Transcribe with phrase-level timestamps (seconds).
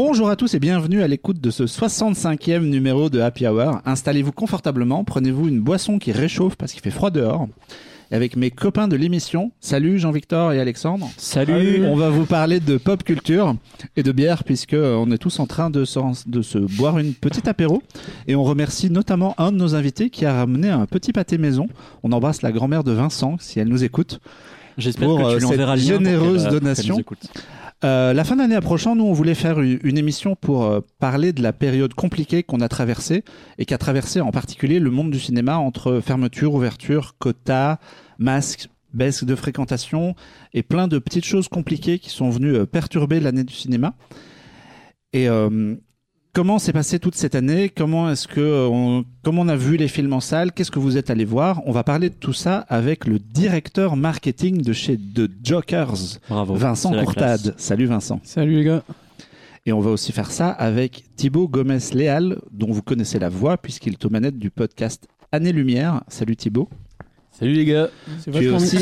[0.00, 3.80] Bonjour à tous et bienvenue à l'écoute de ce 65e numéro de Happy Hour.
[3.84, 7.48] Installez-vous confortablement, prenez-vous une boisson qui réchauffe parce qu'il fait froid dehors.
[8.12, 11.10] Et avec mes copains de l'émission, salut Jean-Victor et Alexandre.
[11.16, 11.84] Salut.
[11.84, 13.56] On va vous parler de pop culture
[13.96, 17.00] et de bière puisque euh, on est tous en train de, se- de se boire
[17.00, 17.82] une petite apéro.
[18.28, 21.66] Et on remercie notamment un de nos invités qui a ramené un petit pâté maison.
[22.04, 24.20] On embrasse la grand-mère de Vincent si elle nous écoute.
[24.78, 26.96] J'espère pour, que euh, tu lui enverras le cette généreuse qu'elle, euh, donation.
[27.84, 31.42] Euh, la fin d'année approchant, nous, on voulait faire une, émission pour euh, parler de
[31.42, 33.22] la période compliquée qu'on a traversée
[33.56, 37.78] et qu'a traversé en particulier le monde du cinéma entre fermeture, ouverture, quotas,
[38.18, 40.14] masques, baisse de fréquentation
[40.54, 43.94] et plein de petites choses compliquées qui sont venues euh, perturber l'année du cinéma.
[45.12, 45.76] Et euh,
[46.38, 47.68] comment s'est passée toute cette année?
[47.68, 50.52] Comment est-ce que euh, on, comment on a vu les films en salle?
[50.52, 51.60] Qu'est-ce que vous êtes allé voir?
[51.66, 56.20] On va parler de tout ça avec le directeur marketing de chez The Jokers.
[56.28, 56.54] Bravo.
[56.54, 57.56] Vincent Courtade.
[57.56, 58.20] Salut Vincent.
[58.22, 58.84] Salut les gars.
[59.66, 63.94] Et on va aussi faire ça avec Thibaut Gomez-Léal, dont vous connaissez la voix puisqu'il
[63.94, 66.04] est aux manettes du podcast Année Lumière.
[66.06, 66.68] Salut Thibaut.
[67.38, 67.88] Salut les gars.
[68.18, 68.78] C'est vachement, aussi-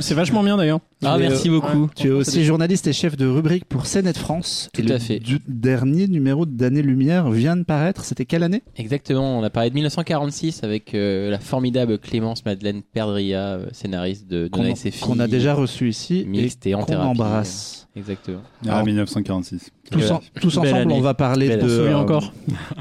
[0.00, 0.80] c'est vachement, bien d'ailleurs.
[1.02, 1.88] Ah, Tu es, merci euh, beaucoup.
[1.96, 4.68] Tu es aussi journaliste et chef de rubrique pour CNET France.
[4.74, 5.18] Tout et à le fait.
[5.18, 8.04] du- dernier numéro d'Année Lumière vient de paraître.
[8.04, 8.62] C'était quelle année?
[8.76, 14.28] Exactement, on a parlé de 1946 avec euh, la formidable Clémence Madeleine Perdria, euh, scénariste
[14.28, 15.00] de Donna et ses filles.
[15.08, 17.08] qu'on a déjà reçu ici Mixte et en qu'on thérapie.
[17.08, 17.88] embrasse.
[17.96, 18.42] Exactement.
[18.68, 19.70] Ah, Alors, 1946.
[19.90, 20.94] Tous, en- tous Belle ensemble, année.
[20.94, 21.68] on va parler Belle de.
[21.68, 22.32] euh, encore.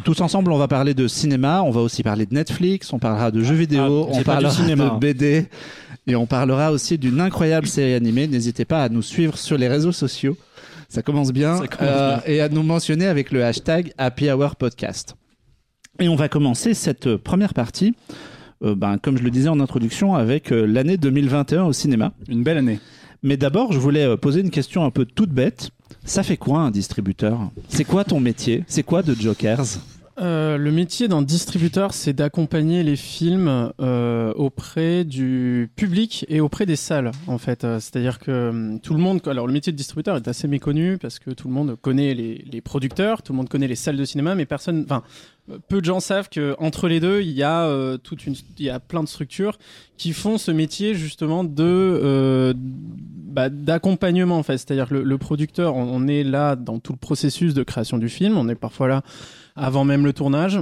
[0.06, 3.32] Tous ensemble, on va parler de cinéma, on va aussi parler de Netflix, on parlera
[3.32, 4.90] de jeux vidéo, Ah, on parlera cinéma.
[4.92, 5.48] de BD
[6.06, 8.28] et on parlera aussi d'une incroyable série animée.
[8.28, 10.38] N'hésitez pas à nous suivre sur les réseaux sociaux.
[10.90, 11.58] Ça commence bien.
[11.58, 12.23] Ça commence Euh, bien.
[12.28, 15.16] et à nous mentionner avec le hashtag Happy Hour Podcast.
[16.00, 17.94] Et on va commencer cette euh, première partie,
[18.64, 22.14] euh, ben, comme je le disais en introduction, avec euh, l'année 2021 au cinéma.
[22.28, 22.80] Une belle année.
[23.22, 25.72] Mais d'abord, je voulais euh, poser une question un peu toute bête.
[26.06, 27.52] Ça fait quoi un distributeur?
[27.68, 28.64] C'est quoi ton métier?
[28.68, 29.80] C'est quoi de Jokers?
[30.22, 36.66] Euh, le métier d'un distributeur, c'est d'accompagner les films euh, auprès du public et auprès
[36.66, 37.62] des salles, en fait.
[37.62, 41.20] C'est-à-dire que hum, tout le monde, alors le métier de distributeur est assez méconnu parce
[41.20, 44.36] que tout le monde connaît les, producteurs, tout le monde connaît les salles de cinéma,
[44.36, 45.04] mais personne, enfin,
[45.67, 48.65] peu de gens savent que entre les deux, il y a euh, toute une, il
[48.65, 49.58] y a plein de structures
[49.98, 54.58] qui font ce métier justement de euh, bah, d'accompagnement en fait.
[54.58, 58.38] C'est-à-dire que le, producteur, on, est là dans tout le processus de création du film,
[58.38, 59.02] on est parfois là
[59.55, 60.59] avant même le tournage.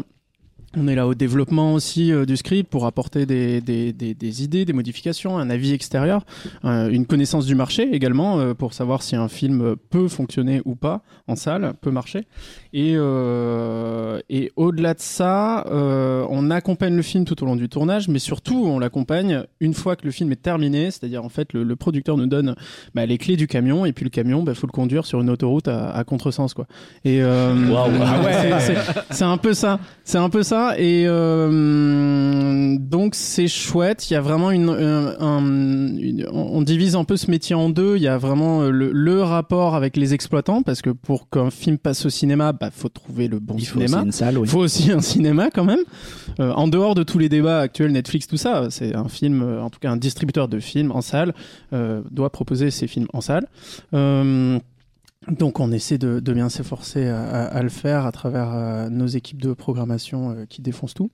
[0.76, 4.66] On est là au développement aussi euh, du script pour apporter des, des, des, idées,
[4.66, 6.26] des modifications, un avis extérieur,
[6.64, 11.36] une connaissance du marché également pour savoir si un film peut fonctionner ou pas en
[11.36, 12.26] salle, peut marcher.
[12.74, 17.70] Et, euh, et au-delà de ça, euh, on accompagne le film tout au long du
[17.70, 21.54] tournage, mais surtout on l'accompagne une fois que le film est terminé, c'est-à-dire en fait
[21.54, 22.56] le, le producteur nous donne
[22.94, 25.30] bah, les clés du camion et puis le camion, il faut le conduire sur une
[25.30, 26.68] autoroute à, à contresens quoi.
[27.06, 27.92] Et euh, Waouh.
[28.04, 28.60] ah ouais,
[29.12, 30.76] c'est- un peu ça, c'est un peu ça.
[30.80, 34.10] Et euh, donc c'est chouette.
[34.10, 35.46] Il y a vraiment une, un- un-
[35.98, 37.98] une- on divise un peu ce métier en deux.
[37.98, 41.50] Il y a vraiment euh, le, le rapport avec les exploitants parce que pour qu'un
[41.50, 43.98] film passe au cinéma, bah faut trouver le bon Il faut cinéma.
[43.98, 44.48] aussi une salle, oui.
[44.48, 45.80] Il faut aussi un cinéma quand même.
[46.40, 49.62] Euh, en dehors de tous les débats actuels, Netflix, tout ça, c'est un film, euh,
[49.62, 51.34] en tout cas un distributeur de films en salle,
[51.74, 53.48] euh, doit proposer ses films en salle.
[53.94, 54.60] Euh,
[55.28, 58.88] donc on essaie de, de bien s'efforcer à, à- à le faire à travers euh,
[58.90, 61.10] nos équipes de programmation euh, qui défoncent tout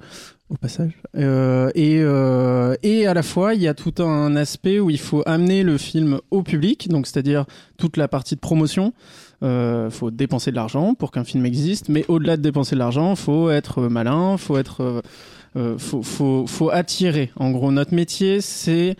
[0.49, 0.91] au passage.
[1.17, 2.01] Euh, et,
[2.87, 5.79] et à la fois il y a tout un aspect où il faut amener le
[5.79, 7.45] film au public, donc c'est-à-dire
[7.77, 8.93] toute la partie de promotion.
[9.43, 13.13] Euh, faut dépenser de l'argent pour qu'un film existe, mais au-delà de dépenser de l'argent,
[13.15, 15.01] faut être malin, faut être, euh,
[15.57, 17.29] euh, faut, faut, faut attirer.
[17.35, 18.95] En gros, notre métier, c'est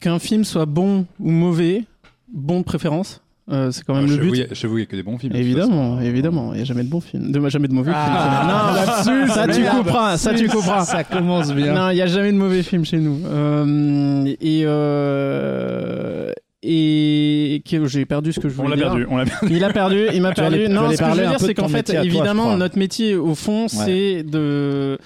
[0.00, 1.84] qu'un film soit bon ou mauvais,
[2.32, 3.22] bon de préférence.
[3.50, 4.28] Euh, c'est quand même chez, le but.
[4.28, 5.34] vous, il y a- chez vous, il n'y a que des bons films.
[5.34, 6.06] Évidemment, façon.
[6.06, 9.20] évidemment, il n'y a jamais de bons films, de, jamais de mauvais Ah, films.
[9.26, 10.84] Non, ça tu couperas, ça tu couperas.
[10.84, 11.72] Ça commence bien.
[11.74, 13.18] Non, il n'y a jamais de mauvais films chez nous.
[13.26, 16.30] Euh, et euh,
[16.62, 18.86] et que j'ai perdu ce que je voulais On l'a dire.
[18.86, 19.06] perdu.
[19.10, 19.54] On l'a perdu.
[19.54, 20.68] Il a perdu, il m'a perdu.
[20.68, 23.68] Non, ce que je veux dire, c'est qu'en fait, toi, évidemment, notre métier, au fond,
[23.68, 24.98] c'est de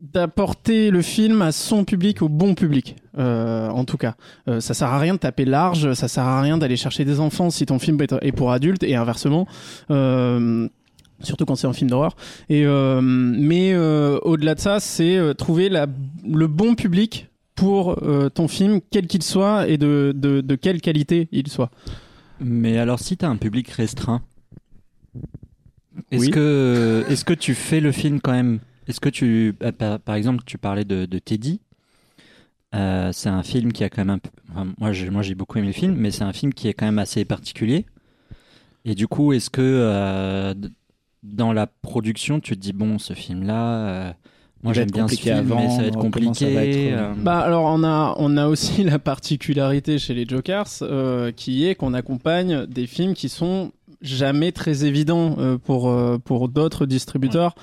[0.00, 4.16] d'apporter le film à son public, au bon public, euh, en tout cas.
[4.48, 7.20] Euh, ça sert à rien de taper large, ça sert à rien d'aller chercher des
[7.20, 9.46] enfants si ton film est est pour adultes, et inversement.
[9.90, 10.68] Euh,
[11.20, 12.16] Surtout quand c'est un film d'horreur.
[12.50, 15.86] Et euh, mais euh, au-delà de ça, c'est euh, trouver la,
[16.28, 20.80] le bon public pour euh, ton film, quel qu'il soit et de, de, de quelle
[20.80, 21.70] qualité il soit.
[22.40, 24.22] Mais alors, si t'as un public restreint,
[26.10, 26.30] est-ce Oui.
[26.30, 28.58] que, est-ce que tu fais le film quand même?
[28.88, 31.60] Est-ce que tu, euh, par, par exemple, tu parlais de, de Teddy.
[32.74, 34.30] Euh, c'est un film qui a quand même un peu.
[34.50, 36.74] enfin, moi, j'ai, moi, j'ai beaucoup aimé le film, mais c'est un film qui est
[36.74, 37.86] quand même assez particulier.
[38.84, 40.54] Et du coup, est-ce que euh,
[41.22, 44.16] dans la production, tu te dis bon, ce film-là,
[44.64, 46.54] moi j'aime être bien ce compliqué film, mais avant, ça va être va compliqué.
[46.54, 51.30] être, euh, Bah alors on a on a aussi la particularité chez les Jokers euh,
[51.30, 53.70] qui est qu'on accompagne des films qui sont
[54.02, 57.54] jamais très évidents euh, pour euh, pour d'autres distributeurs.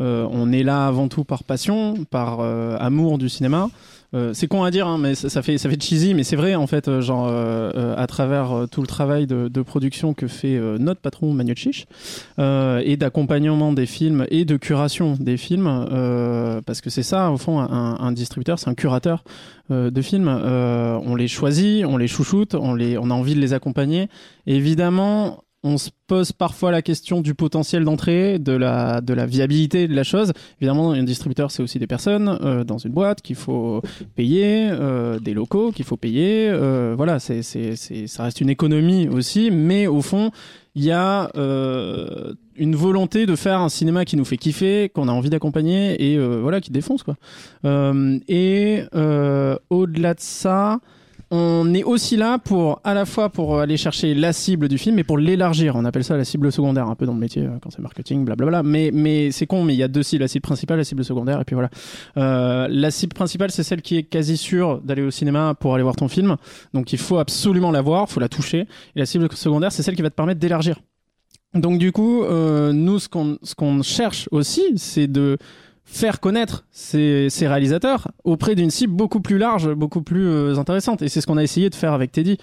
[0.00, 3.68] Euh, on est là avant tout par passion, par euh, amour du cinéma.
[4.14, 6.54] Euh, c'est con à dire, hein, mais ça, fait ça fait cheesy, mais c'est vrai
[6.54, 10.14] en fait, euh, genre euh, euh, à travers euh, tout le travail de, de production
[10.14, 11.86] que fait euh, notre patron Manuel Chiche
[12.38, 15.64] et d'accompagnement des films et de curation des films,
[16.66, 19.24] parce que c'est ça au fond un, un distributeur, c'est un curateur
[19.70, 20.28] de films.
[20.28, 24.08] On les choisit, on les chouchoute, on les, on a envie de les accompagner.
[24.46, 25.43] Évidemment.
[25.66, 29.94] On se pose parfois la question du potentiel d'entrée, de la, de la viabilité de
[29.94, 30.34] la chose.
[30.60, 33.80] Évidemment, un distributeur, c'est aussi des personnes euh, dans une boîte qu'il faut
[34.14, 36.50] payer, euh, des locaux qu'il faut payer.
[36.50, 40.32] euh, voilà, ça reste une économie aussi, mais au fond,
[40.74, 45.12] il y a une volonté de faire un cinéma qui nous fait kiffer, qu'on a
[45.12, 47.16] envie d'accompagner et voilà, qui défonce quoi.
[48.28, 48.82] Et
[49.70, 50.80] au-delà de ça,
[51.36, 55.00] on est aussi là pour à la fois pour aller chercher la cible du film
[55.00, 55.74] et pour l'élargir.
[55.74, 58.24] On appelle ça la cible secondaire un peu dans le métier euh, quand c'est marketing,
[58.24, 58.62] blablabla.
[58.62, 61.04] Mais mais c'est con, mais il y a deux cibles, la cible principale, la cible
[61.04, 61.70] secondaire et puis voilà.
[62.18, 65.82] Euh, la cible principale, c'est celle qui est quasi sûre d'aller au cinéma pour aller
[65.82, 66.36] voir ton film.
[66.72, 68.68] Donc il faut absolument la voir, faut la toucher.
[68.94, 70.76] Et la cible secondaire, c'est celle qui va te permettre d'élargir.
[71.54, 75.36] Donc du coup, euh, nous, ce qu'on ce qu'on cherche aussi, c'est de
[75.84, 81.02] faire connaître ces, réalisateurs auprès d'une cible beaucoup plus large, beaucoup plus euh, intéressante.
[81.02, 82.38] Et c'est ce qu'on a essayé de faire avec Teddy.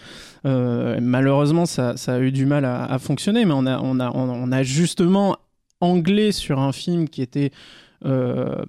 [0.45, 5.37] Euh, malheureusement, ça, a eu du mal à, fonctionner, mais on a justement
[5.81, 7.51] anglais sur un film qui était
[8.05, 8.63] euh,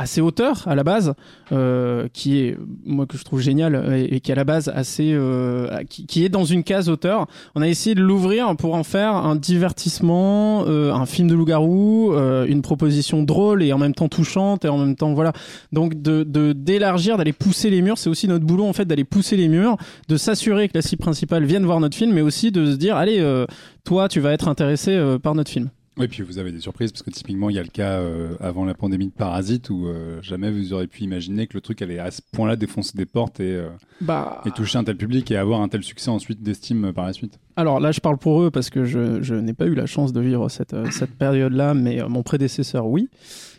[0.00, 1.12] assez auteur à la base,
[1.52, 2.56] euh, qui est
[2.86, 3.72] moi que je trouve génial
[4.10, 7.26] et, qui à la base assez, euh, qui, qui est dans une case auteur.
[7.54, 12.12] On a essayé de l'ouvrir pour en faire un divertissement, euh, un film de loup-garou,
[12.14, 15.32] euh, une proposition drôle et en même temps touchante et en même temps voilà.
[15.72, 19.04] Donc de de- d'élargir, d'aller pousser les murs, c'est aussi notre boulot en fait d'aller
[19.04, 19.76] pousser les murs,
[20.08, 22.96] de s'assurer que la cible principale vienne voir notre film, mais aussi de se dire
[22.96, 23.44] allez, euh,
[23.84, 25.68] toi tu vas être intéressé euh, par notre film.
[25.98, 28.36] Oui, puis vous avez des surprises parce que typiquement, il y a le cas euh,
[28.40, 31.82] avant la pandémie de Parasite où euh, jamais vous auriez pu imaginer que le truc
[31.82, 33.68] allait à ce point-là défoncer des portes et, euh,
[34.00, 37.12] Bah et toucher un tel public et avoir un tel succès ensuite d'estime par la
[37.12, 37.38] suite.
[37.56, 40.12] Alors là, je parle pour eux parce que je, je n'ai pas eu la chance
[40.12, 43.08] de vivre cette, cette période-là, mais mon prédécesseur, oui.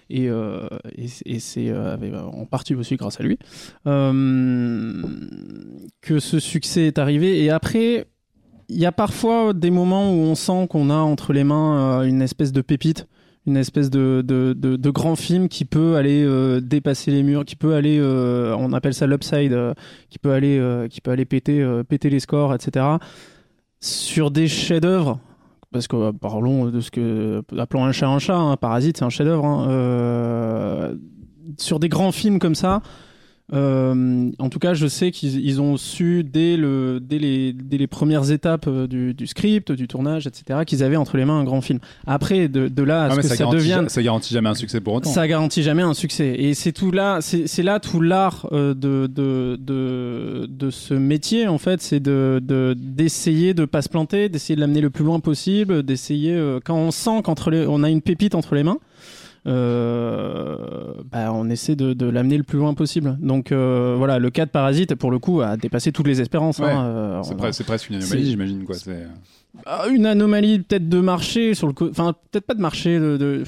[0.10, 3.38] Et, et, et c'est en partie aussi grâce à lui
[6.02, 7.44] que ce succès est arrivé.
[7.44, 8.08] Et après,
[8.72, 12.04] il y a parfois des moments où on sent qu'on a entre les mains euh,
[12.04, 13.06] une espèce de pépite,
[13.46, 17.56] une espèce de, de, de, grand film qui peut aller euh, dépasser les murs, qui
[17.56, 19.58] peut aller, euh, on appelle ça l'upside,
[20.10, 22.86] qui peut aller, qui peut aller péter, péter les scores, etc.
[23.82, 25.20] Sur des chefs-d'œuvre,
[25.72, 29.10] parce que parlons de ce que appelons un chat un chat, hein, Parasite, c'est un
[29.10, 29.46] chef-d'œuvre.
[29.46, 30.96] hein,
[31.58, 32.82] sur des grands films comme ça.
[33.54, 37.78] Euh, en tout cas, je sais qu'ils ils ont su dès, le, dès, les, dès
[37.78, 41.40] les premières étapes euh, du, du script, du tournage, etc., qu'ils avaient entre les mains
[41.40, 41.80] un grand film.
[42.08, 44.54] après, de, de là à Ah, ce que ça, ça, devienne, ça garantit jamais un
[44.56, 45.10] succès pour autant.
[45.10, 46.36] ça garantit jamais un succès.
[46.40, 51.48] Et c'est tout là, c'est là tout l'art euh, de, de, de, de ce métier,
[51.48, 55.04] en fait, c'est de de- d'essayer de, pas se planter, d'essayer de l'amener le plus
[55.04, 58.64] loin possible, d'essayer, euh, quand on sent qu'entre les, on a une pépite entre les
[58.64, 58.78] mains,
[59.46, 63.18] bah, on essaie de, de l'amener le plus loin possible.
[63.22, 66.60] Donc euh, voilà, le cas de Parasite, pour le coup, a dépassé toutes les espérances.
[66.60, 66.70] Ouais.
[66.72, 68.64] hein, euh, C'est presque une anomalie, j'imagine.
[68.64, 68.76] quoi.
[68.76, 69.08] C'est-
[69.66, 73.44] ah, une anomalie peut-être de marché sur le enfin peut-être pas de marché de, de...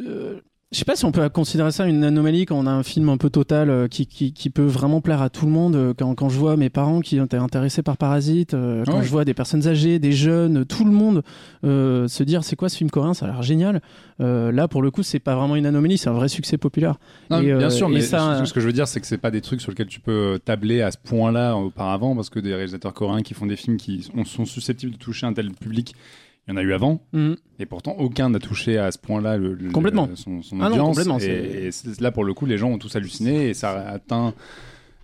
[0.00, 0.40] Euh,
[0.72, 3.08] je sais pas si on peut considérer ça une anomalie quand on a un film
[3.08, 5.74] un peu total euh, qui, qui, qui peut vraiment plaire à tout le monde.
[5.74, 9.08] Euh, Quand, quand je vois mes parents qui étaient intéressés par Parasite, euh, quand je
[9.08, 11.22] vois des personnes âgées, des jeunes, tout le monde
[11.64, 13.82] euh, se dire c'est quoi ce film coréen, ça a l'air génial.
[14.20, 16.96] Là pour le coup c'est pas vraiment une anomalie, c'est un vrai succès populaire.
[17.30, 19.30] Non, Et, bien sûr, mais ça, ce- que je veux dire, c'est que c'est pas
[19.30, 22.92] des trucs sur lesquels tu peux tabler à ce point-là auparavant, parce que des réalisateurs
[22.94, 25.94] coréens qui font des films qui sont susceptibles de toucher un tel public,
[26.48, 27.36] il y en a eu avant, Mhm.
[27.58, 30.08] et pourtant aucun n'a touché à ce point-là le, le- Complètement.
[30.14, 30.88] son, son Ah non, audience.
[30.88, 31.70] complètement, et,
[32.00, 34.34] là, pour le coup, les gens ont tous halluciné et ça a atteint.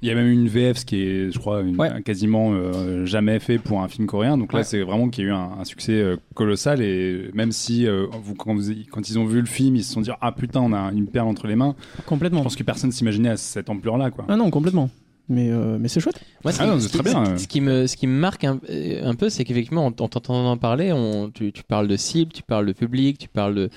[0.02, 2.02] Il y a même une VF, ce qui est, je crois, une- Ouais.
[2.02, 4.37] quasiment euh, jamais fait pour un film coréen.
[4.37, 4.64] Donc là, Ouais.
[4.64, 6.83] c'est vraiment qu'il y a eu un, un succès euh, colossal.
[6.83, 9.95] Et même si, euh, vous, quand, vous- quand ils ont vu le film, ils se
[9.95, 11.75] sont dit Ah putain, on a une perle entre les mains.
[12.05, 12.40] complètement.
[12.40, 14.26] Je pense que personne s'imaginait à cette ampleur-là, quoi.
[14.28, 14.90] Ah non complètement.
[15.28, 16.21] Mais euh, mais c'est chouette.
[16.45, 17.97] Moi, ce, Ah qui, non, ce c'est qui- très bien, ce- ce qui me, ce
[17.97, 21.50] qui me marque un, euh, un peu, c'est qu'effectivement, en, en t'entendant parler, on, tu,
[21.52, 23.71] tu parles de cible, tu parles de public, tu parles de,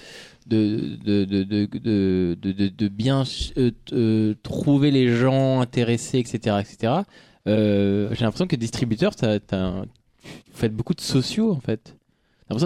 [0.47, 3.23] de, de, de, de, de, de- de- de bien
[3.57, 6.57] euh, euh, trouver les gens intéressés, etc.
[6.61, 6.93] etc.
[7.47, 9.85] Euh, J'ai l'impression que distributeur, t'as as, vous
[10.53, 11.95] faites beaucoup de sociaux en fait.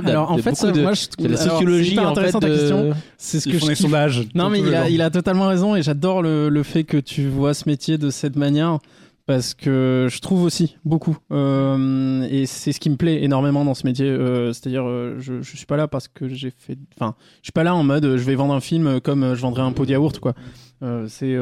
[0.05, 2.05] Alors en fait, beaucoup ça, de, moi, je de la alors, c'est sociologie hyper en
[2.07, 2.11] fait.
[2.19, 2.91] intéressant ta de- question.
[3.17, 4.27] C'est ce que font je sondages.
[4.33, 4.89] Non, mais il a, genres.
[4.89, 8.09] il a totalement raison et j'adore le, le fait que tu vois ce métier de
[8.09, 8.79] cette manière
[9.25, 11.17] parce que je trouve aussi beaucoup.
[11.31, 14.05] Euh, et c'est ce qui me plaît énormément dans ce métier.
[14.07, 16.77] Euh, C'est-à-dire, euh, je, je suis pas là parce que j'ai fait.
[16.97, 19.61] Enfin, je suis pas là en mode je vais vendre un film comme je vendrais
[19.63, 20.33] un pot de yaourt, quoi.
[20.81, 21.37] Euh, c'est.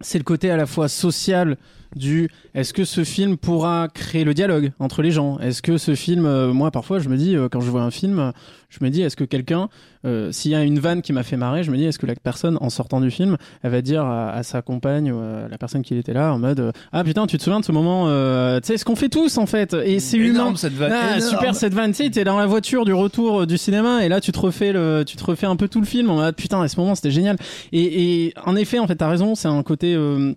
[0.00, 1.56] c'est le côté à la fois social
[1.96, 5.38] du est-ce que ce film pourra créer le dialogue entre les gens?
[5.38, 7.90] Est-ce que ce film, euh, moi parfois je me dis euh, quand je vois un
[7.90, 8.32] film,
[8.68, 9.68] je me dis est-ce que quelqu'un,
[10.04, 12.06] euh, s'il y a une vanne qui m'a fait marrer, je me dis est-ce que
[12.06, 15.48] la personne en sortant du film, elle va dire à, à sa compagne ou à
[15.48, 17.72] la personne qui était là en mode euh, ah putain tu te souviens de ce
[17.72, 19.74] moment, euh, tu sais ce qu'on fait tous en fait.
[19.74, 20.54] Et c'est humain.
[20.56, 23.58] cette Ah, super cette vanne, tu sais, t'es dans la voiture du retour euh, du
[23.58, 26.10] cinéma et là tu te refais le, tu te refais un peu tout le film
[26.10, 27.36] en mode putain à ce moment c'était génial.
[27.72, 30.32] Et, et en effet en fait t'as raison, c'est un côté, euh,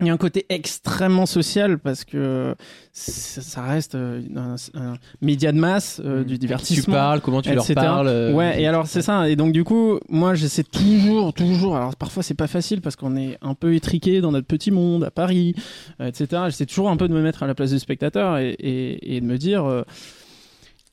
[0.00, 2.54] il y a un côté extrêmement social parce que
[2.92, 6.92] ça, ça reste euh, un, un média de masse, euh, du tu divertissement.
[6.94, 8.08] parles, comment tu leur parles.
[8.08, 9.28] euh, Ouais, et alors c'est ça.
[9.28, 11.76] Et donc du coup, moi j'essaie toujours, toujours.
[11.76, 15.04] Alors parfois c'est pas facile parce qu'on est un peu étriqué dans notre petit monde
[15.04, 15.54] à Paris,
[16.02, 16.42] euh, etc.
[16.46, 19.20] J'essaie toujours un peu de me mettre à la place du spectateur et, et, et
[19.22, 19.84] de me dire.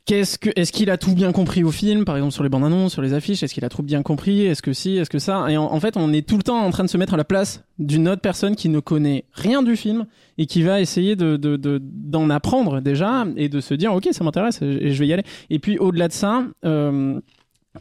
[0.05, 2.65] Qu'est-ce que, est-ce qu'il a tout bien compris au film, par exemple sur les bandes
[2.65, 5.17] annonces, sur les affiches, est-ce qu'il a tout bien compris, est-ce que si, est-ce que
[5.17, 7.17] ça, et en, fait on est tout le temps en train de se mettre à
[7.17, 10.05] la place d'une autre personne qui ne connaît rien du film
[10.38, 14.10] et qui va essayer de, de, de- d'en apprendre déjà et de se dire ok
[14.12, 15.24] ça m'intéresse et je vais y aller.
[15.50, 17.22] Et puis au-delà de ça, euh,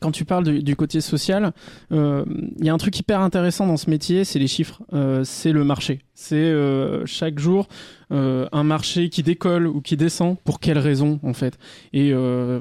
[0.01, 1.53] quand tu parles du, du côté social,
[1.93, 2.25] euh,
[2.59, 5.53] il y a un truc hyper intéressant dans ce métier, c'est les chiffres, Euh, c'est
[5.53, 6.01] le marché.
[6.15, 7.67] C'est euh, chaque jour
[8.13, 10.37] euh, un marché qui décolle ou qui descend.
[10.45, 11.59] Pour quelles raisons en fait?
[11.93, 12.61] Et, euh,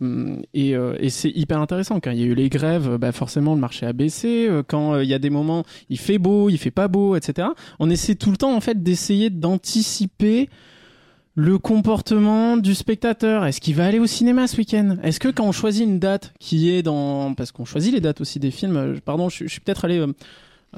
[0.54, 2.00] et, euh, et c'est hyper intéressant.
[2.00, 4.48] Quand il y a eu les grèves, bah forcément le marché a baissé.
[4.50, 7.16] Euh, Quand euh, il y a des moments, il fait beau, il fait pas beau,
[7.16, 7.50] etc.
[7.80, 10.50] On essaie tout le temps en fait d'essayer d'anticiper
[11.36, 13.46] le comportement du spectateur.
[13.46, 14.98] Est-ce qu'il va aller au cinéma ce week-end?
[15.04, 17.34] Est-ce que quand on choisit une date qui est dans...
[17.34, 19.00] Parce qu'on choisit les dates aussi des films.
[19.06, 20.00] Pardon, je, suis peut-être allé...
[20.00, 20.14] euh,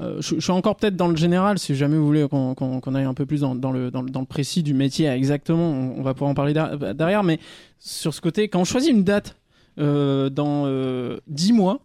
[0.00, 3.14] euh, je, suis encore peut-être dans le général, si jamais vous voulez qu'on aille un
[3.14, 6.52] peu plus dans, le, dans, le- précis du métier exactement, on, va pouvoir en parler
[6.52, 7.38] der- derrière, mais
[7.78, 9.36] sur ce côté, quand on choisit une date
[9.78, 11.78] euh, dans euh, 10 mois,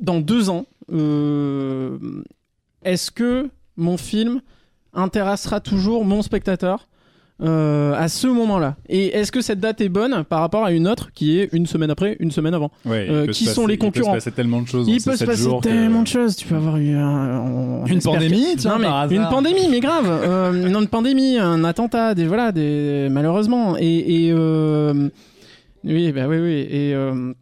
[0.00, 0.66] dans 2 ans,
[2.84, 4.40] est-ce que mon film
[4.92, 6.86] intéressera toujours mon spectateur?
[7.42, 10.86] Euh, à ce moment-là Et est-ce que cette date est bonne par rapport à une
[10.86, 13.78] autre qui est une semaine après, une semaine avant Ouais, Euh, qui sont passer- les
[13.78, 14.86] concurrents Il peut se passer tellement de choses.
[14.88, 16.36] Il peut se passer que- tellement de choses.
[16.36, 20.06] Tu peux avoir eu un- Une pandémie, que- tiens, Non, mais Une pandémie, mais grave.
[20.32, 23.76] Euh, une pandémie, un attentat, des voilà, des malheureusement.
[23.78, 25.08] Et, et euh,
[25.84, 26.66] oui, bah oui, oui.
[26.70, 27.32] Et euh,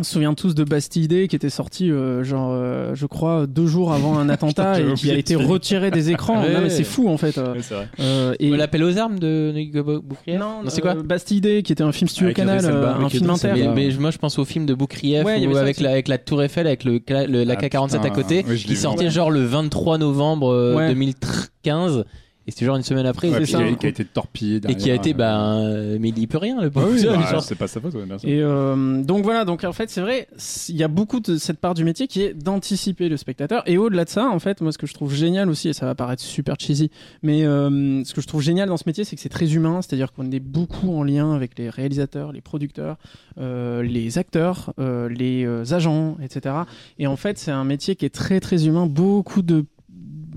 [0.00, 3.46] on se souvient tous de Bastille Day qui était sorti, euh, genre, euh, je crois,
[3.46, 6.40] deux jours avant un attentat et qui a été retiré des écrans.
[6.40, 7.38] Non, mais c'est fou en fait.
[7.38, 8.50] Euh, et...
[8.50, 9.52] L'appel aux armes de
[9.98, 12.64] Boukrieff Non, non c'est quoi euh, Bastille Day qui était un film studio avec canal,
[12.64, 13.52] euh, un film inter.
[13.54, 13.72] Euh.
[13.74, 17.00] Mais, moi je pense au film de Boukrieff ouais, avec, la, Tour Eiffel, avec le,
[17.08, 21.50] la ah, K-47 à côté, qui sortait genre le 23 novembre 2013.
[21.62, 22.04] 15
[22.46, 23.58] et c'était genre une semaine après Ouais, c'est ça.
[23.58, 26.26] qui a- qui a été torpillé et qui a été euh, bah euh, mais il
[26.28, 28.28] peut rien le Ah pauvre oui, bah, c'est pas sa faute, ouais, bien sûr.
[28.28, 30.28] Et euh, donc voilà, donc en fait c'est vrai,
[30.68, 33.62] il y a beaucoup de cette part du métier qui est d'anticiper le spectateur.
[33.66, 35.86] Et au-delà de ça, en fait, moi ce que je trouve génial aussi, et ça
[35.86, 36.90] va paraître super cheesy,
[37.22, 39.80] mais euh, ce que je trouve génial dans ce métier, c'est que c'est très humain,
[39.82, 42.96] c'est-à-dire qu'on est beaucoup en lien avec les réalisateurs, les producteurs,
[43.38, 46.54] euh, les acteurs, euh, les agents, etc.
[46.98, 49.64] Et en fait, c'est un métier qui est très très humain, beaucoup de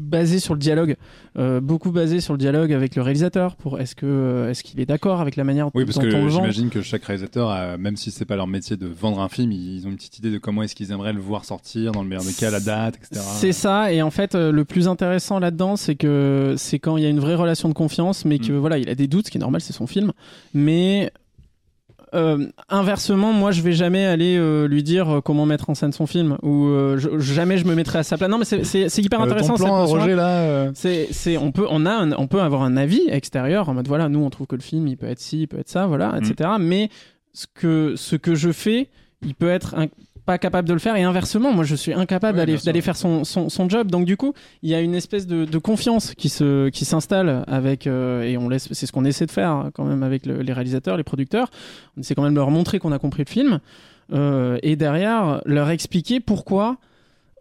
[0.05, 0.95] basé sur le dialogue,
[1.37, 3.55] euh, beaucoup basé sur le dialogue avec le réalisateur.
[3.55, 6.23] Pour est-ce que euh, est-ce qu'il est d'accord avec la manière Oui, parce dont on
[6.25, 9.29] que j'imagine que chaque réalisateur, a- même si c'est pas leur métier de vendre un
[9.29, 12.01] film, ils ont une petite idée de comment est-ce qu'ils aimeraient le voir sortir, dans
[12.03, 13.21] le meilleur des cas, la date, etc.
[13.35, 17.03] C'est ça, et en fait, euh, le plus intéressant là-dedans, c'est que c'est quand il
[17.03, 18.57] y a une vraie relation de confiance, mais que Mm.
[18.57, 20.11] voilà, il a des doutes, ce qui est normal, c'est son film.
[20.53, 21.11] Mais
[22.15, 25.91] euh, inversement, moi, je vais jamais aller euh, lui dire euh, comment mettre en scène
[25.91, 28.29] son film, ou euh, je- jamais je me mettrai à sa place.
[28.29, 29.55] Non, mais c'est- hyper intéressant.
[29.55, 29.85] ton plan.
[29.85, 30.71] Roger, là.
[30.73, 33.87] C'est, c'est, on peut, on a, un- on peut avoir un avis extérieur en mode
[33.87, 35.85] voilà, nous on trouve que le film il peut être ci, il peut être ça,
[35.87, 36.23] voilà, Mm.
[36.25, 36.49] etc.
[36.59, 36.89] Mais
[37.33, 38.89] ce que, ce que je fais,
[39.25, 39.87] il peut être un-
[40.25, 43.49] pas capable de le faire et inversement, moi je suis incapable d'aller, faire son, son,
[43.49, 43.91] son job.
[43.91, 47.43] Donc du coup, il y a une espèce de, de confiance qui se, qui s'installe
[47.47, 50.25] avec euh, et on laisse, c'est ce qu'on essaie de faire hein, quand même avec
[50.25, 51.49] le- les réalisateurs, les producteurs.
[51.95, 53.59] On essaie quand même de leur montrer qu'on a compris le film
[54.13, 56.77] euh, et derrière leur expliquer pourquoi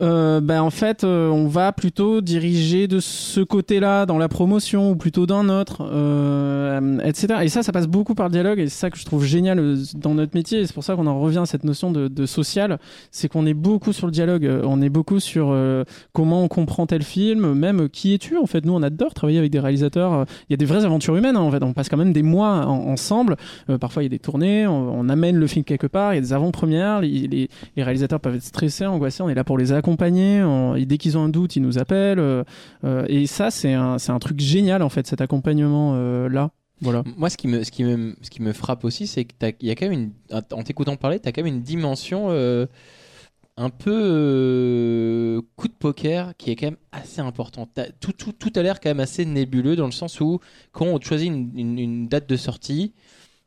[0.03, 4.91] euh, ben en fait, euh, on va plutôt diriger de ce côté-là dans la promotion
[4.91, 7.41] ou plutôt d'un autre, euh, etc.
[7.43, 9.59] Et ça, ça passe beaucoup par le dialogue et c'est ça que je trouve génial
[9.61, 10.61] euh, dans notre métier.
[10.61, 12.79] Et c'est pour ça qu'on en revient à cette notion de, de social,
[13.13, 15.55] c'est qu'on est beaucoup sur le dialogue, on est beaucoup sur
[16.13, 18.65] comment on comprend tel film, même qui es-tu en fait.
[18.65, 20.25] Nous, on adore travailler avec des réalisateurs.
[20.49, 21.37] Il y a des vraies aventures humaines.
[21.37, 23.37] hein, en fait, on passe quand même des mois en- ensemble.
[23.81, 26.23] Parfois, il y a des tournées, on, amène le film quelque part, il y a
[26.23, 27.01] des avant-premières.
[27.01, 29.23] Les, les- les réalisateurs peuvent être stressés, angoissés.
[29.23, 30.43] On est là pour les accompagner.
[30.43, 32.19] On- et dès qu'ils ont un doute, ils nous appellent.
[32.19, 32.43] euh,
[32.85, 36.51] euh, et ça, c'est un, un truc génial en fait, cet accompagnement euh, là.
[36.81, 37.03] Voilà.
[37.17, 39.71] Moi, ce qui me, ce qui me, ce qui me frappe aussi, c'est qu'il y
[39.71, 42.29] a quand même une, en t'écoutant parler, tu as quand même une dimension
[43.57, 47.79] un peu coup de poker qui est quand même assez importante.
[48.01, 50.41] Tout, tout, tout a l'air quand même assez nébuleux dans le sens où
[50.73, 52.93] quand on choisit une, une- date de sortie,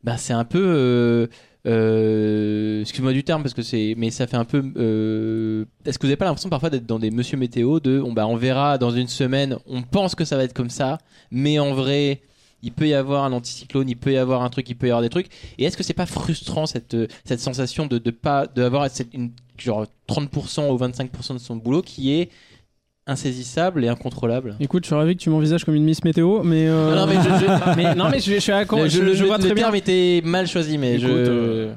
[0.02, 1.28] bah, c'est un peu,
[1.68, 4.64] euh, excuse-moi du terme parce que c'est, mais ça fait un peu.
[4.76, 8.12] euh, Est-ce que vous n'avez pas l'impression parfois d'être dans des Monsieur Météo de, on,
[8.12, 10.98] bah, on verra dans une semaine, on pense que ça va être comme ça,
[11.30, 12.22] mais en vrai
[12.60, 14.90] il peut y avoir un anticyclone, il peut y avoir un truc, il peut y
[14.90, 15.28] avoir des trucs.
[15.58, 19.14] Et est-ce que c'est pas frustrant cette, euh, cette sensation de de pas d'avoir cette
[19.14, 22.30] une genre 30% ou 25% de son boulot qui est
[23.08, 26.68] insaisissable et incontrôlable Écoute, je suis ravi que tu m'envisages comme une Miss Météo, mais,
[26.68, 28.80] euh, Ah non, mais je- je- mais non, mais je, je suis d'accord.
[28.80, 29.64] Le- Je, le- je vois le très bien.
[29.64, 31.12] terme était mal choisi, mais Écoute, je.
[31.12, 31.72] euh,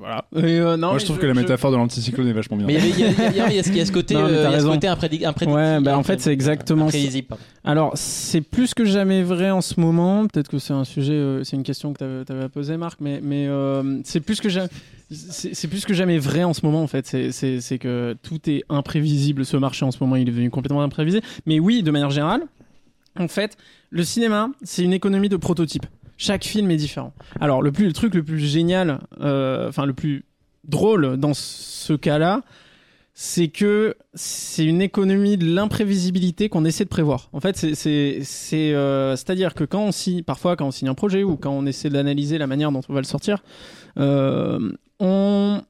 [0.00, 0.24] Voilà.
[0.34, 2.66] Euh, non, Moi, mais je trouve que la métaphore de l'anticyclone est vachement bien.
[2.66, 3.14] Mais il y avait-
[3.52, 4.72] il y a- ce- côté, Non, mais euh, t'as il y a ce raison.
[4.72, 5.52] côté imprédic- imprédictible.
[5.52, 6.96] Ouais, bah en fait, c'est exactement ça.
[6.96, 7.36] Imprévisible.
[7.64, 10.26] Alors, c'est plus que jamais vrai en ce moment.
[10.26, 13.20] Peut-être que c'est un sujet, euh, c'est une question que tu avais posée, Marc, mais,
[13.22, 14.68] mais euh, c'est plus que jamais.
[15.10, 17.06] C'est plus que jamais vrai en ce moment en fait.
[17.06, 19.44] C'est- que tout est imprévisible.
[19.44, 21.26] Ce marché en ce moment, il est devenu complètement imprévisible.
[21.46, 22.42] Mais oui, de manière générale,
[23.18, 23.56] en fait,
[23.90, 25.86] le cinéma, c'est une économie de prototypes.
[26.16, 27.12] Chaque film est différent.
[27.40, 30.24] Alors le plus le truc le plus génial, euh, enfin le plus
[30.68, 32.42] drôle dans ce cas-là,
[33.22, 37.28] c'est que c'est une économie de l'imprévisibilité qu'on essaie de prévoir.
[37.34, 41.36] En fait, euh, c'est-à-dire que quand on signe parfois quand on signe un projet ou
[41.36, 43.44] quand on essaie d'analyser la manière dont on va le sortir,
[43.98, 45.60] euh, on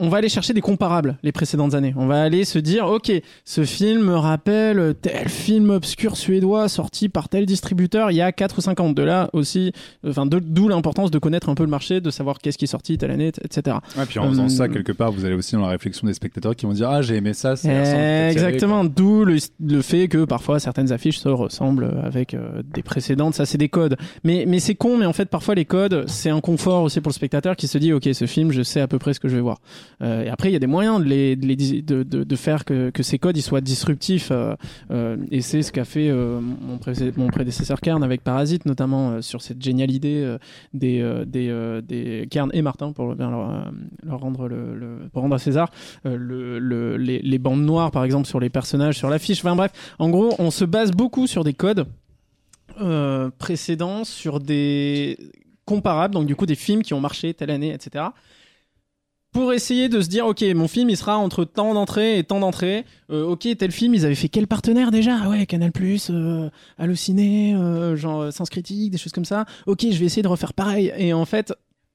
[0.00, 1.94] on va aller chercher des comparables les précédentes années.
[1.96, 3.12] On va aller se dire, ok,
[3.44, 8.32] ce film me rappelle tel film obscur suédois sorti par tel distributeur il y a
[8.32, 8.90] 4 ou 5 ans.
[8.90, 9.72] De là aussi,
[10.06, 12.98] enfin, d'où l'importance de connaître un peu le marché, de savoir qu'est-ce qui est sorti
[12.98, 13.76] telle année, etc.
[13.96, 14.48] Ouais, puis en faisant Hum.
[14.48, 17.02] ça, quelque part, vous allez aussi dans la réflexion des spectateurs qui vont dire Ah,
[17.02, 17.68] j'ai aimé ça, c'est
[18.30, 23.34] Exactement, d'où le, le fait que parfois certaines affiches se ressemblent avec euh, des précédentes,
[23.34, 23.96] ça c'est des codes.
[24.24, 27.10] Mais, mais c'est con, mais en fait parfois les codes, c'est un confort aussi pour
[27.10, 29.28] le spectateur qui se dit ok ce film je sais à peu près ce que
[29.28, 29.58] je vais voir.
[30.02, 34.30] Euh, et après il y a des moyens de, faire que, ces codes soient disruptifs
[34.30, 34.54] euh,
[34.90, 39.90] euh, et c'est ce qu'a fait mon, prédécesseur Kern avec Parasite notamment sur cette géniale
[39.90, 40.36] idée
[40.72, 43.72] des, des, Kern et Martin pour leur,
[44.06, 45.70] rendre à César
[46.04, 49.40] le, le- les, bandes noires par exemple sur les personnages sur l'affiche.
[49.40, 51.86] Enfin bref en gros on se base beaucoup sur des codes
[53.38, 55.18] précédents sur des
[55.64, 58.06] comparables donc du coup des films qui ont marché telle année etc
[59.32, 62.40] pour essayer de se dire ok mon film il sera entre tant d'entrées et tant
[62.40, 62.84] d'entrées.
[63.10, 65.18] Euh, ok tel film ils avaient fait quel partenaire déjà?
[65.22, 69.44] Ah ouais Canal Plus euh, Allociné euh, genre euh, Sens Critique des choses comme ça.
[69.66, 70.92] Ok je vais essayer de refaire pareil.
[70.96, 71.52] Et en fait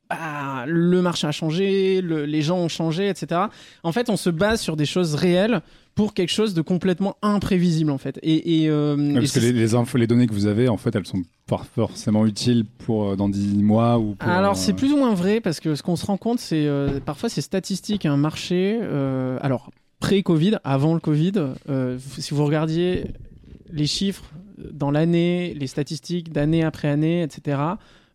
[0.10, 3.42] bah, le marché a changé, le- les gens ont changé, etc.
[3.82, 5.62] En fait, on se base sur des choses réelles
[5.96, 8.20] pour quelque chose de complètement imprévisible, en fait.
[8.22, 10.68] Et, et, euh, Ouais, et parce que les, les infos, les données que vous avez,
[10.68, 14.52] en fait, elles sont pas forcément utiles pour euh, dans 10 mois ou pour, Alors
[14.52, 17.00] euh, c'est plus ou moins vrai parce que ce qu'on se rend compte, c'est euh,
[17.00, 18.78] parfois c'est statistique un marché.
[18.82, 21.32] euh, alors pré-Covid, avant le Covid,
[21.70, 23.06] euh, si vous regardiez
[23.72, 24.26] les chiffres
[24.72, 27.58] dans l'année, les statistiques d'année après année, etc.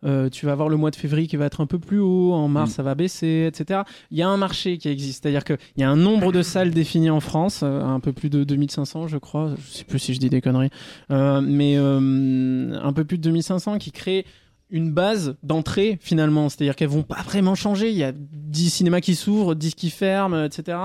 [0.05, 2.33] euh, tu vas avoir le mois de février qui va être un peu plus haut,
[2.33, 2.75] en mars Mm.
[2.75, 3.81] ça va baisser, etc.
[4.11, 6.71] Il y a un marché qui existe, c'est-à-dire qu'il y a un nombre de salles
[6.71, 10.15] définies en France, euh, un peu plus de 2500 je crois, je sais plus si
[10.15, 10.71] je dis des conneries,
[11.11, 14.25] euh, mais un peu plus de 2500 qui créent
[14.71, 17.91] une base d'entrée finalement, c'est-à-dire qu'elles vont pas vraiment changer.
[17.91, 20.79] Il y a 10 cinémas qui s'ouvrent, 10 qui ferment, etc.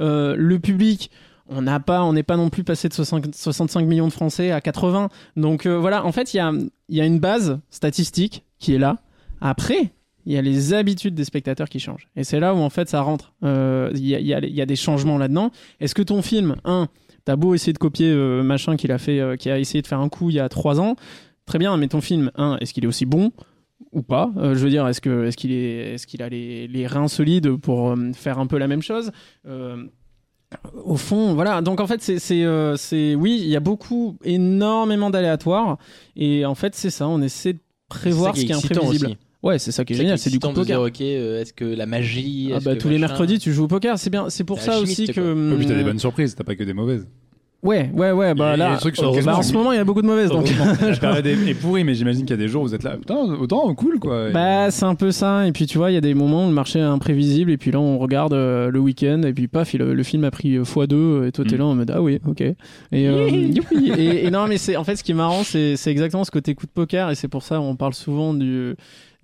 [0.00, 1.10] Euh, le public,
[1.48, 4.50] on n'a pas, on n'est pas non plus passé de 60 65 millions de Français
[4.52, 5.10] à 80.
[5.36, 6.50] Donc euh, voilà, en fait, il y a,
[6.88, 8.98] il y a une base statistique qui est là.
[9.40, 9.92] Après,
[10.26, 12.08] il y a les habitudes des spectateurs qui changent.
[12.16, 13.32] Et c'est là où en fait ça rentre.
[13.44, 15.50] Euh, Il y, a, des changements là-dedans.
[15.80, 16.88] Est-ce que ton film, un,
[17.24, 19.86] t'as beau essayer de copier euh, machin qu'il a fait, euh, qui a essayé de
[19.86, 20.96] faire un coup il y a trois ans,
[21.46, 23.30] très bien, mais ton film, un, est-ce qu'il est aussi bon
[23.92, 24.32] ou pas?
[24.36, 28.48] Je veux dire, est-ce est-ce qu'il est est-ce a les, reins solides pour faire un
[28.48, 29.12] peu la même chose?
[30.84, 31.60] Au fond, voilà.
[31.62, 35.78] Donc en fait, c'est c'est oui, il y a beaucoup, énormément d'aléatoires,
[36.16, 37.06] et en fait c'est ça.
[37.06, 39.06] On essaie de prévoir ce qui est imprévisible.
[39.06, 39.16] aussi.
[39.42, 40.88] Ouais, c'est ça qui est génial, c'est du coup on de te dire, poker.
[40.88, 42.50] ok, euh, est-ce que la magie.
[42.54, 43.98] Ah bah, que tous les mercredis, tu joues au poker.
[43.98, 45.14] C'est bien, c'est pour ça aussi quoi.
[45.14, 45.52] que.
[45.52, 47.06] Et puis t'as des hum, bonnes surprises, t'as pas que des mauvaises.
[47.62, 48.34] Ouais, ouais, ouais.
[48.34, 49.76] Bah a- il y a là, des trucs sur lesquels on en ce moment, il
[49.76, 50.30] y a beaucoup de mauvaises.
[50.30, 50.46] Donc.
[50.80, 52.96] La période est, pourrie, mais j'imagine qu'il y a des jours où vous êtes là,
[52.96, 54.28] putain, autant cool quoi.
[54.28, 55.46] Et- Bah, c'est un peu ça.
[55.48, 57.50] Et puis, tu vois, il y a des moments où le marché est imprévisible.
[57.50, 59.22] Et puis là, on regarde euh, le week-end.
[59.24, 61.26] Et puis, paf, le film a pris euh, x2.
[61.26, 61.58] Et toi, t'es Mm.
[61.58, 62.40] là en mode, ah oui, ok.
[62.42, 62.54] Et,
[62.92, 63.90] euh, youpi.
[63.98, 66.30] et, et non, mais c'est, en fait, ce qui est marrant, c'est, c'est exactement ce
[66.30, 67.10] côté coup de poker.
[67.10, 68.74] Et c'est pour ça, on parle souvent du,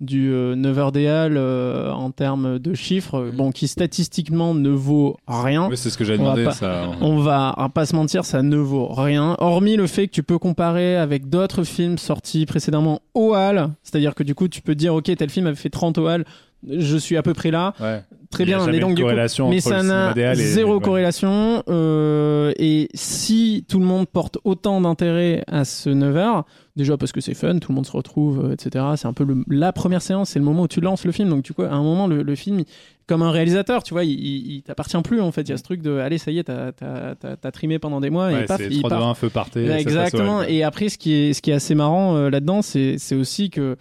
[0.03, 3.29] du euh, Neverdale euh, en termes de chiffres.
[3.33, 5.69] Bon, qui statistiquement ne vaut rien.
[5.75, 6.45] C'est ce que j'avais On va demandé.
[6.45, 6.85] pas- Ça...
[7.01, 9.35] On va, on va pas se mentir, ça ne vaut rien.
[9.39, 13.69] Hormis le fait que tu peux comparer avec d'autres films sortis précédemment au HAL.
[13.83, 16.25] C'est-à-dire que du coup, tu peux dire, ok, tel film avait fait 30 au HAL.
[16.69, 17.73] Je suis à peu près là.
[17.81, 18.01] Ouais.
[18.31, 18.65] Très bien.
[18.67, 19.09] Mais donc, du coup,
[19.49, 21.61] mais ça n'a et- zéro corrélation.
[21.69, 26.43] euh, et si tout le monde porte autant d'intérêt à ce 9h,
[26.75, 28.83] déjà parce que c'est fun, tout le monde se retrouve, euh, etc.
[28.95, 31.29] C'est un peu le- la première séance, c'est le moment où tu lances le film.
[31.29, 32.65] Donc, tu vois, à un moment, le, le film, il-
[33.07, 35.41] comme un réalisateur, tu vois, il, il, il t'appartient plus en fait.
[35.43, 37.77] Il y a ce truc de, allez, ça y est, t'as, t'as, t'as, t'as trimé
[37.79, 39.07] pendant des mois Ouais, et paf, il 3 2 part.
[39.09, 39.29] 1 feu.
[39.55, 40.41] Ouais, au exactement.
[40.43, 43.49] Et après, ce qui est, ce qui est assez marrant euh, là-dedans, c'est, c'est aussi
[43.49, 43.75] que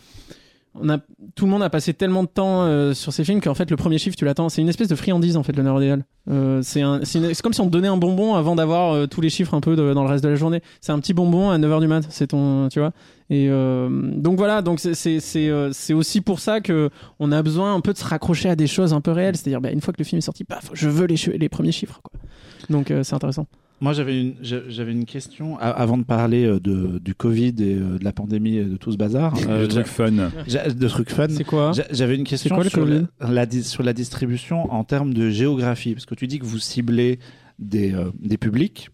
[0.74, 0.98] on a,
[1.34, 3.76] tout le monde a passé tellement de temps euh, sur ces films qu'en fait, le
[3.76, 4.48] premier chiffre, tu l'attends.
[4.48, 6.04] C'est une espèce de friandise, en fait, le Neurodéal.
[6.30, 9.20] Euh, c'est, un, c'est, comme si on te donnait un bonbon avant d'avoir euh, tous
[9.20, 10.62] les chiffres un peu dans le reste de la journée.
[10.80, 12.06] C'est un petit bonbon à 9h du mat.
[12.08, 12.92] C'est ton, tu vois.
[13.28, 17.94] Et donc voilà, donc c'est, c'est, aussi pour ça que on a besoin un peu
[17.94, 19.36] de se raccrocher à des choses un peu réelles.
[19.36, 21.72] C'est-à-dire, bah, une fois que le film est sorti, paf, je veux les, les premiers
[21.72, 22.20] chiffres, quoi.
[22.68, 23.46] Donc c'est intéressant.
[23.82, 27.54] Moi, j'avais une, j'a- j'avais une question a- avant de parler euh, de, du Covid
[27.58, 29.34] et euh, de la pandémie et de tout ce bazar.
[29.48, 30.10] Euh, Le truc fun.
[30.12, 31.26] de trucs fun.
[31.28, 31.72] C'est quoi?
[31.72, 35.30] J'a- J'avais une question quoi sur, la, la dis- sur la distribution en termes de
[35.30, 37.18] géographie, parce que tu dis que vous ciblez
[37.58, 38.88] des, euh, des publics,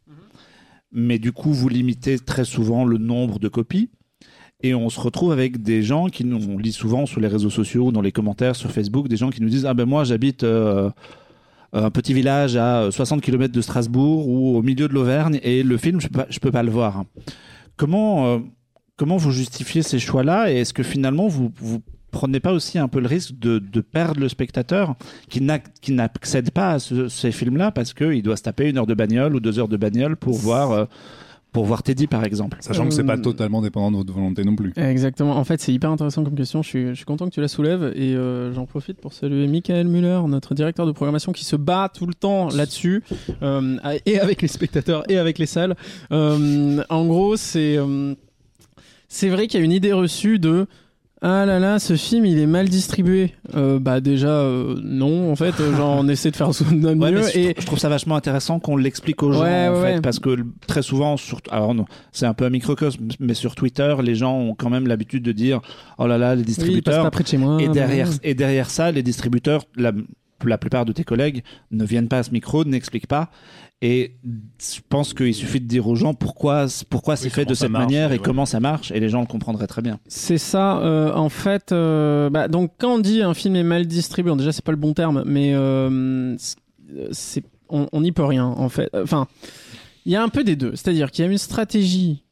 [0.90, 3.90] mais du coup vous limitez très souvent le nombre de copies,
[4.62, 7.50] et on se retrouve avec des gens qui nous, on lit souvent sur les réseaux
[7.50, 10.04] sociaux, ou dans les commentaires sur Facebook, des gens qui nous disent ah ben moi
[10.04, 10.90] j'habite euh,
[11.72, 15.76] un petit village à 60 km de Strasbourg ou au milieu de l'Auvergne et le
[15.76, 17.04] film je peux pas, je peux pas le voir.
[17.76, 18.38] Comment euh,
[18.96, 22.88] comment vous justifiez ces choix-là et est-ce que finalement vous, vous prenez pas aussi un
[22.88, 24.94] peu le risque de, de perdre le spectateur
[25.28, 28.78] qui n'a- qui n'accède pas à ce- ces films-là parce qu'il doit se taper une
[28.78, 30.84] heure de bagnole ou deux heures de bagnole pour voir, euh,
[31.52, 34.44] pour voir Teddy par exemple Sachant que c'est pas Euh, totalement dépendant de votre volonté
[34.44, 34.72] non plus.
[34.76, 35.36] Exactement.
[35.36, 36.62] En fait, c'est hyper intéressant comme question.
[36.62, 39.46] Je suis, je suis content que tu la soulèves et euh, j'en profite pour saluer
[39.46, 43.02] Michael Muller, notre directeur de programmation, qui se bat tout le temps là-dessus,
[43.42, 45.74] euh, et avec les spectateurs et avec les salles.
[46.12, 48.14] Euh, en gros, c'est euh,
[49.08, 50.66] c'est vrai qu'il y a une idée reçue de
[51.20, 53.34] ah là là, ce film il est mal distribué.
[53.56, 57.00] Euh, bah déjà euh, non, en fait, euh, genre on essaie de faire de notre
[57.00, 59.68] Ouais, mais mieux je, et je trouve ça vachement intéressant qu'on l'explique aux gens Ouais,
[59.68, 60.36] en ouais, fait, parce que
[60.68, 64.38] très souvent sur alors non c'est un peu un microcosme mais sur Twitter les gens
[64.38, 65.60] ont quand même l'habitude de dire
[65.98, 67.60] oh là là les oui, distributeurs pas près de chez moi.
[67.60, 68.16] et derrière ouais.
[68.22, 69.92] et derrière ça les distributeurs la,
[70.44, 73.30] la plupart de tes collègues ne viennent pas à ce micro n'expliquent pas
[73.80, 74.16] et
[74.60, 77.84] je pense qu'il suffit de dire aux gens pourquoi pourquoi c'est fait de cette marche,
[77.84, 78.22] manière et ouais.
[78.22, 81.70] comment ça marche et les gens le comprendraient très bien C'est ça, euh, en fait.
[81.70, 84.78] euh, bah, donc, quand on dit un film est mal distribué, déjà, c'est pas le
[84.78, 86.36] bon terme, mais euh,
[87.68, 88.90] on n'y peut rien, en fait.
[88.94, 89.28] Enfin,
[90.06, 90.74] il y a un peu des deux.
[90.74, 92.24] C'est-à-dire qu'il y a une stratégie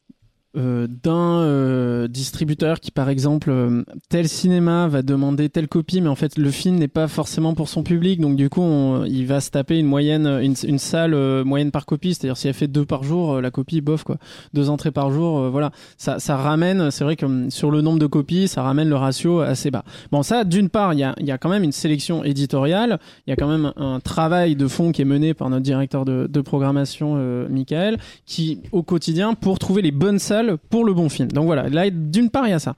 [0.57, 6.09] euh, d'un euh, distributeur qui, par exemple, euh, tel cinéma va demander telle copie, mais
[6.09, 8.21] en fait, le film n'est pas forcément pour son public.
[8.21, 8.65] Donc, du coup,
[9.07, 11.15] il va se taper une moyenne, une, salle
[11.45, 12.15] moyenne par copie.
[12.15, 14.17] C'est-à-dire, si elle fait deux par jour, la copie, bof, quoi.
[14.55, 18.07] Deux entrées par jour, voilà ça, ramène, c'est vrai que hum, sur le nombre de
[18.07, 19.85] copies, ça ramène le ratio assez bas.
[20.11, 23.31] Bon, ça, d'une part, il y a, y a quand même une sélection éditoriale, il
[23.31, 26.41] y a quand même un travail de fond qui est mené par notre directeur de,
[26.41, 27.17] programmation,
[27.51, 31.29] Michael, qui, au quotidien, pour trouver les bonnes salles pour le bon film.
[31.33, 32.77] Donc voilà, là, d'une part, il y a ça.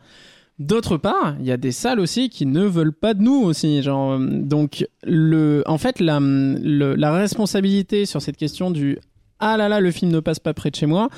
[0.58, 3.80] D'autre part, il y a des salles aussi qui ne veulent pas de nous aussi.
[3.82, 8.98] Genre, euh, donc, le, en fait, la, la responsabilité sur cette question du
[9.40, 11.08] ah là là, le film ne passe pas près de chez moi,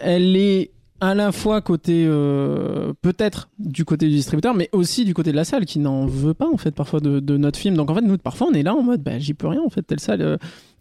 [0.00, 0.70] elle est
[1.00, 5.36] à la fois côté euh, peut-être du côté du distributeur mais aussi du côté de
[5.36, 7.94] la salle qui n'en veut pas en fait parfois de, de notre film donc en
[7.94, 10.00] fait nous parfois on est là en mode bah j'y peux rien en fait telle
[10.00, 10.36] salle euh,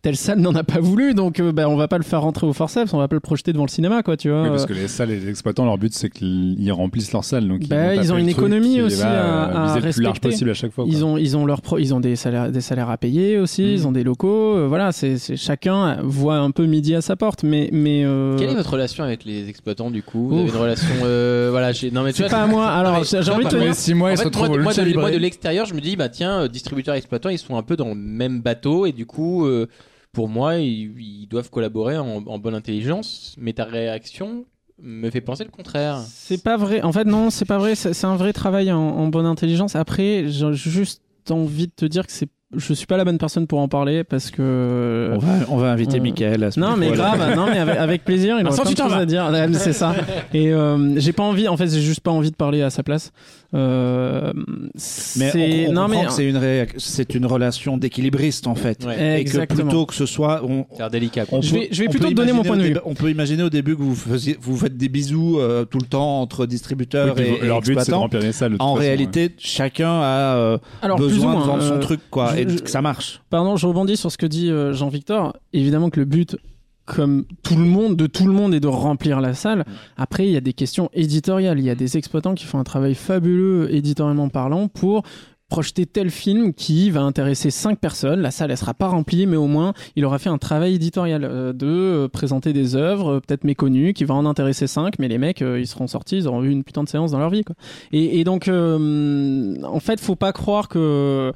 [0.06, 2.46] telle salle n'en a pas voulu donc euh, bah on va pas le faire rentrer
[2.46, 4.64] au forceps on va pas le projeter devant le cinéma quoi tu vois Oui, parce
[4.64, 7.48] Euh, que les salles et les exploitants, leur but c'est qu'ils remplissent leurs salles.
[7.48, 10.14] Donc Bah, vont ils ont une économie aussi à- euh, à viser le plus large
[10.14, 10.30] respecter.
[10.30, 10.86] possible à chaque fois.
[10.88, 11.08] ils quoi.
[11.10, 13.66] ont ils ont leur pro- ils ont des salaires des salaires à payer aussi Mm.
[13.68, 17.16] ils ont des locaux euh, voilà c'est c'est- chacun voit un peu midi à sa
[17.16, 20.28] porte mais mais euh, Quelle est votre relation avec les exploitants du coup?
[20.30, 20.54] Vous avez Ouf.
[20.56, 23.50] une relation euh, voilà, non mais tu vois, pas à moi alors j'ai envie de
[23.50, 25.02] te dire six mois, En ils fait, se retrouvent moi, de, Libre.
[25.02, 27.76] moi, de l'extérieur, je me dis, bah tiens, distributeurs et exploitants, ils sont un peu
[27.76, 29.68] dans le même bateau et du coup, euh,
[30.16, 33.36] pour moi, ils, doivent collaborer en, bonne intelligence.
[33.38, 34.46] Mais ta réaction,
[34.80, 36.00] me fait penser le contraire.
[36.08, 36.82] C'est pas vrai.
[36.82, 37.76] En fait, non, c'est pas vrai.
[37.76, 39.76] C'est un vrai travail en bonne intelligence.
[39.76, 43.48] Après, j'ai juste envie de te dire que c'est, je suis pas la bonne personne
[43.48, 45.12] pour en parler parce que.
[45.14, 47.78] On va, on va inviter Euh, Michael à ce Non mais grave, non mais avec,
[47.78, 49.00] avec plaisir, il aura plein tu de t'en choses vas.
[49.00, 49.96] à dire, Ouais, c'est ça.
[50.34, 52.84] Et euh, j'ai pas envie, en fait, j'ai juste pas envie de parler à sa
[52.84, 53.12] place.
[53.54, 54.34] Euh,
[55.18, 58.48] Mais c'est on, on non comprend mais que c'est une, ré- c'est une relation d'équilibriste
[58.48, 58.84] en fait.
[58.86, 58.96] Ouais.
[58.96, 59.62] Et que exactement.
[59.62, 61.26] plutôt que ce soit, on, C'est délicat.
[61.42, 62.76] Je vais- je vais on plutôt donner mon point de vue.
[62.86, 65.86] On peut imaginer au début que vous faisiez, vous faites des bisous euh, tout le
[65.86, 68.56] temps entre distributeurs Oui, et, et leur but, c'est de remplir les salles.
[68.60, 72.64] En façon, réalité, chacun a euh, alors besoin de vendre son truc, quoi, et je-
[72.64, 73.22] que ça marche.
[73.30, 75.36] Pardon, je rebondis sur ce que dit euh, Jean-Victor.
[75.54, 76.38] Évidemment que le but,
[76.86, 79.66] comme tout le monde, de tout le monde, est de remplir la salle.
[79.98, 81.60] Après, il y a des questions éditoriales.
[81.60, 85.02] Il y a des exploitants qui font un travail fabuleux éditorialement parlant pour
[85.48, 88.20] projeter tel film qui va intéresser cinq personnes.
[88.20, 91.24] La salle, elle sera pas remplie, mais au moins, il aura fait un travail éditorial
[91.24, 95.08] euh, de euh, présenter des œuvres euh, peut-être méconnues qui va en intéresser cinq, mais
[95.08, 97.44] les mecs, ils seront sortis, ils auront eu une putain de séance dans leur vie.
[97.44, 97.56] Quoi.
[97.92, 101.32] Et, et donc, en fait, faut pas croire que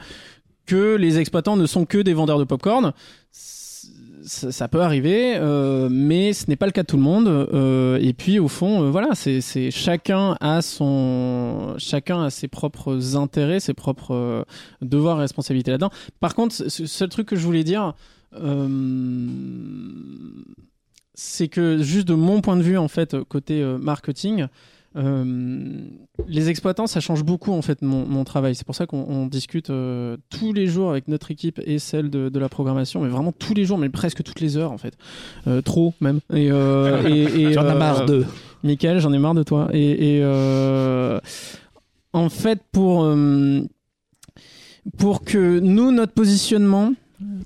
[0.69, 2.93] que les exploitants ne sont que des vendeurs de popcorn.
[3.31, 7.27] Ça, ça peut arriver, euh, mais ce n'est pas le cas de tout le monde.
[7.27, 13.17] Euh, et puis au fond, euh, voilà, c'est chacun a son, chacun a ses propres
[13.17, 14.45] intérêts, ses propres
[14.83, 15.89] devoirs et responsabilités là-dedans.
[16.19, 17.95] Par contre, ce seul truc que je voulais dire,
[21.15, 24.45] c'est que juste de mon point de vue en fait côté marketing.
[24.95, 25.85] Euh,
[26.27, 28.55] les exploitants, ça change beaucoup en fait mon, mon travail.
[28.55, 32.09] C'est pour ça qu'on on discute euh, tous les jours avec notre équipe et celle
[32.09, 34.77] de, de la programmation, mais vraiment tous les jours, mais presque toutes les heures en
[34.77, 34.95] fait,
[35.47, 36.19] Euh, trop même.
[36.33, 38.25] Et, et, et, J'en ai marre d'eux.
[38.63, 39.69] Michael, j'en ai marre de toi.
[39.73, 41.19] Et, et, euh,
[42.13, 43.61] en fait, pour, euh,
[44.97, 46.93] pour que nous, notre positionnement,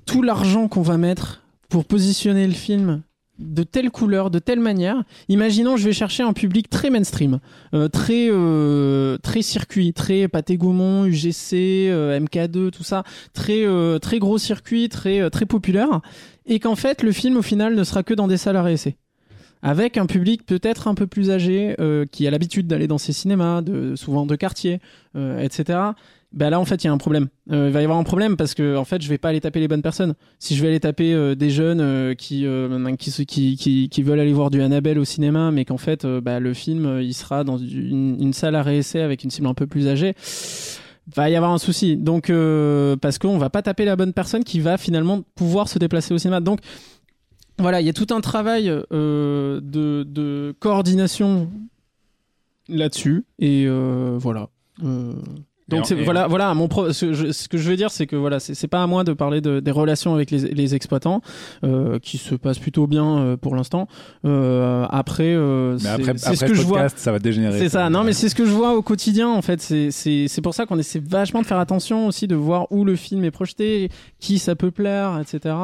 [0.06, 3.01] tout l'argent qu'on va mettre pour positionner le film
[3.43, 7.39] de telle couleur, de telle manière, imaginons je vais chercher un public très mainstream,
[7.73, 13.03] euh, très, euh, très circuit, très Pathé Gaumont, UGC, euh, MK2, tout ça,
[13.34, 13.65] très,
[13.99, 16.01] très gros circuit, très, très populaire,
[16.45, 18.63] et qu'en fait le film au final ne sera que dans des salles à
[19.65, 21.75] avec un public peut-être un peu plus âgé
[22.12, 24.79] qui a l'habitude d'aller dans ces cinémas, de, souvent de quartier,
[25.15, 25.79] etc.
[26.34, 27.28] Ben là en fait il y a un problème.
[27.52, 29.39] Euh, il va y avoir un problème parce que en fait je vais pas aller
[29.39, 30.15] taper les bonnes personnes.
[30.39, 32.48] Si je vais aller taper euh, des jeunes euh, qui,
[32.98, 36.54] qui, qui, qui veulent aller voir du Annabelle au cinéma, mais qu'en fait bah, le
[36.56, 40.15] film il sera dans une, salle à réessai avec une cible un peu plus âgée
[41.13, 41.98] va y avoir un souci.
[41.98, 42.32] Donc
[43.02, 46.17] parce qu'on va pas taper la bonne personne qui va finalement pouvoir se déplacer au
[46.17, 46.39] cinéma.
[46.39, 46.62] Donc
[47.60, 51.52] voilà, il y a tout un travail de, de coordination
[52.69, 53.67] là-dessus et
[54.17, 54.50] voilà.
[55.71, 56.54] Et donc et- voilà, voilà.
[56.54, 58.88] Mon pro- ce, je- ce que je veux dire, c'est que voilà, c'est pas à
[58.88, 61.21] moi de parler de, des relations avec les, les exploitants
[61.63, 63.88] euh, qui se passent plutôt bien euh, pour l'instant.
[64.26, 65.78] Euh, après, euh,
[66.17, 66.89] c'est ce que je vois.
[66.89, 67.60] ça va dégénérer.
[67.60, 69.62] C'est ça, non mais c'est ce que je vois au quotidien en fait.
[69.62, 72.84] C'est- C'est c'est pour ça qu'on essaie vachement de faire attention aussi de voir où
[72.86, 75.56] le film est projeté, qui ça peut plaire, etc.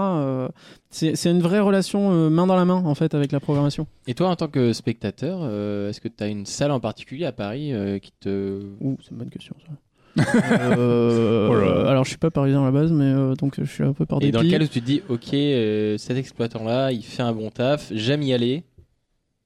[0.91, 3.85] C'est c'est une vraie relation euh, main dans la main en fait avec la programmation.
[4.07, 7.25] Et toi, en tant que spectateur, euh, est-ce que tu as une salle en particulier
[7.25, 8.63] à Paris euh, qui te.
[8.81, 9.73] Ouh, c'est une bonne question ça.
[10.77, 11.89] Euh, Oh là là.
[11.91, 14.05] alors je suis pas parisien à la base, mais euh, donc je suis un peu
[14.07, 14.31] par Et dépit.
[14.33, 18.23] dans lequel tu te dis, ok, euh, cet exploitant-là, il fait un bon taf, j'aime
[18.23, 18.63] y aller,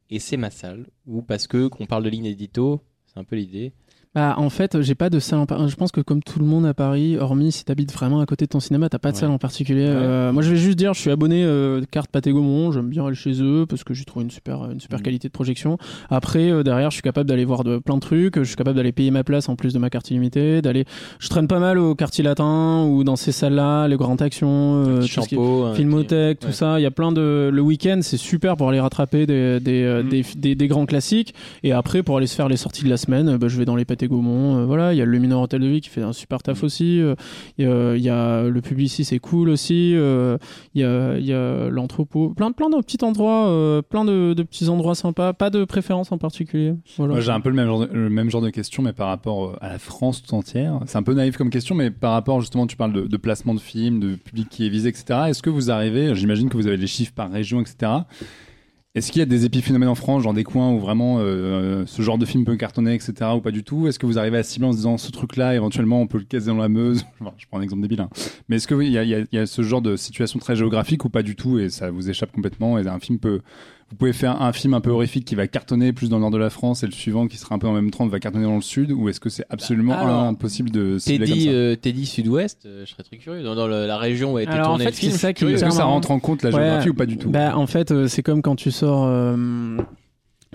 [0.09, 0.85] et c'est ma salle.
[1.05, 3.73] Ou parce que qu'on parle de l'inédito, c'est un peu l'idée.
[4.15, 6.45] Bah, en fait, j'ai pas de salle en par- Je pense que comme tout le
[6.45, 9.15] monde à Paris, hormis si t'habites vraiment à côté de ton cinéma, t'as pas de
[9.15, 9.21] Ouais.
[9.21, 9.85] salle en particulier.
[9.87, 13.05] Euh, moi, je vais juste dire, je suis abonné euh, carte Pathé Gaumont, j'aime bien
[13.07, 15.03] aller chez eux parce que j'ai trouvé une super, une super Mhm.
[15.05, 15.79] qualité de projection.
[16.11, 18.77] Après, euh, derrière, je suis capable d'aller voir de, plein de trucs, je suis capable
[18.77, 20.85] d'aller payer ma place en plus de ma carte illimitée, d'aller.
[21.19, 25.01] Je traîne pas mal au quartier latin ou dans ces salles-là, les grandes actions, euh,
[25.01, 25.35] tout qui
[25.75, 26.79] Filmothèque, petit- tout ça.
[26.79, 27.49] Il y a plein de.
[27.51, 30.09] Le week-end, c'est super pour aller rattraper des, des, euh, Mhm.
[30.09, 31.33] des, des, des grands classiques.
[31.63, 33.65] Et après, pour aller se faire les sorties de la semaine, euh, bah, je vais
[33.65, 34.57] dans les Pâtés Gaumont.
[34.59, 36.63] euh, voilà, il y a le Luminor Hôtel de Vie qui fait un super taf
[36.63, 36.99] aussi.
[37.01, 37.15] euh,
[37.57, 39.93] Il y, a, le Publicis, c'est cool aussi.
[39.95, 40.37] euh,
[40.75, 42.29] Il y a, y a l'entrepôt.
[42.29, 45.33] Plein, plein de petits endroits, plein de, de petits endroits sympas.
[45.33, 46.73] Pas de préférence en particulier.
[46.97, 47.19] Voilà.
[47.19, 49.57] J'ai un peu le même, genre de, le même genre de question, mais par rapport
[49.61, 50.79] à la France tout entière.
[50.85, 53.53] C'est un peu naïf comme question, mais par rapport justement, tu parles de, de placement
[53.53, 55.19] de films, de public qui est visé, etc.
[55.29, 57.91] Est-ce que vous arrivez, j'imagine que vous avez les chiffres par région, etc.
[58.95, 62.03] Est-ce qu'il y a des épiphénomènes en France, genre des coins où vraiment euh, ce
[62.03, 63.13] genre de film peut cartonner, etc.
[63.35, 63.87] ou pas du tout?
[63.87, 66.25] Est-ce que vous arrivez à cibler en se disant ce truc-là, éventuellement on peut le
[66.25, 67.03] caser dans la Meuse?
[67.37, 68.01] Je prends un exemple débile.
[68.01, 68.09] hein.
[68.49, 71.05] Mais est-ce qu'il y, il y, il y a ce genre de situation très géographique
[71.05, 73.41] ou pas du tout et ça vous échappe complètement et un film peut
[73.93, 76.31] vous pouvez faire un film un peu horrifique qui va cartonner plus dans le nord
[76.31, 78.45] de la France et le suivant qui sera un peu en même temps va cartonner
[78.45, 81.43] dans le sud ou est-ce que c'est absolument Bah, alors, impossible de cibler comme Teddy,
[81.45, 81.49] ça?
[81.51, 83.43] euh, Teddy Sud-Ouest, euh, je serais très curieux.
[83.43, 85.17] Dans, dans le- la région où a été Alors, en tourné fait, le film, c'est
[85.19, 85.57] ça qui curieux.
[85.57, 86.55] Est-ce que ça rentre en compte la Ouais.
[86.55, 87.29] géographie ou pas du tout?
[87.29, 89.05] Bah, en fait, euh, c'est comme quand tu sors.
[89.05, 89.77] euh,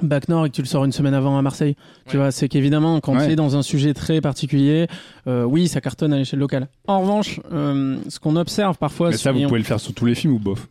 [0.02, 1.74] Bac Nord et que tu le sors une semaine avant à Marseille.
[2.08, 3.26] Tu vois, c'est qu'évidemment, quand Ouais.
[3.26, 4.86] tu es dans un sujet très particulier,
[5.26, 6.68] euh, oui, ça cartonne à l'échelle locale.
[6.86, 9.80] En revanche, euh, ce qu'on observe parfois, Mais ça, vous et on- pouvez le faire
[9.80, 10.68] sur tous les films ou bof?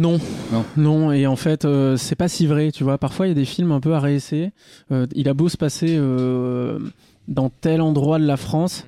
[0.00, 0.18] Non,
[0.52, 0.64] Non.
[0.76, 2.98] non, et en fait, euh, c'est pas si vrai, tu vois.
[2.98, 4.50] Parfois, il y a des films un peu à réessayer.
[4.90, 6.78] Euh, il a beau se passer euh,
[7.28, 8.86] dans tel endroit de la France,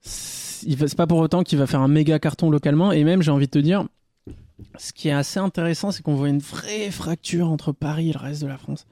[0.00, 2.92] c'est va- c'est pas pour autant qu'il va faire un méga carton localement.
[2.92, 3.84] Et même, j'ai envie de te dire,
[4.78, 8.18] ce qui est assez intéressant, c'est qu'on voit une vraie fracture entre Paris et le
[8.18, 8.86] reste de la France.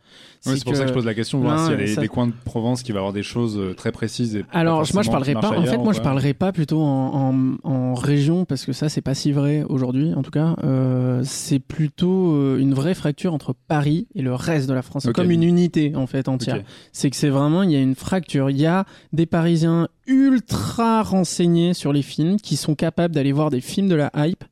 [0.57, 2.09] C'est pour ça que je pose la question, voir s'il y a des, ça- des
[2.09, 4.37] coins de Provence qui va avoir des choses euh, très précises.
[4.37, 5.49] Et Alors, moi, je parlerai pas.
[5.59, 9.01] En fait, moi, je parlerai pas plutôt en, en, en région parce que ça, c'est
[9.03, 10.13] pas si vrai aujourd'hui.
[10.15, 14.69] En tout cas, euh, c'est plutôt euh, une vraie fracture entre Paris et le reste
[14.69, 16.57] de la France, comme une unité en fait entière.
[16.93, 18.51] C'est que c'est vraiment, il y a une fracture.
[18.51, 23.51] Il y a des Parisiens ultra renseignés sur les films qui sont capables d'aller voir
[23.51, 24.43] des films de la hype,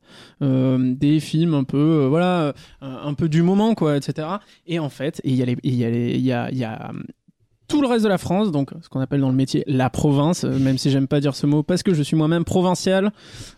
[0.41, 4.27] euh, des films un peu, euh, voilà, un peu du moment, quoi, etc.
[4.67, 6.91] Et en fait, il y a les, et il y a
[7.67, 10.43] tout le reste de la France, donc ce qu'on appelle dans le métier la province,
[10.45, 13.11] euh, même si j'aime pas dire ce mot parce que je suis moi-même provincial.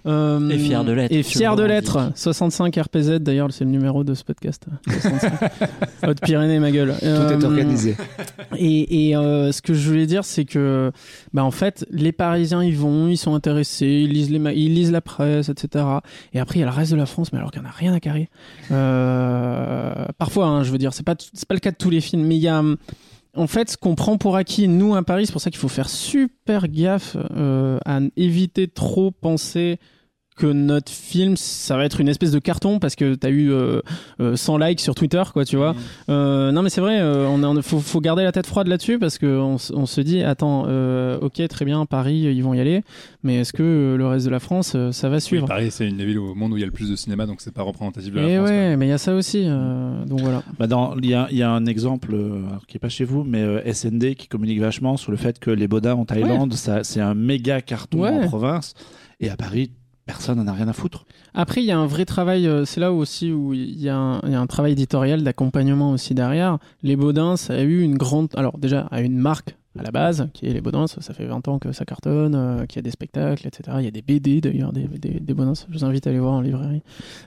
[0.05, 2.11] euh, Et fier de l'être, Et fier de l'être.
[2.15, 4.65] 65 RPZ, d'ailleurs, c'est le numéro de ce podcast.
[4.89, 5.51] 65.
[6.07, 6.95] Haute-Pyrénées, ma gueule.
[6.99, 7.95] Tout est organisé.
[8.57, 10.91] Et, et euh, ce que je voulais dire, c'est que,
[11.33, 14.73] bah, en fait, les Parisiens, ils vont, ils sont intéressés, ils lisent, les ma- ils
[14.73, 15.85] lisent la presse, etc.
[16.33, 17.69] Et après, il y a le reste de la France, mais alors qu'il n'y en
[17.69, 18.29] a rien à carrer.
[18.71, 22.01] Euh, parfois, hein, je veux dire, c'est pas, c'est pas le cas de tous les
[22.01, 22.63] films, mais il y a.
[23.35, 25.67] En fait, ce qu'on prend pour acquis, nous, à Paris, c'est pour ça qu'il faut
[25.67, 29.79] faire super gaffe euh, à éviter trop penser
[30.39, 33.81] que notre film, ça va être une espèce de carton parce que t'as eu euh,
[34.21, 35.75] euh, 100 likes sur Twitter, quoi, tu vois.
[36.09, 38.97] Euh, non mais c'est vrai, euh, on a- faut, faut garder la tête froide là-dessus
[38.99, 42.59] parce que on, on se dit attends, euh, ok très bien Paris ils vont y
[42.59, 42.81] aller,
[43.23, 45.47] mais est-ce que euh, le reste de la France euh, ça va Oui, suivre?
[45.47, 47.25] Paris, c'est une des villes au monde où il y a le plus de cinéma,
[47.25, 48.49] donc c'est pas représentatif de la Et France.
[48.49, 50.41] ouais, mais il y a ça aussi, euh, donc voilà.
[50.57, 53.03] Bah dans, il y a, y a un exemple euh, alors, qui est pas chez
[53.03, 56.53] vous, mais euh, SND qui communique vachement sur le fait que les Bodins en Thaïlande,
[56.53, 58.09] ça, c'est un méga carton Ouais.
[58.11, 58.73] en province,
[59.19, 59.71] et à Paris,
[60.09, 61.05] personne n'en a rien à foutre.
[61.35, 63.95] Après il y a un vrai travail, euh, c'est là aussi où il y, a
[63.95, 66.57] un- travail éditorial d'accompagnement aussi derrière.
[66.81, 70.27] Les Baudins ça a eu une grande, alors déjà a une marque à la base,
[70.33, 72.81] qui est les Baudins, ça fait 20 ans que ça cartonne, euh, qu'il y a
[72.81, 73.77] des spectacles, etc.
[73.79, 76.33] Il y a des BD d'ailleurs, des, des, des je vous invite à aller voir
[76.33, 76.81] en librairie.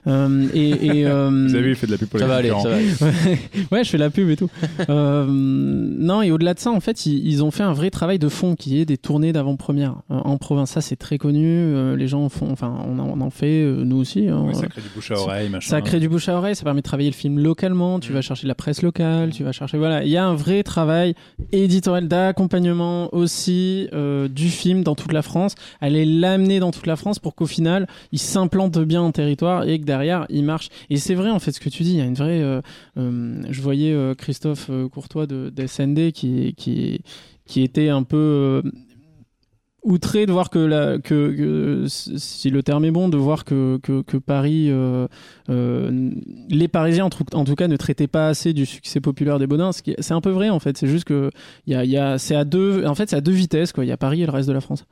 [0.07, 2.29] Euh, et, et, euh, Vous avez vu, il fait de la pub pour Ça les
[2.31, 2.87] va aller, ça va aller.
[3.01, 3.39] ouais,
[3.71, 4.49] ouais, je fais la pub et tout.
[4.89, 8.19] Euh, non, et au-delà de ça, en fait, ils, ils ont fait un vrai travail
[8.19, 10.71] de fond qui est des tournées d'avant-première euh, en province.
[10.71, 11.45] Ça, c'est très connu.
[11.47, 14.27] euh, les gens font, enfin, on en, on en fait, euh, nous aussi.
[14.27, 14.41] hein.
[14.47, 15.69] Ouais, ça crée du bouche à oreille, machin.
[15.69, 18.15] Ça crée du bouche à oreille, ça permet de travailler le film localement, tu Mm.
[18.15, 20.61] vas chercher de la presse locale, tu vas chercher voilà, il y a un vrai
[20.63, 21.15] travail
[21.51, 26.95] éditorial d'accompagnement aussi euh, du film dans toute la France, aller l'amener dans toute la
[26.95, 30.69] France pour qu'au final, il s'implante bien en territoire et que derrière, il marche.
[30.89, 32.61] Et c'est vrai en fait ce que tu dis, il y a une vraie euh,
[32.97, 37.01] euh, je voyais Christophe Courtois de, SND qui qui
[37.45, 38.63] qui était un peu
[39.83, 43.79] outré de voir que, la, que, que si le terme est bon de voir que,
[43.83, 45.07] que, que Paris euh,
[45.49, 46.11] euh,
[46.49, 49.47] les Parisiens en tout, en tout cas ne traitaient pas assez du succès populaire des
[49.47, 51.29] Baudins c'est un peu vrai en fait c'est juste que
[51.67, 53.73] il y a, il y a c'est à deux en fait c'est à deux vitesses
[53.73, 54.85] quoi il y a Paris et le reste de la France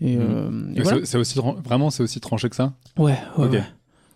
[0.00, 0.20] et, Mhm.
[0.20, 1.06] euh, et Et voilà.
[1.06, 2.72] c'est- aussi vraiment, c'est aussi tranché que ça?
[2.98, 3.52] ouais ouais, Ok.
[3.52, 3.64] ouais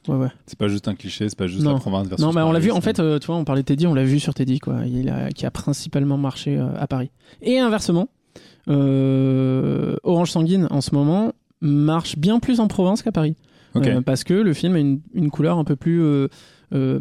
[0.08, 1.74] ouais ouais C'est pas juste un cliché, c'est pas juste Non.
[1.74, 3.62] la province versus non mais on l'a vu en fait euh, tu vois on parlait
[3.62, 6.66] de Teddy on l'a vu sur Teddy quoi il a qui a principalement marché euh,
[6.78, 7.10] à Paris
[7.42, 8.08] et inversement
[8.68, 13.36] Orange Sanguine en ce moment marche bien plus en province qu'à Paris
[13.74, 13.86] Ok.
[13.88, 16.28] Euh, parce que le film a une, une couleur un peu plus euh,
[16.72, 16.98] euh,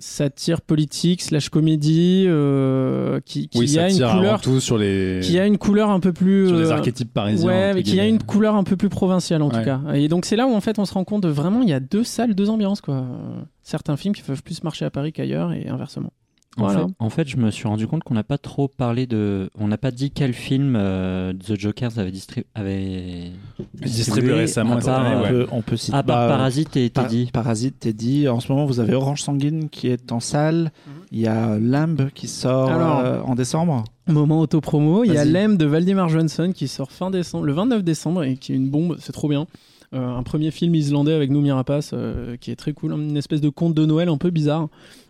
[0.00, 5.38] satire politique slash comédie euh, qui, qui oui, a une couleur tout sur les, qui
[5.38, 7.46] a une couleur un peu plus sur les euh, archétypes parisiens.
[7.46, 9.80] Ouais, mais qui a une couleur un peu plus provinciale en tout cas.
[9.94, 11.72] Et donc c'est là où en fait on se rend compte de vraiment il y
[11.72, 12.96] a deux salles, deux ambiances quoi.
[12.96, 16.10] Euh, Certains films qui peuvent plus marcher à Paris qu'ailleurs et inversement.
[16.58, 16.80] En, Voilà.
[16.86, 19.48] fait, en fait, je me suis rendu compte qu'on n'a pas trop parlé de.
[19.58, 23.30] On n'a pas dit quel film euh, The Jokers avait, distri- avait
[23.74, 25.28] Distribué récemment, à part, année, on, ouais.
[25.30, 27.30] peut, on peut citer à part bah, Parasite et Par- Teddy.
[27.32, 28.28] Parasite, Teddy.
[28.28, 30.72] En ce moment, vous avez Orange Sanguine qui est en salle.
[31.12, 33.84] Il y a Lamb qui sort Alors- euh, en décembre.
[34.08, 35.24] Moment auto-promo, il y a.
[35.24, 38.70] Lem de Valdemar Johnson qui sort fin décembre, le 29 décembre et qui est une
[38.70, 39.46] bombe, c'est trop bien.
[39.94, 43.40] Euh, un premier film islandais avec Noomi Rapace euh, qui est très cool, une espèce
[43.40, 44.66] de conte de Noël un peu bizarre, euh,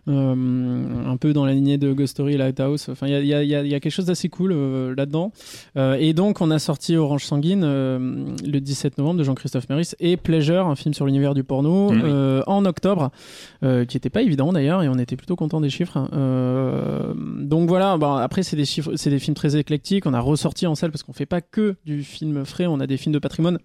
[0.08, 2.88] un peu dans la lignée de Ghost Story Lighthouse.
[2.88, 5.32] Enfin, il y y y y a quelque chose d'assez cool euh, là-dedans.
[5.76, 7.98] Euh, et donc, on a sorti Orange Sanguine euh,
[8.44, 12.42] le 17 novembre de Jean-Christophe Méris et Pleasure, un film sur l'univers du porno, euh,
[12.46, 13.10] en octobre,
[13.62, 16.08] euh, qui était pas évident d'ailleurs, et on était plutôt content des chiffres.
[16.12, 20.06] Euh, donc voilà, bon, après c'est des chiffres, c'est des films très éclectiques.
[20.06, 22.86] On a ressorti en salle parce qu'on fait pas que du film frais, on a
[22.86, 23.58] des films de patrimoine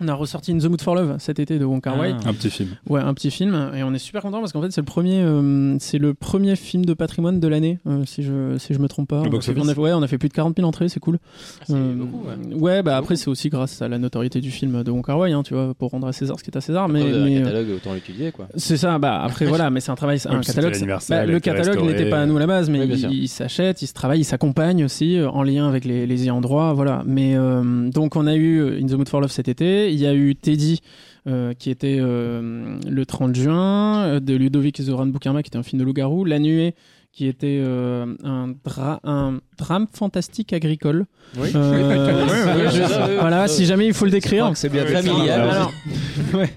[0.00, 2.14] On a ressorti In the Mood for Love cet été de Wong Kar Wai.
[2.24, 2.30] Ah.
[2.30, 2.70] Un petit film.
[2.88, 5.22] Ouais, un petit film et on est super content parce qu'en fait c'est le premier,
[5.22, 8.88] euh, c'est le premier film de patrimoine de l'année euh, si je si je me
[8.88, 9.22] trompe pas.
[9.22, 9.28] Le
[9.60, 11.18] On a on ouais, on a fait plus de 40 000 entrées, c'est cool.
[11.22, 12.54] Ah, c'est Euh, beaucoup, ouais.
[12.60, 15.32] ouais, bah après c'est aussi grâce à la notoriété du film de Wong Kar Wai,
[15.32, 16.88] hein, tu vois, pour rendre à César ce qui est à César.
[16.88, 18.48] Mais, mais, euh, catalogue, autant l'étudier, quoi.
[18.56, 18.98] c'est ça.
[18.98, 20.72] Bah après voilà, mais c'est un travail, un catalogue.
[20.72, 23.82] l'anniversaire, bah, le catalogue n'était pas à nous à la base, mais Oui, il, s'achète,
[23.82, 27.02] il se travaille, il s'accompagne aussi en lien avec les, les ayants droit, voilà.
[27.06, 29.83] Mais euh, donc on a eu In the Mood for Love cet été.
[29.92, 30.80] Il y a eu Teddy.
[31.26, 35.62] euh, qui était euh, le 30 juin, euh, de Ludovic Zoran Boukama, qui était un
[35.62, 36.74] film de loup-garou, La Nuée,
[37.16, 41.06] qui était euh, un, dra- un drame fantastique agricole.
[41.38, 41.48] Oui.
[41.54, 44.50] Euh, je- voilà, si jamais il faut le décrire.
[44.56, 45.40] c'est bien Familial.
[45.42, 45.72] Alors,
[46.34, 46.50] ouais.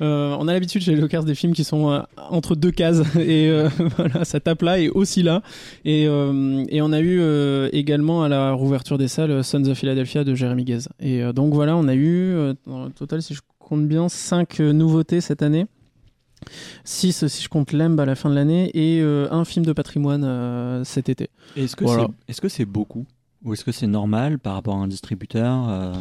[0.00, 3.48] Euh, on a l'habitude chez Locars des films qui sont euh, entre deux cases et
[3.50, 5.42] euh, voilà, ça tape là et aussi là.
[5.84, 9.78] Et, euh, et on a eu euh, également à la rouverture des salles Sons of
[9.78, 10.78] Philadelphia de Jérémy Guez.
[10.98, 14.58] Et euh, donc voilà, on a eu euh, en total, si je compte bien, cinq
[14.58, 15.66] euh, nouveautés cette année.
[16.84, 19.72] 6 si je compte Lemb à la fin de l'année et euh, un film de
[19.72, 21.28] patrimoine euh, cet été.
[21.56, 22.08] Est-ce que Voilà.
[22.48, 23.06] c'est beaucoup?
[23.44, 25.92] Ou est-ce que c'est normal par rapport à un distributeur euh,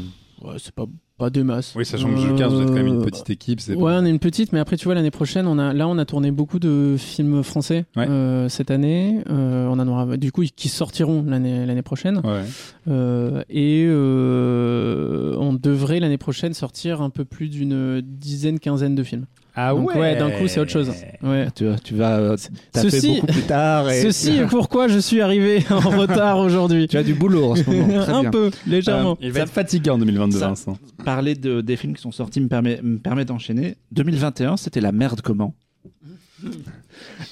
[0.42, 0.86] Ouais, c'est pas,
[1.18, 1.74] pas des masses.
[1.76, 3.60] Oui, sachant que Jules vous êtes quand même une petite équipe.
[3.68, 5.98] Ouais, on est une petite, mais après, tu vois, l'année prochaine, on a, là, on
[5.98, 8.08] a tourné beaucoup de films français Ouais.
[8.10, 9.22] euh, cette année.
[9.30, 12.22] Euh, on en aura, du coup, qui sortiront l'année l'année prochaine.
[12.24, 12.44] Ouais.
[12.88, 19.04] Euh, et euh, on devrait l'année prochaine sortir un peu plus d'une dizaine, quinzaine de
[19.04, 19.26] films.
[19.62, 20.90] Ah Donc, ouais, d'un coup, c'est autre chose.
[21.22, 21.48] Ouais.
[21.54, 22.38] Tu, tu vas euh,
[22.72, 23.90] taper Ceci- beaucoup plus tard.
[23.90, 24.02] Et...
[24.04, 26.88] Ceci est pourquoi je suis arrivé en retard aujourd'hui.
[26.88, 28.02] Tu as du boulot en ce moment.
[28.04, 28.32] Très un bien.
[28.32, 29.18] peu, légèrement.
[29.20, 30.78] Il va être fatigué en 2022, Ça- Vincent.
[31.04, 33.76] Parler de, des films qui sont sortis me permet, me permet d'enchaîner.
[33.92, 35.54] 2021, c'était la merde comment?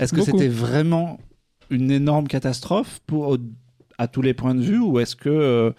[0.02, 1.20] Est-ce que c'était vraiment
[1.70, 3.38] une énorme catastrophe pour,
[3.98, 5.72] à tous les points de vue ou est-ce que euh,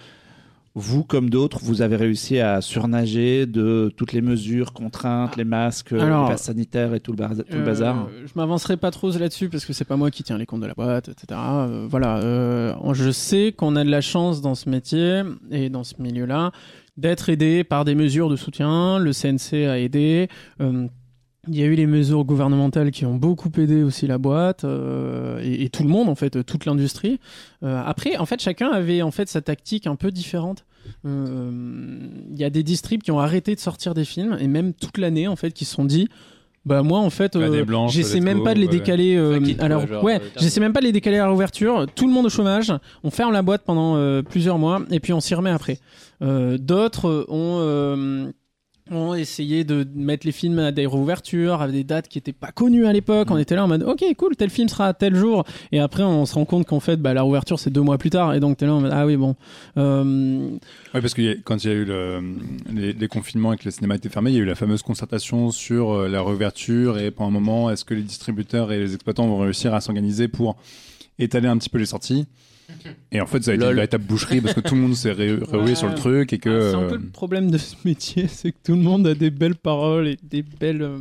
[0.78, 5.92] vous, comme d'autres, vous avez réussi à surnager de toutes les mesures, contraintes, les masques,
[5.92, 8.90] Alors, les passes sanitaires et tout le, bar- tout le Euh, bazar Je m'avancerai pas
[8.90, 11.26] trop là-dessus parce que c'est pas moi qui tiens les comptes de la boîte, etc.
[11.38, 15.84] Euh, voilà, euh, je sais qu'on a de la chance dans ce métier et dans
[15.84, 16.52] ce milieu-là
[16.96, 18.98] d'être aidé par des mesures de soutien.
[18.98, 20.28] Le CNC a aidé.
[21.48, 25.40] Il y a eu les mesures gouvernementales qui ont beaucoup aidé aussi la boîte euh,
[25.42, 27.18] et, et tout le monde en fait, toute l'industrie.
[27.62, 30.64] Euh, après, en fait, chacun avait en fait sa tactique un peu différente.
[31.06, 31.50] Euh,
[32.30, 34.98] Il y a des distribs qui ont arrêté de sortir des films et même toute
[34.98, 36.08] l'année en fait qui se sont dit,
[36.66, 39.16] bah moi en fait, euh, j'essaie même pas de les décaler.
[39.16, 41.86] euh, alors ouais, j'essaie même pas de les décaler à la réouverture.
[41.94, 42.72] Tout le monde au chômage,
[43.04, 45.78] on ferme la boîte pendant euh, plusieurs mois et puis on s'y remet après.
[46.22, 48.30] Euh, D'autres ont euh,
[48.90, 52.52] ont essayé de mettre les films à des réouvertures, à des dates qui étaient pas
[52.52, 53.28] connues à l'époque.
[53.30, 55.44] On était là en mode, ok, cool, tel film sera à tel jour.
[55.72, 58.10] Et après, on se rend compte qu'en fait, bah, la réouverture, c'est deux mois plus
[58.10, 58.34] tard.
[58.34, 59.36] Et donc, t'es là en mode, ah oui, bon.
[59.76, 60.48] Euh,
[60.94, 62.20] Oui, parce que quand il y a eu le-
[62.74, 64.82] les, les confinements et que le cinéma était fermé, il y a eu la fameuse
[64.82, 68.94] concertation sur euh, la réouverture et pendant un moment, est-ce que les distributeurs et les
[68.94, 70.56] exploitants vont réussir à s'organiser pour
[71.18, 72.26] étaler un petit peu les sorties?
[73.12, 73.70] Et en fait, ça a été Lol.
[73.70, 75.74] une véritable boucherie parce que tout le monde s'est ré- reroué Ouais.
[75.74, 76.50] sur le truc et que.
[76.50, 79.14] Ah, c'est un peu le problème de ce métier, c'est que tout le monde a
[79.14, 80.98] des belles paroles et des belles, euh,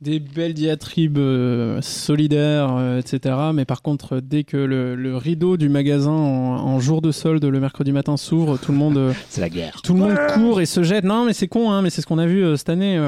[0.00, 3.34] des belles diatribes euh, solidaires, euh, etc.
[3.54, 7.44] Mais par contre, dès que le, le rideau du magasin en, en jour de solde
[7.44, 9.80] le mercredi matin s'ouvre, tout le monde, C'est la guerre.
[9.82, 11.04] tout le monde court et se jette.
[11.04, 12.98] Non, mais c'est con, hein, mais c'est ce qu'on a vu euh, cette année.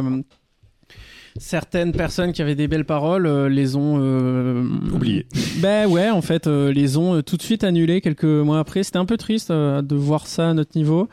[1.37, 5.27] Certaines personnes qui avaient des belles paroles euh, les ont euh, Oublié.
[5.59, 8.85] Ben ouais, en fait, euh, les ont tout de suite annulés quelques mois après.
[8.85, 11.09] C'était un peu triste de voir ça à notre niveau.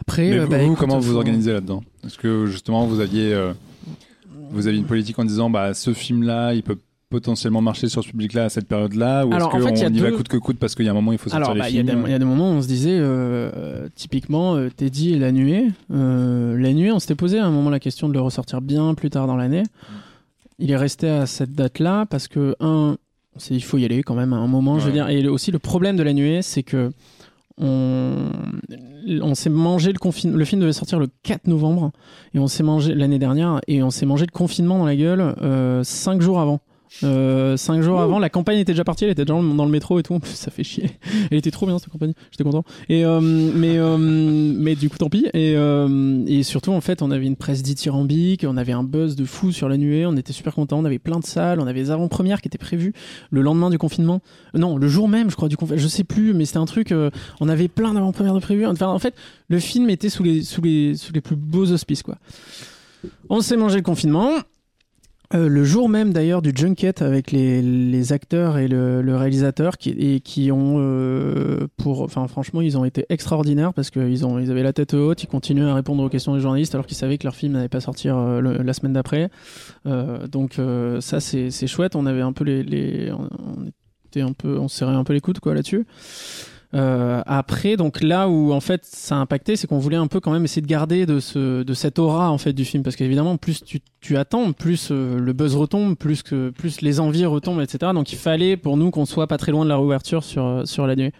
[0.00, 1.84] Après, Mais vous, bah, vous, écoute, comment vous organisez là-dedans?
[2.04, 3.40] Est-ce que justement vous aviez,
[4.50, 6.78] vous aviez une politique en disant bah ce film-là, il peut
[7.08, 10.10] potentiellement marcher sur ce public-là à cette période-là ou est-ce en qu'on fait, y va
[10.10, 11.60] deux- coûte que coûte parce qu'il y a un moment il faut sortir Alors, les
[11.60, 12.98] bah, il y, a films des- il y a des moments où on se disait,
[12.98, 15.68] euh, euh, typiquement, euh, Teddy et La Nuée.
[15.92, 18.94] Euh, la Nuée, on s'était posé à un moment la question de le ressortir bien
[18.94, 19.62] plus tard dans l'année.
[20.58, 22.96] Il est resté à cette date-là parce que, un,
[23.50, 25.08] il faut y aller quand même à un moment, je veux dire.
[25.08, 26.90] Et aussi, le problème de La Nuée, c'est que
[27.58, 28.30] on,
[29.22, 30.36] on s'est mangé le confinement.
[30.36, 31.92] Le film devait sortir le 4 novembre
[32.34, 35.34] et on s'est mangé l'année dernière et on s'est mangé le confinement dans la gueule
[35.42, 36.60] euh, cinq jours avant.
[37.02, 39.98] Euh, cinq jours avant, la campagne était déjà partie, elle était déjà dans le métro
[39.98, 40.14] et tout.
[40.14, 40.90] En plus, ça fait chier.
[41.30, 42.64] Elle était trop bien cette campagne, j'étais content.
[42.88, 45.26] Et euh, mais euh, mais du coup tant pis.
[45.34, 49.16] Et euh, et surtout en fait, on avait une presse dithyrambique, on avait un buzz
[49.16, 51.66] de fou sur la nuée, on était super contents, on avait plein de salles, on
[51.66, 52.92] avait les avant-premières qui étaient prévues
[53.30, 54.20] le lendemain du confinement.
[54.54, 56.66] Euh, Non, le jour même, je crois du confinement, je sais plus, mais c'était un
[56.66, 56.92] truc.
[56.92, 57.10] euh,
[57.40, 58.66] on avait plein d'avant-premières de prévues.
[58.66, 59.14] Enfin, en fait,
[59.48, 62.16] le film était sous les sous les sous les plus beaux auspices quoi.
[63.28, 64.30] On s'est mangé le confinement.
[65.34, 69.90] Euh, le jour même d'ailleurs du junket avec les, les acteurs et le, réalisateur qui,
[69.90, 74.50] et qui ont euh, pour enfin franchement ils ont été extraordinaires parce qu'ils ont ils
[74.50, 77.18] avaient la tête haute ils continuaient à répondre aux questions des journalistes alors qu'ils savaient
[77.18, 79.30] que leur film n'allait pas sortir euh, la semaine d'après.
[79.84, 80.60] Donc
[81.00, 81.96] ça c'est chouette.
[81.96, 83.66] On avait un peu les, les on
[84.06, 85.86] était un peu on se serrait un peu les coudes quoi là-dessus
[86.76, 90.20] euh, après, donc là où en fait ça a impacté, c'est qu'on voulait un peu
[90.20, 92.96] quand même essayer de garder de ce de cette aura en fait du film, parce
[92.96, 97.24] qu'évidemment plus tu, tu attends, plus euh, le buzz retombe, plus que plus les envies
[97.24, 97.92] retombent, etc.
[97.94, 100.86] Donc il fallait pour nous qu'on soit pas très loin de la réouverture sur sur
[100.86, 101.12] la nuit.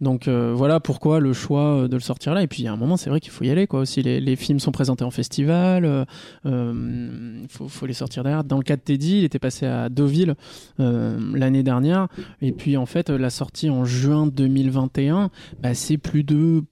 [0.00, 2.42] Donc euh, voilà pourquoi le choix euh, de le sortir là.
[2.42, 3.80] Et puis il y a un moment, c'est vrai qu'il faut y aller quoi.
[3.80, 6.04] Aussi les, films sont présentés en festival, euh,
[6.46, 8.44] euh, il faut les sortir derrière.
[8.44, 10.34] Dans le cas de Teddy, il était passé à Deauville
[10.78, 12.08] l'année dernière.
[12.40, 15.30] Et puis en fait, la sortie en juin 2021,
[15.60, 16.62] bah, c'est plus de,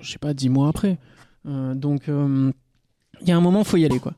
[0.00, 0.98] je sais pas, dix mois après.
[1.44, 4.14] Donc il y a un moment, faut y aller quoi.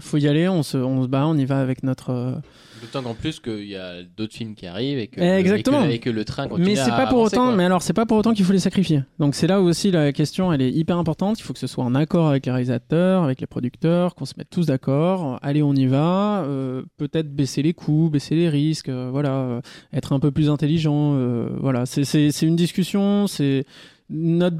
[0.00, 2.40] Faut y aller, on se bat, on y va avec notre.
[2.82, 5.84] D'autant qu'en plus qu'il y a d'autres films qui arrivent et que, Exactement.
[5.84, 7.46] et que, et que le train continue Mais c'est pas pour avancer, autant.
[7.46, 7.56] quoi.
[7.56, 9.02] Mais alors c'est pas pour autant qu'il faut les sacrifier.
[9.20, 11.38] Donc c'est là où aussi la question, elle est hyper importante.
[11.38, 14.34] Il faut que ce soit en accord avec les réalisateurs, avec les producteurs, qu'on se
[14.36, 15.38] mette tous d'accord.
[15.42, 16.42] Allez, on y va.
[16.44, 18.88] Euh, Peut-être baisser les coûts, baisser les risques.
[18.88, 19.60] euh, voilà, euh,
[19.92, 21.16] être un peu plus intelligent.
[21.60, 23.26] voilà, c'est une discussion.
[23.28, 23.64] C'est
[24.10, 24.56] notre,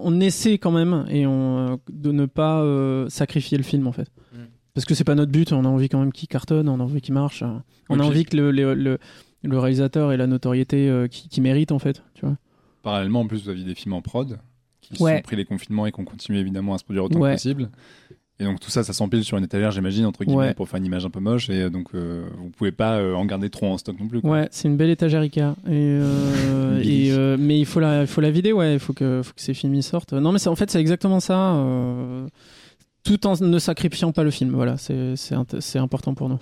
[0.00, 2.64] on essaie quand même et on de ne pas
[3.08, 4.08] sacrifier le film en fait.
[4.32, 4.36] Mm.
[4.74, 5.52] Parce que c'est pas notre but.
[5.52, 6.68] On a envie quand même qu'il cartonne.
[6.68, 7.42] On a envie qu'il marche.
[7.42, 7.46] euh,
[7.88, 8.98] On a envie que le, le, le,
[9.42, 12.02] le réalisateur ait la notoriété euh, qu'il qu'il mérite en fait.
[12.14, 12.36] Tu vois.
[12.82, 14.38] Parallèlement, en plus, vous aviez des films en prod
[14.80, 15.16] qui Ouais.
[15.16, 17.30] sont pris les confinements et qu'on continue évidemment à se produire autant Ouais.
[17.30, 17.70] que possible.
[18.40, 20.54] Et donc tout ça, ça s'empile sur une étagère, j'imagine, entre guillemets, Ouais.
[20.54, 21.48] pour faire une image un peu moche.
[21.50, 24.20] Et euh, donc, euh, vous pouvez pas euh, en garder trop en stock non plus.
[24.20, 24.28] quoi.
[24.30, 25.38] Ouais, c'est une belle étagère Ikea.
[25.38, 28.72] Et, euh, et, euh, mais il faut la, il faut la vider, ouais.
[28.74, 30.14] Il faut que, faut que ces films y sortent.
[30.14, 31.54] Non, mais c'est- en fait, c'est exactement ça.
[33.06, 34.50] Euh, tout en ne sacrifiant pas le film.
[34.54, 36.38] Voilà, c'est important pour nous.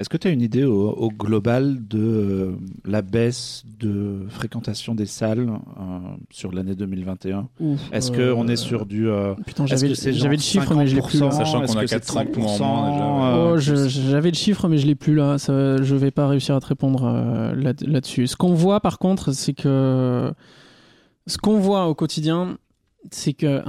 [0.00, 2.52] Est-ce que tu as une idée au, au global de euh,
[2.84, 5.82] la baisse de fréquentation des salles euh,
[6.30, 7.46] sur l'année 2021
[7.92, 9.08] Est-ce Euh, qu'on est sur du.
[9.08, 9.94] euh, Putain, j'avais le
[10.38, 11.20] chiffre, mais je l'ai plus.
[11.20, 11.28] là.
[11.28, 13.38] 50%, Sachant qu'on a que c'est 4-5 mois en moins déjà, 30%, ouais.
[13.38, 15.38] euh, Oh, je- j'avais le chiffre, mais je l'ai plus là.
[15.38, 18.26] Ça, je vais pas réussir à te répondre euh, là- là-dessus.
[18.26, 20.32] Ce qu'on voit, par contre, c'est que
[21.28, 22.58] ce qu'on voit au quotidien,
[23.10, 23.62] c'est que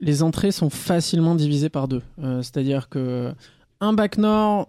[0.00, 2.02] les entrées sont facilement divisées par deux.
[2.22, 3.32] Euh, C'est-à-dire que
[3.80, 4.68] un bac nord,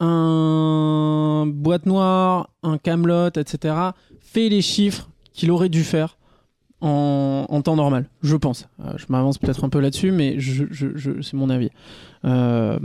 [0.00, 3.74] un boîte noire, un Camelot, etc.,
[4.20, 6.18] fait les chiffres qu'il aurait dû faire.
[6.80, 8.68] En, temps normal, je pense.
[8.84, 11.70] Euh, je m'avance peut-être un peu là-dessus, mais c'est mon avis.
[12.26, 12.78] Euh,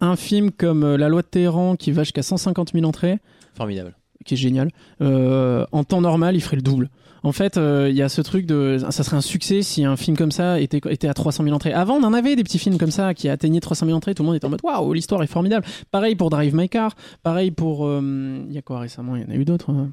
[0.00, 3.20] un film comme La loi de Téhéran qui va jusqu'à 150 000 entrées,
[3.54, 3.94] Formidable.
[4.24, 4.70] Qui est génial,
[5.00, 6.88] euh, en temps normal, il ferait le double.
[7.24, 8.78] En fait, euh, il y a ce truc de.
[8.90, 11.72] Ça serait un succès si un film comme ça était, à 300 000 entrées.
[11.72, 14.12] Avant, on en avait des petits films comme ça qui atteignaient 300 000 entrées.
[14.14, 15.64] Tout le monde était en mode waouh, l'histoire est formidable.
[15.92, 16.96] Pareil pour Drive My Car.
[17.22, 17.86] Pareil pour.
[17.86, 19.14] euh, Il y a quoi récemment?
[19.14, 19.70] Il y en a eu d'autres.
[19.70, 19.92] hein.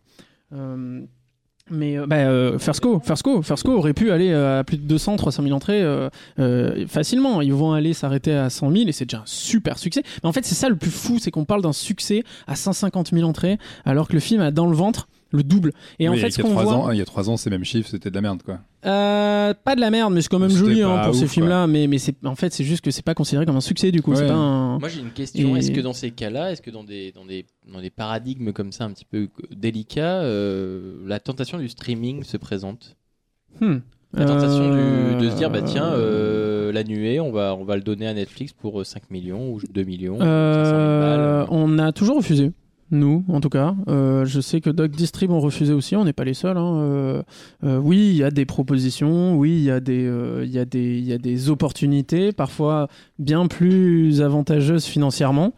[1.70, 5.44] Mais euh, bah, euh, Go, First Go aurait pu aller à plus de 200, 300
[5.44, 6.10] 000 entrées euh,
[6.40, 7.42] euh, facilement.
[7.42, 10.04] Ils vont aller s'arrêter à 100 000 et c'est déjà un super succès.
[10.24, 13.12] Mais en fait, c'est ça le plus fou, c'est qu'on parle d'un succès à 150
[13.14, 15.72] 000 entrées alors que le film a dans le ventre le double.
[16.00, 17.30] Et en Oui, fait, ce y a qu'on trois voit, ans, il y a trois
[17.30, 18.60] ans, ces mêmes chiffres, c'était de la merde, quoi.
[18.86, 21.32] euh, pas de la merde, mais c'est quand même C'était joli hein, pour ces ouf,
[21.32, 21.68] films-là.
[21.68, 24.02] Mais, mais c'est, en fait, c'est juste que c'est pas considéré comme un succès du
[24.02, 24.16] coup.
[24.16, 24.28] C'est Ouais.
[24.28, 24.80] pas un...
[24.80, 25.56] Moi j'ai une question.
[25.56, 28.52] Et- Est-ce que dans ces cas-là, est-ce que dans des, dans des, dans des paradigmes
[28.54, 32.96] comme ça un petit peu délicats, euh, la tentation du streaming se présente?
[33.60, 33.78] Hmm.
[34.14, 37.64] La tentation Euh, du- de se dire bah tiens euh, la nuée on va on
[37.64, 40.18] va le donner à Netflix pour euh, 5 millions ou 2 millions.
[40.18, 41.48] 500 000 Euh, balles.
[41.52, 42.52] on a toujours refusé.
[42.92, 43.76] Nous, en tout cas.
[43.88, 46.58] Euh, je sais que Doc Distrib ont refusé aussi, on n'est pas les seuls.
[46.58, 46.76] hein.
[46.78, 47.24] Euh,
[47.64, 50.66] euh, oui, il y a des propositions, oui, il y, a des, euh, y, a
[50.66, 52.88] des- y a des opportunités, parfois
[53.20, 55.54] bien plus avantageuses financièrement,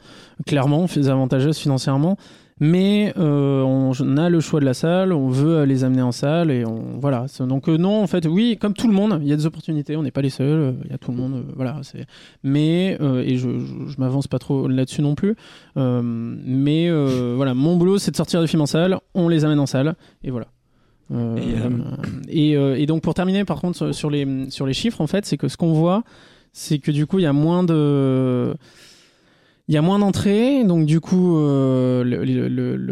[0.46, 2.18] clairement plus avantageuses financièrement.
[2.64, 6.52] Mais euh, on, a le choix de la salle, on veut les amener en salle
[6.52, 7.26] et on voilà.
[7.40, 9.96] Donc euh, non, en fait, oui, comme tout le monde, il y a des opportunités.
[9.96, 10.60] On n'est pas les seuls.
[10.60, 11.44] euh, Il y a tout le monde.
[11.56, 11.80] voilà.
[11.82, 12.06] C'est
[12.44, 15.36] mais euh, et je, je, je m'avance pas trop là-dessus non plus.
[15.76, 16.92] Mais
[17.36, 19.96] voilà, mon boulot c'est de sortir des films en salle, on les amène en salle
[20.24, 20.46] et voilà.
[22.30, 25.08] Et, et, et donc pour terminer par contre sur, sur les sur les chiffres en
[25.08, 26.04] fait, c'est que ce qu'on voit,
[26.54, 28.54] c'est que du coup il y a moins de
[29.72, 32.04] il y a moins d'entrées, donc du coup, euh,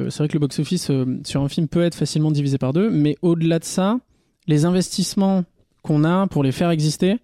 [0.10, 2.90] c'est vrai que le box-office euh, sur un film peut être facilement divisé par deux,
[2.90, 4.00] mais au-delà de ça,
[4.48, 5.44] les investissements
[5.84, 7.18] qu'on a pour les faire exister,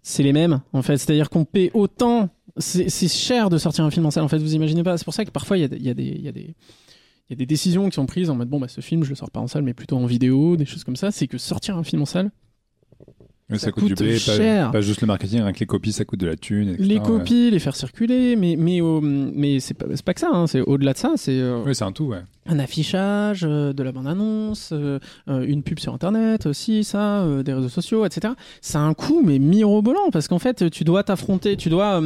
[0.00, 0.96] c'est les mêmes en fait.
[0.96, 4.24] C'est-à-dire qu'on paie autant, c'est cher de sortir un film en salle.
[4.24, 4.96] En fait, vous imaginez pas.
[4.96, 8.48] C'est pour ça que parfois il y a, des- décisions qui sont prises en mode
[8.48, 10.64] bon bah ce film je le sors pas en salle mais plutôt en vidéo, des
[10.64, 11.10] choses comme ça.
[11.10, 12.30] C'est que sortir un film en salle,
[13.50, 14.66] Ça ça, coûte, du blé, cher.
[14.66, 16.70] Pas, pas juste le marketing, rien que les copies, ça coûte de la thune.
[16.70, 17.02] etc., les ouais.
[17.02, 20.30] copies, les faire circuler, mais mais c'est pas que ça.
[20.32, 21.12] hein, c'est au-delà de ça.
[21.16, 22.22] C'est euh, Oui, c'est un tout, ouais.
[22.46, 27.68] un affichage, euh, de la bande-annonce, euh, une pub sur Internet aussi, ça, des réseaux
[27.68, 28.32] sociaux, etc.
[28.62, 32.00] Ça a un coût, mais mirobolant, parce qu'en fait, tu dois t'affronter, tu dois,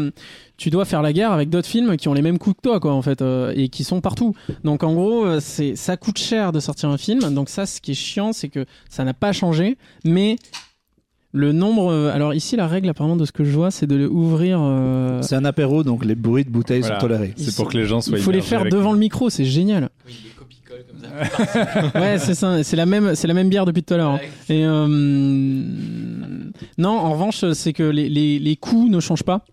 [0.56, 2.80] tu dois faire la guerre avec d'autres films qui ont les mêmes coûts que toi,
[2.80, 4.34] quoi, en fait, euh, et qui sont partout.
[4.64, 7.20] Donc, en gros, c'est, ça coûte cher de sortir un film.
[7.34, 10.36] Donc, ça, ce qui est chiant, c'est que ça n'a pas changé, mais
[11.36, 11.92] le nombre.
[11.92, 14.58] euh, alors, ici, la règle, apparemment, de ce que je vois, c'est de le ouvrir.
[14.60, 16.96] euh, C'est un apéro, donc les bruits de bouteilles Voilà.
[16.98, 17.34] sont tolérés.
[17.36, 19.88] C'est pour que les gens soient il faut les faire devant le micro, c'est génial.
[20.06, 22.00] Oui, copie-colle comme ça.
[22.00, 22.62] Ouais, c'est ça.
[22.62, 24.10] C'est la même, c'est la même bière depuis tout à l'heure.
[24.12, 24.20] hein.
[24.48, 24.86] Et euh,
[26.78, 29.44] non, en revanche, c'est que les, les, les coûts ne changent pas,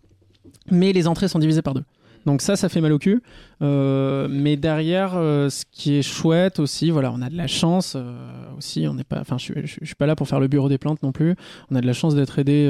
[0.72, 1.84] mais les entrées sont divisées par deux.
[2.26, 3.22] Donc ça, ça fait mal au cul.
[3.64, 7.94] Euh, mais derrière, euh, ce qui est chouette aussi, voilà, on a de la chance
[7.96, 8.14] euh,
[8.58, 8.86] aussi.
[8.88, 10.68] On n'est pas, enfin, je, suis- je, je suis pas là pour faire le bureau
[10.70, 11.36] des plaintes non plus.
[11.72, 12.68] On a de la chance d'être aidé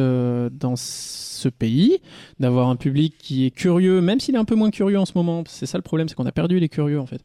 [0.52, 1.98] dans ce pays,
[2.40, 5.12] d'avoir un public qui est curieux, même s'il est un peu moins curieux en ce
[5.16, 5.44] moment.
[5.48, 7.22] C'est ça le problème, c'est qu'on a perdu les curieux en fait.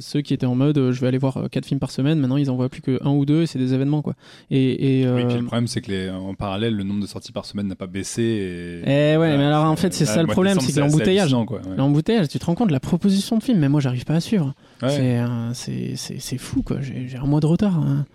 [0.00, 2.50] Ceux qui étaient en mode, je vais aller voir quatre films par semaine, maintenant ils
[2.50, 4.14] en voient plus que un ou deux, et c'est des événements quoi.
[4.50, 7.32] Et, et, Oui, puis le problème, c'est que les, en parallèle, le nombre de sorties
[7.32, 8.22] par semaine n'a pas baissé.
[8.22, 9.12] Et...
[9.14, 11.32] Eh ouais, mais alors en fait, c'est ça le problème, c'est que l'embouteillage.
[11.32, 11.44] ouais.
[11.76, 14.20] L'embouteillage, tu te rends compte de la proposition de film, mais moi j'arrive pas à
[14.20, 14.54] suivre.
[14.82, 14.88] Ouais.
[14.90, 15.20] C'est,
[15.54, 17.76] c'est, c'est, c'est fou quoi, j'ai, j'ai un mois de retard.
[17.76, 18.06] hein.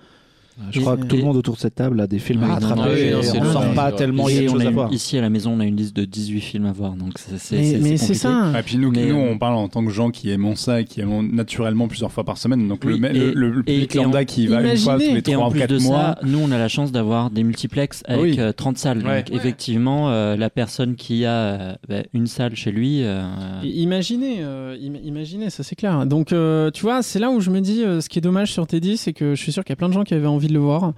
[0.71, 2.47] Je Et- crois que tout le monde autour de cette table a des films à
[2.47, 3.13] non, rattraper.
[3.13, 3.95] on le sort pas ouais.
[3.97, 4.93] tellement Ici, on a à une- voir.
[4.93, 6.93] ici, à la maison, on a une liste de 18 films à voir.
[6.93, 8.53] Donc c'est c'est- Mais, c'est- ça.
[8.57, 10.79] Et puis nous, Mais, nous, euh, on parle en tant que gens qui aimons ça
[10.81, 12.67] et qui aimons naturellement plusieurs fois par semaine.
[12.69, 14.77] Donc le, Oui, le, et- le- le et- public et en- lambda qui va une
[14.77, 15.97] fois tous les imaginez- Et 3 en ou plus 4 de mois.
[15.99, 18.35] ça, nous, on a la chance d'avoir des multiplex avec Oui.
[18.39, 19.05] euh, 30 salles.
[19.05, 19.23] Ouais.
[19.23, 23.03] Donc, effectivement, euh, la personne qui a euh, bah, une salle chez lui.
[23.03, 23.23] euh,
[23.63, 26.05] Imaginez, euh, im- imaginez, ça c'est clair.
[26.05, 26.27] Donc,
[26.73, 29.13] tu vois, c'est là où je me dis, ce qui est dommage sur Teddy, c'est
[29.13, 30.59] que je suis sûr qu'il y a plein de gens qui avaient envie de le
[30.59, 30.93] voir,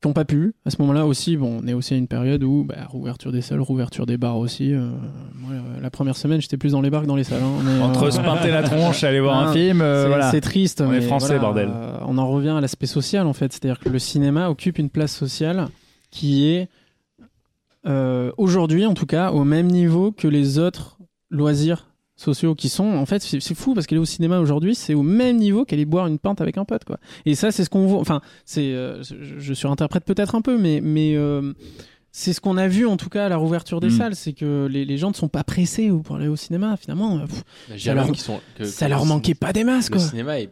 [0.00, 0.54] qui n'ont pas pu.
[0.66, 3.40] À ce moment-là aussi, bon, on est aussi à une période où, bah, rouverture des
[3.40, 4.72] salles, rouverture des bars aussi.
[4.74, 4.90] euh,
[5.34, 7.42] moi, euh, la première semaine, j'étais plus dans les bars que dans les salles.
[7.42, 10.08] hein, mais, Entre euh, se pinter la tronche et aller voir un film, euh, c'est
[10.08, 10.40] voilà.
[10.40, 10.82] triste.
[10.86, 11.70] On est français, voilà, bordel.
[12.06, 13.52] on en revient à l'aspect social, en fait.
[13.52, 15.68] C'est-à-dire que le cinéma occupe une place sociale
[16.10, 16.68] qui est,
[18.36, 20.98] aujourd'hui, en tout cas, au même niveau que les autres
[21.30, 25.02] loisirs sociaux qui sont en fait c'est fou parce qu'aller au cinéma aujourd'hui c'est au
[25.02, 27.86] même niveau qu'aller boire une pinte avec un pote quoi et ça c'est ce qu'on
[27.86, 31.52] voit enfin c'est euh, je, je surinterprète peut-être un peu mais mais euh,
[32.12, 33.98] c'est ce qu'on a vu en tout cas à la rouverture des Mm.
[33.98, 37.18] salles c'est que les, les gens ne sont pas pressés pour aller au cinéma finalement
[37.26, 37.42] pff,
[37.74, 40.38] J'ai Ça leur- sont- que- ça leur le manquait pas des masses Le quoi cinéma
[40.40, 40.50] est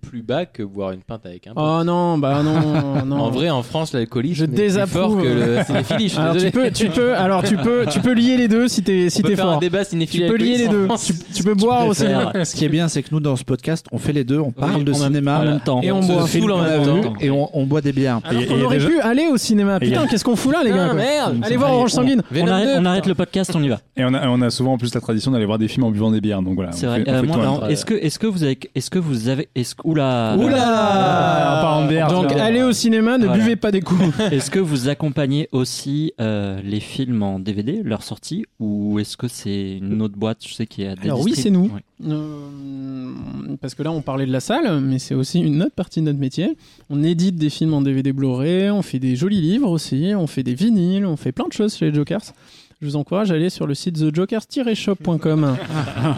[0.00, 1.62] plus bas que boire une pinte avec un pote.
[1.64, 3.16] Oh non, bah non, non.
[3.20, 6.04] En vrai, en France, l'alcoolisme Je est plus fort que le cinéphilie.
[6.08, 6.50] Je suis alors désolé.
[6.52, 9.20] tu peux, tu peux, alors tu peux, tu peux lier les deux si t'es, si
[9.20, 9.60] On peut t'es faire un fort.
[9.60, 10.88] débat Tu cinéphile peux lier les deux.
[11.04, 12.32] Tu, tu peux boire au cinéma.
[12.44, 14.38] Ce qui est bien, c'est que nous, dans ce podcast, on fait les deux.
[14.38, 15.80] On parle de cinéma en même temps.
[15.82, 16.22] Et on boit.
[16.24, 17.12] en même temps.
[17.20, 18.20] et on, on boit des bières.
[18.24, 19.78] Alors Et- qu'on et aurait pu aller au cinéma.
[19.80, 20.92] Putain, qu'est-ce qu'on fout là, les gars
[21.22, 22.22] Ah, Allez voir Orange Sanguine.
[22.34, 23.08] On arrête, 2, on arrête putain.
[23.10, 23.80] le podcast, on y va.
[23.96, 26.10] Et on a, on souvent en plus la tradition d'aller voir des films en buvant
[26.10, 26.42] des bières.
[26.42, 26.72] Donc voilà.
[26.72, 27.04] C'est on vrai.
[27.06, 30.36] on Euh, est-ce que, est-ce que vous avez, est-ce que vous avez, est-ce que, oula,
[30.38, 32.08] Oula bière.
[32.08, 33.42] Donc allez au cinéma, ne Voilà.
[33.42, 34.00] buvez pas des coups.
[34.32, 39.28] est-ce que vous accompagnez aussi euh, les films en DVD, leur sortie, ou est-ce que
[39.28, 41.70] c'est une autre boîte, je sais qui a des Alors oui, c'est nous.
[41.74, 41.82] Ouais.
[42.08, 43.12] Euh,
[43.60, 46.06] parce que là, on parlait de la salle, mais c'est aussi une autre partie de
[46.06, 46.56] notre métier.
[46.88, 50.42] On édite des films en DVD Blu-ray, on fait des jolis livres aussi, on fait
[50.42, 52.32] des vinyles, on fait plein de choses chez les Jokers.
[52.80, 55.56] Je vous encourage à aller sur le site thejokers-shop.com.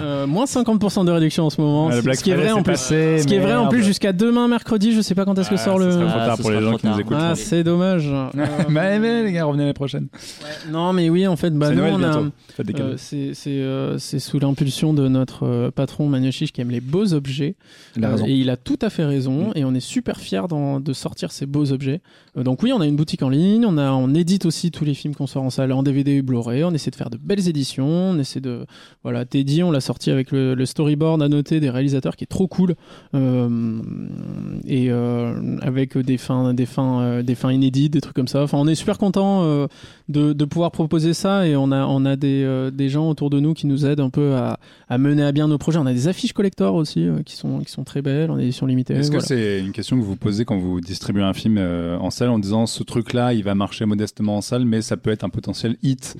[0.01, 1.89] Euh, moins 50% de réduction en ce moment.
[1.89, 2.73] Ah, ce qui est vrai en plus.
[2.73, 4.93] passé, Ce qui est vrai en plus jusqu'à demain mercredi.
[4.93, 5.91] Je sais pas quand est-ce que Ah, sort le.
[5.91, 7.17] trop Ah, tard ce pour les gens qui nous écoutent.
[7.19, 8.09] Ah, c'est dommage.
[8.13, 10.09] Euh, Mais, mais les gars, revenez l'année prochaine.
[10.71, 12.19] non, mais oui, en fait, bah, nous, on a.
[12.19, 17.55] Euh, c'est euh, sous l'impulsion de notre patron Magnochiche qui aime les beaux objets.
[17.97, 19.49] Il et il a tout à fait raison.
[19.49, 19.53] Mm.
[19.57, 22.01] Et on est super fiers de sortir ces beaux objets.
[22.37, 23.65] Euh, donc oui, on a une boutique en ligne.
[23.67, 26.23] On, a, on édite aussi tous les films qu'on sort en salle en DVD et
[26.23, 26.65] Blu-ray.
[26.65, 27.87] On essaie de faire de belles éditions.
[27.87, 28.65] On essaie de...
[29.03, 32.47] Voilà, Teddy, on l'a sorti avec le, le storyboard annoté des réalisateurs qui est trop
[32.49, 32.75] cool.
[33.15, 33.81] Euh,
[34.67, 38.43] et euh, avec des fins, des, fins, euh, des fins inédites, des trucs comme ça.
[38.43, 39.67] Enfin, on est super content euh,
[40.09, 41.47] de, de pouvoir proposer ça.
[41.47, 44.01] Et on a, on a des, euh, des gens autour de nous qui nous aident
[44.01, 44.59] un peu à,
[44.89, 45.79] à mener à bien nos projets.
[45.79, 48.95] On a des affiches collector aussi qui, sont, qui sont très belles en édition limitée.
[48.95, 49.21] Est-ce Voilà.
[49.23, 52.22] que c'est une question que vous posez quand vous distribuez un film euh, en salle
[52.31, 55.29] en disant ce truc-là, il va marcher modestement en salle, mais ça peut être un
[55.31, 56.17] potentiel hit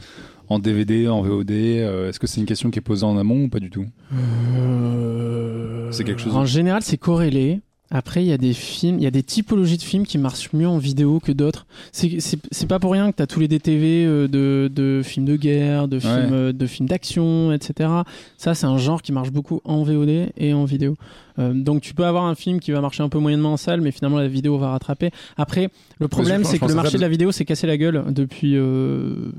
[0.49, 3.45] en DVD, en VOD euh, Est-ce que c'est une question qui est posée en amont
[3.45, 3.87] ou pas du tout?
[4.15, 7.61] Euh, C'est quelque chose En général, c'est corrélé.
[7.95, 10.53] Après, il y a des films, il y a des typologies de films qui marchent
[10.55, 11.67] mieux en vidéo que d'autres.
[11.93, 15.37] C'est- pas pour rien que tu as tous les DTV euh, de, de films de
[15.37, 17.91] guerre, de films, euh, de films d'action, etc.
[18.39, 20.97] Ça, c'est un genre qui marche beaucoup en VOD et en vidéo.
[21.39, 23.81] Euh, donc, tu peux avoir un film qui va marcher un peu moyennement en salle,
[23.83, 25.11] mais finalement, la vidéo va rattraper.
[25.37, 25.69] Après,
[25.99, 28.57] le problème, c'est que le marché de de- la vidéo s'est cassé la gueule depuis
[28.57, 29.31] euh,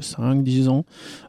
[0.00, 0.84] 5-10 ans.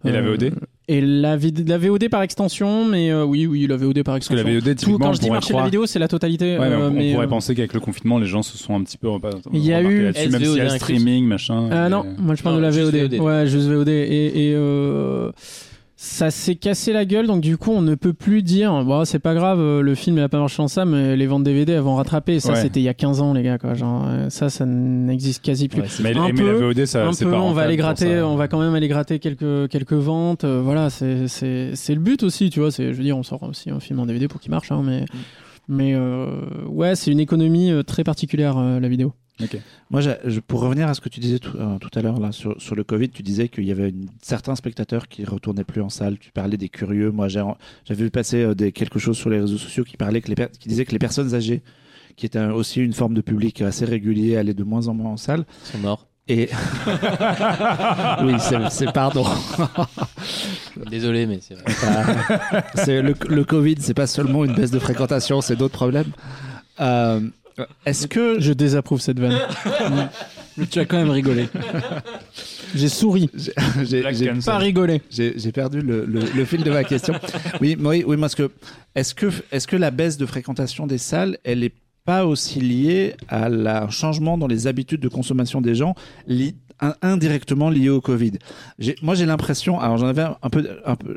[0.05, 0.51] Et la Euh, VOD
[0.89, 4.53] Et la, VOD par extension, mais euh, oui, oui, la VOD par Parce que extension.
[4.53, 6.57] la VOD, Tout, quand je dis marché de la croire- vidéo, c'est la totalité.
[6.57, 8.57] Ouais, mais euh, on, on mais, pourrait euh, penser qu'avec le confinement, les gens se
[8.57, 9.07] sont un petit peu
[9.53, 10.13] Il y a eu- même
[10.43, 11.69] s'il y a streaming, machin.
[11.71, 12.95] Euh, et- non, moi je parle Non, de la VOD.
[13.13, 13.19] VOD.
[13.21, 13.88] Ouais, juste VOD.
[13.88, 15.31] Et, et euh,
[16.06, 19.20] ça s'est cassé la gueule, donc du coup on ne peut plus dire, bon, c'est
[19.20, 21.72] pas grave, euh, le film il a pas marché en ça, mais les ventes DVD
[21.72, 22.41] elles vont rattraper.
[22.41, 22.62] Ça Ouais.
[22.62, 23.74] c'était il y a 15 ans, les gars, quoi.
[23.74, 25.80] Genre, euh, ça, ça n'existe quasi plus.
[25.80, 27.78] Ouais, Mais, Un mais peu, la VOD, ça, un c'est peu, pas on va aller
[27.78, 28.28] gratter, ça.
[28.28, 30.43] on va quand même aller gratter quelques quelques ventes.
[30.43, 32.70] euh, voilà, c'est c'est c'est le but aussi, tu vois.
[32.70, 34.82] C'est, je veux dire, on sort aussi un film en DVD pour qu'il marche, hein,
[34.84, 35.06] mais
[35.70, 36.28] mais euh,
[36.68, 39.14] ouais, c'est une économie très particulière euh, la vidéo.
[39.89, 42.31] Moi, je- pour revenir à ce que tu disais tout, euh, tout à l'heure là
[42.31, 45.81] sur, sur le Covid, tu disais qu'il y avait une- certains spectateurs qui retournaient plus
[45.81, 46.17] en salle.
[46.19, 47.11] Tu parlais des curieux.
[47.11, 47.53] Moi, j'avais
[47.89, 50.69] vu passer euh, des, quelque chose sur les réseaux sociaux qui parlait que les qui
[50.69, 51.61] disait que les personnes âgées,
[52.15, 55.17] qui étaient aussi une forme de public assez régulier, allaient de moins en moins en
[55.17, 55.45] salle.
[55.67, 56.07] Ils sont morts.
[56.29, 56.47] Et
[58.23, 58.34] oui,
[58.69, 59.25] c'est pardon.
[60.89, 61.65] Désolé, mais c'est vrai.
[62.75, 66.11] C'est le, le Covid, c'est pas seulement une baisse de fréquentation, c'est d'autres problèmes.
[66.79, 67.19] Euh,
[67.86, 69.39] Est-ce que Je désapprouve cette vanne.
[70.58, 71.47] Mais tu as quand même rigolé.
[72.76, 73.30] J'ai souri,
[73.84, 74.04] j'ai
[74.45, 75.01] pas rigolé.
[75.10, 77.14] J'ai perdu le, le, le fil de ma question.
[77.62, 78.51] Oui, moi, oui, oui, parce que
[78.95, 81.74] est-ce que est-ce que la baisse de fréquentation des salles, elle est
[82.06, 85.95] pas aussi liée à la changement dans les habitudes de consommation des gens,
[87.01, 88.34] indirectement lié au Covid.
[89.01, 89.80] Moi, j'ai l'impression.
[89.80, 90.68] Alors, j'en avais un peu.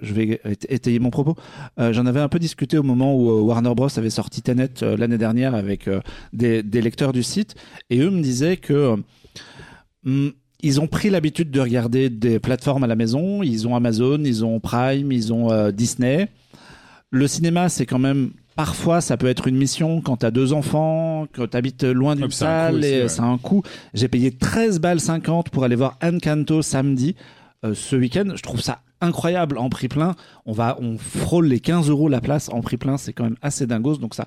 [0.02, 1.34] Je vais éta- étayer mon propos.
[1.80, 4.82] Euh, j'en avais un peu discuté au moment où euh, Warner Bros avait sorti Tenet
[4.82, 5.88] euh, l'année dernière avec
[6.32, 7.54] des, des lecteurs du site,
[7.90, 8.96] et eux me disaient que
[10.04, 10.32] hum,
[10.62, 13.42] ils ont pris l'habitude de regarder des plateformes à la maison.
[13.42, 16.28] Ils ont Amazon, ils ont Prime, ils ont Disney.
[17.10, 21.26] Le cinéma, c'est quand même parfois ça peut être une mission quand t'as deux enfants,
[21.32, 23.08] que t'habites loin d'une coût salle et ouais.
[23.08, 23.62] c'est un coût.
[23.94, 27.14] J'ai payé 13 balles 50 pour aller voir Encanto samedi
[27.64, 28.32] euh, ce week-end.
[28.34, 30.14] Je trouve ça incroyable en prix plein.
[30.46, 32.96] On va, on frôle les 15 euros la place en prix plein.
[32.96, 33.98] C'est quand même assez dingos.
[33.98, 34.26] Donc ça,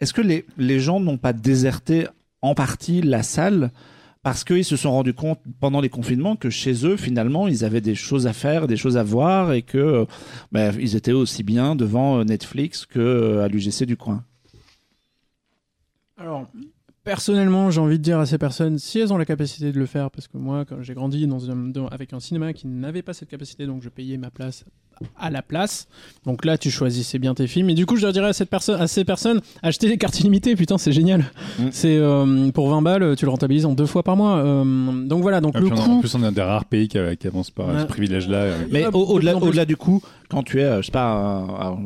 [0.00, 2.06] est-ce que les, les gens n'ont pas déserté
[2.42, 3.70] en partie la salle
[4.26, 7.80] parce qu'ils se sont rendus compte pendant les confinements que chez eux, finalement, ils avaient
[7.80, 10.04] des choses à faire, des choses à voir et que euh,
[10.50, 14.24] bah, ils étaient aussi bien devant euh, Netflix que euh, l'UGC du coin.
[16.18, 16.48] Alors,
[17.06, 19.86] personnellement, j'ai envie de dire à ces personnes, si elles ont la capacité de le
[19.86, 23.00] faire, parce que moi, quand j'ai grandi dans un, dans- avec un cinéma qui n'avait
[23.02, 24.64] pas cette capacité, donc je payais ma place
[25.18, 25.86] à la place.
[26.24, 27.68] Donc là, tu choisissais bien tes films.
[27.70, 30.18] Et du coup, je leur dirais à, cette personne, à ces personnes, achetez des cartes
[30.20, 31.20] illimitées, putain, c'est génial.
[31.58, 31.64] Mm.
[31.70, 34.38] C'est euh, pour 20 balles, tu le rentabilises en deux fois par mois.
[34.38, 34.64] Euh,
[35.06, 35.92] donc voilà, donc Et le puis on a- coût.
[35.92, 38.38] En plus, on est un des rares pays qui, qui avance par ce privilège-là.
[38.38, 38.64] euh.
[38.72, 41.78] Mais au-delà du coup, quand tu es, euh, je sais pas, un- alors,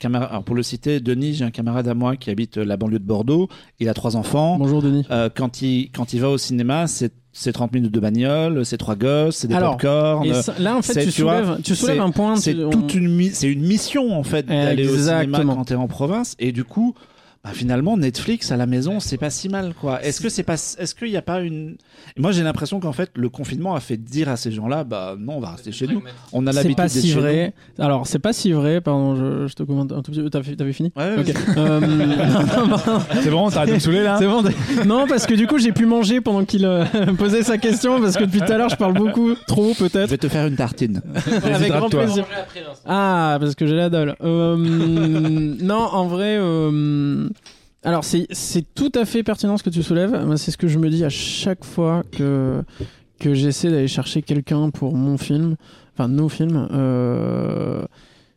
[0.00, 2.76] camarade, alors, pour le citer, Denis, j'ai un camarade à moi qui habite euh, la
[2.76, 3.48] banlieue de Bordeaux.
[3.80, 4.56] Il a trois enfants.
[4.58, 5.04] Bonjour Denis.
[5.10, 8.76] Euh, quand il quand il va au cinéma, c'est c'est 30 minutes de bagnole, c'est
[8.78, 10.24] trois gosses, c'est des Alors, popcorn.
[10.24, 12.36] Et ça- là, en fait, tu vois, soulèves, tu soulèves un point.
[12.36, 15.88] C'est on- toute une c'est une mission en fait d'aller au cinéma quand t'es en
[15.88, 16.94] province et du coup
[17.44, 20.02] bah, finalement Netflix à la maison c'est pas si mal quoi.
[20.02, 21.76] Est-ce que c'est pas est-ce qu'il n'y a pas une
[22.16, 25.14] et moi j'ai l'impression qu'en fait le confinement a fait dire à ces gens-là bah
[25.18, 26.02] non on va rester chez nous.
[26.32, 27.52] On a C'est l'habitude pas d'être si vrai.
[27.78, 28.80] Alors, c'est pas si vrai.
[28.80, 30.30] Pardon, je, je te commande un tout petit peu.
[30.30, 30.92] T'avais fini.
[30.96, 31.26] Ouais, Ok.
[31.26, 31.58] vas-y.
[31.58, 31.80] Euh,
[33.22, 34.42] C'est bon, t'arrêtes de me saouler là C'est bon.
[34.86, 36.84] Non, parce que du coup, j'ai pu manger pendant qu'il euh,
[37.18, 40.10] posait sa question, parce que depuis tout à l'heure, je parle beaucoup, trop Je peut-être.
[40.10, 41.02] vais te faire une tartine.
[41.44, 42.24] Avec grand plaisir.
[42.86, 44.16] Ah, parce que j'ai la dalle.
[44.22, 46.38] Euh, non, en vrai.
[47.84, 48.26] Alors, c'est
[48.74, 50.36] tout à fait pertinent ce que tu soulèves.
[50.36, 52.62] C'est ce que je me dis à chaque fois que,
[53.20, 55.56] que j'essaie d'aller chercher quelqu'un pour mon film,
[55.92, 56.68] enfin nos films.
[56.72, 57.84] euh,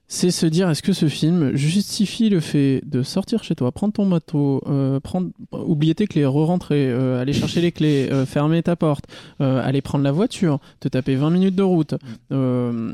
[0.09, 3.91] c'est se dire est-ce que ce film justifie le fait de sortir chez toi, prendre
[3.93, 8.63] ton moto, euh, prendre, oublier tes clés, re-rentrer, euh, aller chercher les clés, euh, fermer
[8.63, 9.03] ta porte,
[9.41, 11.95] euh, aller prendre la voiture, te taper 20 minutes de route,
[12.31, 12.91] euh,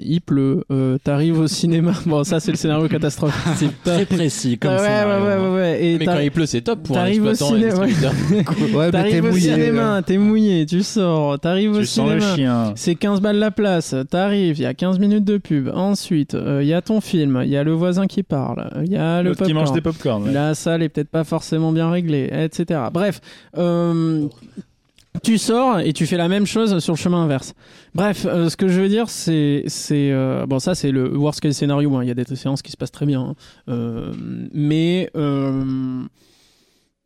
[0.00, 1.92] il pleut, euh, t'arrives au cinéma.
[2.06, 3.34] Bon, ça c'est le scénario catastrophe.
[3.56, 5.24] C'est très précis comme ouais, ouais, scénario.
[5.24, 5.84] ouais, ouais, ouais.
[5.84, 8.74] Et Mais quand il pleut, c'est top pour un t'arrives au et ouais.
[8.74, 9.52] Ouais, T'arrives t'es au mouillé.
[9.52, 12.36] cinéma, t'es mouillé, tu sors, t'arrives au Tu sens le cinéma.
[12.36, 12.72] chien.
[12.76, 15.70] C'est 15 balles la place, t'arrives, il y a 15 minutes de pub.
[15.74, 18.92] Ensuite, euh, il y a ton film, il y a le voisin qui parle, il
[18.92, 19.74] y a le qui mange popcorn.
[19.74, 20.22] des popcorn.
[20.24, 20.32] ouais.
[20.32, 22.80] La salle est peut-être pas forcément bien réglée, etc.
[22.92, 23.20] Bref,
[23.56, 24.26] euh,
[25.22, 27.54] tu sors et tu fais la même chose sur le chemin inverse.
[27.94, 31.40] Bref, euh, ce que je veux dire, c'est, c'est euh, bon, ça c'est le worst
[31.40, 31.94] case scénario.
[31.96, 32.02] hein.
[32.02, 33.34] Il y a des séances qui se passent très bien, hein.
[33.70, 34.12] Euh,
[34.52, 35.10] mais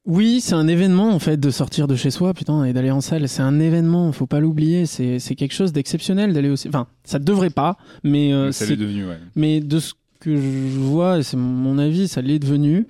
[0.06, 3.00] oui, c'est un événement en fait de sortir de chez soi, putain, et d'aller en
[3.00, 3.28] salle.
[3.28, 4.86] C'est un événement, faut pas l'oublier.
[4.86, 6.68] C'est, c'est quelque chose d'exceptionnel d'aller aussi.
[6.68, 9.18] Enfin, ça devrait pas, mais euh, Mais ça l'est devenu, ouais.
[9.36, 12.86] mais de ce que je vois, et c'est mon avis, ça l'est devenu.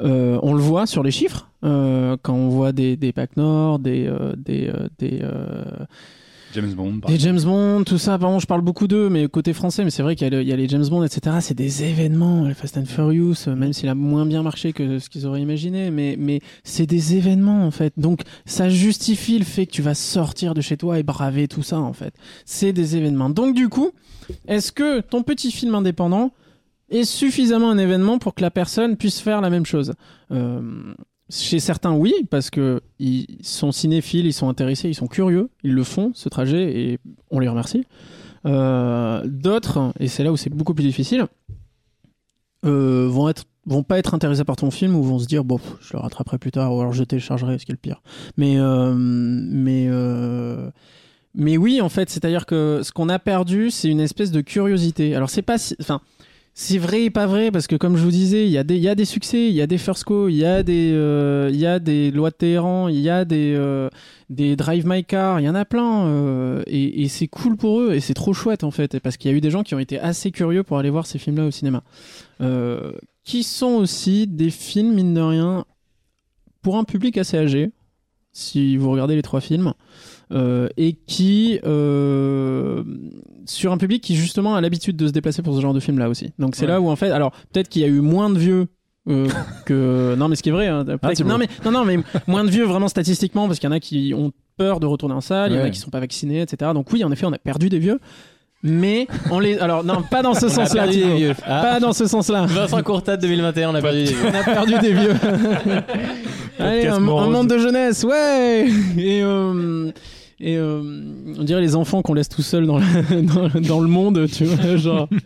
[0.00, 3.78] Euh, on le voit sur les chiffres euh, quand on voit des des packs Nord,
[3.78, 5.22] des des des,
[6.54, 7.00] James Bond.
[7.08, 8.16] des James Bond, tout ça.
[8.16, 10.56] Pardon, je parle beaucoup d'eux, mais côté français, mais c'est vrai qu'il y, a y
[10.56, 11.38] les James Bond, etc.
[11.40, 15.00] C'est des événements, les Fast and Furious, euh, même s'il a moins bien marché que
[15.00, 17.92] ce qu'ils auraient imaginé, mais mais c'est des événements en fait.
[17.96, 21.64] Donc ça justifie le fait que tu vas sortir de chez toi et braver tout
[21.64, 22.14] ça en fait.
[22.44, 23.30] C'est des événements.
[23.30, 23.90] Donc du coup,
[24.46, 26.30] est-ce que ton petit film indépendant
[26.88, 29.94] est suffisamment un événement pour que la personne puisse faire la même chose?
[30.30, 30.94] Euh,
[31.30, 35.72] Chez certains, oui, parce que ils sont cinéphiles, ils sont intéressés, ils sont curieux, ils
[35.72, 36.98] le font ce trajet et
[37.30, 37.84] on les remercie.
[38.46, 41.26] Euh, D'autres, et c'est là où c'est beaucoup plus difficile,
[42.66, 45.58] euh, vont être vont pas être intéressés par ton film ou vont se dire bon
[45.80, 48.02] je le rattraperai plus tard ou alors je téléchargerai ce qui est le pire
[48.36, 49.88] mais euh, mais
[51.34, 54.30] mais oui en fait c'est à dire que ce qu'on a perdu c'est une espèce
[54.30, 55.76] de curiosité alors c'est pas si-
[56.56, 58.76] c'est vrai et pas vrai parce que comme je vous disais il y a des
[58.76, 60.92] il y a des succès il y a des first co il y a des
[60.92, 63.90] euh, il y a des lois de Téhéran il y a des euh,
[64.30, 67.80] des drive my car il y en a plein euh, et, et c'est cool pour
[67.80, 69.74] eux et c'est trop chouette en fait parce qu'il y a eu des gens qui
[69.74, 71.82] ont été assez curieux pour aller voir ces films là au cinéma.
[72.40, 72.92] Euh,
[73.24, 75.64] qui sont aussi des films mine de rien
[76.62, 77.70] pour un public assez âgé
[78.34, 79.72] si vous regardez les trois films
[80.32, 82.82] euh, et qui euh,
[83.46, 85.98] sur un public qui justement a l'habitude de se déplacer pour ce genre de film
[85.98, 86.32] là aussi.
[86.38, 86.72] Donc c'est Ouais.
[86.72, 88.66] là où en fait alors peut-être qu'il y a eu moins de vieux
[89.08, 89.28] euh,
[89.66, 92.44] que non mais ce qui est vrai hein, Ah, non mais non non mais moins
[92.44, 95.20] de vieux vraiment statistiquement parce qu'il y en a qui ont peur de retourner en
[95.20, 97.32] salle il y en a qui sont pas vaccinés etc donc oui en effet on
[97.32, 98.00] a perdu des vieux
[98.64, 101.16] mais on les alors non pas dans ce On a sens-là perdu des Thibaut.
[101.16, 101.34] vieux.
[101.46, 101.62] Ah.
[101.62, 104.16] pas dans ce sens-là Vincent Courtade 2021, on a perdu des vieux.
[104.24, 105.14] on a perdu des vieux.
[106.58, 108.66] Allez, un, monde de jeunesse, ouais.
[108.96, 109.90] Et euh,
[110.40, 110.82] et euh,
[111.38, 114.44] on dirait les enfants qu'on laisse tout seuls dans, la- dans, dans le monde, tu
[114.44, 115.08] vois, genre.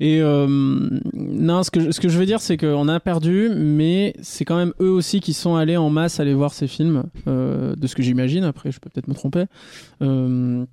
[0.00, 0.46] Et euh,
[1.12, 4.44] non, ce que, je- ce que je veux dire, c'est qu'on a perdu, mais c'est
[4.44, 7.86] quand même eux aussi qui sont allés en masse aller voir ces films, euh, de
[7.88, 8.44] ce que j'imagine.
[8.44, 9.44] Après, je peux peut-être me tromper.
[10.02, 10.64] Euh,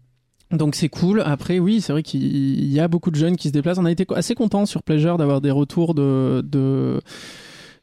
[0.55, 1.21] donc c'est cool.
[1.25, 3.77] Après, oui, c'est vrai qu'il y a beaucoup de jeunes qui se déplacent.
[3.77, 7.01] On a été assez contents sur Pleasure d'avoir des retours de, de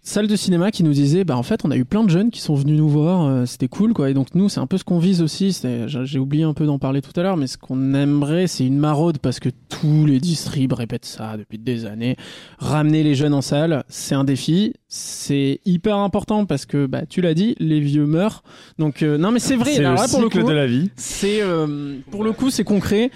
[0.04, 2.30] salles de cinéma qui nous disaient, bah en fait, on a eu plein de jeunes
[2.30, 3.24] qui sont venus nous voir.
[3.26, 4.10] euh, C'était cool, quoi.
[4.10, 5.56] Et donc nous, c'est un peu ce qu'on vise aussi.
[5.86, 8.78] J'ai oublié un peu d'en parler tout à l'heure, mais ce qu'on aimerait, c'est une
[8.78, 12.16] maraude parce que tous les distribs répètent ça depuis des années.
[12.58, 14.74] Ramener les jeunes en salle, c'est un défi.
[14.88, 18.42] C'est hyper important parce que, bah, tu l'as dit, les vieux meurent.
[18.78, 19.72] Donc euh, non, mais c'est vrai.
[19.74, 20.90] C'est Alors là, pour le coup, de la vie.
[20.96, 23.10] c'est euh, pour le coup c'est concret.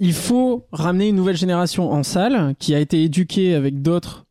[0.00, 4.23] Il faut ramener une nouvelle génération en salle qui a été éduquée avec d'autres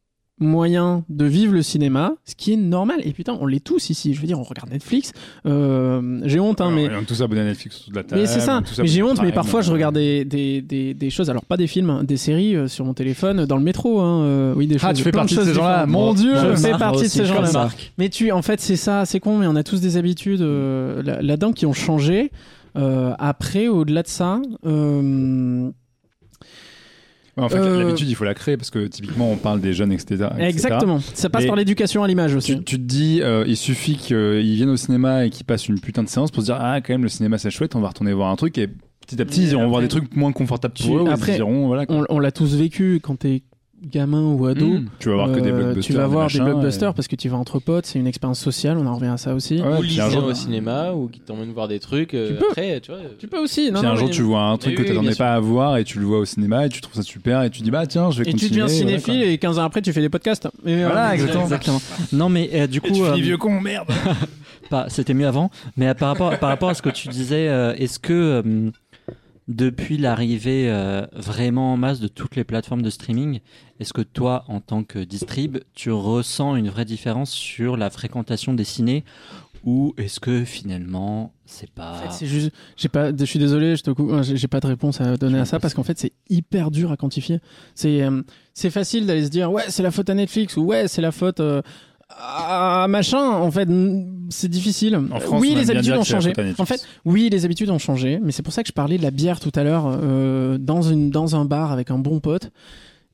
[0.44, 3.00] moyens de vivre le cinéma, ce qui est normal.
[3.04, 4.14] Et putain, on l'est tous ici.
[4.14, 5.12] Je veux dire, on regarde Netflix.
[5.46, 8.22] Euh, j'ai honte, hein, mais On est tous abonnés à Netflix autour de la table.
[8.22, 8.62] mais c'est ça.
[8.80, 11.68] Mais j'ai honte, mais parfois je regarde des, des, des, des choses, alors pas des
[11.68, 14.00] films, hein, des séries euh, sur mon téléphone, dans le métro.
[14.02, 14.98] Hein, euh, oui, des Ah, choses.
[14.98, 15.86] tu fais partie de ces gens-là.
[15.86, 16.34] Mon Dieu.
[16.36, 17.52] Je fais partie de ces gens-là.
[17.52, 17.94] Marc.
[17.98, 21.02] Mais tu, en fait, c'est ça, c'est con, mais on a tous des habitudes euh,
[21.04, 22.32] là- là-dedans qui ont changé.
[22.76, 25.70] Euh, après, au-delà de ça, euh,
[27.36, 29.92] En fait, Euh, l'habitude, il faut la créer parce que typiquement, on parle des jeunes,
[29.92, 30.26] etc.
[30.36, 30.48] etc.
[30.48, 32.58] exactement, ça passe par l'éducation à l'image aussi.
[32.60, 35.80] Tu, tu te dis, euh, il suffit qu'ils viennent au cinéma et qu'ils passent une
[35.80, 37.88] putain de séance pour se dire, ah, quand même, le cinéma c'est chouette, on va
[37.88, 40.76] retourner voir un truc et petit à petit, ils iront voir des trucs moins confortables
[40.76, 41.10] tu- pour eux.
[41.10, 41.86] après, ils voilà.
[41.90, 43.42] On, on l'a tous vécu quand t'es
[43.92, 44.66] gamin ou ado.
[44.66, 44.86] Mmh.
[45.00, 45.84] Tu vas voir que des Euh, blockbusters.
[45.84, 48.40] tu vas voir des blockbusters et- parce que tu vas entre potes, c'est une expérience
[48.40, 49.56] sociale, on en revient à ça aussi.
[49.62, 52.14] Ouais, ou un jour, au cinéma, ou qui t'emmène voir des trucs.
[52.14, 52.46] euh, Tu peux.
[52.50, 53.02] Après, tu vois.
[53.20, 55.16] Tu peux aussi, non, puis un jour, mais- tu vois un truc Oui, que t'attendais
[55.16, 57.50] pas à voir et tu le vois au cinéma et tu trouves ça super et
[57.50, 58.50] tu dis, bah tiens, je vais Et continuer.
[58.50, 60.48] tu deviens cinéphile et 15 ans après tu fais des podcasts.
[60.66, 61.44] Et, euh, Voilà, exactement.
[61.44, 61.82] Exactement.
[62.12, 63.88] Non, mais euh, du Et coup, tu euh, finis vieux con, merde.
[64.70, 65.52] pas- c'était mieux avant.
[65.78, 67.46] Mais par rapport, par rapport à ce que tu disais,
[67.78, 68.44] est-ce que
[69.56, 73.40] depuis l'arrivée euh, vraiment en masse de toutes les plateformes de streaming,
[73.80, 78.54] est-ce que toi, en tant que distrib, tu ressens une vraie différence sur la fréquentation
[78.54, 79.04] des cinés
[79.66, 83.76] ou est-ce que finalement c'est pas En fait, c'est juste, j'ai pas, je suis désolé,
[83.76, 85.98] je te coupe, j'ai j'ai pas de réponse à donner à ça parce qu'en fait,
[85.98, 87.40] c'est hyper dur à quantifier.
[87.76, 88.22] C'est, euh,
[88.54, 91.12] c'est facile d'aller se dire, ouais, c'est la faute à Netflix ou ouais, c'est la
[91.12, 91.62] faute euh,
[92.20, 93.30] à machin.
[93.30, 93.68] En fait,
[94.30, 94.96] c'est difficile.
[94.96, 96.34] En France, oui, les habitudes ont changé.
[96.58, 99.04] En fait, oui, les habitudes ont changé, mais c'est pour ça que je parlais de
[99.04, 102.52] la bière tout à l'heure euh, dans une, dans un bar avec un bon pote.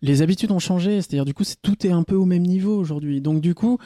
[0.01, 2.77] Les habitudes ont changé, c'est-à-dire du coup, c'est, tout est un peu au même niveau
[2.77, 3.21] aujourd'hui.
[3.21, 3.77] Donc du coup,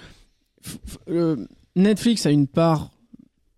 [1.10, 1.38] euh,
[1.76, 2.92] Netflix a une part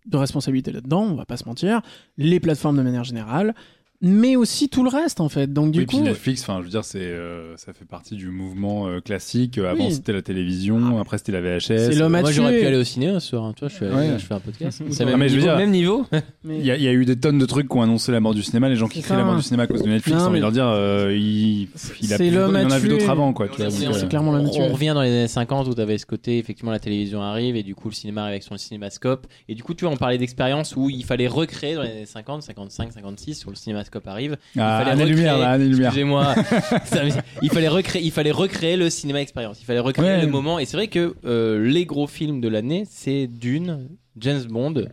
[0.06, 1.82] de responsabilité là-dedans, on va pas se mentir,
[2.16, 3.54] les plateformes de manière générale,
[4.02, 5.52] mais aussi tout le reste en fait.
[5.52, 8.14] Donc du oui, coup, puis Netflix, enfin, je veux dire, c'est, euh, ça fait partie
[8.16, 9.58] du mouvement euh, classique.
[9.58, 9.92] Euh, Avant, Oui.
[9.92, 11.60] c'était la télévision, après, c'était la VHS.
[11.66, 13.44] c'est l'homme à Moi, j'aurais pu aller au cinéma ce soir.
[13.44, 13.52] hein.
[13.54, 14.18] Tu vois, je, suis allé- Ouais.
[14.18, 14.82] je fais un podcast.
[14.90, 16.06] C'est mais même, je veux niveau, dire- même niveau.
[16.44, 18.12] Mais- Il y, a, il y a eu des tonnes de trucs qui ont annoncé
[18.12, 18.68] la mort du cinéma.
[18.68, 20.42] Les gens qui crient la mort du cinéma à cause de Netflix, Non, mais- de
[20.42, 21.68] leur dire, euh, il,
[22.02, 23.46] il, a plus- il y en a vu d'autres avant, quoi.
[23.70, 26.38] C'est- clairement l'homme on, on revient dans les années 50 où tu avais ce côté,
[26.38, 29.26] effectivement, la télévision arrive et du coup le cinéma arrive avec son cinémascope.
[29.48, 32.06] Et du coup, tu vois, on parlait d'expérience où il fallait recréer dans les années
[32.06, 33.56] 50, 55, 56, sur le
[33.86, 34.36] cinémascope arrive.
[34.58, 35.86] Ah, fallait recréer- lumière, là, année lumière.
[35.88, 36.34] Excusez-moi.
[37.42, 39.60] Il fallait recréer, il fallait recréer le cinéma expérience.
[39.60, 40.20] Il fallait recréer Ouais.
[40.22, 40.58] le moment.
[40.58, 44.84] Et c'est vrai que euh, les gros films de l'année, c'est Dune, James Bond,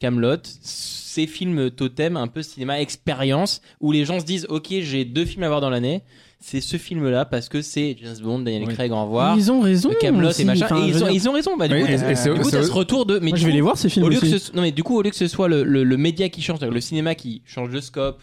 [0.00, 0.36] Camelot.
[0.62, 5.24] Ces films totem, un peu cinéma expérience, où les gens se disent, ok, j'ai deux
[5.24, 6.02] films à voir dans l'année.
[6.40, 8.72] C'est ce film-là parce que c'est James Bond, Daniel Oui.
[8.74, 9.36] Craig en revoir.
[9.36, 9.90] Ils ont raison.
[10.00, 10.66] Camelot et machin.
[10.66, 11.56] Enfin, et je ils ont, dire, ils ont raison.
[11.56, 13.18] Bah, du Oui, coup, et- t'as- et c'est- du coup, c'est- t'as ce retour de.
[13.18, 14.38] Mais Moi, je vais coup, les voir ces films au lieu que aussi.
[14.38, 16.40] ce, non mais du coup au lieu que ce soit le, le- le média qui
[16.40, 18.22] change, le cinéma qui change de scope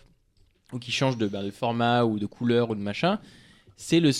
[0.76, 3.19] ou qui change de, bah, de format ou de couleur ou de machin,
[3.78, 4.11] c'est le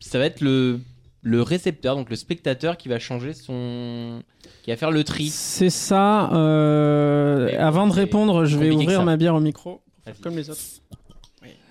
[0.00, 0.80] ça va être le
[1.22, 4.22] le récepteur donc le spectateur qui va changer son
[4.62, 5.28] qui va faire le tri.
[5.28, 6.32] C'est ça.
[6.34, 9.80] euh, avant de répondre, je vais ouvrir ma bière au micro.
[10.22, 10.60] Comme les autres.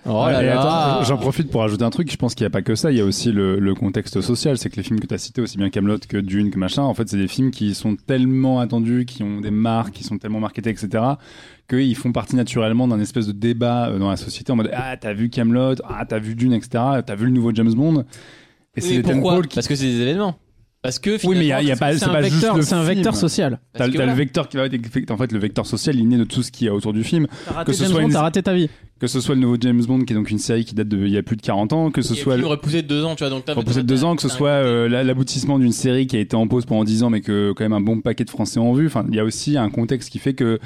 [0.08, 1.02] Oh là là.
[1.02, 2.10] j'en profite pour rajouter un truc.
[2.10, 2.90] Je pense qu'il n'y a pas que ça.
[2.92, 4.56] Il y a aussi le, le contexte social.
[4.56, 6.82] C'est que les films que tu as cités, aussi bien Camelot que Dune, que machin,
[6.82, 10.18] en fait, c'est des films qui sont tellement attendus, qui ont des marques, qui sont
[10.18, 11.02] tellement marketés, etc.,
[11.68, 14.96] qu'ils font partie naturellement d'un espèce de débat euh, dans la société en mode Ah,
[14.96, 18.04] t'as vu Camelot, Ah, t'as vu Dune, etc., t'as vu le nouveau James Bond.
[18.76, 19.56] Et c'est tentpoles qui.
[19.56, 20.36] Parce que c'est des événements.
[20.86, 22.74] Parce que Oui, mais il y a, pas, C'est un pas juste vecteur, le c'est
[22.74, 22.94] un film.
[22.94, 23.58] vecteur social.
[23.74, 26.24] T'as le vecteur qui va être, en fait, le vecteur social, il est né de
[26.24, 27.26] tout ce qu'il y a autour du film.
[27.46, 28.68] T'as raté Que ce James soit Bond, une- t'as raté ta vie.
[28.98, 30.96] Que ce soit le nouveau James Bond, qui est donc une série qui date de
[30.96, 33.14] il y a plus de 40 ans, que ce Et soit repoussé de deux ans,
[33.14, 33.30] tu vois.
[33.30, 36.16] Donc t'as- repoussé de deux ans, que ce soit euh, la- l'aboutissement d'une série qui
[36.16, 38.30] a été en pause pendant 10 ans, mais que quand même un bon paquet de
[38.30, 38.86] Français ont vu.
[38.86, 40.58] Enfin, il y a aussi un contexte qui fait que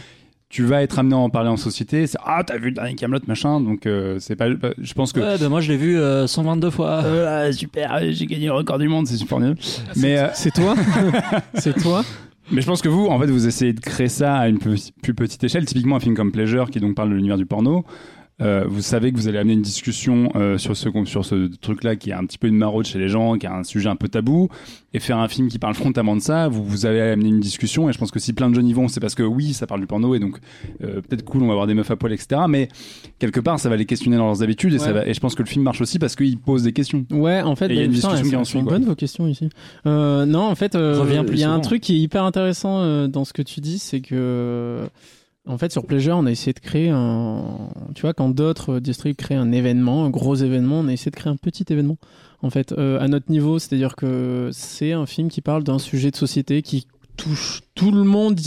[0.50, 2.06] tu vas être amené à en parler en société.
[2.06, 4.48] C'est ah t'as vu le dernier Camelot machin, donc euh, c'est pas.
[4.50, 7.02] Je pense que Ouais, bah, moi je l'ai vu euh, 122 fois.
[7.04, 9.54] Euh, ah, super, j'ai gagné le record du monde, c'est super nul.
[9.96, 10.74] Mais euh, C'est toi
[11.54, 12.04] C'est toi
[12.52, 14.74] mais je pense que vous, en fait, vous essayez de créer ça à une pe-
[15.04, 15.64] plus petite échelle.
[15.66, 17.84] Typiquement, un film comme Pleasure, qui donc parle de l'univers du porno.
[18.40, 21.96] Euh, vous savez que vous allez amener une discussion euh, sur ce sur ce truc-là
[21.96, 23.96] qui est un petit peu une maraude chez les gens, qui est un sujet un
[23.96, 24.48] peu tabou,
[24.94, 27.88] et faire un film qui parle frontalement de ça, vous vous allez amener une discussion.
[27.88, 29.66] Et je pense que si plein de jeunes y vont, c'est parce que oui, ça
[29.66, 30.38] parle du porno et donc
[30.82, 32.42] euh, peut-être cool, on va avoir des meufs à poil, etc.
[32.48, 32.68] Mais
[33.18, 34.92] quelque part, ça va les questionner dans leurs habitudes et ça Ouais.
[34.92, 35.06] va.
[35.06, 37.04] Et je pense que le film marche aussi parce qu'il pose des questions.
[37.10, 38.72] Ouais, en fait, il y a bah, une putain, discussion qui en suit, quoi.
[38.72, 39.48] bonnes vos questions ici.
[39.86, 43.06] Euh, non, en fait, euh, il y a un truc qui est hyper intéressant euh,
[43.06, 44.88] dans ce que tu dis, c'est que
[45.46, 48.80] en fait sur Pleasure, on a essayé de créer un, tu vois, quand d'autres euh,
[48.80, 51.96] districts créent un événement, un gros événement, on a essayé de créer un petit événement.
[52.42, 56.10] En fait, euh, à notre niveau, c'est-à-dire que c'est un film qui parle d'un sujet
[56.10, 56.86] de société qui
[57.16, 58.38] touche tout le monde,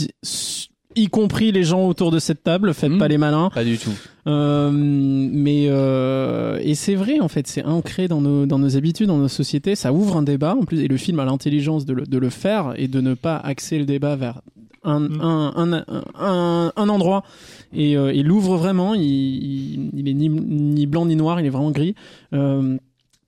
[0.96, 2.72] y compris les gens autour de cette table.
[2.74, 2.98] Faites Mhm.
[2.98, 3.50] pas les malins.
[3.54, 3.90] Pas du tout.
[4.26, 9.08] Euh, mais euh, et c'est vrai en fait, c'est ancré dans nos dans nos habitudes,
[9.08, 9.74] dans nos sociétés.
[9.74, 12.30] Ça ouvre un débat en plus, et le film a l'intelligence de le, de le
[12.30, 14.40] faire et de ne pas axer le débat vers
[14.86, 15.20] un Mm.
[15.22, 15.84] un, un,
[16.18, 17.24] un, un endroit.
[17.72, 18.94] Et euh, il l'ouvre vraiment.
[18.94, 21.94] Il, il, il est ni, ni blanc ni noir, il est vraiment gris.
[22.34, 22.76] Euh,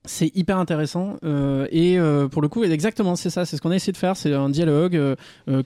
[0.07, 3.71] c'est hyper intéressant euh, et euh, pour le coup exactement c'est ça c'est ce qu'on
[3.71, 5.17] a essayé de faire c'est un dialogue euh,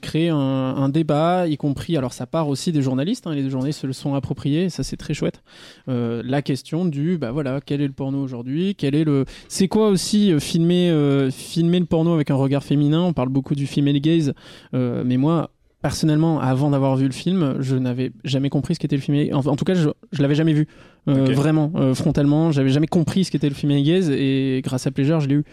[0.00, 3.86] créer un, débat y compris alors ça part aussi des journalistes hein, les journalistes se
[3.86, 5.42] le sont appropriés ça c'est très chouette.
[5.86, 9.88] La question du bah voilà quel est le porno aujourd'hui quel est le c'est quoi
[9.88, 13.02] aussi filmer filmer le porno avec un regard féminin?
[13.02, 14.32] On parle beaucoup du female gaze
[14.72, 15.50] mais moi
[15.82, 19.38] personnellement avant d'avoir vu le film je n'avais jamais compris ce qu'était le film en,
[19.46, 20.66] en tout cas je, je l'avais jamais vu.
[21.08, 24.90] Euh, vraiment euh, frontalement j'avais jamais compris ce qu'était le film gaze et grâce à
[24.90, 25.44] Pleasure je l'ai eu.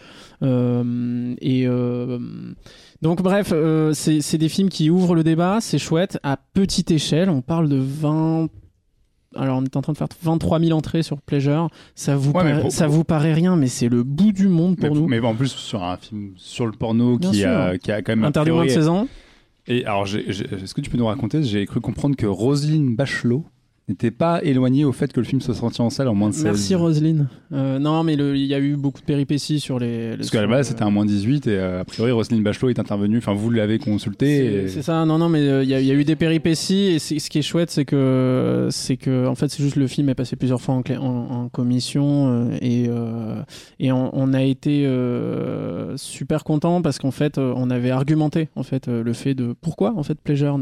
[0.43, 2.19] Euh, et euh,
[3.01, 3.53] donc bref
[3.93, 7.30] c'est des films qui ouvrent le débat c'est chouette à petite échelle.
[7.30, 8.47] On parle de 20
[9.36, 11.69] alors on est en train de faire 23 000 entrées sur Pleasure.
[11.95, 14.88] Ça vous Ouais, pour- ça vous paraît rien mais c'est le bout du monde Mais,
[14.88, 15.07] pour nous.
[15.07, 18.25] mais en plus sur un film sur le porno qui a, qui a quand même
[18.25, 19.07] interdit moins de priori- 16 ans
[19.68, 23.45] Et alors, est-ce que tu peux nous raconter J'ai cru comprendre que Roselyne Bachelot
[23.90, 26.34] n'était pas éloignée au fait que le film soit sorti en salle en moins de
[26.34, 26.44] 16.
[26.44, 30.18] merci Roselyne Euh, non mais il y a eu beaucoup de péripéties sur les, les
[30.18, 32.80] Parce qu'à la base, c'était un moins 18 et euh, a priori, Roselyne Bachelot est
[32.80, 33.18] intervenue.
[33.20, 34.68] Enfin, vous l'avez consulté.
[34.68, 36.18] C'est et- ça, non, non, mais euh, il y, a- il y a eu des
[36.18, 39.88] péripéties et ce qui est chouette, c'est que, c'est que, en fait, c'est juste le
[39.88, 41.06] film est passé plusieurs fois en, clé- en,
[41.44, 42.90] en commission et,
[43.80, 44.86] et on, on a été
[45.96, 50.04] super content parce qu'en fait, on avait argumenté en fait le fait de pourquoi en
[50.04, 50.60] fait Pleasure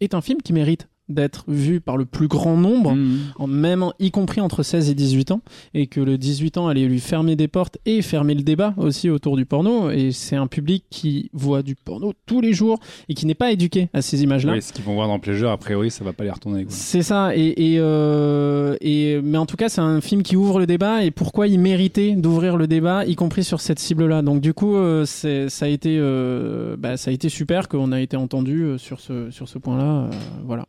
[0.00, 2.96] est un film qui mérite d'être vu par le plus grand nombre,
[3.36, 5.40] en même y compris entre 16 et 18 ans,
[5.74, 9.10] et que le 18 ans allait lui fermer des portes et fermer le débat aussi
[9.10, 9.90] autour du porno.
[9.90, 13.52] Et c'est un public qui voit du porno tous les jours et qui n'est pas
[13.52, 14.52] éduqué à ces images-là.
[14.52, 16.66] Oui, ce qu'ils vont voir dans Pleasure, a priori, ça va pas les retourner.
[16.68, 20.58] C'est ça, et, et, euh, et mais en tout cas, c'est un film qui ouvre
[20.58, 24.22] le débat et pourquoi il méritait d'ouvrir le débat, y compris sur cette cible-là.
[24.22, 28.00] Donc du coup, euh, ça a été, euh, bah, ça a été super qu'on a
[28.00, 30.10] été entendu sur ce sur ce point-là.
[30.44, 30.66] voilà.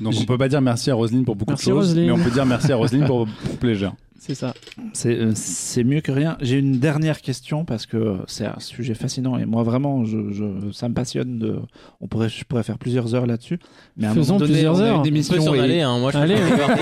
[0.00, 2.06] Donc on peut pas dire merci à Roselyne pour beaucoup Merci, de choses, Roselyne.
[2.06, 3.94] mais on peut dire merci à Roselyne pour, pour Pleasure.
[4.18, 4.54] C'est ça.
[4.92, 6.36] C'est euh, c'est mieux que rien.
[6.40, 10.70] J'ai une dernière question parce que c'est un sujet fascinant et moi vraiment, je, je-
[10.72, 11.38] ça me passionne.
[11.40, 11.56] De,
[12.00, 13.58] on pourrait, je pourrais faire plusieurs heures là-dessus.
[13.96, 15.04] Mais à Faisons donné, plusieurs on heures.
[15.04, 15.98] une On peut s'en et- aller, hein.
[15.98, 16.36] moi je Allez.
[16.38, 16.76] Ah,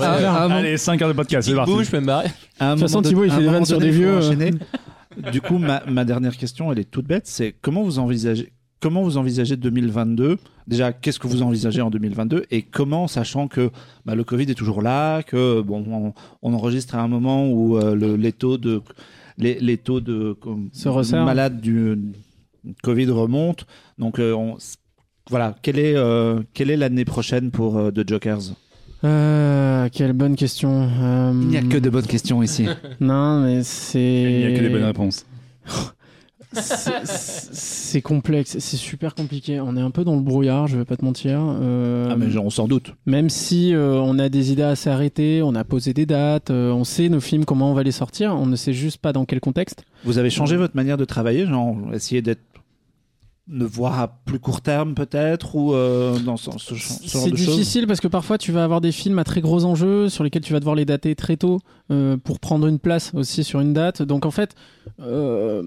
[0.00, 0.54] ah, ah.
[0.56, 1.70] Allez, 5 heures de podcast, c'est parti.
[1.72, 2.28] bouche, je peux me barrer.
[2.60, 4.18] De toute façon, Thibaut, il fait des vannes sur des vieux.
[5.32, 7.26] Du coup, ma, ma dernière question, elle est toute bête.
[7.28, 8.50] C'est comment vous envisagez,
[8.82, 13.70] comment vous envisagez 2022 Déjà, qu'est-ce que vous envisagez en 2022 Et comment, sachant que
[14.04, 16.12] bah, le Covid est toujours là, que bon, on,
[16.42, 18.82] on enregistre à un moment où euh, le- les taux de
[19.38, 21.24] les, les taux de comme, Se resserrent.
[21.24, 21.96] malades du
[22.82, 23.64] Covid remontent.
[23.98, 24.56] Donc, euh, on-
[25.30, 28.52] voilà, quelle est euh, quelle est l'année prochaine pour euh, The Jokers?
[29.04, 30.88] Euh, quelle bonne question.
[31.00, 32.66] Euh, Il n'y a que de bonnes questions ici.
[33.00, 34.22] Non, mais c'est.
[34.22, 35.24] Il n'y a que des bonnes réponses.
[36.52, 39.60] C'est- C'est complexe, c'est super compliqué.
[39.60, 41.38] On est un peu dans le brouillard, je vais pas te mentir.
[41.42, 42.94] Euh, ah mais on s'en doute.
[43.06, 46.70] Même si euh, on a des idées assez arrêtées, on a posé des dates, euh,
[46.72, 49.24] on sait nos films comment on va les sortir, on ne sait juste pas dans
[49.24, 49.84] quel contexte.
[50.04, 52.40] Vous avez changé votre manière de travailler, genre essayer d'être
[53.48, 57.30] de voir à plus court terme peut-être ou euh, dans ce, ce- ce genre C'est
[57.32, 60.08] de choses difficile parce que parfois tu vas avoir des films à très gros enjeux
[60.08, 61.58] sur lesquels tu vas devoir les dater très tôt
[61.90, 64.00] euh, pour prendre une place aussi sur une date.
[64.00, 64.54] Donc en fait,
[65.00, 65.62] euh,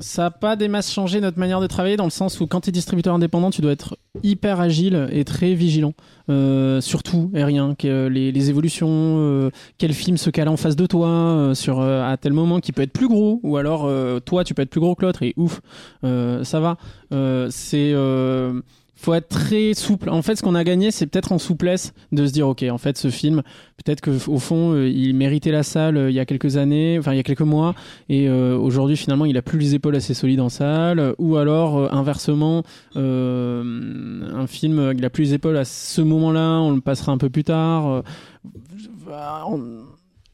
[0.00, 2.60] ça n'a pas des masses changé notre manière de travailler dans le sens où quand
[2.62, 5.94] tu es distributeur indépendant, tu dois être hyper agile et très vigilant.
[6.28, 10.56] Euh, sur tout et rien, que les, les évolutions, euh, quel film se cale en
[10.56, 13.56] face de toi euh, sur euh, à tel moment qui peut être plus gros ou
[13.56, 15.60] alors euh, toi tu peux être plus gros que l'autre et ouf,
[16.02, 16.78] euh, ça va.
[17.12, 18.60] Euh, c'est euh,
[18.96, 20.08] faut être très souple.
[20.08, 22.78] En fait, ce qu'on a gagné, c'est peut-être en souplesse de se dire, ok, en
[22.78, 23.42] fait, ce film,
[23.76, 26.96] peut-être que au fond, euh, il méritait la salle euh, il y a quelques années,
[26.98, 27.74] enfin il y a quelques mois,
[28.08, 31.92] et euh, aujourd'hui, finalement, il a plus les épaules assez solides en salle, ou alors
[31.92, 32.62] inversement,
[32.94, 37.28] un film, il a plus les épaules à ce moment-là, on le passera un peu
[37.28, 38.02] plus tard.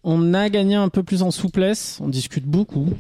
[0.05, 1.99] on, a gagné un peu plus en souplesse.
[2.01, 2.91] On discute beaucoup,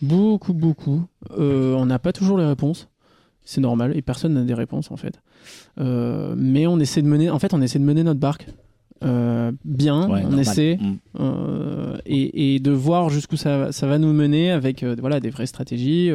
[0.00, 1.04] beaucoup, beaucoup.
[1.36, 2.88] On n'a pas toujours les réponses
[3.44, 5.20] c'est normal et personne n'a des réponses en fait.
[5.80, 8.46] Euh, mais on essaie de mener, en fait, on essaie de mener notre barque
[9.02, 10.40] euh, bien, Ouais, on normal.
[10.40, 10.96] essaie Mm.
[11.20, 15.46] euh, et, et de voir jusqu'où ça, ça va nous mener avec voilà des vraies
[15.46, 16.10] stratégies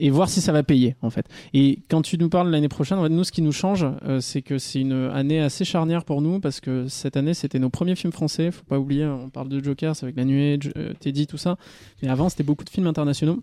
[0.00, 1.26] et voir si ça va payer en fait.
[1.54, 4.20] Et quand tu nous parles l'année prochaine, en fait, nous ce qui nous change, euh,
[4.20, 7.70] c'est que c'est une année assez charnière pour nous parce que cette année c'était nos
[7.70, 8.50] premiers films français.
[8.50, 10.58] Faut pas oublier, on parle de Jokers avec La Nuée,
[11.00, 11.56] Teddy, tout ça.
[12.02, 13.42] Mais avant c'était beaucoup de films internationaux.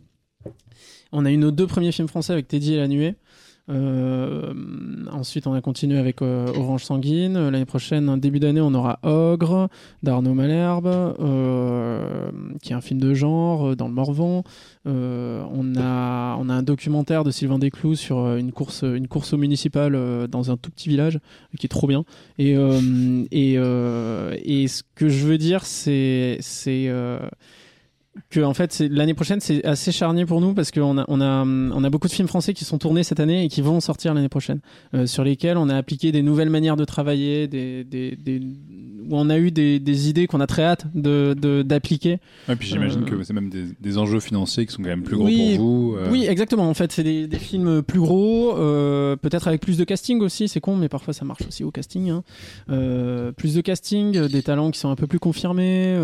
[1.11, 3.15] On a eu nos deux premiers films français avec Teddy et La Nuée.
[3.67, 4.53] Euh,
[5.11, 7.35] ensuite, on a continué avec euh, Orange Sanguine.
[7.35, 9.69] Euh, L'année prochaine, début d'année, on aura Ogre
[10.03, 11.15] d'Arnaud Malherbe,
[12.61, 14.43] qui est un film de genre dans le Morvan.
[14.85, 19.37] On, a, on a un documentaire de Sylvain Desclous sur une course, une course au
[19.37, 21.19] municipal dans un tout petit village,
[21.57, 22.05] qui est trop bien.
[22.37, 22.51] Et,
[23.31, 26.91] et, et ce que je veux dire, c'est c'est,
[28.29, 31.43] que en fait l'année prochaine c'est assez charnier pour nous parce qu'on a on a
[31.45, 34.13] on a beaucoup de films français qui sont tournés cette année et qui vont sortir
[34.13, 34.59] l'année prochaine
[34.93, 39.17] euh, sur lesquels on a appliqué des nouvelles manières de travailler des, des, des- où
[39.17, 42.67] on a eu des, des idées qu'on a très hâte de de- d'appliquer Et puis
[42.69, 45.25] j'imagine Euh, que c'est même des, des enjeux financiers qui sont quand même plus gros
[45.25, 45.95] Oui, pour vous.
[45.97, 46.07] euh.
[46.09, 50.21] oui exactement en fait c'est des, des films plus gros peut-être avec plus de casting
[50.21, 52.23] aussi c'est con mais parfois ça marche aussi au casting hein.
[53.37, 55.95] Plus de casting des talents qui sont un peu plus confirmés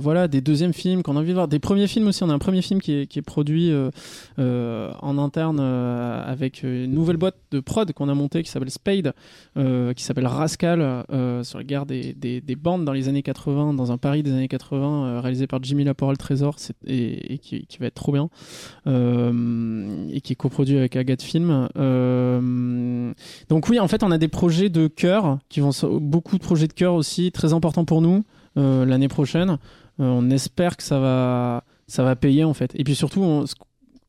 [0.00, 2.34] voilà des deuxièmes films qu'on a envie de voir des premiers films aussi on a
[2.34, 3.90] un premier film qui est, produit euh,
[4.38, 8.70] euh, en interne euh, avec une nouvelle boîte de prod qu'on a montée qui s'appelle
[8.70, 9.12] Spade
[9.54, 11.04] qui s'appelle Rascal
[11.42, 14.32] sur la guerre des, des, des bandes dans les années 80 dans un Paris des
[14.32, 16.56] années 80 euh, réalisé par Jimmy Laporte Trésor
[16.86, 18.28] et, qui, va être trop bien
[18.86, 21.68] et qui est coproduit avec Agathe Film.
[23.48, 26.66] Donc oui, en fait, on a des projets de cœur qui vont beaucoup de projets
[26.66, 28.24] de cœur aussi très importants pour nous
[28.56, 29.58] l'année prochaine.
[30.00, 32.72] Euh, on espère que ça va ça va payer en fait.
[32.74, 33.44] Et puis surtout, on,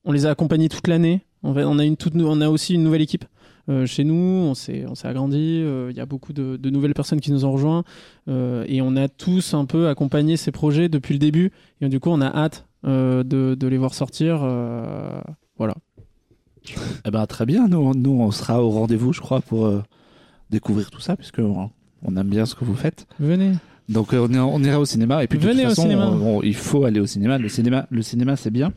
[0.06, 1.22] on les a accompagnés toute l'année.
[1.44, 3.26] En fait, on a une toute on a aussi une nouvelle équipe.
[3.70, 4.14] euh, chez nous,
[4.50, 5.62] on s'est on s'est agrandi.
[5.64, 7.84] euh, Il y a beaucoup de, de nouvelles personnes qui nous ont rejoints
[8.28, 11.52] euh, et on a tous un peu accompagné ces projets depuis le début.
[11.82, 13.24] Et du coup, on a hâte de,
[13.56, 14.40] de les voir sortir.
[15.58, 15.76] voilà.
[17.06, 19.72] Eh ben, très bien, nous, nous on sera au rendez-vous, je crois, pour,
[20.52, 21.72] découvrir tout ça, puisque on,
[22.04, 23.08] on aime bien ce que vous faites.
[23.20, 23.54] Venez.
[23.90, 25.82] Donc euh, on, est- on ira au cinéma et puis de Venez toute au façon,
[25.84, 26.06] cinéma.
[26.08, 27.38] on- on- il faut aller au cinéma.
[27.38, 28.72] Le cinéma, le cinéma, c'est bien.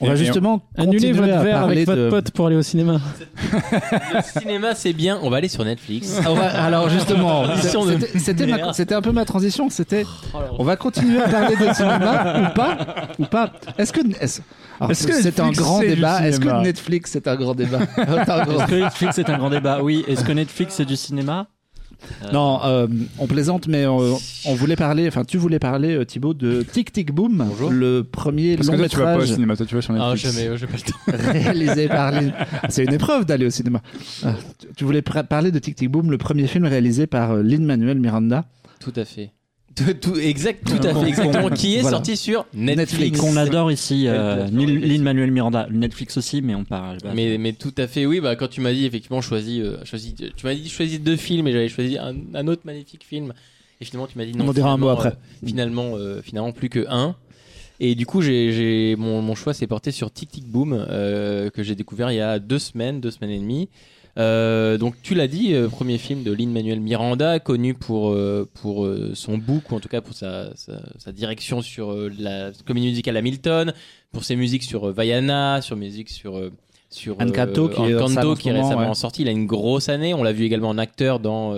[0.00, 2.46] On Et- va justement Annulez continuer votre à verre parler avec votre de- pote pour
[2.46, 3.00] aller au cinéma.
[4.14, 5.18] Le cinéma, c'est bien.
[5.22, 6.20] On va aller sur Netflix.
[6.24, 7.44] Ah, on va- alors justement,
[8.72, 9.70] c'était- un peu ma transition.
[9.70, 10.04] C'était,
[10.34, 12.78] Oh on va continuer à parler de cinéma ou pas,
[13.18, 13.52] ou pas.
[13.76, 14.40] Est-ce que est-ce,
[14.80, 17.78] alors, Est-ce que c'est un grand c'est débat Est-ce que Netflix c'est un grand débat?
[17.96, 19.80] C'est Est-ce que Netflix est un grand débat?
[19.82, 20.04] Oui.
[20.06, 21.48] Est-ce que Netflix c'est du cinéma?
[22.32, 22.86] Non, euh,
[23.18, 24.14] on plaisante, mais euh,
[24.46, 25.06] on voulait parler.
[25.08, 27.70] Enfin, tu voulais parler, euh, Thibaut, de Tic Tic Boom, Bonjour.
[27.70, 29.82] le premier Parce que long toi, tu vas pas au métrage cinéma, toi, tu vas
[29.82, 30.36] sur Ah, Netflix.
[30.36, 31.32] jamais, j'ai pas le temps.
[31.32, 32.12] réalisé par.
[32.12, 32.32] Lin-
[32.68, 33.80] C'est une épreuve d'aller au cinéma.
[34.24, 37.60] Ah, tu- tu voulais parler de Tic Tic Boom, le premier film réalisé par Lin
[37.62, 38.44] Manuel Miranda.
[38.80, 39.30] Tout à fait.
[39.78, 41.50] Tout, tout- exact, tout à fait, exactement.
[41.50, 41.96] Qui est voilà.
[41.96, 42.92] sorti sur Netflix.
[42.92, 43.20] Netflix.
[43.20, 46.98] qu'on adore ici, euh, Lin Manuel Miranda, Netflix aussi, mais on parle.
[47.02, 48.20] bah, Mais, mais tout à fait, oui.
[48.20, 51.46] Bah, quand tu m'as dit effectivement choisis, euh, choisis, tu m'as dit choisis deux films
[51.48, 53.32] et j'avais choisi un, un autre magnifique film.
[53.80, 54.48] Et finalement, tu m'as dit non.
[54.48, 55.10] On dira un mot après.
[55.10, 57.14] euh, finalement, euh, finalement, plus que un.
[57.80, 61.48] Et du coup, j'ai, j'ai mon, mon choix s'est porté sur Tic Tic Boom euh,
[61.50, 63.68] que j'ai découvert il y a deux semaines, deux semaines et demie.
[64.18, 68.48] Euh, donc tu l'as dit, euh, premier film de Lin Manuel Miranda, connu pour euh,
[68.54, 72.88] pour son book ou en tout cas pour sa, sa, sa direction sur la comédie
[72.88, 73.72] musicale Hamilton,
[74.12, 76.40] pour ses musiques sur Vaiana, sur musique sur
[76.90, 78.94] sur Encanto, qui est Encanto, qui récemment ouais.
[78.94, 79.22] sorti.
[79.22, 80.14] Il a une grosse année.
[80.14, 81.54] On l'a vu également en acteur dans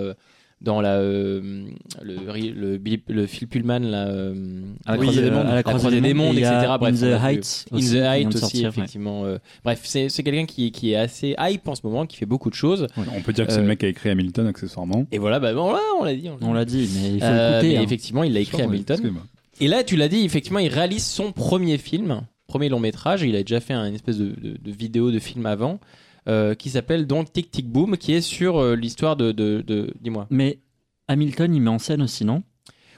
[0.61, 1.65] dans la euh,
[2.03, 5.47] le, le, le Phil Pullman là, euh, À la oui, Croisée des euh, Mondes.
[5.47, 6.51] à la Croisée des Mondes, etc.
[6.53, 7.23] a Bref, In the.
[7.23, 7.65] Heights.
[7.71, 8.67] In aussi, the qui vient Height de aussi, sortir, ouais.
[8.69, 9.25] effectivement.
[9.25, 12.25] euh, bref, c'est c'est quelqu'un qui, qui est assez hype en ce moment, qui fait
[12.25, 12.87] beaucoup de choses.
[12.97, 15.05] On peut dire que c'est Euh, le mec qui a écrit Hamilton, accessoirement.
[15.11, 16.29] Et voilà, bah, bon, on l'a dit.
[16.41, 17.73] on l'a dit, mais il faut Euh, l'écouter.
[17.73, 17.81] mais hein.
[17.83, 19.13] effectivement, il a écrit Hamilton.
[19.59, 23.21] Et là, tu l'as dit, effectivement, il réalise son premier film, premier long métrage.
[23.23, 25.79] Il a déjà fait un- une espèce de, de- de vidéo, de film avant,
[26.27, 29.93] euh, qui s'appelle donc Tic Tic Boom, qui est sur euh, l'histoire de, de, de-
[30.01, 30.27] Dis-moi.
[30.29, 30.59] Mais
[31.07, 32.43] Hamilton, il met en scène aussi, non?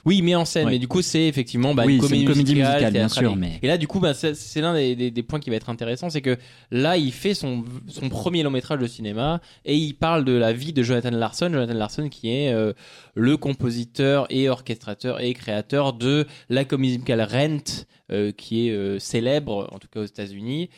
[0.06, 0.72] Oui, il met en scène, Ouais.
[0.72, 3.58] mais du coup, c'est effectivement bah, Oui, une comédie, une comédie musicale, bien sûr, mais-
[3.62, 6.10] Et là, du coup, bah, c'est l'un des, des- des points qui va être intéressant,
[6.10, 6.36] c'est que
[6.70, 10.52] là, il fait son, son premier long métrage de cinéma et il parle de la
[10.52, 11.48] vie de Jonathan Larson.
[11.50, 12.74] Jonathan Larson, qui est euh,
[13.14, 18.98] le compositeur et orchestrateur et créateur de la comédie musicale Rent, euh, qui est euh,
[18.98, 20.68] célèbre, en tout cas aux États-Unis,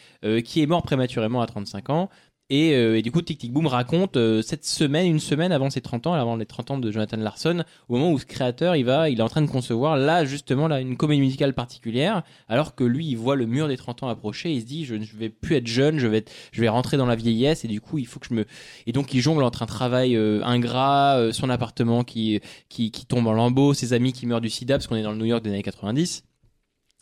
[0.45, 2.11] qui est mort prématurément à 35 ans.
[2.49, 5.69] Et, euh, et du coup, Tic Tic Boom raconte euh, cette semaine, une semaine avant
[5.69, 8.77] ses 30 ans, avant les 30 ans de Jonathan Larson, au moment où ce créateur,
[8.77, 12.23] il va, il est en train de concevoir là justement là une comédie musicale particulière,
[12.49, 14.95] alors que lui, il voit le mur des 30 ans approcher, il se dit je
[14.95, 17.81] ne vais plus être jeune, je vais je vais rentrer dans la vieillesse et du
[17.81, 18.45] coup, il faut que je me
[18.87, 23.27] et donc il jongle entre un travail euh, ingrat, son appartement qui qui qui tombe
[23.27, 25.43] en lambeaux, ses amis qui meurent du sida parce qu'on est dans le New York
[25.43, 26.23] des années 90.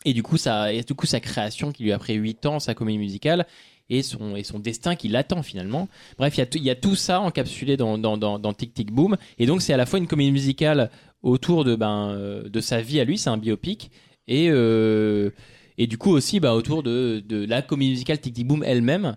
[0.07, 2.59] Et du coup, ça, et du coup, sa création qui lui a pris 8 ans,
[2.59, 3.47] sa comédie musicale,
[3.89, 5.87] et son, et son destin qui l'attend finalement.
[6.17, 8.53] Bref, il y, a tout- il y a tout ça encapsulé dans, dans, dans, dans
[8.53, 9.17] Tic Tic Boom.
[9.37, 10.89] Et donc, c'est à la fois une comédie musicale
[11.21, 13.91] autour de, ben, euh, de sa vie à lui, c'est un biopic.
[14.27, 15.29] Et, euh,
[15.77, 19.15] et du coup aussi bah, autour de, de la comédie musicale Tic Tic Boom elle-même.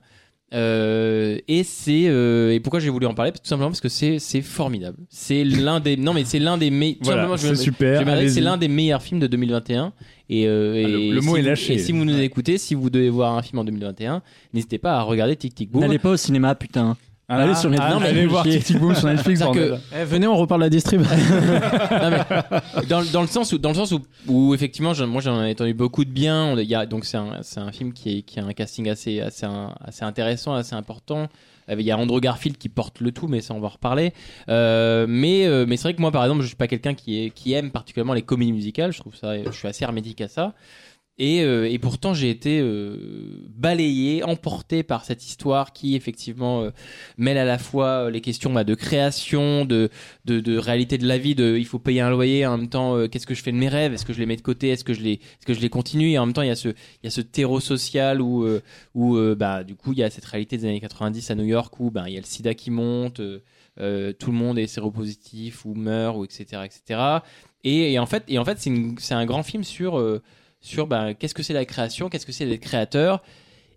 [0.55, 3.33] Euh, et c'est euh, et pourquoi j'ai voulu en parler?
[3.33, 6.71] Tout simplement parce que c'est c'est formidable c'est l'un des non mais c'est l'un des
[6.71, 8.03] meilleurs Voilà, c'est super.
[8.31, 9.93] c'est l'un des meilleurs films de 2021
[10.31, 11.75] et, euh, Ah, le- et le mot si est vous- lâché.
[11.75, 14.23] et si vous nous écoutez si vous devez voir un film en 2021
[14.55, 16.97] n'hésitez pas à regarder Tic Tic Boom N'allez pas au cinéma, putain.
[17.31, 17.91] Ah, Allez sur Netflix.
[17.91, 18.43] ah, Non, mais allez voir.
[18.45, 19.43] Tic Boom sur Netflix.
[19.95, 21.03] Eh, venez, on reparle de la distrib.
[21.91, 25.43] Non, mais dans, dans le sens où dans le sens où, où effectivement moi j'en
[25.45, 28.19] ai entendu beaucoup de bien il y a donc c'est un, c'est un film qui,
[28.19, 29.47] est, qui a un casting assez assez
[29.85, 31.29] assez intéressant assez important
[31.71, 33.71] Euh, il y a Andrew Garfield qui porte le tout mais ça on va en
[33.71, 34.13] reparler
[34.49, 37.25] Euh, mais euh, mais c'est vrai que moi par exemple je suis pas quelqu'un qui
[37.25, 40.29] est qui aime particulièrement les comédies musicales je trouve ça je suis assez hermétique à
[40.29, 40.55] ça
[41.19, 42.97] et, euh, et pourtant j'ai été euh,
[43.51, 46.71] balayé, emporté par cette histoire qui effectivement euh,
[47.17, 49.91] mêle à la fois les questions bah, de création, de,
[50.29, 53.35] réalité de la vie, de il faut payer un loyer, en même temps qu'est-ce que
[53.35, 55.01] je fais de mes rêves, est-ce que je les mets de côté, est-ce que je
[55.01, 57.05] les, est-ce que je les continue, et en même temps il y a ce, il
[57.05, 58.47] y a ce terreau social où,
[58.95, 61.81] où bah du coup il y a cette réalité des années 90 à New York
[61.81, 63.23] où bah il y a le SIDA qui monte, tout
[63.77, 67.01] le monde est séropositif ou meurt ou etc etc.
[67.65, 69.99] Et, en fait en fait c'est c'est un grand film sur
[70.61, 73.23] sur bah, qu'est-ce que c'est la création, qu'est-ce que c'est d'être créateur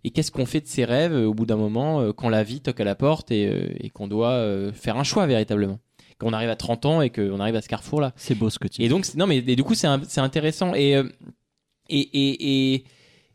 [0.04, 2.44] et qu'est-ce qu'on fait de ses rêves euh, au bout d'un moment euh, quand la
[2.44, 5.80] vie toque à la porte et, euh, et qu'on doit faire un choix véritablement.
[6.18, 8.14] Quand on arrive à 30 ans et qu'on arrive à ce carrefour là.
[8.16, 8.90] C'est beau ce que tu Et dis.
[8.90, 9.88] donc, c'est- non, mais et du coup, c'est
[10.20, 10.74] intéressant.
[10.76, 10.92] Et,
[11.90, 12.84] et, et, et,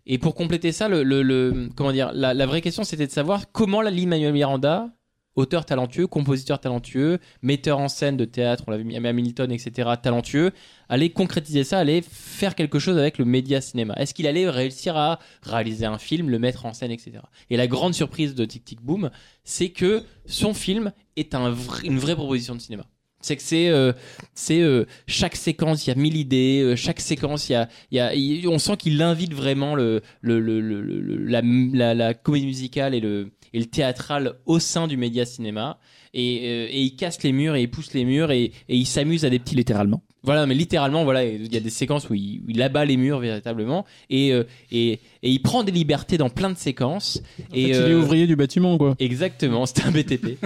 [0.06, 3.12] et pour compléter ça, le, le, le- comment dire, la, la vraie question, c'était de
[3.12, 4.88] savoir comment la Lin Manuel Miranda
[5.36, 9.90] auteur talentueux, compositeur talentueux, metteur en scène de théâtre, on l'avait mis à Milton, etc.,
[10.02, 10.52] talentueux,
[10.88, 14.96] allait concrétiser ça, allait faire quelque chose avec le média cinéma Est-ce qu'il allait réussir
[14.96, 17.18] à réaliser un film, le mettre en scène, etc.
[17.50, 19.10] Et la grande surprise de Tic Tic Boom,
[19.44, 22.84] c'est que son film est une vraie proposition de cinéma.
[23.26, 23.92] C'est que c'est, euh,
[24.34, 26.60] c'est euh, chaque séquence, il y a mille idées.
[26.62, 30.00] euh, chaque séquence, il y a, y a, il- on sent qu'il invite vraiment le,
[30.20, 34.86] le, le- le- la, la, la comédie musicale et le, et le théâtral au sein
[34.86, 35.80] du média cinéma.
[36.14, 38.86] Et, euh, et il casse les murs et il pousse les murs et, et il
[38.86, 40.02] s'amuse à des petits Littéralement.
[40.26, 42.96] Voilà, mais littéralement, voilà, il y a des séquences où il, où il abat les
[42.96, 44.42] murs véritablement et, euh,
[44.72, 47.22] et, et il prend des libertés dans plein de séquences.
[47.52, 48.96] En et fait, il est euh, ouvrier du bâtiment, quoi.
[48.98, 50.36] Exactement, c'est un BTP.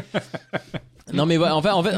[1.14, 1.94] non mais voilà, en fait, en fait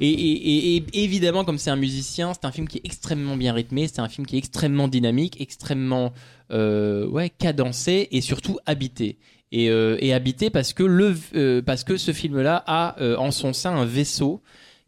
[0.00, 3.86] et, et- évidemment comme c'est un musicien, c'est un film qui est extrêmement bien rythmé,
[3.86, 6.12] c'est un film qui est extrêmement dynamique, extrêmement
[6.50, 9.18] euh, ouais cadencé et surtout habité.
[9.52, 11.14] Et, et habité parce que le
[11.62, 14.42] parce que ce film-là a en son sein un vaisseau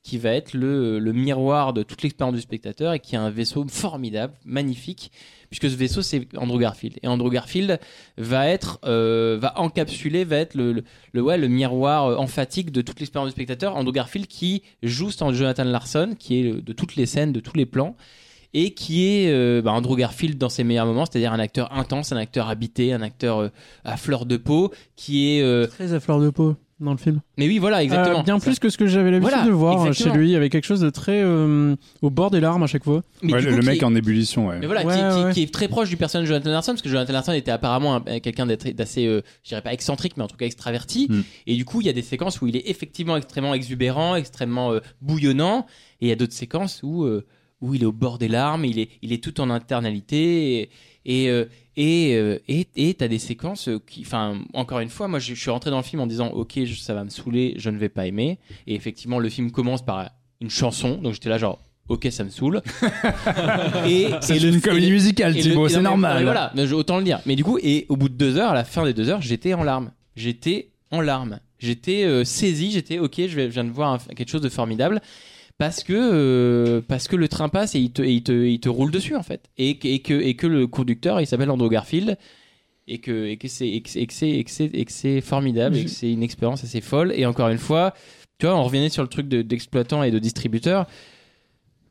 [0.08, 3.28] qui va être le, le miroir de toute l'expérience du spectateur et qui est un
[3.28, 5.12] vaisseau formidable, magnifique,
[5.50, 6.96] puisque ce vaisseau c'est Andrew Garfield.
[7.02, 7.78] Et Andrew Garfield
[8.16, 10.82] va être, euh, va encapsuler, va être le, le,
[11.12, 13.76] le, le miroir euh, emphatique de toute l'expérience du spectateur.
[13.76, 17.40] Andrew Garfield qui joue sans Jonathan Larson, qui est euh, de toutes les scènes, de
[17.40, 17.94] tous les plans,
[18.54, 22.12] et qui est euh, bah, Andrew Garfield dans ses meilleurs moments, c'est-à-dire un acteur intense,
[22.12, 23.50] un acteur habité, un acteur
[23.84, 25.68] à fleur de peau, qui est.
[25.68, 27.20] Très à fleur de peau dans le film.
[27.36, 28.20] Mais oui, voilà, exactement.
[28.20, 30.14] Euh, bien plus que ce que j'avais l'habitude Voilà, de voir exactement.
[30.14, 30.28] chez lui.
[30.28, 33.02] Il y avait quelque chose de très euh, au bord des larmes à chaque fois.
[33.22, 34.58] Mais Ouais, du le, coup, le qui mec est- en ébullition, ouais.
[34.60, 35.32] Mais voilà, Ouais, qui, qui- ouais.
[35.34, 37.96] qui est très proche du personnage de Jonathan Larson, parce que Jonathan Larson était apparemment
[38.06, 41.08] un- quelqu'un d'assez, euh, je dirais pas excentrique, mais en tout cas extraverti.
[41.10, 41.20] Mm.
[41.48, 44.72] Et du coup, il y a des séquences où il est effectivement extrêmement exubérant, extrêmement
[44.72, 45.66] euh, bouillonnant,
[46.00, 47.24] et il y a d'autres séquences où euh,
[47.60, 50.70] où il est au bord des larmes, il est il est tout en internalité, et
[51.04, 51.46] et euh,
[51.80, 52.38] et euh,
[52.76, 55.70] et t'as des séquences euh, qui, enfin, encore une fois, moi, je, je suis rentré
[55.70, 58.06] dans le film en disant, ok, je- ça va me saouler, je ne vais pas
[58.06, 58.38] aimer.
[58.66, 60.10] Et effectivement, le film commence par
[60.40, 61.60] une chanson, donc j'étais là genre.
[61.88, 62.60] Ok, ça me saoule.
[63.86, 66.22] et, C'est une comédie le- musicale, Thibaut, c'est normal.
[66.22, 67.20] voilà, autant le dire.
[67.24, 69.22] Mais du coup, et au bout de deux heures, à la fin des deux heures,
[69.22, 69.90] j'étais en larmes.
[70.16, 71.40] J'étais en larmes.
[71.58, 72.72] J'étais euh, saisi.
[72.72, 73.14] J'étais ok.
[73.16, 75.00] Je, vais- je viens de voir un- quelque chose de formidable
[75.58, 78.60] parce que euh, parce que le train passe et il te et il te, il
[78.60, 79.50] te roule dessus en fait.
[79.58, 82.16] Et, que- et que et que le conducteur, il s'appelle Andrew Garfield.
[82.90, 83.90] Et que, et que c'est et que
[84.90, 87.92] c'est- formidable et que c'est une expérience assez folle et encore une fois
[88.38, 90.86] tu vois on revenait sur le truc de- d'exploitant et de distributeur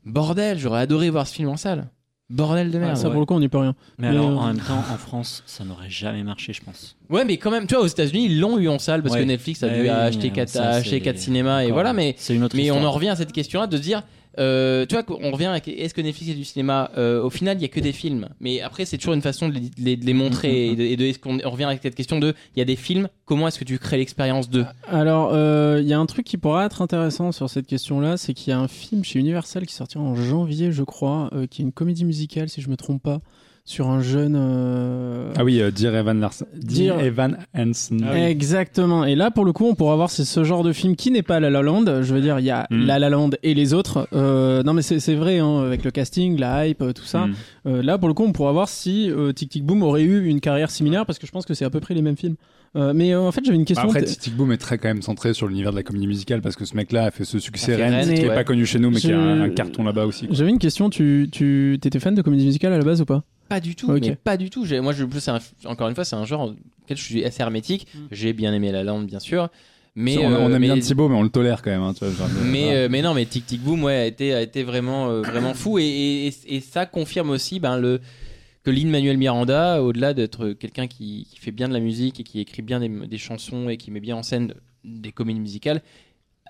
[0.06, 1.90] bordel j'aurais adoré voir ce film en salle
[2.30, 3.12] bordel de Ah, merde ça ouais.
[3.12, 3.74] pour le coup, on n'y peut rien.
[3.98, 6.96] Mais Mais, alors, euh, en même temps, en France, ça n'aurait jamais marché, je pense.
[7.10, 9.22] Ouais, mais quand même, tu vois, aux États-Unis, ils l'ont eu en salle parce Ouais.
[9.22, 11.72] que Netflix a Ouais, dû oui, acheter mais 4, ça, acheter c'est- 4 cinémas et
[11.72, 14.04] voilà, mais, c'est une autre mais on en revient à cette question-là de se dire,
[14.40, 16.92] euh, tu vois, on revient à est-ce que Netflix est du cinéma?
[16.98, 19.50] Euh, Au final, il y a que des films, mais après, c'est toujours une façon
[19.50, 20.74] de les, de les- de les montrer Mhm.
[20.74, 22.66] et de, et de- est-ce qu'on on revient à cette question de, il y a
[22.66, 26.06] des films, comment est-ce que tu crées l'expérience de Alors, euh, il y a un
[26.06, 29.20] truc qui pourrait être intéressant sur cette question-là, c'est qu'il y a un film chez
[29.20, 32.78] Universal qui sortira en janvier, je crois, qui est une comédie musicale, si je me
[32.78, 33.20] trompe pas,
[33.70, 34.36] sur un jeune.
[34.38, 36.46] euh, Ah oui, euh, Dear Evan Larson.
[36.56, 38.02] Dear- Dear Evan Hansen.
[38.16, 39.04] Exactement.
[39.04, 41.22] Et là, pour le coup, on pourra voir c'est ce genre de film qui n'est
[41.22, 41.84] pas La La Land.
[42.02, 42.86] Je veux dire, il y a Mm.
[42.86, 44.08] La La Land et les autres.
[44.14, 47.28] Euh, non, mais c'est c'est vrai, hein, avec le casting, la hype, euh, tout ça.
[47.28, 47.34] Mm.
[47.68, 50.26] Euh, là, pour le coup, on pourra voir si euh, Tic Tic Boom aurait eu
[50.28, 52.36] une carrière similaire, parce que je pense que c'est à peu près les mêmes films.
[52.78, 53.88] Euh, mais euh, en fait, j'avais une question.
[53.90, 56.08] Après, T- Tic Tic Boom est très quand même centré sur l'univers de la comédie
[56.08, 58.36] musicale parce que ce mec-là a fait ce succès Rennes, Rennes, qui n'est ouais.
[58.36, 60.28] pas connu chez nous, mais qui a un, carton là-bas aussi.
[60.32, 60.90] J'avais une question.
[60.90, 63.24] Tu, tu étais fan de comédie musicale à la base ou pas?
[63.50, 64.66] Pas du tout, mais pas du tout.
[64.82, 66.54] Moi, je, plus, c'est un- encore une fois, c'est un genre
[66.84, 67.88] auquel je suis assez hermétique.
[68.12, 69.50] J'ai bien aimé La Land, bien sûr.
[70.00, 71.82] Mais, on, on aime mais- bien Thibaut, mais on le tolère quand même.
[71.82, 72.78] hein, tu vois, genre, mais, voilà.
[72.82, 75.56] euh, mais non, mais Tic Tic Boom ouais, a été, a été vraiment, euh, vraiment
[75.56, 75.80] fou.
[75.80, 78.00] Et, et, et- et ça confirme aussi ben, le,
[78.64, 82.24] que Lin Manuel Miranda, au-delà d'être quelqu'un qui, qui fait bien de la musique et
[82.24, 84.54] qui écrit bien des, des chansons et qui met bien en scène
[84.84, 85.82] des comédies musicales,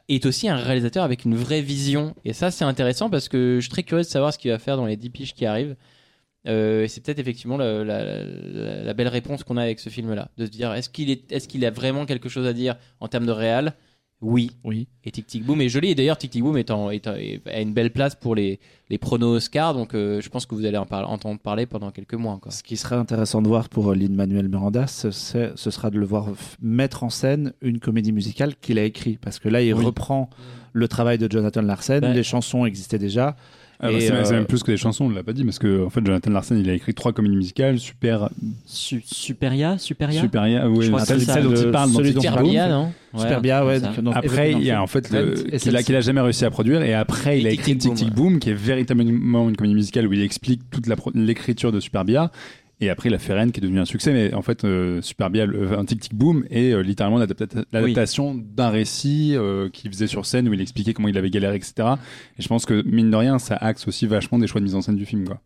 [0.09, 2.15] est aussi un réalisateur avec une vraie vision.
[2.25, 4.59] Et ça, c'est intéressant parce que je suis très curieux de savoir ce qu'il va
[4.59, 5.75] faire dans les 10 piges qui arrivent.
[6.47, 9.89] Euh, et c'est peut-être effectivement la, la- la- la belle réponse qu'on a avec ce
[9.89, 10.29] film-là.
[10.37, 13.07] De se dire, est-ce qu'il est, est qu'il a vraiment quelque chose à dire en
[13.07, 13.73] termes de réal?
[14.19, 14.49] Oui.
[14.63, 14.87] Oui.
[15.03, 15.89] Et Tic Tic Boom est joli.
[15.91, 18.33] Et d'ailleurs, Tic Tic Boom est en- est en- est- a une belle place pour
[18.33, 18.59] les,
[18.89, 19.75] les pronos Oscar.
[19.75, 22.51] Donc euh, je pense que vous allez en par- entendre parler pendant quelques mois encore.
[22.51, 26.05] Ce qui serait intéressant de voir pour Lin-Manuel Miranda, ce, c'est- ce sera de le
[26.07, 26.29] voir
[26.59, 29.19] mettre en scène une comédie musicale qu'il a écrite.
[29.19, 29.85] Parce que là, il Oui.
[29.85, 30.31] reprend
[30.73, 31.99] le travail de Jonathan Larson.
[32.01, 33.35] Bah, les chansons existaient déjà.
[33.79, 35.59] Ah, bah, c'est euh, même plus que des chansons, on ne l'a pas dit, parce
[35.59, 38.29] que en fait, Jonathan Larson, il a écrit trois comédies musicales, super,
[38.65, 41.89] Su- Superia Superia Superia, ouais, Je crois que celle, celle dont il parle.
[41.91, 43.79] Super Superbia, non Ouais, Super bien, ouais.
[43.79, 46.49] donc, Après, il y a dans en fait qu'il a, qu'il a jamais réussi à
[46.49, 49.75] produire, et après, il a Tic écrit Tic Tic Boom, qui est véritablement une comédie
[49.75, 52.31] musicale où il explique toute l'écriture de Superbia.
[52.79, 55.01] Et après, il a fait Rennes, qui est devenu un succès, mais en fait, euh,
[55.01, 55.47] Super bien
[55.77, 60.25] un tic tic boom, et euh, littéralement l'adapta- l'adaptation d'un récit euh, qu'il faisait sur
[60.27, 61.73] scène où il expliquait comment il avait galéré, etc.
[62.37, 64.75] Et je pense que mine de rien, ça axe aussi vachement des choix de mise
[64.75, 65.41] en scène du film, quoi.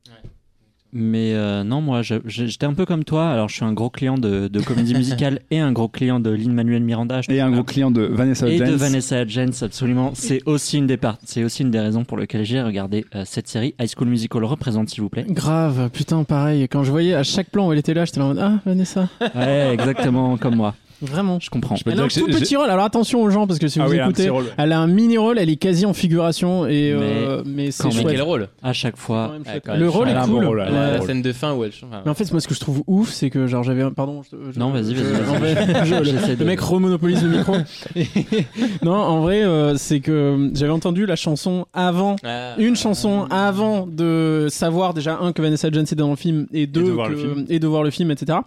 [0.94, 3.30] Mais euh, non, moi, j'étais un peu comme toi.
[3.30, 6.30] Alors, je suis un gros client de, de comédie musicale et un gros client de
[6.30, 7.22] Lin-Manuel Miranda.
[7.30, 8.78] Et un gros client de Vanessa et de Hudgens.
[8.78, 10.12] Vanessa Hudgens, absolument.
[10.14, 13.48] C'est aussi une des c'est aussi une des raisons pour lesquelles j'ai regardé euh, cette
[13.48, 13.74] série.
[13.80, 15.26] High School Musical représente, s'il vous plaît.
[15.30, 16.68] Grave, putain, pareil.
[16.68, 19.08] Quand je voyais à chaque plan où elle était là, j'étais en mode Ah, Vanessa.
[19.36, 20.76] Ouais, exactement comme moi.
[21.02, 21.40] Vraiment.
[21.42, 21.76] Je comprends.
[21.76, 22.70] Je peux Elle dire a un tout petit rôle.
[22.70, 24.46] Alors attention aux gens, parce que si Ah vous oui, écoutez, petit rôle.
[24.58, 27.90] elle a un mini rôle, elle est quasi en figuration, et euh, mais c'est quand
[27.90, 28.04] Mais même.
[28.04, 28.14] chouette.
[28.16, 28.48] quel rôle?
[28.64, 29.34] À chaque fois.
[29.66, 30.46] quand Le rôle elle est a cool.
[30.46, 31.90] rôle, elle a bon La scène de fin où elle chante.
[31.92, 34.22] enfin, Mais en fait, moi, ce que je trouve ouf, c'est que genre j'avais pardon.
[34.32, 37.56] je- je- Non, vas-y, vas-y, le- mec remonopolise le micro.
[38.84, 42.16] non, en vrai, euh, c'est que j'avais entendu la chanson avant.
[42.24, 46.48] ah, Une chanson avant de savoir déjà un que Vanessa Hudgens était dans le film
[46.54, 47.46] et deux de voir le que- film.
[47.50, 48.40] et de voir le film etc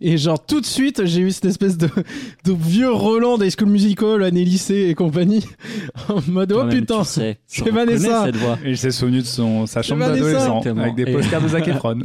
[0.00, 1.88] et genre tout de suite j'ai eu cette espèce de,
[2.44, 5.44] de vieux Roland des School Musical année lycée et compagnie
[6.08, 8.24] en mode oh putain tu sais, c'est Vanessa.
[8.26, 8.58] cette voix.
[8.64, 11.66] Et il s'est souvenu de son, sa chambre d'adolescent, avec des Et- posters de Zac
[11.68, 12.00] Efron.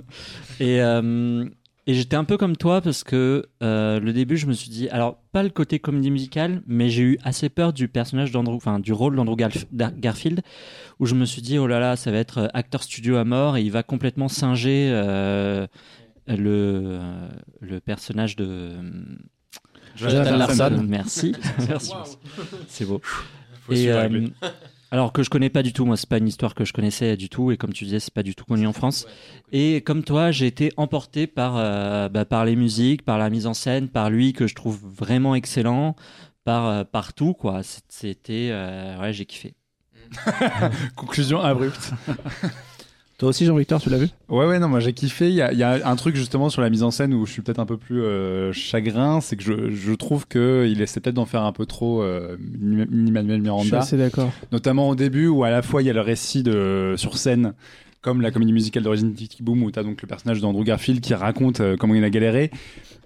[0.59, 1.45] Et, euh,
[1.85, 4.87] et j'étais un peu comme toi parce que euh, le début, je me suis dit,
[4.89, 8.79] alors pas le côté comédie musicale, mais j'ai eu assez peur du personnage d'Andrew, enfin
[8.79, 9.65] du rôle d'Andrew Garf-
[9.99, 10.41] Garfield,
[10.99, 13.25] où je me suis dit, oh là là, ça va être euh, acteur studio à
[13.25, 15.67] mort et il va complètement singer euh,
[16.27, 17.27] le, euh,
[17.59, 18.69] le personnage de.
[19.95, 20.83] Jonathan Larson.
[20.87, 21.35] Merci.
[21.67, 21.93] Merci.
[22.67, 23.01] C'est beau.
[23.03, 24.27] Faut Et, suivre euh,
[24.93, 27.17] alors que je connais pas du tout, moi c'est pas une histoire que je connaissais
[27.17, 29.07] du tout et comme tu disais c'est pas du tout connu en France.
[29.51, 33.47] Et comme toi j'ai été emporté par euh, bah, par les musiques, par la mise
[33.47, 35.95] en scène, par lui que je trouve vraiment excellent,
[36.43, 37.61] par euh, par tout quoi.
[37.89, 39.55] C'était euh, ouais j'ai kiffé.
[40.95, 41.93] Conclusion abrupte.
[43.23, 44.09] Toi aussi, Jean-Victor, tu l'as vu?
[44.27, 45.29] Ouais, ouais, non, moi j'ai kiffé.
[45.29, 47.25] Il y a, il y a un truc justement sur la mise en scène où
[47.25, 50.99] je suis peut-être un peu plus euh, chagrin, c'est que je, je trouve qu'il essaie
[50.99, 54.95] peut-être d'en faire un peu trop euh, Emmanuel je suis Miranda, assez d'accord notamment au
[54.95, 57.53] début où à la fois il y a le récit de sur scène,
[58.01, 61.13] comme la comédie musicale d'origine Tiki Boom où t'as donc le personnage d'Andrew Garfield qui
[61.13, 62.51] raconte euh, comment il a galéré.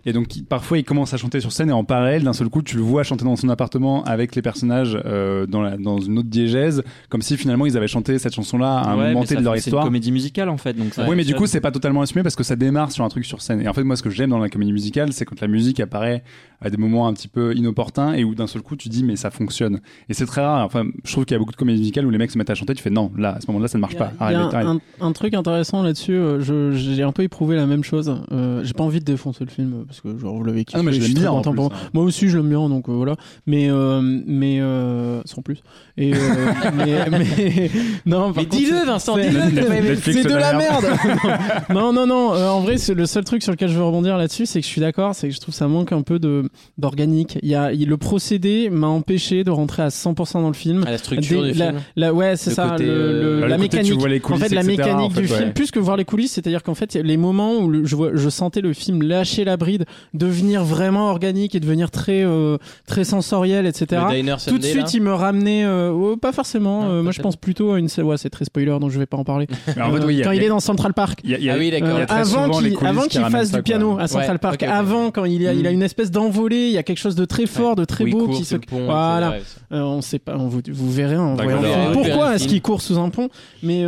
[0.08, 2.48] Et donc il- parfois il commence à chanter sur scène et en parallèle d'un seul
[2.50, 6.00] coup tu le vois chanter dans son appartement avec les personnages euh, dans, la, dans
[6.00, 9.08] une autre diégèse comme si finalement ils avaient chanté cette chanson là à un Ouais,
[9.10, 9.84] moment T de leur fait- C'est une histoire.
[9.86, 12.36] comédie musicale en fait donc ça Oui, mais du coup, c'est pas totalement assumé parce
[12.38, 13.62] que ça démarre sur un truc sur scène.
[13.62, 15.80] Et en fait, moi, ce que j'aime dans la comédie musicale, c'est quand la musique
[15.82, 16.24] apparaît
[16.62, 19.16] à des moments un petit peu inopportuns et où d'un seul coup, tu dis, mais
[19.18, 19.80] ça fonctionne.
[20.10, 20.66] Et c'est très rare.
[20.66, 22.50] Enfin, je trouve qu'il y a beaucoup de comédies musicales où les mecs se mettent
[22.50, 24.06] à chanter, tu fais non, là, à ce moment-là, ça ne marche Il y a,
[24.06, 24.30] pas.
[24.30, 24.82] il y a Arrête, un, arrête.
[25.02, 28.16] un- un truc intéressant là-dessus, euh, j'ai un peu éprouvé la même chose.
[28.32, 30.78] Euh, j'ai pas envie de défoncer le film parce que genre vous l'avez kiffé.
[30.80, 31.84] Ah non, mais je suis bien, en content pour plus, moi.
[31.86, 31.90] hein.
[31.94, 33.16] Moi aussi je l'aime bien donc euh, voilà.
[33.46, 35.58] Mais euh, mais euh, sans plus.
[35.98, 36.18] Et euh,
[36.76, 37.72] mais, mais
[38.06, 38.34] non.
[38.36, 39.96] Mais dis-le, Vincent, c'est- dis-le.
[40.04, 40.86] C'est de la merde.
[41.74, 42.34] non non non.
[42.34, 44.66] euh, en vrai, c'est le seul truc sur lequel je veux rebondir là-dessus, c'est que
[44.66, 47.38] je suis d'accord, c'est que je trouve ça manque un peu de d'organique.
[47.42, 50.84] Il y a il- le procédé m'a empêché de rentrer à 100% dans le film.
[50.86, 51.82] À la structure Des- du la, film.
[51.96, 54.00] la- ouais, c'est ça, côté, le- le- la le côté, tu mécanique.
[54.00, 56.76] vois les en fait, la mécanique du film, plus que voir les coulisses, c'est-à-dire qu'en
[56.76, 61.60] fait, les moments où je sentais le film lâcher la bride, devenir vraiment organique et
[61.60, 64.02] devenir très, euh, très sensoriel, etc.
[64.10, 66.84] Le Diner Tout de suite, il me ramenait, euh, oh, pas forcément.
[66.84, 67.88] Non, euh, moi, je pense plutôt à une.
[68.04, 69.48] Ouais, c'est très spoiler, donc je vais pas en parler.
[69.76, 71.20] Mais en fait, oui, il y a- quand il est dans Central Park.
[71.24, 71.90] il y a- il y a- Ah oui, d'accord.
[72.10, 73.62] avant qu'il avant fasse ça, du quoi.
[73.64, 75.74] piano à Central Ouais, Park, avant quand il a, il a Mm.
[75.76, 78.36] une espèce d'envolée, il y a quelque chose de très fort, de très beau court
[78.38, 79.36] qui sous se pont, voilà.
[79.72, 82.98] on sait pas, on vous, vous verrez en voyant verra Pourquoi est-ce qu'il court sous
[83.00, 83.30] un pont?
[83.64, 83.84] Mais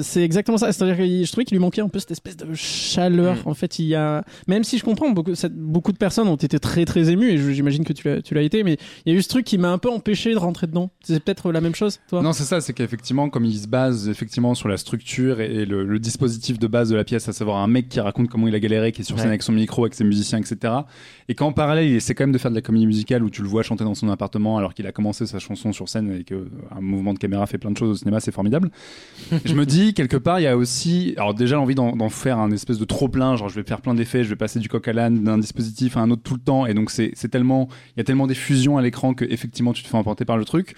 [0.00, 0.72] c'est exactement ça.
[0.72, 3.34] C'est-à-dire que je trouvais qu'il lui manquait un peu cette espèce de chaleur.
[3.36, 3.48] Mm.
[3.48, 6.36] En fait, il y a, même si je comprends, beaucoup, cette- beaucoup de personnes ont
[6.36, 9.16] été très très émues et j'imagine que tu l'as, tu l'as été, mais il y
[9.16, 10.90] a eu ce truc qui m'a un peu empêché de rentrer dedans.
[11.02, 12.22] C'est peut-être la même chose, toi?
[12.22, 15.66] Non, c'est ça, c'est qu'effectivement, comme il se base effectivement sur la structure et, et
[15.66, 18.48] le, le dispositif de base de la pièce, à savoir un mec qui raconte comment
[18.48, 19.30] il a galéré, qui est sur scène Ouais.
[19.30, 20.72] avec son micro, avec ses musiciens, etc.
[21.28, 23.42] Et qu'en parallèle, il essaie quand même de faire de la comédie musicale où tu
[23.42, 26.24] le vois chanter dans son appartement alors qu'il a commencé sa chanson sur scène et
[26.24, 28.70] que un mouvement de caméra fait plein de choses au cinéma, c'est formidable.
[29.44, 32.38] Je me dis, quelque part, il y a aussi, alors déjà l'envie d'en d'en faire
[32.38, 34.68] un espèce de trop plein, genre je vais faire plein d'effets, je vais passer du
[34.68, 37.28] coq à l'âne d'un dispositif à un autre tout le temps, et donc c'est c'est
[37.28, 40.24] tellement, il y a tellement des fusions à l'écran que effectivement tu te fais emporter
[40.24, 40.74] par le truc.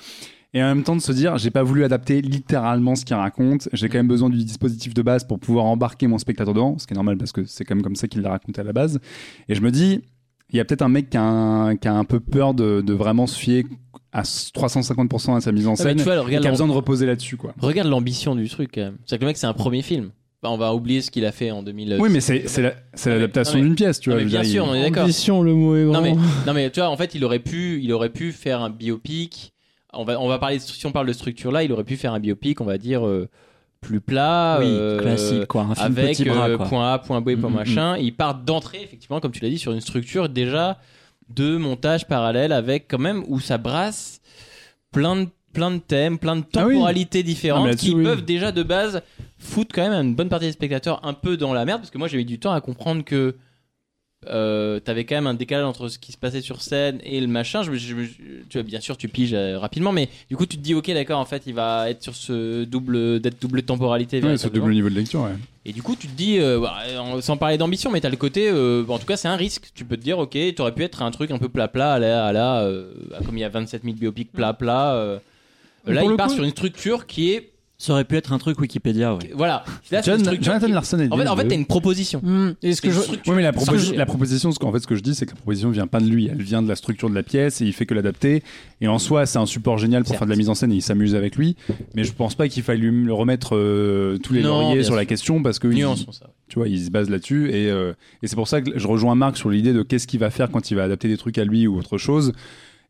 [0.55, 3.69] Et en même temps de se dire, j'ai pas voulu adapter littéralement ce qu'il raconte,
[3.75, 6.87] j'ai quand même besoin du dispositif de base pour pouvoir embarquer mon spectateur dedans, ce
[6.87, 8.73] qui est normal parce que c'est quand même comme ça qu'il l'a raconté à la
[8.73, 8.99] base.
[9.49, 10.01] Et je me dis,
[10.51, 12.81] il y a peut-être un mec qui a un, qui a un peu peur de,
[12.81, 13.65] de vraiment se fier
[14.13, 16.73] à 350% à sa mise en Ah, scène tu vois, et qui a besoin de
[16.73, 17.53] reposer là-dessus, quoi.
[17.59, 18.71] Regarde l'ambition du truc.
[18.75, 20.11] C'est-à-dire que le mec, c'est un premier film.
[20.43, 21.97] On va oublier ce qu'il a fait en 2000.
[21.99, 24.17] Oui, mais c'est c'est la- c'est Non, mais- l'adaptation non, mais- d'une pièce, tu Non,
[24.17, 24.25] vois.
[24.25, 25.03] bien dire, sûr, il- on est d'accord.
[25.05, 25.95] Ambition, le mot est grand.
[25.95, 26.15] Non mais,
[26.47, 29.53] non mais tu vois, en fait, il aurait pu, il aurait pu faire un biopic.
[29.93, 31.97] On va, on va parler de, si on parle de structure là, il aurait pu
[31.97, 33.29] faire un biopic, on va dire, euh,
[33.81, 36.67] plus plat, oui, euh, classique quoi, un film avec petit bras euh, quoi.
[36.67, 37.97] point A, point B, point Mm, mm, machin.
[37.97, 40.79] Ils partent d'entrée, effectivement, comme tu l'as dit, sur une structure déjà
[41.29, 44.21] de montage parallèle avec quand même où ça brasse
[44.93, 46.75] plein de plein de thèmes, plein de Ah oui.
[46.75, 48.05] temporalités Ah, différentes là-dessus, qui oui.
[48.05, 49.03] peuvent déjà de base
[49.39, 51.99] foutre quand même une bonne partie des spectateurs un peu dans la merde parce que
[51.99, 53.35] moi j'ai mis du temps à comprendre que
[54.29, 57.27] euh, t'avais quand même un décalage entre ce qui se passait sur scène et le
[57.29, 57.63] machin.
[57.63, 57.95] Je, je
[58.49, 60.91] tu vois, bien sûr, tu piges euh, rapidement, mais du coup, tu te dis, ok,
[60.93, 64.21] d'accord, en fait, il va être sur ce double, d'être double temporalité.
[64.21, 65.37] Ouais, ce double niveau de lecture, ouais.
[65.65, 66.75] Et du coup, tu te dis, euh, bah,
[67.21, 69.69] sans parler d'ambition, mais t'as le côté, euh, en tout cas, c'est un risque.
[69.75, 72.27] Tu peux te dire, ok, t'aurais pu être un truc un peu plat-plat, à la,
[72.27, 72.91] à la, euh,
[73.25, 75.19] comme il y a 27 000 biopics plat-plat.
[75.87, 78.59] Là, il part coup- sur une structure qui est, Ça aurait pu être un truc
[78.59, 79.33] Wikipédia, ouais.
[79.35, 79.63] voilà.
[79.91, 82.21] Là, John- Jonathan qui- Larson est En fait, en fait, t'as une proposition.
[82.23, 83.31] Hmm, Et ce C'est que je, structure.
[83.31, 85.69] Oui, mais la, proposition, ce qu'en fait, ce que je dis, c'est que la proposition
[85.69, 87.85] vient pas de lui, elle vient de la structure de la pièce et il fait
[87.85, 88.43] que l'adapter.
[88.81, 90.77] Et en soi, c'est un support génial pour faire de la mise en scène et
[90.77, 91.55] il s'amuse avec lui.
[91.95, 94.97] Mais je pense pas qu'il faille lui le remettre euh, tous les Non, lauriers sur
[94.97, 95.83] la question parce que il-
[96.15, 96.31] ça.
[96.49, 97.93] tu vois, il se base là-dessus et, euh,
[98.23, 100.51] et c'est pour ça que je rejoins Marc sur l'idée de qu'est-ce qu'il va faire
[100.51, 102.33] quand il va adapter des trucs à lui ou autre chose.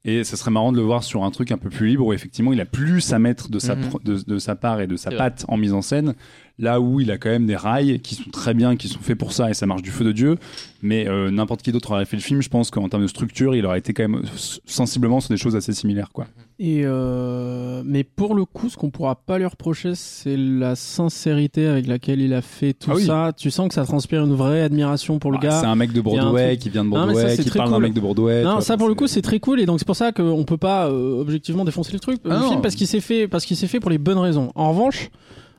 [0.08, 2.12] Et ce serait marrant de le voir sur un truc un peu plus libre où
[2.12, 3.90] effectivement il a plus à mettre de sa, Mhm.
[4.04, 6.14] de, de sa part et de sa patte en mise en scène.
[6.58, 9.18] Là où il a quand même des rails qui sont très bien, qui sont faits
[9.18, 10.36] pour ça et ça marche du feu de Dieu.
[10.80, 13.54] Mais euh, n'importe qui d'autre aurait fait le film, je pense qu'en termes de structure,
[13.54, 16.08] il aurait été quand même s- sensiblement sur des choses assez similaires.
[16.14, 16.26] Quoi.
[16.58, 21.66] Et euh, mais pour le coup, ce qu'on pourra pas lui reprocher, c'est la sincérité
[21.66, 23.04] avec laquelle il a fait tout Ah oui.
[23.04, 23.32] ça.
[23.36, 25.60] Tu sens que ça transpire une vraie admiration pour le Ah, gars.
[25.60, 27.82] c'est un mec de Broadway truc- qui vient de ça, Broadway, qui parle d'un cool.
[27.82, 28.42] mec de Broadway.
[28.42, 30.44] Non, vois, ça pour le coup c'est très cool et donc c'est pour ça qu'on
[30.44, 33.58] peut pas euh, objectivement défoncer le truc, Ah film parce qu'il s'est fait parce qu'il
[33.58, 34.52] s'est fait pour les bonnes raisons.
[34.54, 35.10] En revanche,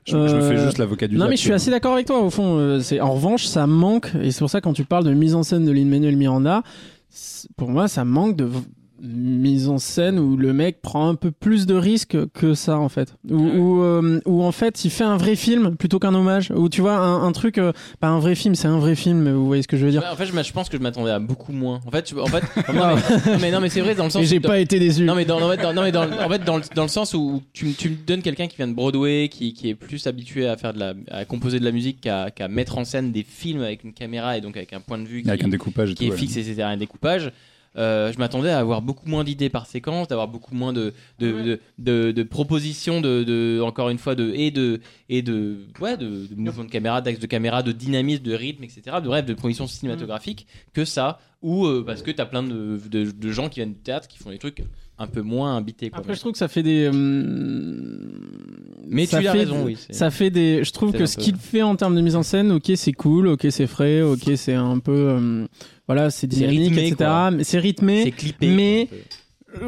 [0.08, 1.94] Je, je me fais euh, juste l'avocat du non diable, mais je suis assez d'accord
[1.94, 2.58] avec toi au fond.
[2.58, 5.36] euh, c'est en revanche ça manque et c'est pour ça quand tu parles de mise
[5.36, 6.64] en scène de Lin Manuel Miranda,
[7.58, 8.48] pour moi ça manque de
[9.02, 12.90] mise en scène où le mec prend un peu plus de risques que ça en
[12.90, 16.52] fait où, où, euh, où, en fait il fait un vrai film plutôt qu'un hommage
[16.56, 19.20] où tu vois un, un truc euh, pas un vrai film c'est un vrai film
[19.20, 20.78] mais vous voyez ce que je veux dire Ouais, en fait, je, je pense que
[20.78, 21.80] je m'attendais à beaucoup moins.
[21.86, 22.44] En fait, je- en fait,
[22.74, 24.22] non, mais, non, mais, non, mais c'est vrai dans le sens.
[24.22, 26.04] et j'ai où- pas été déçu Non mais dans, en fait, dans- non, mais dans,
[26.04, 28.58] en fait, dans, le, dans le sens où tu, me- tu me donnes quelqu'un qui
[28.58, 31.66] vient de Broadway, qui, qui est plus habitué à faire de la, à composer de
[31.66, 34.74] la musique qu'à qu'à mettre en scène des films avec une caméra et donc avec
[34.74, 36.12] un point de vue qui, Avec un découpage et qui tout.
[36.12, 36.18] est ouais.
[36.18, 36.62] fixe, etc.
[36.64, 37.32] Un découpage.
[37.76, 41.32] Euh, je m'attendais à avoir beaucoup moins d'idées par séquence, d'avoir beaucoup moins de, de,
[41.44, 44.80] de, de- de propositions, de, de, encore une fois, de, et de,
[45.10, 48.64] et de, ouais, de, de mouvements de caméra, d'axe de caméra, de dynamisme, de rythme,
[48.64, 48.82] etc.
[49.02, 53.12] De bref, de propositions cinématographiques que ça, ou euh, parce que t'as plein de, de,
[53.12, 54.64] de gens qui viennent du théâtre qui font des trucs
[54.98, 55.92] un peu moins habités.
[55.92, 56.00] Quoi.
[56.00, 56.88] Après, je trouve que ça fait des.
[56.88, 58.10] hum,
[58.88, 59.78] Mais ça tu as fait raison, oui.
[59.90, 60.64] Ça fait des.
[60.64, 62.94] Je trouve que ce peu- qu'il fait en termes de mise en scène, ok, c'est
[62.94, 65.10] cool, ok, c'est frais, ok, c'est un peu.
[65.12, 65.48] hum,
[65.88, 67.10] voilà, c'est dynamique, rythmé, etc.
[67.44, 68.04] c'est rythmé.
[68.04, 68.48] C'est clippé.
[68.48, 68.88] mais-.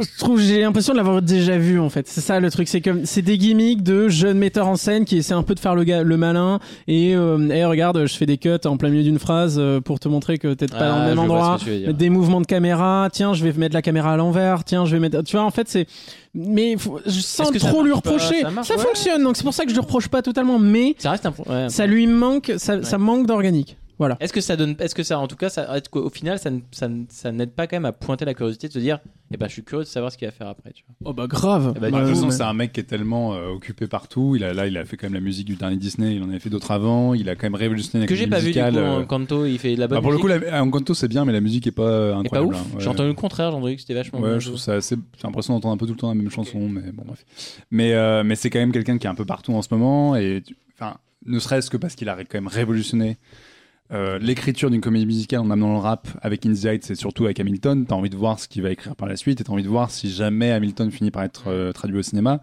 [0.01, 2.05] Je trouve, j'ai l'impression de l'avoir déjà vu en fait.
[2.07, 5.17] C'est ça le truc, c'est comme c'est des gimmicks de jeunes metteurs en scène qui
[5.17, 8.25] essaient un peu de faire le, gars, le malin et euh, hey, regarde, je fais
[8.27, 10.95] des cuts en plein milieu d'une phrase euh, pour te montrer que t'es pas dans
[10.95, 11.93] Ah, le même je vois endroit.
[11.93, 14.99] des mouvements de caméra, tiens, je vais mettre la caméra à l'envers, tiens, je vais
[14.99, 15.23] mettre.
[15.23, 15.87] Tu vois, en fait, c'est.
[16.35, 18.41] Mais faut- je sens Est-ce que ça trop lui pas reprocher.
[18.41, 18.77] Ça marche, ouais.
[18.77, 21.33] fonctionne, donc c'est pour ça que je le reproche pas totalement, mais Ça reste un.
[21.47, 21.69] ouais.
[21.69, 23.77] ça lui manque, ça, ça manque d'organique.
[23.99, 24.15] Voilà.
[24.21, 26.89] Est-ce que ça donne, est-ce que ça, en tout cas, ça, qu'au final, ça, ça,
[27.09, 28.99] ça n'aide pas quand même à pointer la curiosité de se dire,
[29.31, 31.11] eh ben, je suis curieux de savoir ce qu'il va faire après, tu vois.
[31.11, 31.73] Oh bah grave.
[31.75, 33.87] Eh bah, Bah, de toute façon, mais- c'est un mec qui est tellement euh, occupé
[33.87, 34.35] partout.
[34.37, 36.15] Il a, là, il a fait quand même la musique du dernier Disney.
[36.15, 37.13] Il en avait fait d'autres avant.
[37.13, 39.01] Il a quand même révolutionné la Que j'ai pas vu du coup euh.
[39.01, 40.39] en Kanto, il fait de la bonne Bah, pour le musique.
[40.39, 42.53] coup, la, en c'est bien, mais la musique est pas euh, Et pas incroyable.
[42.53, 42.57] ouf.
[42.57, 42.75] hein.
[42.75, 42.81] Ouais.
[42.81, 44.19] J'ai entendu le contraire, j'ai entendu que c'était vachement.
[44.21, 44.95] Ouais, bien je trouve ça assez.
[44.95, 47.25] J'ai l'impression d'entendre un peu tout le temps la même chanson, mais bon, bref.
[47.69, 50.15] Mais, euh, mais c'est quand même quelqu'un qui est un peu partout en ce moment.
[50.15, 50.41] Et,
[50.79, 50.95] enfin,
[51.25, 53.17] ne serait-ce que parce qu'il a quand même révolutionné
[53.91, 57.25] euh, l'écriture d'une comédie musicale en amenant le rap avec In the Heights et surtout
[57.25, 57.85] avec Hamilton.
[57.87, 59.69] T'as envie de voir ce qu'il va écrire par la suite et t'as envie de
[59.69, 62.39] voir si jamais Hamilton finit par être euh, traduit au cinéma.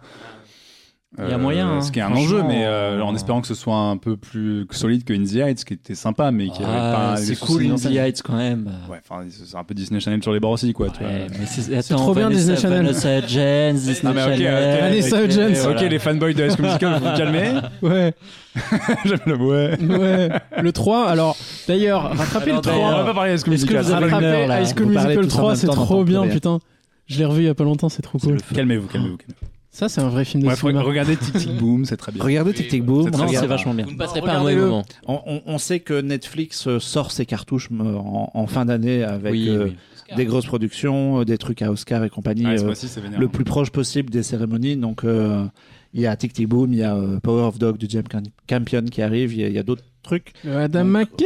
[1.17, 1.81] Il y a moyen, hein.
[1.81, 4.17] Ce qui est un enjeu, mais euh, euh, en espérant que ce soit un peu
[4.17, 7.17] plus solide que In the Heights, qui était sympa, mais qui avait Ah, pas.
[7.17, 7.85] c'est cool, In the.
[7.85, 8.69] Heights quand même.
[8.89, 10.89] Ouais, enfin, c'est un peu Disney Channel sur les bords aussi, quoi.
[10.89, 11.07] tu vois.
[11.11, 12.85] Ouais, mais c'est trop bien, Vanessa- Disney Channel.
[12.85, 14.81] Vanessa Hudgens, Disney Non, mais ok, ok, Channel.
[14.81, 15.67] Vanessa Hudgens.
[15.67, 17.51] Ok, les fanboys de High School Musical, vous vous calmez.
[17.81, 18.13] Ouais,
[19.05, 19.77] J'aime le ouais.
[19.81, 20.29] ouais.
[20.61, 21.37] le 3, alors,
[21.69, 23.05] d'ailleurs, rattrapez Alors, le On va 3.
[23.05, 23.83] pas parler de High School Est-ce que Musical.
[23.85, 26.27] vous avez Rattrapez heure, là High School Musical tous en 3, même c'est trop bien,
[26.27, 26.59] putain.
[27.07, 28.37] Je l'ai revu il y a pas longtemps, c'est trop cool.
[28.53, 29.17] Calmez-vous, calmez-vous.
[29.17, 29.47] calmez-vous.
[29.77, 30.81] Ça, c'est un vrai film de Ouais, cinéma.
[30.81, 32.23] regardez Tic Tic Boom, c'est très bien.
[32.23, 33.11] Regardez Tic Tic Boom.
[33.13, 33.85] C'est vachement bien.
[33.85, 34.83] Vous ne passerez pas un mauvais moment.
[35.07, 39.03] On, on- on sait que Netflix euh, sort ses cartouches euh, en, en fin d'année
[39.03, 40.15] avec Oui, euh, oui.
[40.15, 43.19] des grosses productions, des trucs à Oscar et compagnie, euh, vénère.
[43.19, 44.77] le plus proche possible des cérémonies.
[44.77, 45.45] Donc euh,
[45.93, 48.23] il y a Tic Tic Boom, il y a Power of Dog du James Cam-
[48.47, 50.33] Campion qui arrive, il y a, il y a d'autres trucs.
[50.49, 51.25] Adam McKay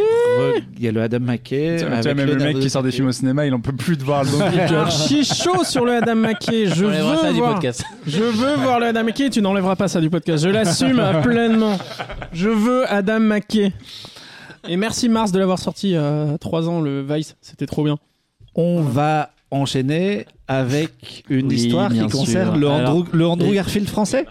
[0.78, 1.78] Il y a le Adam McKay.
[1.80, 3.98] Tu vois, même le mec qui sort des films au cinéma, il en peut plus
[3.98, 4.90] de voir le Don
[5.24, 6.66] chaud sur le Adam McKay.
[6.76, 7.54] Je veux du voir.
[7.54, 7.84] podcast.
[8.08, 9.30] Je veux voir le Adam McKay.
[9.30, 10.44] Tu n'enlèveras pas ça du podcast.
[10.44, 11.78] Je l'assume euh, pleinement.
[12.34, 13.72] Je veux Adam McKay.
[14.68, 17.36] Et merci Mars de l'avoir sorti a 3 ans, le Vice.
[17.42, 17.98] C'était trop bien.
[18.56, 24.26] On va enchaîner avec une Oui, histoire qui concerne le Alors, Andrew, le Garfield français.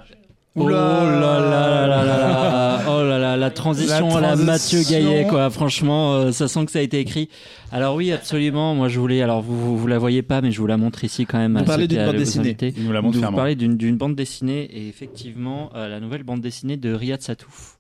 [0.57, 2.81] Oh là là là là là là.
[2.89, 4.37] Oh là là, la transition à la.
[4.37, 5.49] Mathieu Gaillet, quoi.
[5.51, 7.29] Franchement, euh, ça sent que ça a été écrit.
[7.71, 8.75] Alors oui, absolument.
[8.75, 9.23] Moi, je voulais.
[9.23, 11.57] Alors vous, vous, vous la voyez pas, mais je vous la montre ici quand même.
[11.57, 12.57] Vous parlez d'une bande vous dessinée.
[12.79, 16.93] nous la vous d'une d'une bande dessinée et effectivement euh, la nouvelle bande dessinée de
[16.93, 17.79] Riyad Satouf.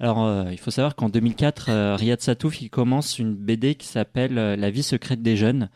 [0.00, 3.88] Alors euh, il faut savoir qu'en 2004, euh, Riyad Satouf il commence une BD qui
[3.88, 5.70] s'appelle euh, La vie secrète des jeunes,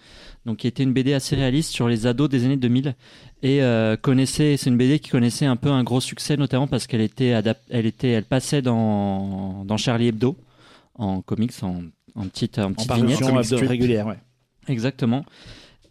[0.47, 2.95] donc qui était une BD assez réaliste sur les ados des années 2000
[3.43, 6.87] et euh, connaissait c'est une BD qui connaissait un peu un gros succès notamment parce
[6.87, 7.29] qu'elle était
[7.71, 10.37] elle était elle passait dans dans Charlie Hebdo
[10.97, 11.83] en comics en
[12.15, 13.19] en petite en En petite vignette.
[13.21, 13.69] Comic hebdo- strip.
[13.69, 14.19] régulière, ouais.
[14.69, 15.25] Exactement.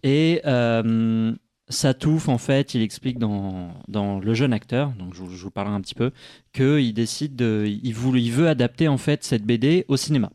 [0.04, 1.34] Et euh,
[1.70, 5.52] Satouf, en fait, il explique dans, dans Le jeune acteur, donc je, vous- je vous
[5.52, 6.12] parlerai un petit peu,
[6.54, 7.66] qu'il décide de.
[7.68, 10.32] Il, voulait, il veut adapter, en fait, cette BD au cinéma.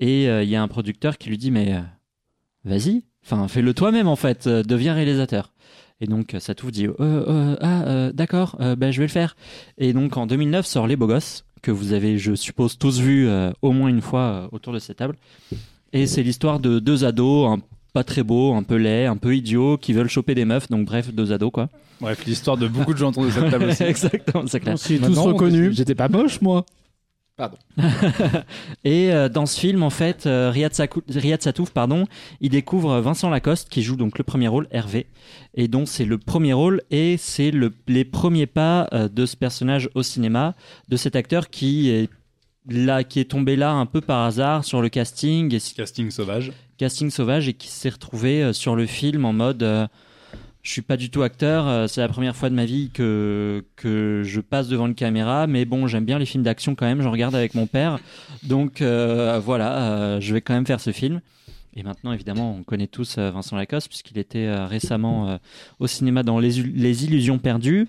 [0.00, 1.80] Et euh, il y a un producteur qui lui dit Mais euh,
[2.64, 5.52] vas-y, enfin, fais-le toi-même, en fait, euh, deviens réalisateur.
[6.00, 9.12] Et donc, euh, Satouf dit euh, euh, Ah, euh, d'accord, euh, ben, je vais le
[9.12, 9.36] faire.
[9.78, 13.28] Et donc, en 2009 sort Les Beaux Gosses, que vous avez, je suppose, tous vu
[13.28, 15.16] euh, au moins une fois euh, autour de cette table.
[15.92, 17.60] Et c'est l'histoire de deux ados, un
[17.92, 20.68] pas très beaux, un peu laids, un peu idiots, qui veulent choper des meufs.
[20.68, 21.68] Donc bref, deux ados quoi.
[22.00, 23.84] Bref, l'histoire de beaucoup de gens autour de cette table aussi.
[23.84, 24.74] Exactement, c'est clair.
[24.74, 25.76] On s'y tous reconnus.
[25.76, 26.66] J'étais pas moche, moi.
[28.84, 32.06] Et euh, dans ce film, en fait, euh, Riyad, Sakou- Riyad Satouf, pardon,
[32.40, 35.06] il découvre Vincent Lacoste qui joue donc le premier rôle, Hervé,
[35.54, 39.36] et donc c'est le premier rôle et c'est le, les premiers pas euh, de ce
[39.36, 40.54] personnage au cinéma,
[40.88, 42.08] de cet acteur qui est
[42.68, 46.52] là, qui est tombé là un peu par hasard sur le casting et Casting sauvage.
[46.78, 49.86] casting sauvage et qui s'est retrouvé euh, sur le film en mode euh,
[50.64, 53.62] je suis pas du tout acteur, euh, c'est la première fois de ma vie que,
[53.84, 57.08] je passe devant une caméra, mais bon, j'aime bien les films d'action quand même, je
[57.08, 57.98] regarde avec mon père,
[58.42, 61.20] donc euh, voilà, euh, je vais quand même faire ce film.
[61.76, 65.40] Et maintenant, évidemment, on connaît tous Vincent Lacoste, puisqu'il était récemment
[65.80, 67.88] au cinéma dans Les, Illusions Perdues.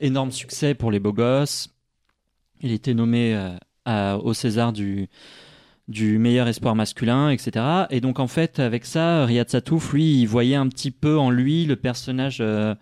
[0.00, 1.70] Énorme succès pour les beaux gosses.
[2.60, 3.34] Il était nommé
[3.86, 5.08] au César du,
[5.88, 7.64] du meilleur espoir masculin, etc.
[7.90, 11.30] Et donc en fait, avec ça, Riyad Satouf, lui, il voyait un petit peu en
[11.30, 12.74] lui le personnage euh,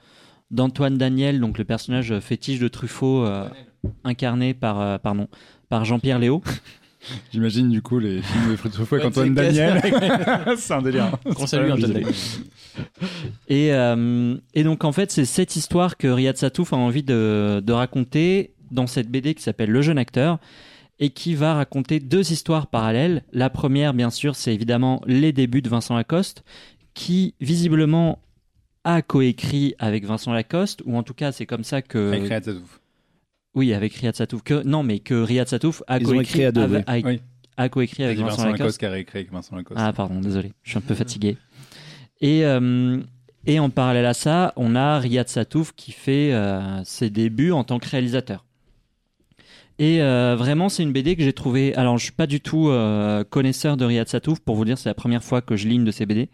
[0.50, 3.48] d'Antoine Daniel, donc le personnage fétiche de Truffaut, euh,
[4.04, 5.28] incarné par, euh, pardon,
[5.68, 6.42] par Jean-Pierre Léo.
[7.32, 9.80] J'imagine du coup les films de Truffaut avec Ouais, Antoine Daniel.
[10.58, 11.12] c'est un délire.
[11.34, 12.12] Qu'on salue, Antoine Daniel.
[13.48, 17.60] Et, euh, et donc en fait, c'est cette histoire que Riyad Satouf a envie de,
[17.64, 20.38] de raconter dans cette BD qui s'appelle Le jeune acteur
[21.00, 23.24] et qui va raconter deux histoires parallèles.
[23.32, 26.44] La première, bien sûr, c'est évidemment les débuts de Vincent Lacoste,
[26.94, 28.20] qui visiblement
[28.84, 32.08] a coécrit avec Vincent Lacoste, ou en tout cas c'est comme ça que...
[32.08, 32.80] Avec Riyad Satouf.
[33.54, 34.42] Oui, avec Riyad Satouf.
[34.42, 37.20] Que, non, mais que Riyad Satouf a Ils ont coécrit écrit à deux, avec, oui.
[37.56, 38.60] a coécrit avec Avec Vincent, Vincent Lacoste.
[38.60, 39.80] Lacoste qui a réécrit avec Vincent Lacoste.
[39.82, 41.38] Ah, pardon, désolé, je suis un peu fatigué.
[42.20, 43.00] Et, euh,
[43.46, 47.64] et en parallèle à ça, on a Riyad Satouf qui fait euh, ses débuts en
[47.64, 48.44] tant que réalisateur.
[49.80, 51.74] Et euh, vraiment, c'est une BD que j'ai trouvé.
[51.74, 54.90] Alors, je suis pas du tout euh, connaisseur de Riyad Satouf, pour vous dire, c'est
[54.90, 56.28] la première fois que je lis une de ses BD.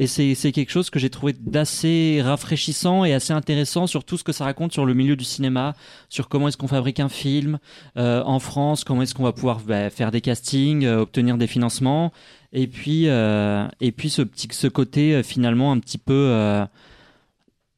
[0.00, 4.22] Et c'est quelque chose que j'ai trouvé d'assez rafraîchissant et assez intéressant sur tout ce
[4.22, 5.74] que ça raconte sur le milieu du cinéma,
[6.08, 7.58] sur comment est-ce qu'on fabrique un film
[7.96, 11.48] euh, en France, comment est-ce qu'on va pouvoir bah, faire des castings, euh, obtenir des
[11.48, 12.12] financements,
[12.52, 16.64] et puis euh, et puis ce petit ce côté euh, finalement un petit peu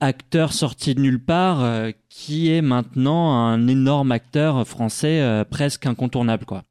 [0.01, 5.87] acteur sorti de nulle part euh, qui est maintenant un énorme acteur français euh, presque
[5.87, 6.65] incontournable quoi.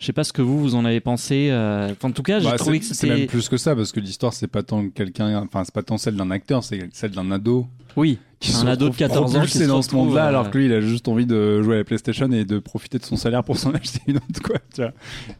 [0.00, 1.48] Je sais pas ce que vous vous en avez pensé.
[1.50, 3.56] euh, enfin, en tout cas, j'ai Bah, trouvé que c'est c'est même c'était plus que
[3.56, 6.62] ça parce que l'histoire c'est pas tant quelqu'un, enfin c'est pas tant celle d'un acteur,
[6.62, 7.66] c'est celle d'un ado
[7.96, 10.50] oui qui Un ado de retrouve 14 ans qui se dans ce monde-là euh, alors
[10.52, 13.04] que lui il a juste envie de jouer à la PlayStation et de profiter de
[13.04, 14.92] son salaire pour s'en acheter une autre quoi, tu vois.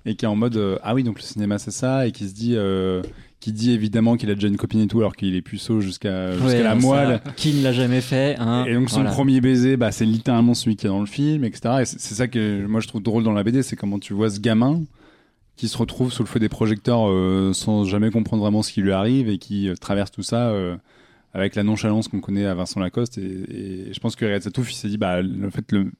[0.04, 2.28] Et qui est en mode euh, ah oui donc le cinéma c'est ça et qui
[2.28, 2.56] se dit
[3.40, 6.32] qui dit évidemment qu'il a déjà une copine et tout alors qu'il est puceau jusqu'à
[6.32, 7.20] jusqu'à Ouais, la ça, moelle.
[7.36, 9.10] Qui ne l'a jamais fait hein, Et donc son voilà.
[9.10, 11.76] premier baiser, bah, c'est littéralement celui qui est dans le film, etc.
[11.80, 14.28] Et c'est ça que moi je trouve drôle dans la BD, c'est comment tu vois
[14.30, 14.82] ce gamin
[15.56, 18.80] qui se retrouve sous le feu des projecteurs euh, sans jamais comprendre vraiment ce qui
[18.80, 20.76] lui arrive et qui euh, traverse tout ça euh,
[21.32, 23.18] avec la nonchalance qu'on connaît à Vincent Lacoste.
[23.18, 25.90] Et, et je pense que Riyad Satouf, il s'est dit, bah, le fait, le,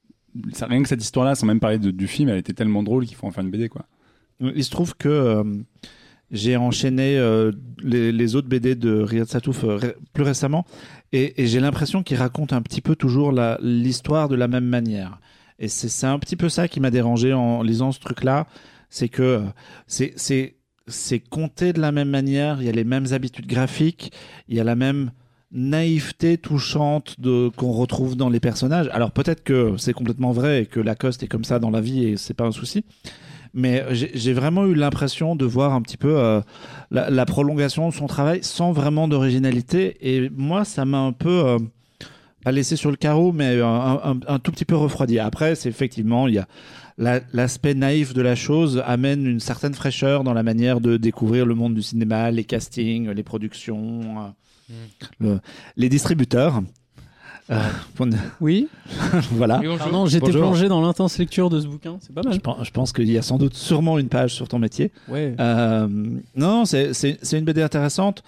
[0.53, 3.05] ça- rien que cette histoire-là, sans même parler de- du film, elle était tellement drôle
[3.07, 3.85] qu'il faut en faire une BD, quoi.
[4.41, 5.43] Il se trouve que euh,
[6.31, 7.53] j'ai enchaîné euh,
[7.83, 9.79] les, autres BD de Riyad Satouf euh,
[10.13, 10.67] plus récemment
[11.13, 13.33] et, j'ai l'impression qu'il raconte un petit peu toujours
[13.63, 15.21] l'histoire de la même manière.
[15.59, 18.47] Et c'est un petit peu ça qui m'a dérangé en lisant ce truc-là.
[18.91, 19.43] c'est que
[20.03, 20.55] euh,
[20.87, 22.61] c'est compté de la même manière.
[22.61, 24.13] Il y a les mêmes habitudes graphiques.
[24.49, 25.11] Il y a la même
[25.51, 27.17] naïveté touchante
[27.57, 28.89] qu'on retrouve dans les personnages.
[28.93, 32.05] Alors peut-être que c'est complètement vrai et que Lacoste est comme ça dans la vie
[32.05, 32.85] et c'est pas un souci.
[33.55, 36.41] Mais j'ai vraiment eu l'impression de voir un petit peu euh,
[36.91, 39.97] la, la prolongation de son travail sans vraiment d'originalité.
[40.01, 41.59] Et moi, ça m'a un peu euh,
[42.45, 43.67] pas laissé sur le carreau, mais un,
[44.05, 45.19] un- un tout petit peu refroidi.
[45.19, 46.47] Après, c'est effectivement, il y a
[46.99, 51.47] la- l'aspect naïf de la chose amène une certaine fraîcheur dans la manière de découvrir
[51.47, 54.01] le monde du cinéma, les castings, les productions,
[54.71, 54.75] euh,
[55.21, 55.41] le-
[55.77, 56.63] les distributeurs.
[57.51, 57.63] Euh,
[58.41, 58.69] Oui.
[59.33, 59.61] voilà.
[59.79, 61.97] Pardon, j'étais plongé dans l'intense lecture de ce bouquin.
[62.01, 62.41] C'est pas Je mal.
[62.41, 64.93] pense, je pense qu'il y a sans doute sûrement une page sur ton métier.
[65.09, 65.35] Ouais.
[65.41, 65.89] Euh,
[66.37, 68.23] non, c'est c'est- c'est une BD intéressante.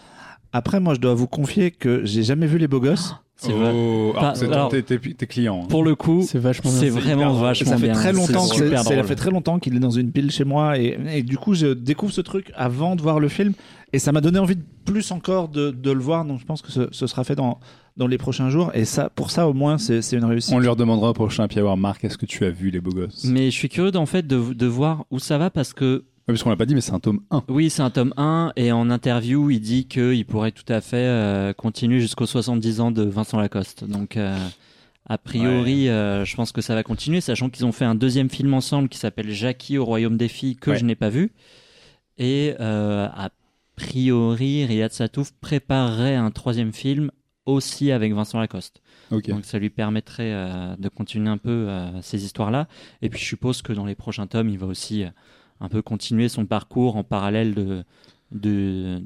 [0.53, 3.15] Après, moi, je dois vous confier que j'ai jamais vu les beaux gosses.
[3.43, 3.73] C'est vrai.
[3.75, 5.63] Oh, alors, c'est alors- tes, tes- tes clients.
[5.65, 5.69] hein.
[5.69, 7.01] Pour le coup, C'est vachement c'est bien.
[7.01, 7.95] vraiment hyper- vachement ça fait bien.
[7.95, 10.45] très longtemps, C'est que- super ça fait très longtemps qu'il est dans une pile chez
[10.45, 13.55] moi et, et du coup, je découvre ce truc avant de voir le film
[13.93, 16.25] et ça m'a donné envie de plus encore de, de le voir.
[16.25, 17.59] Donc, je pense que ce, ce sera fait dans
[17.97, 20.55] dans les prochains jours et ça, pour ça, au moins, c'est c'est une réussite.
[20.55, 22.93] On lui redemandera au prochain Pierre voir Marc, est-ce que tu as vu les beaux
[22.93, 23.25] gosses?
[23.25, 26.43] Mais je suis curieux en fait de, de voir où ça va parce que Parce
[26.43, 27.45] qu'on l'a pas dit, mais c'est un tome 1.
[27.49, 30.97] oui, c'est un tome 1 et en interview, il dit qu'il pourrait tout à fait
[30.97, 33.85] euh, continuer jusqu'aux 70 ans de Vincent Lacoste.
[33.85, 34.37] Donc euh,
[35.07, 38.31] a priori, euh, je pense que ça va continuer, sachant qu'ils ont fait un deuxième
[38.31, 40.79] film ensemble qui s'appelle Jackie au royaume des filles que Ouais.
[40.79, 41.33] je n'ai pas vu.
[42.19, 43.31] Et euh, a
[43.77, 47.11] priori, Riyad Satouf préparerait un troisième film
[47.47, 48.83] aussi avec Vincent Lacoste.
[49.11, 52.69] Donc ça lui permettrait euh, de continuer un peu euh, ces histoires-là.
[53.03, 55.09] Et puis je suppose que dans les prochains tomes, il va aussi euh,
[55.61, 57.85] un peu continuer son parcours en parallèle de
[58.33, 59.03] de,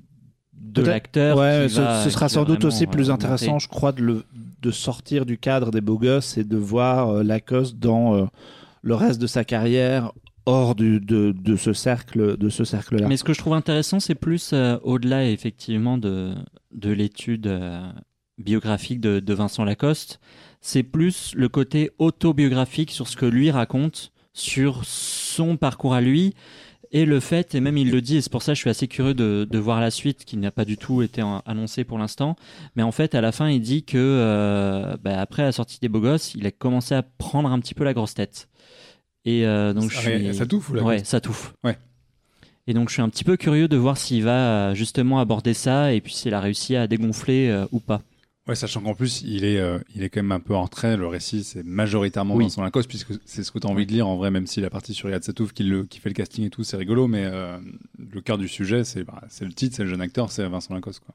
[0.55, 1.37] de l'acteur.
[1.39, 3.65] Ouais, ce, va- ce sera sans doute aussi plus euh, intéressant, monter.
[3.65, 4.25] je crois, de, le,
[4.63, 8.27] de sortir du cadre des beaux gosses et de voir euh, Lacoste dans euh,
[8.83, 10.13] le reste de sa carrière
[10.47, 13.09] hors du, de, de ce cercle, de ce cercle-là.
[13.09, 14.53] Mais ce que je trouve intéressant, c'est plus
[14.83, 16.35] au-delà effectivement de,
[16.73, 17.51] de l'étude
[18.37, 20.21] biographique de, de Vincent Lacoste,
[20.61, 26.35] c'est plus le côté autobiographique sur ce que lui raconte, sur son parcours à lui,
[26.93, 28.71] et le fait, et même il le dit, et c'est pour ça que je suis
[28.71, 31.99] assez curieux de, de voir la suite, qui n'a pas du tout été annoncée pour
[31.99, 32.37] l'instant,
[32.77, 35.89] mais en fait à la fin il dit que euh, bah, après la sortie des
[35.89, 38.49] Beaux Gosses, il a commencé à prendre un petit peu la grosse tête.
[39.25, 40.35] Et euh, donc je Ah, suis...
[40.35, 41.55] Ça touffe ou la Ouais, ça touffe.
[41.65, 41.79] Ouais.
[42.67, 45.55] Et donc je suis un petit peu curieux de voir s'il va euh, justement aborder
[45.55, 48.03] ça et puis s'il a réussi à dégonfler euh, ou pas.
[48.47, 50.99] Ouais, sachant qu'en plus, il est, euh, il est quand même un peu en retrait.
[50.99, 52.45] Le récit, c'est majoritairement Oui.
[52.45, 54.61] Vincent Lacoste, puisque c'est ce que tu as envie de lire en vrai, même si
[54.61, 57.09] la partie sur Yad Satouf qui, le, qui fait le casting et tout, c'est rigolo,
[57.09, 57.59] mais euh,
[57.99, 60.75] le cœur du sujet, c'est bah, c'est le titre, c'est le jeune acteur, c'est Vincent
[60.75, 61.01] Lacoste.
[61.01, 61.15] Quoi.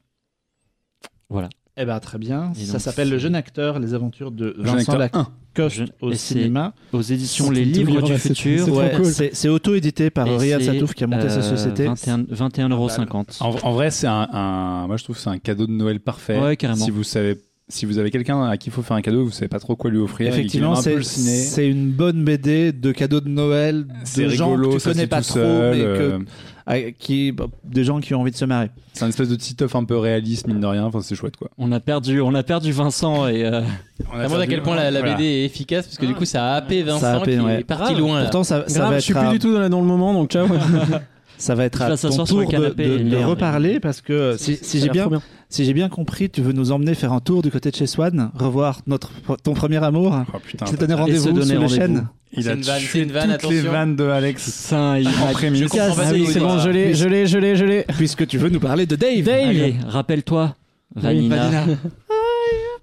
[1.80, 2.52] Eh ben très bien.
[2.60, 5.32] Et ça donc, s'appelle Le jeune acteur, les aventures de jeune Vincent acteur 1.
[5.56, 6.74] Lacoste Je- au et c'est cinéma.
[6.92, 8.64] Aux éditions Les Livres livre, du c'est- Futur.
[8.66, 9.06] c'est trop Ouais, cool.
[9.06, 11.86] c'est c'est auto-édité par Et Riyad Satouf qui a monté sa euh, société.
[11.86, 12.24] 21
[12.68, 15.72] 21,50 En, en vrai, c'est un, un- moi je trouve que c'est un cadeau de
[15.72, 16.38] Noël parfait.
[16.38, 16.84] Ouais, carrément.
[16.84, 17.36] Si vous savez,
[17.68, 19.74] si vous avez quelqu'un à qui il faut faire un cadeau, vous savez pas trop
[19.76, 20.28] quoi lui offrir.
[20.28, 24.82] Effectivement, un c'est une bonne BD de cadeaux de Noël C'est de gens rigolo, que
[24.82, 26.18] tu connais pas trop, seul, mais que, euh,
[26.98, 28.70] qui, bah, des gens qui ont envie de se marrer.
[28.92, 30.84] c'est un espèce de petit un peu réaliste, mine de rien.
[30.84, 31.48] Enfin, c'est chouette quoi.
[31.58, 33.60] On a perdu, on a perdu Vincent et euh,
[34.10, 35.14] Ça montre à quel point la, la Voilà.
[35.16, 37.40] BD est efficace parce que du coup ça a happé Vincent Ça a happé, qui
[37.40, 37.60] ouais.
[37.60, 38.22] est parti loin.
[38.22, 39.86] Pourtant, ça, ça Grave, va je suis être plus à, du tout dans, dans le
[39.86, 40.46] moment, donc ciao.
[41.38, 44.80] ça va être à ton tour de, de- de reparler parce que si, si a
[44.82, 45.08] j'ai bien,
[45.50, 47.86] si j'ai bien compris, tu veux nous emmener faire un tour du côté de chez
[47.86, 49.10] Swan, revoir notre
[49.42, 50.16] ton premier amour.
[50.32, 52.06] Oh, putain, te donner rendez-vous sur les chaînes.
[52.32, 53.72] il C'est a une vanne, tué c'est une vanne, toutes les attention.
[53.72, 54.68] vannes de Alex.
[54.72, 55.62] Il En prémisse.
[55.62, 55.76] cassé.
[55.76, 57.64] Je comprends pas Ah oui, ce c'est bon, je l'ai, je l'ai, je l'ai, je
[57.64, 57.84] l'ai.
[57.98, 59.22] Puisque tu veux nous parler de Dave.
[59.24, 59.48] Dave.
[59.48, 60.54] Allez, rappelle-toi,
[60.94, 61.64] Vanina.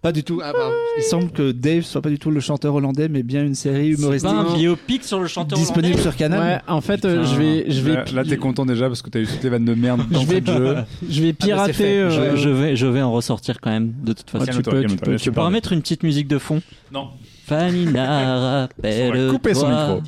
[0.08, 0.40] Pas du tout.
[0.42, 0.74] Ah, pardon.
[0.98, 3.90] Il semble que Dave soit pas du tout le chanteur hollandais, mais bien une série
[3.90, 6.40] humoristique pas un biopic sur le chanteur disponible hollandais sur Canal.
[6.40, 7.34] Ouais, en fait, euh, Putain.
[7.34, 9.50] je vais, je vais, Là, là, t'es content déjà parce que t'as eu toutes les
[9.50, 10.76] vannes de merde dans Je vais- jeu.
[11.10, 11.84] je vais Ah, bah, c'est fait.
[11.84, 12.00] pirater.
[12.00, 14.46] euh, Je, je vais, je vais en ressortir quand même de toute façon.
[14.46, 15.54] tu peux, tu peux, Tu pourras parler.
[15.56, 16.62] mettre une petite musique de fond.
[16.94, 17.10] Non.
[17.50, 20.02] Vanina, rappelle On va couper son micro.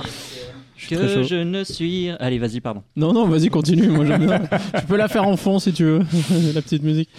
[0.87, 2.09] Que je ne suis.
[2.19, 2.83] Allez, vas-y, pardon.
[2.95, 3.87] Non, non, vas-y, continue.
[3.89, 4.39] Moi, j'aime bien.
[4.79, 5.99] tu peux la faire en fond si tu veux,
[6.53, 7.09] la petite musique.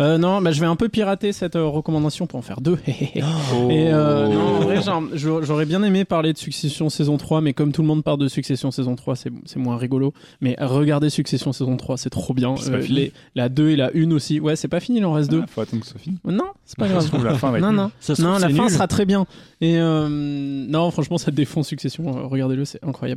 [0.00, 2.78] Euh, non, bah, je vais un peu pirater cette euh, recommandation pour en faire deux.
[2.86, 3.22] Et
[3.92, 4.80] euh, non, en vrai,
[5.14, 8.28] j'aurais bien aimé parler de Succession saison 3, mais comme tout le monde parle de
[8.28, 10.12] Succession saison 3, c'est moins rigolo.
[10.40, 12.54] Mais regardez Succession saison 3, c'est trop bien.
[12.56, 14.38] C'est pas Euh, fini les- la 2 et la 1 aussi.
[14.38, 15.40] Ouais, c'est pas fini, il en reste deux.
[15.42, 16.16] Ah, faut attendre que ce soit fini.
[16.24, 17.02] Non, c'est pas Ça grave.
[17.04, 17.90] se trouve, la fin va être Non, non.
[17.98, 18.70] Ça la fin nul.
[18.70, 19.26] sera très bien.
[19.60, 22.28] Et euh, non, franchement, ça défend Succession.
[22.28, 23.07] Regardez-le, c'est incroyable.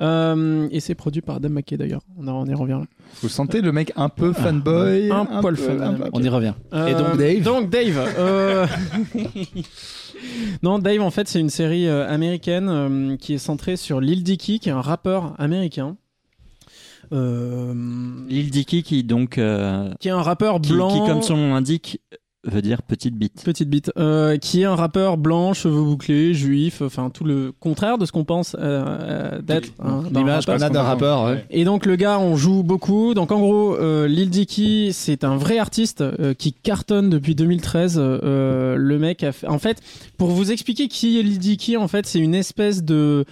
[0.00, 2.02] Euh, et c'est produit par Adam McKay d'ailleurs.
[2.18, 2.84] On, en- on y revient là.
[3.22, 6.28] Vous sentez le mec un peu fanboy Un poil peu- fan, un peu- On y
[6.28, 6.54] revient.
[6.72, 8.14] Et donc, Euh, Dave Donc Dave.
[8.18, 8.66] euh,
[10.62, 14.22] non, Dave, en fait, c'est une série euh, américaine euh, qui est centrée sur Lil
[14.22, 15.96] Dicky, qui est un rappeur américain.
[17.12, 17.74] euh,
[18.28, 20.90] Lil Dicky qui donc euh, qui est un rappeur qui, blanc.
[20.90, 22.00] qui, comme son nom l'indique
[22.44, 23.42] veut dire petite bite.
[23.44, 23.92] Petite bite.
[23.98, 28.12] Euh, qui est un rappeur blanc, cheveux bouclés, juif, enfin tout le contraire de ce
[28.12, 29.68] qu'on pense euh, euh, d'être.
[29.78, 30.56] hein, d'un L'image rappeur.
[30.56, 31.24] qu'on a d'un rappeur.
[31.24, 31.32] ouais.
[31.32, 31.44] Ouais.
[31.50, 33.12] Et donc le gars, on joue beaucoup.
[33.14, 37.96] Donc en gros, euh, Lil Dicky, c'est un vrai artiste euh, qui cartonne depuis 2013.
[37.98, 39.46] Euh, le mec a fait...
[39.46, 39.82] En fait,
[40.16, 43.26] pour vous expliquer qui est Lil Dicky, en fait, c'est une espèce de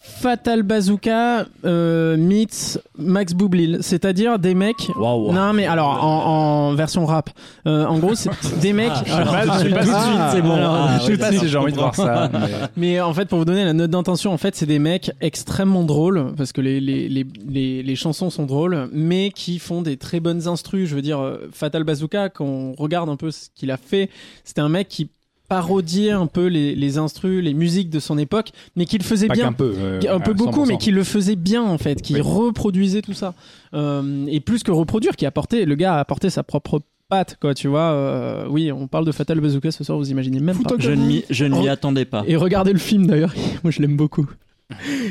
[0.00, 4.88] Fatal Bazooka euh, meets Max Boublil, c'est-à-dire des mecs.
[4.96, 5.32] Waouh.
[5.32, 7.30] Non mais alors en, en version rap.
[7.66, 8.30] Euh, en gros, c'est
[8.60, 8.90] des mecs.
[9.12, 10.56] alors, pas- je sais pas tout de si- suite, c'est bon.
[10.56, 12.30] Ah, Je sais oui, pas non, si j'ai envie de voir ça.
[12.32, 12.38] mais-
[12.76, 15.82] mais en fait, pour vous donner la note d'intention, en fait, c'est des mecs extrêmement
[15.84, 19.96] drôles parce que les, les, les, les, les chansons sont drôles, mais qui font des
[19.96, 20.88] très bonnes instrus.
[20.88, 24.10] Je veux dire, euh, Fatal Bazooka, quand on regarde un peu ce qu'il a fait,
[24.44, 25.10] c'était un mec qui
[25.48, 29.28] parodiait un peu les, les instrus, les musiques de son époque, mais qui le faisait
[29.28, 29.52] Pas bien.
[29.52, 29.72] peu.
[29.76, 30.68] euh, un peu à beaucoup, 100%.
[30.68, 32.20] mais qui le faisait bien en fait, qui Oui.
[32.20, 33.34] reproduisait tout ça.
[33.74, 37.54] Euh, et plus que reproduire, qui apportait, le gars a apporté sa propre patte, quoi,
[37.54, 37.92] tu vois.
[37.92, 40.74] euh, oui, on parle de Fatal Bazooka ce soir, vous imaginez même pas.
[40.78, 42.22] Je ne m'y je ne m'y attendais pas.
[42.26, 43.32] Et regardez le film d'ailleurs,
[43.64, 44.26] moi je l'aime beaucoup.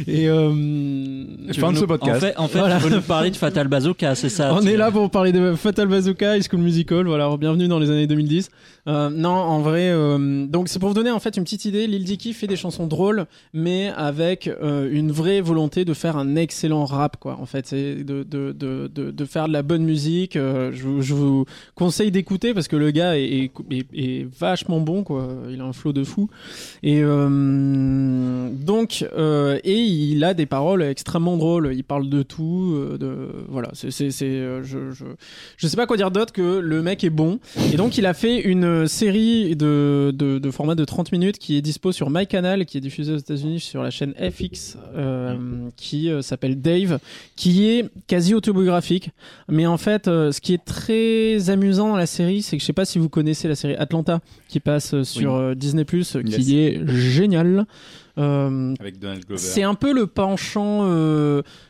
[0.05, 0.51] Et euh,
[1.53, 2.19] Fin de ce En podcast.
[2.19, 2.77] fait, en fait Voilà.
[2.77, 5.55] tu veux nous parler de Fatal Bazooka, c'est ça on est là pour parler de
[5.55, 8.51] Fatal Bazooka, High School Musical, voilà, bienvenue dans les années 2010.
[8.88, 11.88] Euh, non, en vrai, euh, donc c'est pour vous donner en fait une petite idée,
[11.88, 16.35] Lil Dicky fait des chansons drôles, mais avec euh, une vraie volonté de faire un
[16.38, 17.38] excellent rap, quoi.
[17.41, 20.34] En fait, c'est de, de, de, de, faire de la bonne musique.
[20.35, 21.45] je, vous-
[21.76, 23.51] conseille d'écouter parce que le gars est,
[24.39, 25.27] vachement bon, quoi.
[25.49, 26.30] Il a un flow de fou.
[26.84, 31.72] Et donc, et il a des paroles extrêmement drôles.
[31.73, 33.69] Il parle de tout, de voilà.
[33.73, 35.05] C'est, je, je,
[35.57, 37.39] je sais pas quoi dire d'autre que le mec est bon.
[37.73, 41.58] Et donc, il a fait une série de, de, de format de 30 minutes qui
[41.58, 46.10] est dispo sur MyCanal, qui est diffusée aux États-Unis sur la chaîne FX, euh, qui
[46.10, 46.99] euh, s'appelle Dave,
[47.36, 49.12] qui est quasi autobiographique.
[49.48, 52.66] Mais en fait, euh, ce qui est très amusant dans la série, c'est que je
[52.66, 57.66] sais pas si vous connaissez la série Atlanta, qui passe sur Disney+, qui est génial.
[58.18, 59.38] Avec Donald Glover.
[59.38, 60.82] c'est un peu le penchant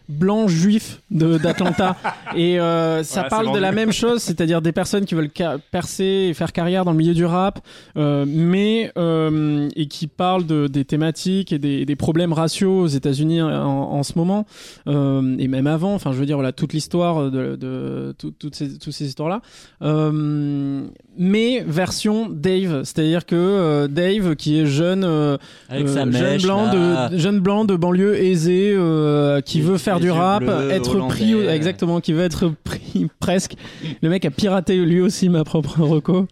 [0.09, 1.95] blanc juif de- d'Atlanta
[2.35, 5.29] et euh, ça parle de la même chose, c'est-à-dire des personnes qui veulent
[5.71, 7.59] percer et faire carrière dans le milieu du rap,
[7.97, 12.87] euh, mais euh, et qui parlent de, des thématiques et des, des problèmes raciaux aux
[12.87, 14.45] États-Unis en, en ce moment
[14.87, 15.93] euh, et même avant.
[15.93, 19.41] Enfin, je veux dire voilà toute l'histoire de, de tout- toutes ces toutes ces histoires-là.
[19.81, 20.83] Euh,
[21.17, 25.03] mais version Dave, c'est-à-dire que euh, Dave qui est jeune.
[25.03, 25.37] euh,
[25.69, 27.09] avec euh, sa jeune mèche blanc là.
[27.09, 31.33] de jeune blanc de banlieue aisée euh, qui veut faire du rap bleus, être pris
[31.33, 33.55] exactement qui veut être pris presque.
[34.01, 36.27] Le mec a piraté lui aussi ma propre reco.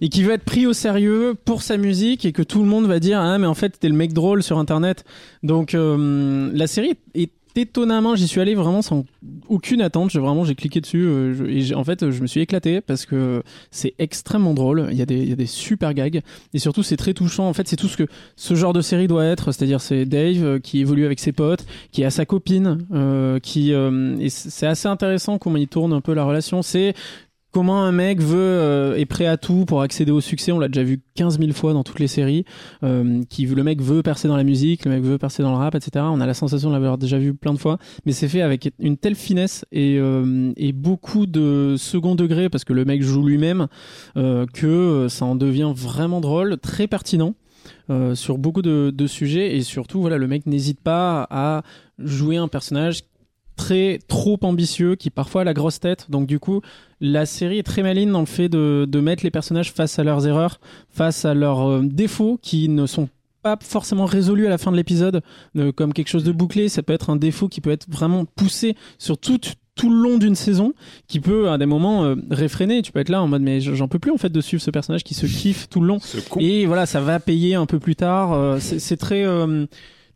[0.00, 2.86] Et qui veut être pris au sérieux pour sa musique et que tout le monde
[2.86, 5.04] va dire ah mais en fait t'es le mec drôle sur internet.
[5.42, 9.04] Donc euh, la série est étonnamment j'y suis allé vraiment sans
[9.48, 10.10] aucune attente.
[10.10, 13.04] J'ai vraiment j'ai cliqué dessus euh, je- et en fait je me suis éclaté parce
[13.06, 14.88] que c'est extrêmement drôle.
[14.90, 16.20] Il y a des il y a des super gags.
[16.54, 17.48] Et surtout c'est très touchant.
[17.48, 18.06] En fait c'est tout ce que
[18.36, 19.52] ce genre de série doit être.
[19.52, 23.72] C'est-à-dire c'est Dave euh, qui évolue avec ses potes qui a sa copine euh, qui
[23.72, 26.62] et c'est assez intéressant comment il tourne un peu la relation.
[26.62, 26.94] C'est
[27.58, 30.68] Comment un mec veut euh, est prêt à tout pour accéder au succès, on l'a
[30.68, 32.44] déjà vu 15 000 fois dans toutes les séries.
[32.84, 35.56] Euh, qui le mec veut percer dans la musique, le mec veut percer dans le
[35.56, 36.04] rap, etc.
[36.08, 38.72] On a la sensation de l'avoir déjà vu plein de fois, mais c'est fait avec
[38.78, 43.66] une telle finesse et, euh, beaucoup de second degré parce que le mec joue lui-même
[44.16, 47.34] euh, que euh, ça en devient vraiment drôle, très pertinent.
[48.14, 51.62] sur beaucoup de, de sujets et surtout voilà le mec n'hésite pas à
[51.98, 53.00] jouer un personnage
[53.58, 56.06] très trop ambitieux qui parfois a la grosse tête.
[56.08, 56.62] Donc du coup
[57.00, 60.04] la série est très maligne dans le fait de, de mettre les personnages face à
[60.04, 60.60] leurs erreurs
[60.90, 63.08] face à leurs euh, défauts qui ne sont
[63.42, 65.22] pas forcément résolus à la fin de l'épisode.
[65.56, 68.24] Euh, comme quelque chose de bouclé ça peut être un défaut qui peut être vraiment
[68.24, 69.38] poussé sur tout
[69.78, 70.74] tout le long d'une saison
[71.06, 72.82] qui peut à des moments euh, réfréner.
[72.82, 74.70] Tu peux être là en mode mais j'en peux plus en fait de suivre ce
[74.70, 75.98] personnage qui se kiffe tout le long.
[76.40, 78.32] Et voilà, ça va payer un peu plus tard.
[78.32, 79.66] Euh, c'est c'est très euh,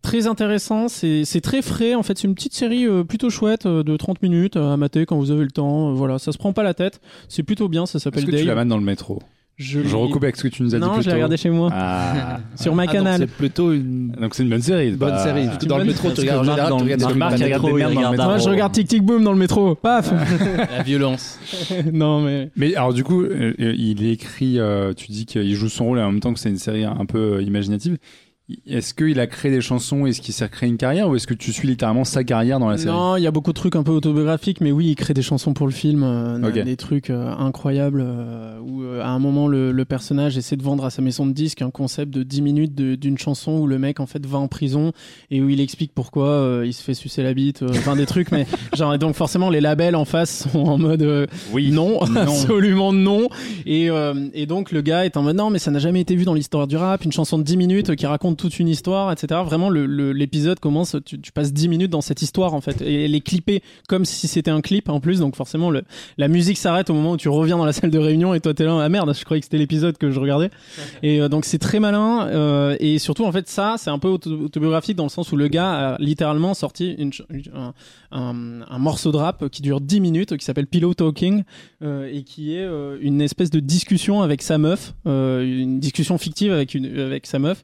[0.03, 0.89] très intéressant.
[0.89, 1.95] C'est très frais.
[1.95, 4.77] En fait, c'est une petite série euh, plutôt chouette euh, de 30 minutes euh, à
[4.77, 5.93] mater quand vous avez le temps.
[5.95, 7.01] Voilà, ça se prend pas la tête.
[7.29, 7.87] C'est plutôt bien.
[7.87, 8.57] Ça Est-ce s'appelle que tu la Dave.
[8.57, 9.21] mates dans le métro
[9.57, 11.71] Je, recoupe avec ce que tu nous as dit Non, je l'ai regardé chez moi
[11.73, 12.41] Ah.
[12.57, 13.21] sur ma Ah, donc canal.
[13.21, 14.91] c'est plutôt une Donc c'est une bonne série.
[14.93, 15.47] bonne Bah, série.
[15.67, 18.25] Dans le métro, tu regardes Marc, dans le- dans Marc, regarde des merdes dans métro.
[18.27, 19.75] Moi, je regarde Tic Tic Boom dans le métro.
[19.77, 20.13] Paf.
[20.77, 21.39] La violence.
[21.93, 25.85] non mais Mais alors du coup, euh, il écrit, euh, tu dis qu'il joue son
[25.87, 27.99] rôle et en même temps que c'est une série un peu euh, imaginative.
[28.67, 30.05] Est-ce qu'il a créé des chansons?
[30.05, 31.09] Est-ce qu'il s'est créé une carrière?
[31.09, 32.91] Ou est-ce que tu suis littéralement sa carrière dans la série?
[32.95, 35.23] Non, il y a beaucoup de trucs un peu autobiographiques, mais oui, il crée des
[35.23, 39.47] chansons pour le film, euh, des trucs euh, incroyables, euh, où euh, à un moment
[39.47, 42.43] le, le personnage essaie de vendre à sa maison de disques un concept de 10
[42.43, 44.93] minutes d'une chanson où le mec en fait va en prison
[45.31, 48.07] et où il explique pourquoi euh, il se fait sucer la bite, euh, enfin des
[48.07, 48.47] trucs, mais
[48.77, 51.71] genre et donc forcément les labels en face sont en mode euh, Oui.
[51.71, 52.21] non, Non.
[52.23, 53.29] absolument non.
[53.67, 56.17] Et, euh, et donc le gars est en mode non, mais ça n'a jamais été
[56.17, 59.13] vu dans l'histoire du rap, une chanson de 10 minutes qui raconte toute une histoire,
[59.13, 59.41] etc.
[59.45, 63.21] Vraiment, l'épisode commence, tu, passes 10 minutes dans cette histoire en fait, et elle est
[63.21, 65.71] clippée comme si c'était un clip en plus, donc forcément
[66.19, 68.55] la musique s'arrête au moment où tu reviens dans la salle de réunion et toi
[68.55, 70.51] t'es là, ah merde, je croyais que c'était l'épisode que je regardais.
[71.03, 74.09] Et euh, donc c'est très malin, euh, et surtout en fait ça, c'est un peu
[74.09, 76.97] auto- autobiographique dans le sens où le gars a littéralement sorti
[78.13, 81.45] un, morceau de rap qui dure 10 minutes, qui s'appelle Pillow Talking,
[81.83, 82.67] euh, et qui est
[83.01, 87.63] une espèce de discussion avec sa meuf, une discussion fictive avec, avec sa meuf,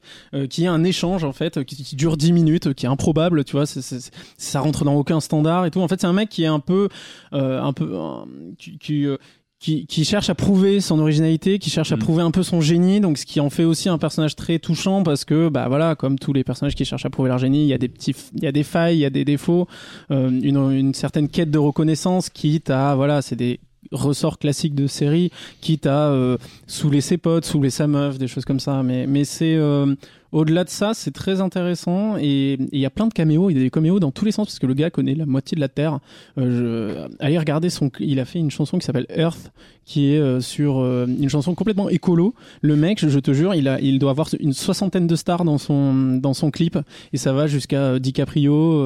[0.63, 3.65] est un échange en fait, qui, qui dure 10 minutes, qui est improbable, tu vois,
[3.65, 5.81] ça rentre dans aucun standard et tout.
[5.81, 6.89] En fait, c'est un mec qui est un peu,
[7.33, 8.25] euh, un peu, euh,
[8.57, 9.17] qui, qui, euh,
[9.59, 12.01] qui, qui cherche à prouver son originalité, qui cherche à Mhm.
[12.01, 15.03] prouver un peu son génie, donc ce qui en fait aussi un personnage très touchant
[15.03, 17.67] parce que bah voilà, comme tous les personnages qui cherchent à prouver leur génie, il
[17.67, 19.67] y a des petits, il y a des failles, il y a des défauts,
[20.11, 23.59] euh, une, une certaine quête de reconnaissance, quitte à voilà, c'est des
[23.91, 25.29] ressorts classiques de série,
[25.59, 26.37] quitte à euh,
[26.67, 28.81] saouler ses potes, saouler sa meuf, des choses comme ça.
[28.81, 29.93] Mais mais c'est euh,
[30.31, 33.49] au-delà de ça, c'est très intéressant et il y a plein de caméos.
[33.49, 35.25] Il y a des caméos dans tous les sens parce que le gars connaît la
[35.25, 35.99] moitié de la terre.
[36.37, 37.15] Euh, je...
[37.23, 37.89] Allez regarder son.
[37.99, 39.51] Il a fait une chanson qui s'appelle Earth,
[39.85, 42.35] qui est euh, sur euh, une chanson complètement écolo.
[42.61, 45.45] Le mec, je, je te jure, il a, il doit avoir une soixantaine de stars
[45.45, 46.77] dans son dans son clip
[47.11, 48.83] et ça va jusqu'à DiCaprio,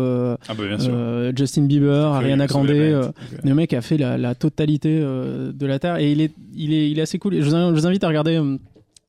[0.48, 0.94] Ah bah bien sûr.
[1.36, 2.68] Justin Bieber, Ariana Grande.
[2.70, 6.90] le mec a fait la, la totalité de la terre et il est, il est,
[6.90, 7.42] il est assez cool.
[7.42, 8.40] Je vous invite à regarder.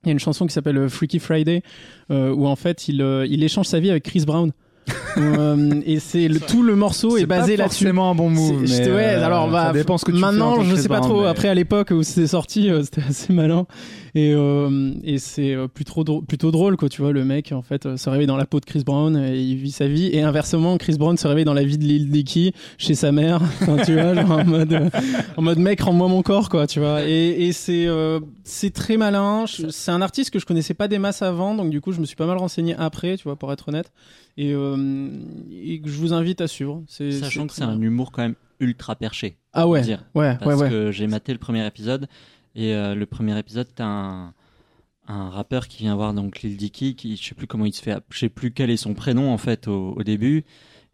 [0.05, 1.63] Il y a une chanson qui s'appelle euh, Freaky Friday
[2.11, 4.53] euh, où en fait il, euh, il échange sa vie avec Chris Brown.
[5.17, 7.85] Euh, et c'est le, tout le morceau est, C'est basé là-dessus.
[7.85, 8.67] forcément un bon move.
[8.67, 11.01] C'est- mais, ouais, euh, alors bah, ça dépend ce que tu maintenant je sais pas
[11.01, 11.23] trop.
[11.23, 13.67] mais- Après à l'époque où c'était sorti, euh, c'était assez malin
[14.17, 16.89] et euh, et c'est plutôt drôle, plutôt drôle quoi.
[16.89, 19.39] Tu vois le mec en fait se réveille dans la peau de Chris Brown et
[19.41, 22.11] il vit sa vie et inversement Chris Brown se réveille dans la vie de Lil
[22.11, 23.41] Dicky chez sa mère.
[23.63, 24.91] Enfin, tu vois genre en mode
[25.37, 26.67] en mode mec rends-moi mon corps quoi.
[26.67, 29.45] Tu vois et, et c'est euh, c'est très malin.
[29.71, 32.05] C'est un artiste que je connaissais pas des masses avant donc du coup je me
[32.05, 33.91] suis pas mal renseigné après tu vois pour être honnête
[34.37, 35.11] et, euh,
[35.51, 36.83] et que je vous invite à suivre.
[36.89, 39.37] Sachant que c'est un humour quand même ultra perché.
[39.53, 40.05] ah ouais dire.
[40.15, 40.71] ouais ouais Parce ouais.
[40.71, 42.09] que j'ai maté le premier épisode
[42.55, 44.35] et euh, le premier épisode, t'as un,
[45.09, 47.83] un rappeur qui vient voir donc Lil Dicky, qui je sais plus comment il se
[47.83, 50.45] fait, je sais plus quel est son prénom en fait au, au début.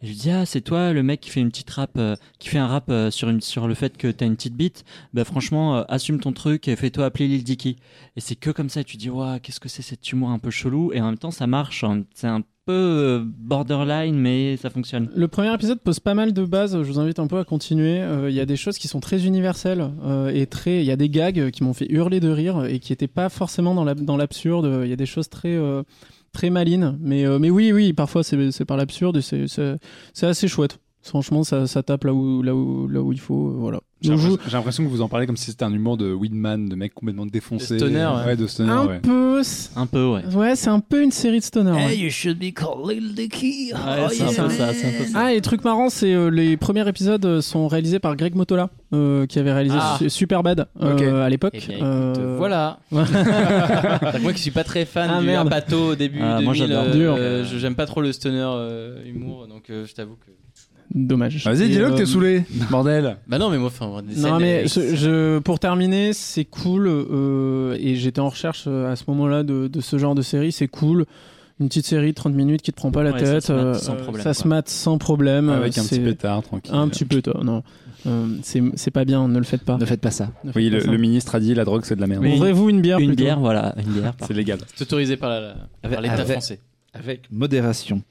[0.02, 2.16] Et je lui dis ah c'est toi le mec qui fait une petite rap, euh,
[2.38, 4.84] qui fait un rap euh, sur une sur le fait que t'as une petite bite?
[5.12, 7.76] Bah franchement euh, assume ton truc et fais-toi appeler Lil Dicky.
[8.16, 10.48] Et c'est que comme ça tu dis waouh qu'est-ce que c'est cet humour un peu
[10.50, 10.90] chelou?
[10.94, 11.84] Et en même temps ça marche.
[11.84, 12.04] hein.
[12.14, 15.08] C'est un peu euh, borderline mais ça fonctionne.
[15.14, 16.72] Le premier épisode pose pas mal de bases.
[16.82, 18.00] Je vous invite un peu à continuer.
[18.00, 20.78] Euh, Il y a des choses qui sont très universelles euh, et très.
[20.80, 23.28] Il y a des gags qui m'ont fait hurler de rire et qui étaient pas
[23.28, 24.82] forcément dans la- l'absurde.
[24.84, 25.58] Il y a des choses très
[26.32, 26.96] très malines.
[27.00, 30.78] Mais mais oui oui parfois c'est par l'absurde c'est assez chouette.
[31.02, 33.48] Franchement ça, ça tape là où là où là où il faut.
[33.48, 33.80] euh, Voilà.
[34.02, 34.14] J'ai
[34.52, 37.26] l'impression que vous en parlez comme si c'était un humour de Weedman, de mec complètement
[37.26, 37.74] défoncé.
[37.74, 38.24] De stoner, ouais.
[38.28, 38.98] Ouais, de stoner, un ouais.
[39.00, 39.42] peu.
[39.76, 40.24] Un peu ouais.
[40.34, 41.72] Ouais c'est un peu une série de stoner.
[41.72, 41.96] ouais.
[41.98, 43.72] you should be called Lil Dicky.
[43.74, 45.12] Oh, c'est un peu ça, c'est un peu ça.
[45.18, 48.34] Ah, et le truc marrant, c'est euh, les premiers épisodes euh, sont réalisés par Greg
[48.34, 49.96] Motola, euh, qui avait réalisé Ah.
[49.98, 51.54] Su- Superbad euh, à l'époque.
[51.54, 52.78] Eh Euh, voilà.
[52.90, 55.46] Moi qui suis pas très fan Ah, du merde.
[55.46, 59.46] Apato au début Ah, 2000, moi, euh, euh, j'aime pas trop le stoner euh, humour,
[59.46, 60.30] donc euh, je t'avoue que.
[60.92, 61.44] Dommage.
[61.44, 63.16] Vas-y, Et, dis-le que euh, t'es saoulé, bordel.
[63.28, 68.18] Bah non, mais moi, enfin, Non mais je, pour terminer, c'est cool euh, et j'étais
[68.20, 70.50] en recherche euh, à ce moment-là de, de ce genre de série.
[70.50, 71.06] C'est cool,
[71.60, 73.42] une petite série de 30 minutes qui te prend pas la Ouais, ça tête.
[73.44, 75.48] se mate euh, sans euh, problème, ça se mate sans problème.
[75.48, 76.74] Avec euh, un petit pétard, tranquille.
[76.74, 77.62] Un petit peu, toi, non.
[78.06, 79.76] Euh, c'est c'est pas bien, ne le faites pas.
[79.76, 80.30] Ne faites pas ça.
[80.44, 80.90] Faites Oui, pas le, ça.
[80.90, 82.22] le ministre a dit la drogue c'est de la merde.
[82.24, 82.32] Oui.
[82.34, 82.98] Ouvrez-vous une bière.
[82.98, 83.22] Une plutôt.
[83.22, 84.14] bière, voilà, une bière.
[84.26, 84.58] C'est légal.
[84.74, 85.38] C'est autorisé par
[85.84, 86.60] l'État français.
[86.94, 88.02] Avec modération.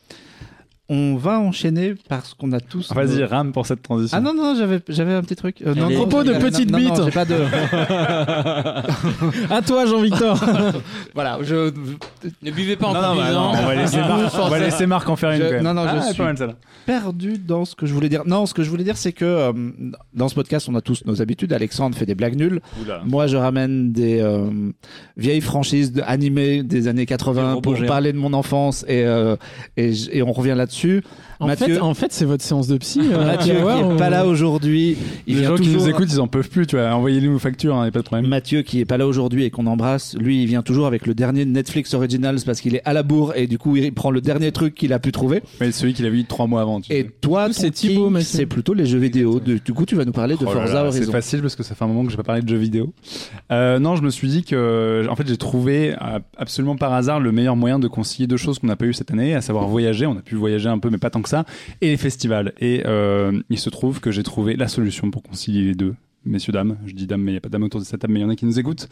[0.91, 2.91] On va enchaîner parce qu'on a tous.
[2.93, 4.17] Vas-y, nos- rame pour cette transition.
[4.17, 5.61] Ah non, non, j'avais, j'avais un petit truc.
[5.65, 7.03] Euh, non, Propos de non, bites.
[7.05, 7.35] j'ai pas de.
[9.51, 10.39] À toi, Jean-Victor.
[11.13, 11.71] Voilà, je.
[12.41, 14.85] Ne buvez pas en Non, non, bah, non, on va laisser Marc, on va laisser
[14.85, 15.37] Marc en faire une.
[15.39, 15.63] Je- quand même.
[15.63, 16.55] non, non, je Ah, suis- pas mal,
[16.85, 18.23] perdu dans ce que je voulais dire.
[18.25, 19.51] Non, ce que je voulais dire, c'est que euh,
[20.13, 21.53] dans ce podcast, on a tous nos habitudes.
[21.53, 22.61] Alexandre fait des blagues nulles.
[22.81, 23.01] Oula.
[23.05, 24.47] Moi, je ramène des euh,
[25.17, 29.03] vieilles franchises de- animées des années Des 80 robots pour parler de mon enfance et,
[29.05, 29.35] euh,
[29.77, 30.78] et on revient là-dessus.
[30.79, 31.03] dessus
[31.41, 32.99] En Mathieu- fait, en fait, c'est votre séance de psy.
[33.13, 36.11] euh, Mathieu, qui voir, est ou- pas là aujourd'hui, il Les gens qui nous écoutent,
[36.11, 36.89] ils en peuvent plus, tu vois.
[36.93, 38.27] Envoyez-nous nos factures, hein, y a pas de problème.
[38.27, 41.13] Mathieu, qui est pas là aujourd'hui et qu'on embrasse, lui, il vient toujours avec le
[41.13, 44.09] dernier Netflix Original Originals parce qu'il est à la bourre et du coup il prend
[44.09, 45.41] le dernier truc qu'il a pu trouver.
[45.61, 46.81] Mais celui qu'il a vu trois mois avant.
[46.81, 47.09] tu Et sais.
[47.21, 49.39] toi, c'est Thibaut, c'est plutôt les jeux vidéo.
[49.39, 51.11] Du, du coup, tu vas nous parler de Oh Forza là, C'est Horizon.
[51.11, 52.93] facile parce que ça fait un moment que j'ai pas parlé de jeux vidéo.
[53.51, 57.19] Euh, non, je me suis dit que, en fait, j'ai trouvé euh, absolument par hasard
[57.19, 59.67] le meilleur moyen de concilier deux choses qu'on n'a pas eu cette année, à savoir
[59.67, 60.05] voyager.
[60.05, 61.45] On a pu voyager un peu, mais pas tant que ça,
[61.81, 62.53] et les festivals.
[62.59, 65.95] Et euh, il se trouve que j'ai trouvé la solution pour concilier les deux.
[66.25, 68.01] Messieurs, dames, je dis dames, mais il n'y a pas de dames autour de cette
[68.01, 68.89] table, mais il y en a qui nous écoutent.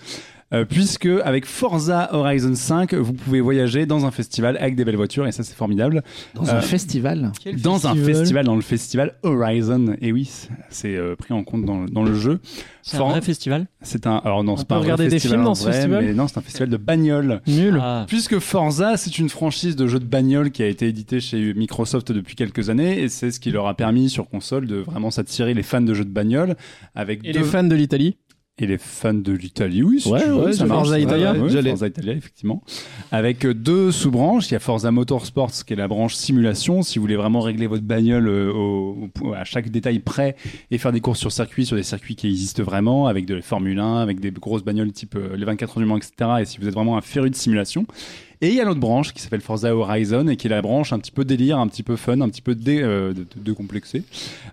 [0.53, 4.95] Euh, puisque avec Forza Horizon 5, vous pouvez voyager dans un festival avec des belles
[4.95, 6.03] voitures, et ça c'est formidable.
[6.35, 7.33] Dans Euh, un festival.
[7.61, 9.97] dans un festival, dans le festival Horizon.
[9.99, 10.31] Et oui,
[10.69, 12.39] c'est euh, pris en compte dans, dans le jeu.
[12.81, 13.67] C'est un vrai festival?
[13.87, 15.49] C'est un, alors non, On c'est peut pas un vrai regarder des festival films en
[15.51, 17.41] dans ce vrai, festival mais non, c'est un festival de bagnole.
[17.47, 17.79] Nul.
[17.81, 21.53] Ah, Puisque Forza, c'est une franchise de jeux de bagnole qui a été éditée chez
[21.53, 25.09] Microsoft depuis quelques années, et c'est ce qui leur a permis sur console de vraiment
[25.11, 26.55] s'attirer les fans de jeux de bagnole
[26.95, 28.17] avec Et deux- les fans de l'Italie
[28.59, 30.79] et les fans de l'Italie, oui, si Ouais, tu veux, ouais, ça je- marche.
[30.87, 31.33] Forza Italia.
[31.33, 31.69] ouais, Je l'ai.
[31.69, 32.63] Forza Italia, effectivement.
[33.11, 34.49] Avec euh, deux sous-branches.
[34.49, 36.81] Il y a Forza Motorsports, qui est la branche simulation.
[36.81, 40.35] Si vous voulez vraiment régler votre bagnole euh, au- au- à chaque détail près
[40.71, 43.41] et faire des courses sur circuit, sur des circuits qui existent vraiment, avec de la
[43.43, 46.13] Formule 1, avec des grosses bagnoles type euh, les 24 heures du Mans, etc.
[46.41, 47.85] Et si vous êtes vraiment un féru de simulation.
[48.41, 50.93] Et il y a l'autre branche qui s'appelle Forza Horizon et qui est la branche
[50.93, 54.03] un petit peu délire, un petit peu fun, un petit peu euh, décomplexée,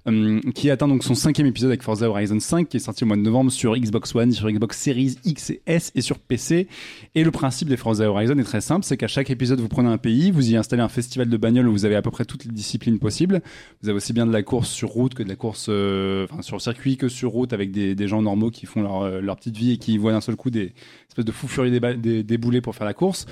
[0.09, 3.07] euh, qui atteint donc son cinquième épisode avec Forza Horizon 5 qui est sorti au
[3.07, 6.67] mois de novembre sur Xbox One, sur Xbox Series X et S et sur PC.
[7.15, 9.91] Et le principe des Forza Horizon est très simple, c'est qu'à chaque épisode vous prenez
[9.91, 12.25] un pays, vous y installez un festival de bagnole où vous avez à peu près
[12.25, 13.43] toutes les disciplines possibles.
[13.83, 16.59] Vous avez aussi bien de la course sur route que de la course euh, sur
[16.61, 19.73] circuit que sur route avec des, gens normaux qui font leur, euh, leur petite vie
[19.73, 20.73] et qui voient d'un seul coup des
[21.09, 23.27] espèces de fous furieux déba- dé- débouler pour faire la course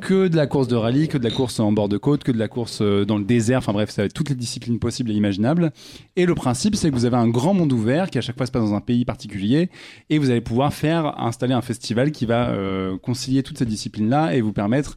[0.00, 2.32] que de la course de rallye, que de la course en bord de côte, que
[2.32, 4.78] de la course euh, dans le désert, enfin bref, ça va être toutes les disciplines
[4.78, 5.72] possibles et imaginables.
[6.16, 8.46] Et le principe, c'est que vous avez un grand monde ouvert qui à chaque fois
[8.46, 9.70] se passe dans un pays particulier
[10.10, 14.34] et vous allez pouvoir faire installer un festival qui va euh, concilier toutes ces disciplines-là
[14.34, 14.96] et vous permettre,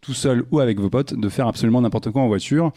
[0.00, 2.72] tout seul ou avec vos potes, de faire absolument n'importe quoi en voiture.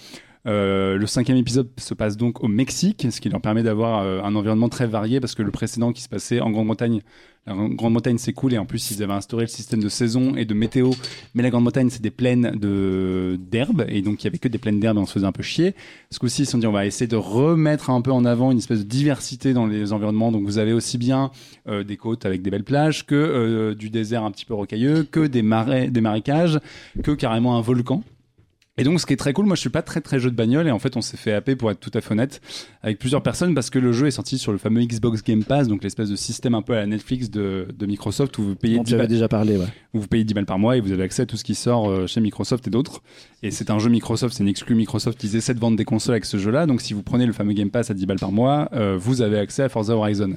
[0.46, 4.34] Euh, le cinquième épisode se passe donc au Mexique, ce qui leur permet d'avoir un
[4.36, 7.02] environnement très varié parce que le précédent qui se passait en Grande-Bretagne,
[7.48, 10.46] la Grande-Bretagne c'est cool et en plus ils avaient instauré le système de saison et
[10.46, 10.92] de météo,
[11.34, 14.58] mais la Grande-Bretagne c'est des plaines de d'herbe et donc il y avait que des
[14.58, 15.74] plaines d'herbe et on se faisait un peu chier.
[16.12, 18.52] Ce coup-ci ils se sont dit on va essayer de remettre un peu en avant
[18.52, 20.32] une espèce de diversité dans les environnements.
[20.32, 21.32] Donc vous avez aussi bien
[21.68, 25.04] euh, des côtes avec des belles plages que euh, du désert un petit peu rocailleux,
[25.04, 26.60] que des marais, des marécages,
[27.04, 28.04] que carrément un volcan.
[28.80, 30.36] Et donc, ce qui est très cool, moi je suis pas très très jeu de
[30.36, 32.42] bagnole et en fait on s'est fait happer pour être tout à fait honnête
[32.84, 35.68] avec plusieurs personnes parce que le jeu est sorti sur le fameux Xbox Game Pass,
[35.68, 38.78] donc l'espèce de système un peu à la Netflix de, de Microsoft où vous payez
[38.78, 39.58] dont 10 tu avais balles, déjà parlé.
[39.58, 39.66] Ouais.
[39.96, 41.56] où vous payez 10 balles par mois et vous avez accès à tout ce qui
[41.56, 43.02] sort euh, chez Microsoft et d'autres.
[43.42, 45.24] Et c'est un jeu Microsoft, c'est une exclu Microsoft.
[45.24, 47.54] Ils essaient de vendre des consoles avec ce jeu-là, donc si vous prenez le fameux
[47.54, 50.36] Game Pass à 10 balles par mois, euh, vous avez accès à Forza Horizon.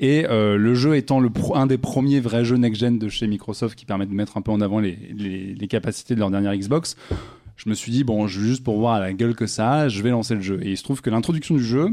[0.00, 3.26] Et euh, le jeu étant le pro- un des premiers vrais jeux next-gen de chez
[3.26, 6.30] Microsoft qui permet de mettre un peu en avant les, les, les capacités de leur
[6.30, 6.96] dernière Xbox,
[7.58, 9.88] je me suis dit, bon, je- juste pour voir à la gueule que ça a,
[9.88, 10.58] je vais lancer le jeu.
[10.62, 11.88] Et il se trouve que l'introduction du jeu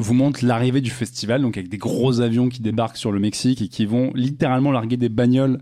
[0.00, 3.62] vous montre l'arrivée du festival, donc avec des gros avions qui débarquent sur le Mexique
[3.62, 5.58] et qui vont littéralement larguer des bagnoles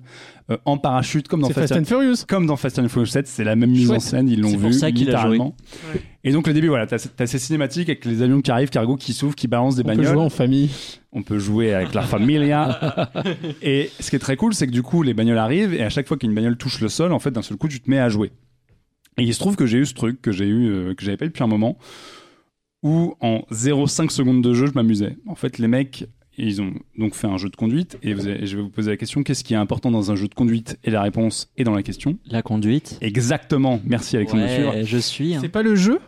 [0.50, 2.16] euh, en parachute, comme dans Fast Fast and Furious.
[2.28, 4.58] comme dans Fast and Furious 7, c'est la même mise en scène, ils l'ont vu
[4.58, 5.56] pour ça qu'il a littéralement.
[6.22, 9.14] Et donc le début, voilà, t'as ces cinématiques avec les avions qui arrivent, cargo qui
[9.14, 10.12] s'ouvrent, qui balancent des On peut bagnoles.
[10.12, 10.70] jouer en famille.
[11.12, 13.10] On peut jouer avec la familia.
[13.62, 15.88] et ce qui est très cool, c'est que du coup, les bagnoles arrivent et à
[15.88, 17.98] chaque fois qu'une bagnole touche le sol, en fait, d'un seul coup, tu te mets
[18.00, 18.30] à jouer.
[19.18, 21.16] Et il se trouve que j'ai eu ce truc que j'ai eu, euh, que j'avais
[21.16, 21.78] pas eu depuis un moment,
[22.82, 25.16] où en 0,5 secondes de jeu, je m'amusais.
[25.26, 26.06] En fait, les mecs,
[26.38, 28.90] ils ont donc fait un jeu de conduite et, vous avez- je vais vous poser
[28.90, 31.64] la question qu'est-ce qui est important dans un jeu de conduite Et la réponse est
[31.64, 32.18] dans la question.
[32.26, 32.98] La conduite.
[33.00, 33.80] Exactement.
[33.86, 34.42] Merci Alexandre.
[34.44, 35.34] Ouais, je suis.
[35.34, 35.38] hein.
[35.40, 35.98] C'est pas le jeu?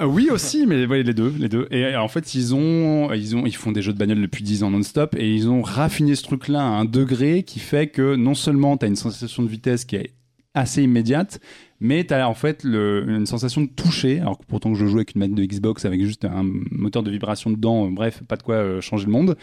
[0.00, 1.66] Euh, oui aussi, mais ouais, les deux, les deux.
[1.70, 4.44] Et euh, en fait, ils ont, ils ont, ils font des jeux de bagnole depuis
[4.44, 8.14] 10 ans non-stop et ils ont raffiné ce truc-là à un degré qui fait que
[8.14, 10.12] non seulement tu as une sensation de vitesse qui est
[10.54, 11.40] assez immédiate,
[11.80, 15.20] mais tu en fait une sensation de toucher, alors que pourtant je joue avec une
[15.20, 18.56] manette de Xbox avec juste un moteur de vibration dedans, euh, bref, pas de quoi
[18.56, 19.36] euh, changer le monde,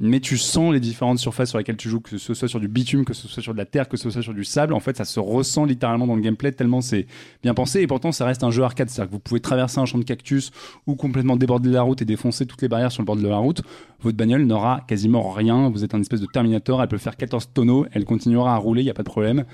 [0.00, 2.68] mais tu sens les différentes surfaces sur lesquelles tu joues, que ce soit sur du
[2.68, 4.80] bitume, que ce soit sur de la terre, que ce soit sur du sable, en
[4.80, 7.06] fait ça se ressent littéralement dans le gameplay tellement c'est
[7.42, 9.86] bien pensé, et pourtant ça reste un jeu arcade, c'est-à-dire que vous pouvez traverser un
[9.86, 10.50] champ de cactus
[10.86, 13.38] ou complètement déborder la route et défoncer toutes les barrières sur le bord de la
[13.38, 13.62] route,
[14.00, 17.50] votre bagnole n'aura quasiment rien, vous êtes un espèce de Terminator, elle peut faire 14
[17.52, 19.44] tonneaux, elle continuera à rouler, il n'y a pas de problème,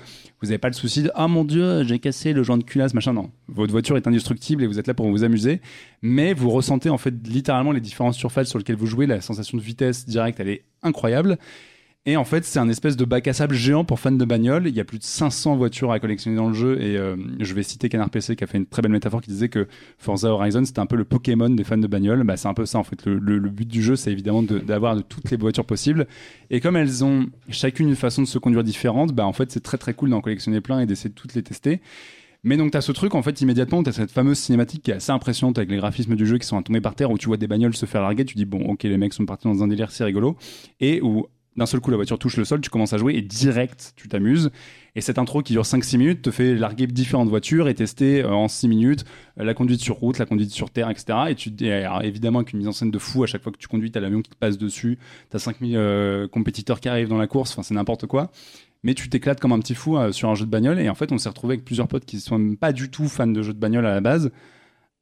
[0.41, 2.93] vous n'avez pas le souci de «Ah mon dieu, j'ai cassé le joint de culasse,
[2.93, 3.31] machin», non.
[3.47, 5.61] Votre voiture est indestructible et vous êtes là pour vous amuser,
[6.05, 9.57] mais vous ressentez en fait littéralement les différentes surfaces sur lesquelles vous jouez, la sensation
[9.57, 11.39] de vitesse directe, elle est incroyable.
[12.07, 14.67] Et en fait, c'est un espèce de bac à sable géant pour fans de bagnole.
[14.67, 16.79] Il y a plus de 500 voitures à collectionner dans le jeu.
[16.79, 19.31] Et euh, je vais citer Canard PC qui a fait une très belle métaphore qui
[19.31, 19.67] disait que
[19.97, 22.23] Forza Horizon, c'était un peu le Pokémon des fans de bagnole.
[22.23, 23.03] Bah, c'est un peu ça en fait.
[23.07, 26.05] Le, but du jeu, c'est évidemment de- d'avoir toutes les voitures possibles.
[26.51, 29.63] Et comme elles ont chacune une façon de se conduire différente, bah, en fait, c'est
[29.63, 31.81] très très cool d'en collectionner plein et d'essayer de toutes les tester.
[32.45, 34.91] Mais donc, tu as ce truc, en fait, immédiatement, tu as cette fameuse cinématique qui
[34.91, 37.17] est assez impressionnante avec les graphismes du jeu qui sont à tomber par terre, où
[37.17, 39.47] tu vois des bagnoles se faire larguer, tu dis, bon, ok, les mecs sont partis
[39.47, 40.37] dans un délire, c'est rigolo.
[40.79, 43.21] Et où d'un seul coup, la voiture touche le sol, tu commences à jouer et
[43.21, 44.51] direct, tu t'amuses.
[44.95, 48.31] Et cette intro qui dure 5-6 minutes te fait larguer différentes voitures et tester euh,
[48.31, 49.05] en 6 minutes
[49.39, 51.17] euh, la conduite sur route, la conduite sur terre, etc.
[51.29, 51.51] Et tu
[52.03, 54.01] évidemment avec une mise en scène de fou à chaque fois que tu conduis, t'as
[54.01, 54.99] l'avion qui te passe dessus,
[55.29, 58.31] t'as 5000 euh, compétiteurs qui arrivent dans la course, enfin c'est n'importe quoi.
[58.85, 60.95] Mais tu t'éclates comme un petit fou euh, sur un jeu de bagnole et en
[60.95, 63.41] fait on s'est retrouvé avec plusieurs potes qui sont même pas du tout fans de
[63.41, 64.31] jeux de bagnole à la base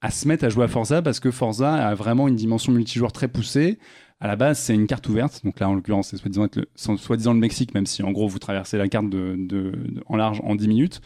[0.02, 3.12] à se mettre à jouer à Forza parce que Forza a vraiment une dimension multijoueur
[3.12, 3.80] très poussée.
[4.20, 5.42] À la base, c'est une carte ouverte.
[5.46, 8.88] Donc là, en l'occurrence, c'est soi-disant le- Mexique, même si en gros, vous traversez la
[8.90, 9.06] carte
[10.08, 11.02] en large en 10 minutes.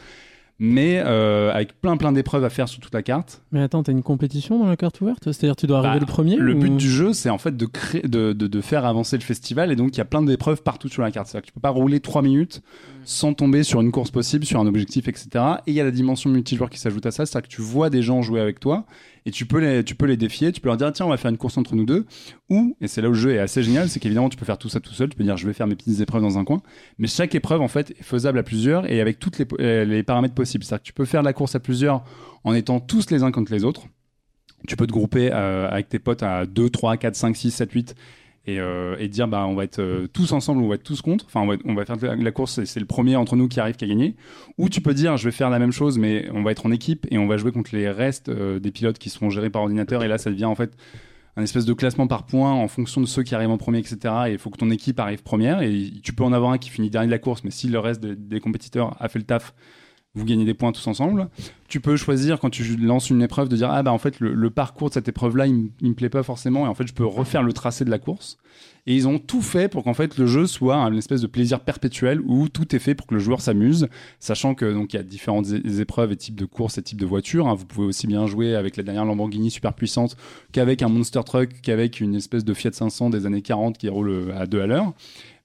[0.60, 3.44] Mais euh, avec plein plein d'épreuves à faire sur toute la carte.
[3.52, 5.32] Mais attends, t'as une compétition dans la carte ouverte?
[5.32, 7.56] C'est-à-dire tu dois arriver Bah, le premier Le ou- but du jeu, c'est en fait
[7.56, 9.72] de, créer, de, de, de faire avancer le festival.
[9.72, 11.28] Et donc, il y a plein d'épreuves partout sur la carte.
[11.28, 12.64] C'est-à-dire que tu peux pas rouler 3 minutes
[13.04, 15.30] sans tomber sur une course possible, sur un objectif, etc.
[15.68, 17.26] Et il y a la dimension multijoueur qui s'ajoute à ça.
[17.28, 18.86] C'est-à-dire que tu vois des gens jouer avec toi
[19.28, 20.54] et tu peux les, défier.
[20.54, 22.06] Tu peux leur dire, tiens, on va faire une course entre nous deux.
[22.50, 24.58] Ou, et c'est là où le jeu est assez génial, c'est qu'évidemment, tu peux faire
[24.58, 25.10] tout ça tout seul.
[25.10, 26.62] Tu peux dire, je vais faire mes petites épreuves dans un coin.
[26.98, 30.34] Mais chaque épreuve, en fait, est faisable à plusieurs et avec les, euh, les paramètres
[30.34, 30.64] possibles.
[30.64, 32.06] C'est-à-dire que tu peux faire la course à plusieurs
[32.46, 33.88] en étant tous les uns contre les autres.
[34.66, 37.72] Tu peux te grouper euh, avec tes potes à 2, 3, 4, 5, 6, 7,
[37.74, 37.96] 8
[38.48, 41.02] et, euh, et dire bah on va être euh, tous ensemble on va être tous
[41.02, 41.26] contre.
[41.26, 43.88] Enfin on va, faire la, course, c'est le premier entre nous qui arrive qui a
[43.88, 44.16] gagné.
[44.58, 46.72] Ou tu peux dire je vais faire la même chose mais on va être en
[46.72, 49.62] équipe et on va jouer contre les restes euh, des pilotes qui seront gérés par
[49.62, 50.76] ordinateur et là ça devient en fait
[51.36, 54.14] un espèce de classement par points en fonction de ceux qui arrivent en premier, etc.
[54.28, 55.62] Et il faut que ton équipe arrive première.
[55.62, 57.78] Et tu peux en avoir un qui finit dernier de la course, mais si le
[57.78, 59.54] reste des compétiteurs a fait le taf,
[60.18, 61.30] vous gagnez des points tous ensemble.
[61.68, 64.50] Tu peux choisir quand tu lances une épreuve de dire ah bah en fait le,
[64.50, 66.94] parcours de cette épreuve là il, il me plaît pas forcément et en fait je
[66.94, 68.38] peux refaire le tracé de la course.
[68.88, 71.60] Et ils ont tout fait pour qu'en fait le jeu soit un espèce de plaisir
[71.60, 73.90] perpétuel où tout est fait pour que le joueur s'amuse,
[74.20, 77.06] sachant que donc il y a différentes épreuves et types de courses et types de
[77.06, 77.48] voitures.
[77.48, 77.54] hein.
[77.54, 80.16] Vous pouvez aussi bien jouer avec la dernière Lamborghini super puissante
[80.54, 84.32] qu'avec un monster truck, qu'avec une espèce de Fiat 500 des années 40 qui roule
[84.34, 84.94] à 2 à l'heure.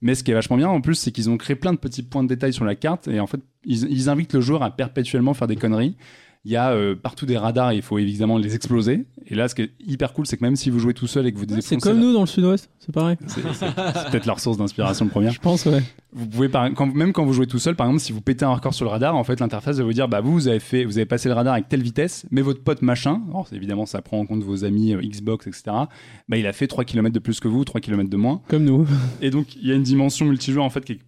[0.03, 2.03] Mais ce qui est vachement bien en plus, c'est qu'ils ont créé plein de petits
[2.03, 4.71] points de détail sur la carte et en fait ils, ils invitent le joueur à
[4.71, 5.97] perpétuellement faire des conneries.
[6.45, 9.05] Il y a euh, partout des radars et il faut évidemment les exploser.
[9.29, 11.25] Et là, ce qui est hyper cool, c'est que même si vous jouez tout seul
[11.27, 13.17] et que vous C'est comme nous dans le sud-ouest, c'est pareil.
[13.29, 13.41] c'est
[14.11, 15.31] peut-être leur source d'inspiration première.
[15.33, 15.83] Je pense, ouais.
[16.13, 18.45] Vous pouvez par- quand, même quand vous jouez tout seul, par exemple, si vous pétez
[18.45, 20.59] un record sur le radar, en fait, l'interface va vous dire, bah vous, vous avez
[20.61, 23.87] fait, vous avez passé le radar avec telle vitesse, mais votre pote machin, alors évidemment,
[23.87, 25.63] ça prend en compte vos amis euh, Xbox, etc.
[26.29, 28.43] Bah il a fait 3 km de plus que vous, 3 km de moins.
[28.49, 28.85] Comme nous.
[29.21, 30.99] Et donc, il y a une dimension multijoueur en fait qui est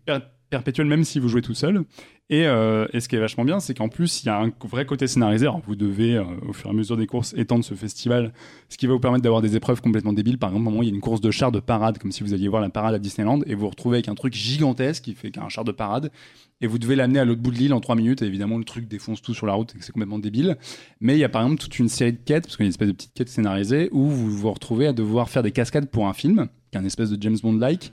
[0.55, 1.85] per- perpétuelle, même si vous jouez tout seul.
[2.31, 4.51] Et, euh, et ce qui est vachement bien, c'est qu'en plus, il y a un
[4.67, 5.45] vrai côté scénarisé.
[5.45, 8.33] Alors, vous devez, euh, au fur et à mesure des courses, étendre ce festival,
[8.71, 10.39] ce qui va vous permettre d'avoir des épreuves complètement débiles.
[10.39, 12.13] Par exemple, à un moment, il y a une course de char de parade, comme
[12.13, 14.33] si vous alliez voir la parade à Disneyland, et vous vous retrouvez avec un truc
[14.33, 16.11] gigantesque qui fait qu'un char de parade,
[16.63, 18.23] et vous devez l'amener à l'autre bout de l'île en 3 minutes.
[18.23, 20.57] Et évidemment, le truc défonce tout sur la route, et c'est complètement débile.
[21.01, 22.69] Mais il y a par exemple toute une série de quêtes, parce qu'il y a
[22.69, 25.91] une espèce de petite quête scénarisée, où vous vous retrouvez à devoir faire des cascades
[25.91, 27.93] pour un film, qui est un espèce de James Bond-like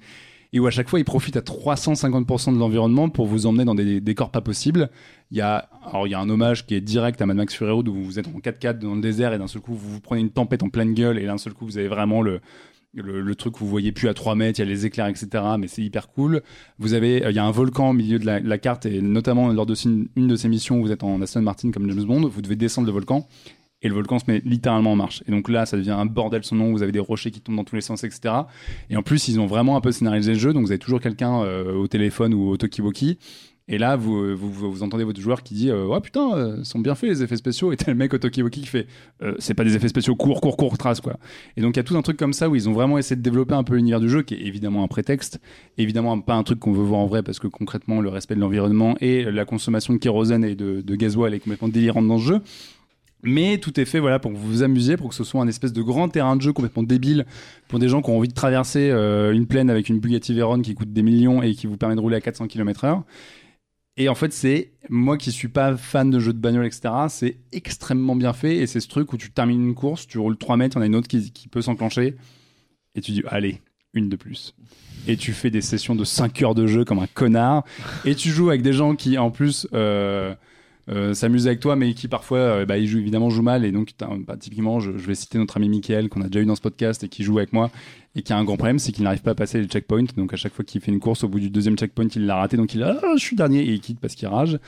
[0.53, 3.75] et où à chaque fois il profite à 350% de l'environnement pour vous emmener dans
[3.75, 4.89] des décors pas possibles.
[5.31, 7.55] Il y a, alors il y a un hommage qui est direct à Mad Max
[7.55, 10.01] Fury où vous êtes en 4x4 dans le désert et d'un seul coup vous vous
[10.01, 12.41] prenez une tempête en pleine gueule et d'un seul coup vous avez vraiment le,
[12.93, 15.29] le, truc où vous voyez plus à 3 mètres, il y a les éclairs, etc.
[15.57, 16.41] Mais c'est hyper cool.
[16.77, 18.85] Vous avez, euh, il y a un volcan au milieu de la, de la carte
[18.85, 21.71] et notamment lors de une, une de ces missions où vous êtes en Aston Martin
[21.71, 23.27] comme James Bond, vous devez descendre le volcan
[23.81, 25.23] et le volcan se met littéralement en marche.
[25.27, 27.55] Et donc là, ça devient un bordel son nom, vous avez des rochers qui tombent
[27.55, 28.33] dans tous les sens, etc.
[28.89, 31.01] Et en plus, ils ont vraiment un peu scénarisé le jeu, donc vous avez toujours
[31.01, 33.17] quelqu'un euh, au téléphone ou au talkie-walkie.
[33.67, 36.93] Et là, vous, vous, entendez votre joueur qui dit euh, Ouais, putain, euh, sont bien
[36.93, 37.71] faits les effets spéciaux.
[37.71, 38.85] Et t'as le mec au talkie-walkie qui fait
[39.21, 41.17] euh, C'est pas des effets spéciaux, court, court, court, trace, quoi.
[41.55, 43.15] Et donc, il y a tout un truc comme ça où ils ont vraiment essayé
[43.15, 45.39] de développer un peu l'univers du jeu, qui est évidemment un prétexte,
[45.77, 48.41] évidemment pas un truc qu'on veut voir en vrai, parce que concrètement, le respect de
[48.41, 52.25] l'environnement et la consommation de kérosène et de, de gasoil est complètement délirante dans ce
[52.25, 52.41] jeu.
[53.23, 55.47] Mais tout est fait voilà pour que vous vous amusiez, pour que ce soit un
[55.47, 57.25] espèce de grand terrain de jeu complètement débile
[57.67, 60.61] pour des gens qui ont envie de traverser euh, une plaine avec une Bugatti Veyron
[60.61, 63.03] qui coûte des millions et qui vous permet de rouler à 400 km/h.
[63.97, 66.89] Et en fait, c'est moi qui suis pas fan de jeux de bagnole, etc.
[67.09, 70.37] C'est extrêmement bien fait et c'est ce truc où tu termines une course, tu roules
[70.37, 72.15] 3 mètres, il y en a une autre qui, peut s'enclencher
[72.95, 73.61] et tu dis allez,
[73.93, 74.55] une de plus.
[75.07, 77.63] Et tu fais des sessions de 5 heures de jeu comme un connard
[78.05, 80.33] et tu joues avec des gens qui en plus euh,
[80.91, 83.63] euh, s'amuse avec toi, mais qui parfois, euh, bah, il joue évidemment joue mal.
[83.65, 83.93] Et donc,
[84.27, 87.03] bah, typiquement, je, vais citer notre ami Michael qu'on a déjà eu dans ce podcast
[87.03, 87.71] et qui joue avec moi
[88.13, 90.07] et qui a un grand problème, c'est qu'il n'arrive pas à passer les checkpoints.
[90.17, 92.35] Donc, à chaque fois qu'il fait une course, au bout du deuxième checkpoint, il l'a
[92.35, 92.57] raté.
[92.57, 94.59] Donc, il a, ah, je suis dernier et il quitte parce qu'il rage.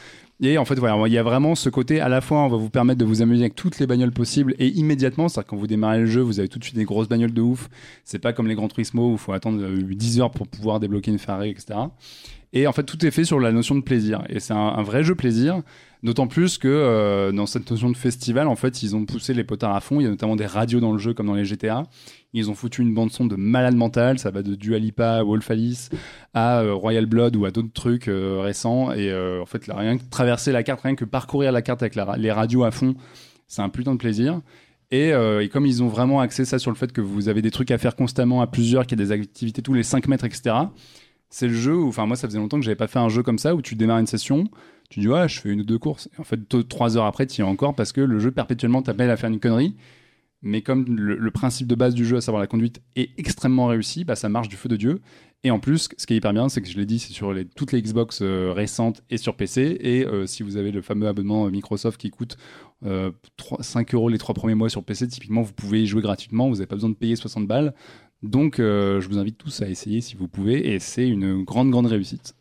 [0.41, 2.57] Et en fait, voilà, il y a vraiment ce côté à la fois, on va
[2.57, 5.67] vous permettre de vous amuser avec toutes les bagnoles possibles et immédiatement, c'est-à-dire quand vous
[5.67, 7.69] démarrez le jeu, vous avez tout de suite des grosses bagnoles de ouf.
[8.03, 10.79] C'est pas comme les Gran Turismo où il faut attendre euh, 10 heures pour pouvoir
[10.79, 11.79] débloquer une Ferrari, etc.
[12.51, 14.23] Et en fait, tout est fait sur la notion de plaisir.
[14.29, 15.61] Et c'est un vrai jeu plaisir.
[16.03, 19.45] D'autant plus que euh, dans cette notion de festival, en fait, ils ont poussé les
[19.45, 20.01] potards à fond.
[20.01, 21.83] Il y a notamment des radios dans le jeu, comme dans les GTA.
[22.33, 24.19] Ils ont foutu une bande-son de malade mental.
[24.19, 25.89] Ça va de Dua Lipa à Wolf Alice
[26.33, 28.91] à euh, Royal Blood ou à d'autres trucs euh, récents.
[28.91, 32.31] Et en fait, rien que traverser la carte, rien que parcourir la carte avec les
[32.31, 32.95] radios à fond,
[33.47, 34.41] c'est un putain de plaisir.
[34.91, 37.49] Et, et comme ils ont vraiment axé ça sur le fait que vous avez des
[37.49, 40.25] trucs à faire constamment à plusieurs, qu'il y a des activités tous les 5 mètres,
[40.25, 40.55] etc.
[41.29, 43.23] C'est le jeu où, enfin, moi, ça faisait longtemps que j'avais pas fait un jeu
[43.23, 44.49] comme ça où tu démarres une session,
[44.93, 46.09] tu dis, ouais, je fais une ou deux courses.
[46.15, 48.81] Et en fait, trois heures après, tu y es encore parce que le jeu perpétuellement
[48.81, 49.75] t'appelle à faire une connerie.
[50.43, 54.03] Mais comme le, principe de base du jeu, à savoir la conduite, est extrêmement réussi,
[54.03, 55.01] bah, ça marche du feu de Dieu.
[55.45, 57.33] Et en plus, ce qui est hyper bien, c'est que je l'ai dit, c'est sur
[57.55, 59.77] toutes les Xbox euh, récentes et sur PC.
[59.79, 62.37] Et euh, si vous avez le fameux abonnement euh, Microsoft qui coûte
[62.85, 66.01] euh, 3 5 euros les trois premiers mois sur PC, typiquement, vous pouvez y jouer
[66.01, 66.49] gratuitement.
[66.49, 67.73] Vous n'avez pas besoin de payer 60 balles.
[68.21, 70.73] Donc, je vous invite tous à essayer si vous pouvez.
[70.73, 72.35] Et c'est une grande, grande réussite.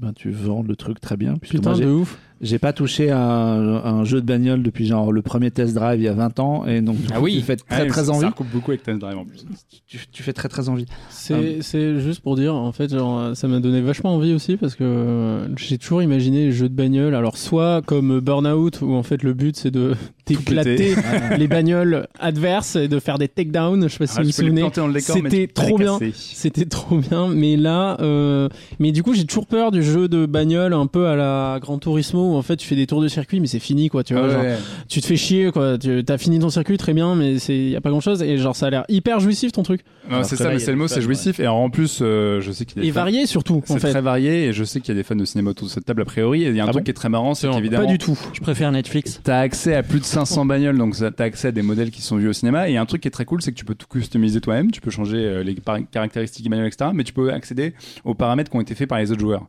[0.00, 1.36] Ben, tu vends le truc très bien.
[1.36, 2.18] puisque Putain moi, de ouf.
[2.40, 6.00] J'ai pas touché à un, un jeu de bagnole depuis genre le premier test drive
[6.00, 7.36] il y a 20 ans et donc Ah coup, oui.
[7.36, 8.20] tu fais très Ouais, très ça- envie.
[8.20, 9.44] Ça recoupe beaucoup avec Test Drive en plus.
[9.88, 10.86] Tu, tu fais très très envie.
[11.10, 14.74] C'est c'est juste pour dire, en fait, genre, ça m'a donné vachement envie aussi parce
[14.76, 17.14] que euh, j'ai toujours imaginé les jeux de bagnole.
[17.14, 19.94] Alors, soit comme Burnout, où en fait le but c'est de
[20.26, 20.94] d'éclater
[21.38, 23.84] les bagnoles adverses et de faire des takedowns.
[23.84, 25.00] Je sais pas si Ah, vous vous les souvenez.
[25.00, 25.98] C'était trop bien.
[26.14, 28.48] C'était trop bien, mais là, euh,
[28.78, 31.78] mais du coup, j'ai toujours peur du jeu de bagnole un peu à la Gran
[31.78, 34.14] Turismo où en fait tu fais des tours de circuit, mais c'est fini quoi, tu
[34.14, 34.24] vois.
[34.24, 34.56] Ouais, genre, ouais.
[34.88, 37.76] tu te fais chier quoi, tu as fini ton circuit très bien, mais c'est y
[37.76, 39.80] a pas grand chose et genre ça a l'air hyper jouissif ton truc
[40.10, 41.00] Non, c'est ça, là, mais c'est le mot, c'est ouais.
[41.02, 41.40] jouissif.
[41.40, 43.74] Et en plus, euh, je sais qu'il y a des et fans- varié surtout en
[43.74, 43.90] C'est fait.
[43.90, 45.84] très varié et je sais qu'il y a des fans de cinéma autour de cette
[45.84, 46.44] table a priori.
[46.44, 47.84] Et il y a un Ah truc bon qui est très marrant, c'est Non, qu'évidemment,
[47.86, 48.18] Pas du tout.
[48.32, 49.20] Je préfère Netflix.
[49.24, 52.16] T'as accès à plus de 500 bagnoles, donc t'as accès à des modèles qui sont
[52.16, 52.68] vus au cinéma.
[52.68, 54.80] Et un truc qui est très cool, c'est que tu peux tout customiser toi-même, tu
[54.80, 55.56] peux changer euh, les
[55.90, 56.90] caractéristiques des bagnoles, etc.
[56.94, 57.74] Mais tu peux accéder
[58.04, 59.46] aux paramètres qui ont été faits par les autres joueurs.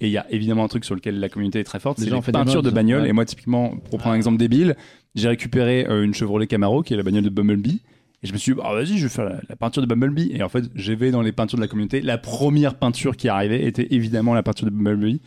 [0.00, 2.06] Et il y a évidemment un truc sur lequel la communauté est très forte, c'est
[2.06, 3.08] les fait peintures de ouais.
[3.08, 4.76] Et moi, typiquement, pour prendre un exemple débile,
[5.14, 7.80] j'ai récupéré euh, une Chevrolet Camaro, qui est la bagnole de Bumblebee.
[8.22, 10.30] Et je me suis dit, bah, vas-y, je vais faire la, la peinture de Bumblebee.
[10.32, 12.00] Et en fait, j'ai vais dans les peintures de la communauté.
[12.00, 15.20] La première peinture qui arrivait était évidemment la peinture de Bumblebee.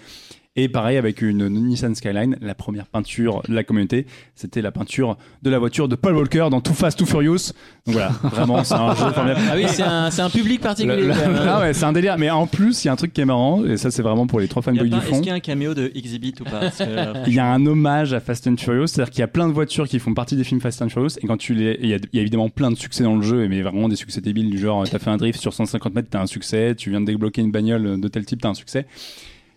[0.58, 4.06] Et pareil avec une Nissan Skyline, la première peinture de la communauté,
[4.36, 7.52] c'était la peinture de la voiture de Paul Walker dans Too Fast, Too Furious.
[7.86, 9.42] Donc voilà, vraiment, c'est un jeu formidable.
[9.52, 10.96] Ah oui, c'est un, c'est un public particulier.
[10.96, 11.46] Le- le- hein.
[11.46, 12.18] Ah ouais, c'est un délire.
[12.18, 14.28] Mais en plus, il y a un truc qui est marrant, et ça, c'est vraiment
[14.28, 15.18] pour les trois fanboys du Est-ce fond.
[15.18, 18.14] qu'il y a un caméo de Exhibit ou pas euh, Il y a un hommage
[18.14, 20.46] à Fast and Furious, c'est-à-dire qu'il y a plein de voitures qui font partie des
[20.46, 22.48] films Fast and Furious, et quand tu les, il y a, il y a évidemment
[22.48, 25.10] plein de succès dans le jeu, mais vraiment des succès débiles du genre, t'as fait
[25.10, 28.08] un drift sur 150 mètres, t'as un succès, tu viens de débloquer une bagnole de
[28.08, 28.86] tel type, t'as un succès.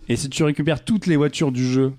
[0.09, 1.93] Et si tu récupères toutes les voitures du jeu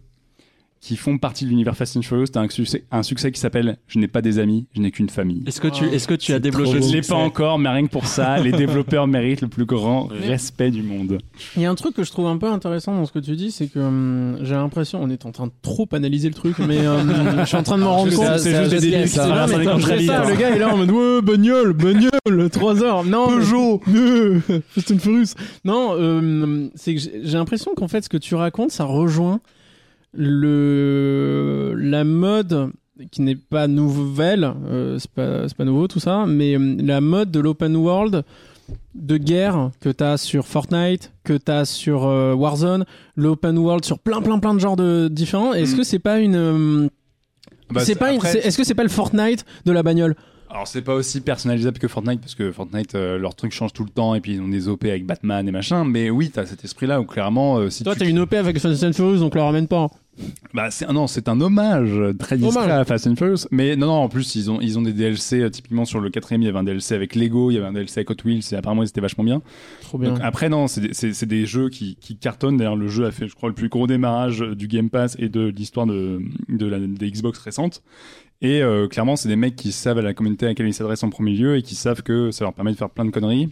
[0.82, 3.78] qui font partie de l'univers Fast and Furious, t'as un succès, un succès qui s'appelle
[3.88, 5.44] Je n'ai pas des amis, je n'ai qu'une famille.
[5.46, 7.92] Est-ce que tu, est-ce que tu as débloqué Je l'ai pas encore, mais rien que
[7.92, 11.20] pour ça, les développeurs méritent le plus grand respect du monde.
[11.56, 13.36] Il y a un truc que je trouve un peu intéressant dans ce que tu
[13.36, 16.58] dis, c'est que hum, j'ai l'impression, on est en train de trop analyser le truc,
[16.60, 18.40] mais hum, je suis en train de m'en rendre C'est compte.
[18.40, 19.18] C'est juste des guess.
[19.18, 23.04] le gars il est là en mode ouais bagnole, bagnole, 3 heures.
[23.04, 23.82] Non, Peugeot,
[24.70, 25.34] Fast and Furious.
[25.66, 29.42] Non, euh, c'est que j'ai l'impression qu'en fait ce que tu racontes, ça rejoint
[30.14, 32.72] le la mode
[33.12, 35.10] qui n'est pas nouvelle, euh, c'est
[35.56, 38.24] pas nouveau tout ça, mais hum, la mode de l'open world
[38.94, 43.86] de guerre que tu as sur Fortnite, que tu as sur euh, Warzone, l'open world
[43.86, 45.54] sur plein plein plein de genres de différents.
[45.54, 45.78] Est-ce Mm.
[45.78, 46.88] que c'est pas une euh,
[47.72, 50.16] Bah, c'est pas une- après- c'est- est-ce que c'est pas le Fortnite de la bagnole?
[50.52, 53.84] Alors c'est pas aussi personnalisable que Fortnite parce que Fortnite euh, leur truc change tout
[53.84, 56.46] le temps et puis ils ont des OP avec Batman et machin mais oui t'as
[56.48, 58.94] cet esprit là où clairement euh, si Toi tu t'as une OP avec Fast and
[58.94, 59.90] Furious donc la ramène pas.
[60.56, 62.80] bah c'est non c'est un hommage très discret Hommage.
[62.80, 65.40] à Fast and Furious mais non non en plus ils ont ils ont des DLC
[65.42, 67.68] euh, typiquement sur le quatrième il y avait un DLC avec Lego il y avait
[67.68, 69.44] un DLC avec Hot Wheels et apparemment ils étaient vachement bien
[69.82, 70.10] Trop bien.
[70.10, 73.12] donc après non c'est des, c'est- des jeux qui, qui cartonnent d'ailleurs le jeu a
[73.12, 76.20] fait je crois le plus gros démarrage du Game Pass et de l'histoire de,
[76.50, 77.84] de la des Xbox récentes
[78.42, 81.04] et euh, clairement c'est des mecs qui savent à la communauté à laquelle ils s'adressent
[81.04, 83.50] en premier lieu et qui savent que ça leur permet de faire plein de conneries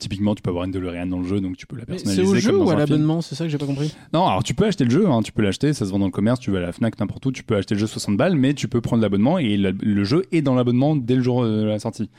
[0.00, 2.24] Typiquement, tu peux avoir une DeLorean dans le jeu, donc tu peux la personnaliser.
[2.24, 3.94] c'est au jeu comme dans ou à l'abonnement C'est ça que j'ai pas compris?
[4.12, 6.06] Non, alors tu peux acheter le jeu, hein, tu peux l'acheter, ça se vend dans
[6.06, 8.16] le commerce, tu vas à la Fnac, n'importe où, tu peux acheter le jeu 60
[8.16, 11.22] balles, mais tu peux prendre l'abonnement et la- le jeu est dans l'abonnement dès le
[11.22, 12.10] jour de la sortie.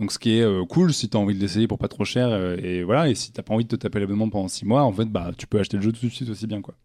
[0.00, 2.28] Donc ce qui est euh, cool si t'as envie de l'essayer pour pas trop cher
[2.30, 4.82] euh, et voilà, et si t'as pas envie de te taper l'abonnement pendant 6 mois,
[4.84, 6.76] en fait, bah tu peux acheter le jeu tout de suite aussi bien quoi.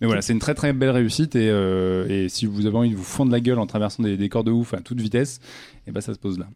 [0.00, 2.90] Mais voilà, c'est une très très belle réussite et, euh, et si vous avez envie
[2.90, 5.40] de vous fondre la gueule en traversant des décors de ouf à toute vitesse,
[5.86, 6.46] et ben ça se pose là.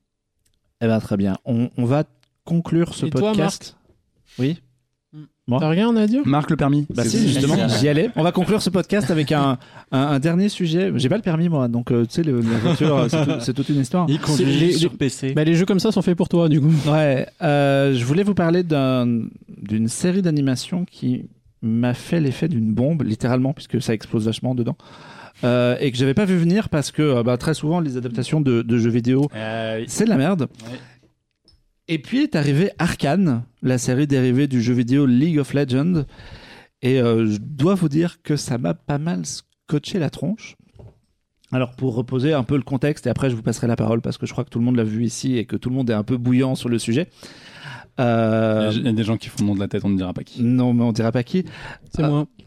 [0.81, 1.37] Eh ben très bien.
[1.45, 2.05] On, on va
[2.45, 3.77] conclure ce Et toi, podcast.
[4.39, 4.59] oui.
[5.47, 6.87] Moi T'as rien à dire Marc le permis.
[6.95, 8.11] Bah si, justement, j'y allais.
[8.17, 9.57] On va conclure ce podcast avec un,
[9.91, 10.93] un, un dernier sujet.
[10.97, 13.55] J'ai pas le permis moi, donc euh, tu sais, la voiture, euh, c'est tout- c'est
[13.55, 14.05] toute une histoire.
[14.11, 15.33] Il conduit les- sur PC.
[15.33, 16.71] Bah, les jeux comme ça sont faits pour toi, du coup.
[16.87, 19.23] Ouais, euh, je voulais vous parler d'un-
[19.63, 21.25] d'une série d'animation qui
[21.63, 24.77] m'a fait l'effet d'une bombe, littéralement, puisque ça explose vachement dedans.
[25.45, 28.41] Euh, et que j'avais pas vu venir parce que euh, bah, très souvent les adaptations
[28.41, 30.49] de, de jeux vidéo Euh, c'est de la merde.
[30.65, 30.79] Ouais.
[31.87, 36.05] Et puis est arrivé Arkane, la série dérivée du jeu vidéo League of Legends.
[36.83, 40.57] Et euh, je dois vous dire que ça m'a pas mal scotché la tronche.
[41.51, 44.19] Alors pour reposer un peu le contexte, et après je vous passerai la parole parce
[44.19, 45.89] que je crois que tout le monde l'a vu ici et que tout le monde
[45.89, 47.09] est un peu bouillant sur le sujet.
[48.01, 49.97] Euh, Il y a des gens qui font le nom de la tête, on ne
[49.97, 50.43] dira pas qui.
[50.43, 51.45] non, mais on dira pas qui.
[51.95, 52.27] C'est moi.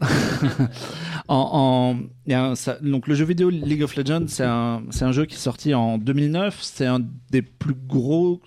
[1.28, 1.96] En, en-
[2.26, 5.04] il y a un- ça- donc le jeu vidéo League of Legends, c'est un, c'est
[5.04, 6.58] un jeu qui est sorti en 2009.
[6.62, 7.00] C'est un
[7.30, 8.40] des plus gros,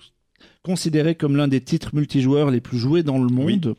[0.62, 3.74] considéré comme l'un des titres multijoueurs les plus joués dans le monde.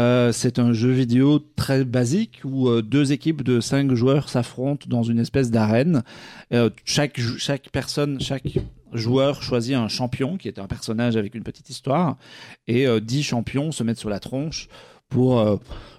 [0.00, 4.86] Euh, c'est un jeu vidéo très basique où euh, deux équipes de cinq joueurs s'affrontent
[4.88, 6.02] dans une espèce d'arène.
[6.54, 8.58] Euh, chaque, chaque personne, chaque
[8.94, 12.16] joueur choisit un champion qui est un personnage avec une petite histoire
[12.66, 14.68] et dix champions se mettent sur la tronche
[15.10, 15.56] pour, euh,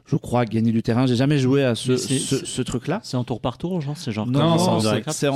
[0.08, 1.06] je crois, gagner du terrain.
[1.06, 3.00] J'ai jamais joué à ce, truc-là.
[3.04, 4.26] C'est en tour par tour, genre c'est genre.
[4.26, 4.78] Non, comme non, dans c'est- en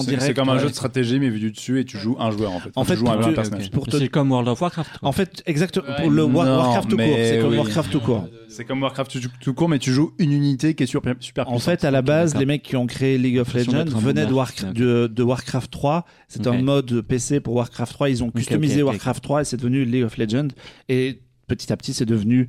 [0.03, 0.21] direct.
[0.21, 0.59] c'est comme un ouais.
[0.59, 2.71] jeu de stratégie, mais vu du dessus, et tu joues un joueur en fait.
[2.75, 3.69] En fait, tu joues un, tu- un tu- personnage.
[3.69, 4.99] Te- C'est comme World of Warcraft.
[4.99, 5.09] quoi.
[5.09, 5.85] En fait, exactement.
[5.87, 6.07] Ouais.
[6.09, 7.57] le Non, Warcraft tout court, c'est comme oui.
[7.57, 8.27] Warcraft tout court.
[8.49, 11.59] C'est comme Warcraft tout, court, mais tu joues une unité qui est super, super En
[11.59, 14.63] fait, à la base, les mecs qui ont créé League of Legends venaient de, Warcraft,
[14.65, 16.05] arc, de, de Warcraft 3.
[16.27, 16.53] C'est Ok.
[16.55, 18.09] un mode PC pour Warcraft 3.
[18.09, 20.47] Ils ont customisé Warcraft 3 et c'est devenu League of Legends.
[20.89, 22.47] Et petit à petit, c'est devenu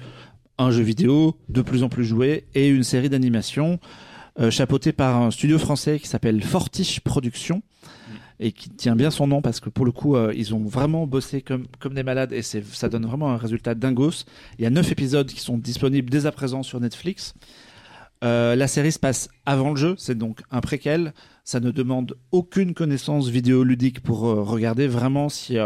[0.58, 3.78] un jeu vidéo de plus en plus joué et une série d'animations
[4.38, 7.62] euh, chapeautée par un studio français qui s'appelle Fortiche Productions
[8.38, 11.06] et qui tient bien son nom parce que pour le coup, euh, ils ont vraiment
[11.06, 14.24] bossé comme, comme des malades et ça donne vraiment un résultat dingos.
[14.58, 17.34] Il y a neuf épisodes qui sont disponibles dès à présent sur Netflix.
[18.24, 21.12] Euh, la série se passe avant le jeu, c'est donc un préquel.
[21.44, 24.88] Ça ne demande aucune connaissance vidéoludique pour euh, regarder.
[24.88, 25.58] Vraiment, si,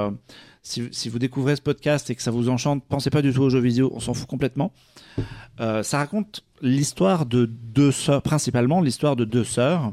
[0.63, 3.51] si, vous découvrez ce podcast et que ça vous enchante, pensez pas du tout aux
[3.51, 4.73] jeux vidéo, on s'en fout complètement.
[5.61, 9.93] Euh, ça raconte l'histoire de deux sœurs, principalement l'histoire de deux sœurs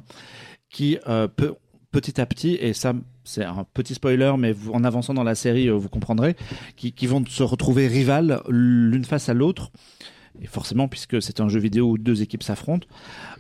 [0.70, 1.56] qui, euh, pe-
[1.92, 5.68] petit à petit, et ça c'est un petit spoiler, mais en avançant dans la série,
[5.68, 6.36] euh, vous comprendrez,
[6.76, 9.72] qui vont se retrouver rivales l'une face à l'autre.
[10.42, 12.88] Et forcément, puisque c'est un jeu vidéo où deux équipes s'affrontent.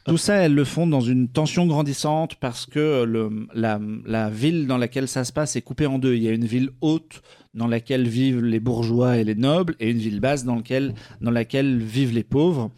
[0.05, 4.67] Tout ça, elles le font dans une tension grandissante parce que le, la, la ville
[4.67, 6.15] dans laquelle ça se passe est coupée en deux.
[6.15, 7.21] Il y a une ville haute
[7.53, 11.31] dans laquelle vivent les bourgeois et les nobles et une ville basse dans laquelle, dans
[11.31, 12.71] laquelle vivent les pauvres.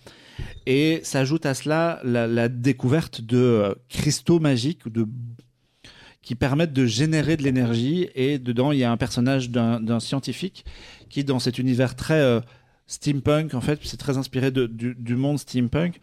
[0.66, 5.06] Et s'ajoute à cela la, la découverte de euh, cristaux magiques de
[6.22, 10.00] qui permettent de générer de l'énergie et dedans il y a un personnage d'un d'un
[10.00, 10.66] scientifique
[11.10, 12.40] qui dans cet univers très euh,
[12.90, 16.00] steampunk en fait c'est très inspiré du, monde steampunk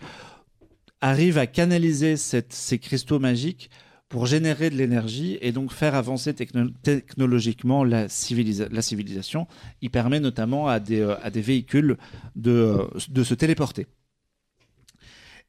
[1.00, 3.70] arrive à canaliser ces cristaux magiques
[4.08, 9.48] pour générer de l'énergie et donc faire avancer techno- technologiquement la, civilisa- la civilisation.
[9.82, 11.96] Il permet notamment à des, euh, véhicules
[12.36, 13.86] de, euh, de se téléporter.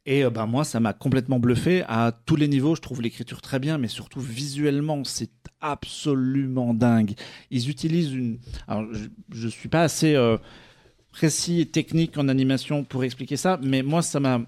[0.08, 2.76] Et ben moi, ça m'a complètement bluffé à tous les niveaux.
[2.76, 7.14] Je trouve l'écriture très bien, mais surtout visuellement, c'est absolument dingue.
[7.52, 8.40] Ils utilisent une.
[8.70, 10.16] Alors, je, je suis pas assez
[11.12, 14.42] précis et technique en animation pour expliquer ça, mais moi, ça m'a.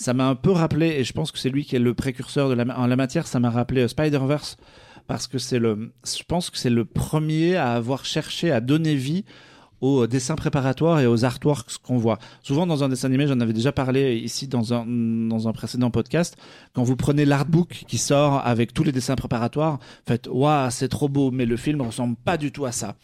[0.00, 2.56] Ça m'a un peu rappelé, et je pense que c'est lui qui est le précurseur
[2.56, 4.56] en la matière, ça m'a rappelé euh, Spider-Verse,
[5.08, 8.94] parce que c'est le, je pense que c'est le premier à avoir cherché à donner
[8.94, 9.24] vie
[9.80, 12.18] aux dessins préparatoires et aux artworks qu'on voit.
[12.42, 15.90] Souvent dans un dessin animé, j'en avais déjà parlé ici dans un, dans un précédent
[15.90, 16.36] podcast,
[16.72, 21.08] quand vous prenez l'artbook qui sort avec tous les dessins préparatoires, faites waouh, c'est trop
[21.08, 22.96] beau, mais le film ressemble pas du tout à ça.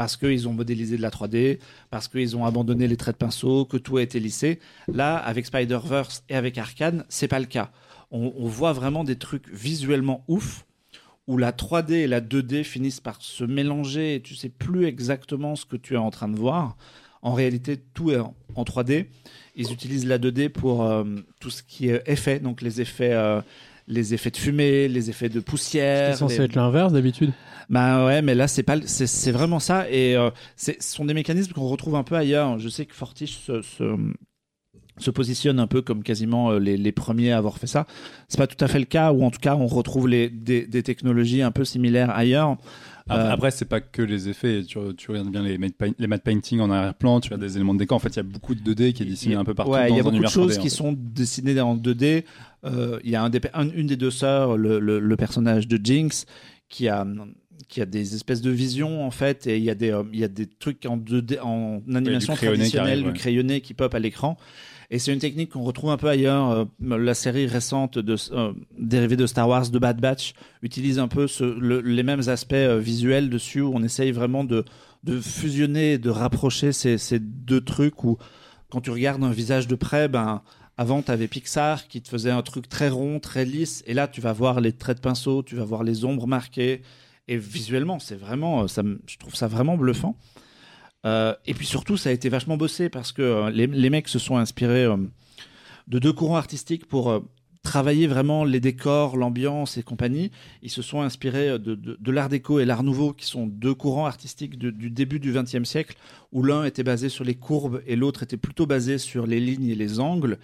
[0.00, 1.58] Parce qu'ils ont modélisé de la 3D,
[1.90, 4.58] parce qu'ils ont abandonné les traits de pinceau, que tout a été lissé.
[4.90, 7.70] Là, avec Spider-Verse et avec Arkane, c'est pas le cas.
[8.10, 10.64] On, voit vraiment des trucs visuellement ouf,
[11.26, 15.54] où la 3D et la 2D finissent par se mélanger et tu sais plus exactement
[15.54, 16.78] ce que tu es en train de voir.
[17.20, 19.04] En réalité, tout est en, en 3D.
[19.54, 21.04] Ils utilisent la 2D pour euh,
[21.40, 23.42] tout ce qui est effet, donc les effets, euh,
[23.88, 26.12] les effets de fumée, les effets de poussière.
[26.14, 27.32] C'est censé les- être l'inverse d'habitude.
[27.68, 31.04] bah ouais, mais là c'est pas, c'est c'est vraiment ça et euh, c'est- ce sont
[31.04, 32.58] des mécanismes qu'on retrouve un peu ailleurs.
[32.58, 33.96] Je sais que Fortiche se, se,
[34.98, 37.86] se positionne un peu comme quasiment euh, les, les premiers à avoir fait ça.
[38.28, 40.66] C'est pas tout à fait le cas, ou en tout cas on retrouve les, des,
[40.66, 42.56] des technologies un peu similaires ailleurs.
[43.08, 44.62] Après, Euh, après, c'est pas que les effets.
[44.62, 45.58] Tu, tu regardes bien les
[45.98, 47.96] les matte painting en arrière-plan, tu as des éléments de décor.
[47.96, 49.72] En fait, il y a beaucoup de 2D qui est dessiné un peu partout.
[49.72, 50.68] Ouais, il y a beaucoup de choses 3D, qui en fait.
[50.68, 52.24] sont dessinées en 2D.
[52.64, 55.66] Euh, Il y a un des, un- une des deux sœurs, le, le- le personnage
[55.68, 56.26] de Jinx,
[56.68, 57.06] qui a
[57.68, 60.18] qui a des espèces de visions en fait, et il y a des euh, il
[60.18, 63.12] y a des trucs en 2D en animation traditionnelle, arrive, ouais.
[63.12, 64.36] du crayonné qui pop à l'écran.
[64.92, 66.50] Et c'est une technique qu'on retrouve un peu ailleurs.
[66.50, 66.64] Euh,
[66.98, 70.32] la série récente de, euh, dérivée de Star Wars, de Bad Batch,
[70.62, 74.64] utilise un peu ce, le- les mêmes aspects visuels dessus, où on essaye vraiment de,
[75.04, 78.18] de fusionner, de rapprocher ces, ces deux trucs où,
[78.68, 80.42] quand tu regardes un visage de près, ben,
[80.80, 84.08] avant, tu avais Pixar qui te faisait un truc très rond, très lisse, et là,
[84.08, 86.80] tu vas voir les traits de pinceau, tu vas voir les ombres marquées,
[87.28, 88.66] et visuellement, c'est vraiment, euh,
[89.06, 90.16] je trouve ça vraiment bluffant.
[91.04, 94.18] Euh, et puis surtout, ça a été vachement bossé parce que euh, les, mecs se
[94.18, 94.86] sont inspirés
[95.86, 97.24] de deux courants artistiques pour
[97.62, 100.30] travailler vraiment les décors, l'ambiance et compagnie.
[100.62, 103.74] Ils se sont inspirés euh, de, de, l'art déco et l'art nouveau, qui sont deux
[103.74, 105.96] courants artistiques du début du XXe siècle,
[106.32, 109.68] où l'un était basé sur les courbes et l'autre était plutôt basé sur les lignes
[109.68, 110.38] et les angles.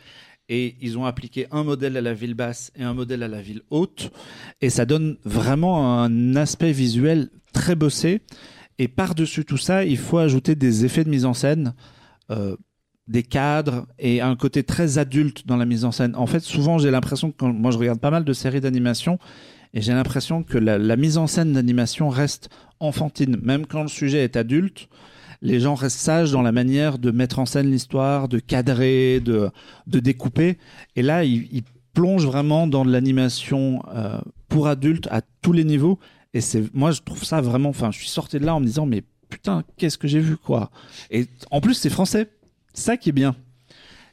[0.48, 3.42] Et ils ont appliqué un modèle à la ville basse et un modèle à la
[3.42, 4.12] ville haute.
[4.60, 8.20] Et ça donne vraiment un aspect visuel très bossé.
[8.78, 11.74] Et par-dessus tout ça, il faut ajouter des effets de mise en scène,
[12.30, 12.56] euh,
[13.08, 16.14] des cadres et un côté très adulte dans la mise en scène.
[16.16, 19.18] En fait, souvent, j'ai l'impression que moi, je regarde pas mal de séries d'animation
[19.74, 22.48] et j'ai l'impression que la, la mise en scène d'animation reste
[22.80, 23.36] enfantine.
[23.42, 24.88] Même quand le sujet est adulte,
[25.42, 29.50] les gens restent sages dans la manière de mettre en scène l'histoire, de cadrer, de,
[29.86, 30.58] de découper.
[30.96, 34.18] Et là, ils, ils plongent vraiment dans de l'animation euh,
[34.48, 35.98] pour adultes à tous les niveaux.
[36.34, 37.68] Et c'est, moi, je trouve ça vraiment.
[37.68, 40.36] Enfin, je suis sorti de là en me disant, mais putain, qu'est-ce que j'ai vu,
[40.36, 40.70] quoi.
[41.10, 42.30] Et en plus, c'est français.
[42.76, 43.34] Ça qui est bien.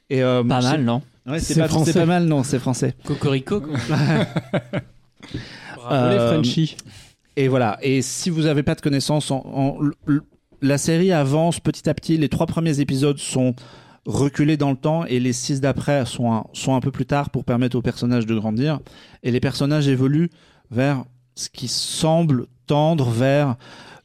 [0.10, 1.92] Et euh, Pas mal, non Ouais, c'est pas, français.
[1.94, 2.96] c'est pas mal, non, c'est français.
[3.06, 3.62] Cocorico.
[3.62, 3.78] quoi.
[5.78, 6.76] Bravo les Euh, Frenchies.
[7.36, 7.78] Et voilà.
[7.82, 9.78] Et si vous n'avez pas de connaissances, en,
[10.62, 12.18] la série avance petit à petit.
[12.18, 13.56] Les trois premiers épisodes sont
[14.06, 17.30] reculés dans le temps et les six d'après sont un, sont un peu plus tard
[17.30, 18.80] pour permettre aux personnages de grandir.
[19.24, 20.30] Et les personnages évoluent
[20.72, 21.04] vers
[21.36, 23.56] ce qui semble tendre vers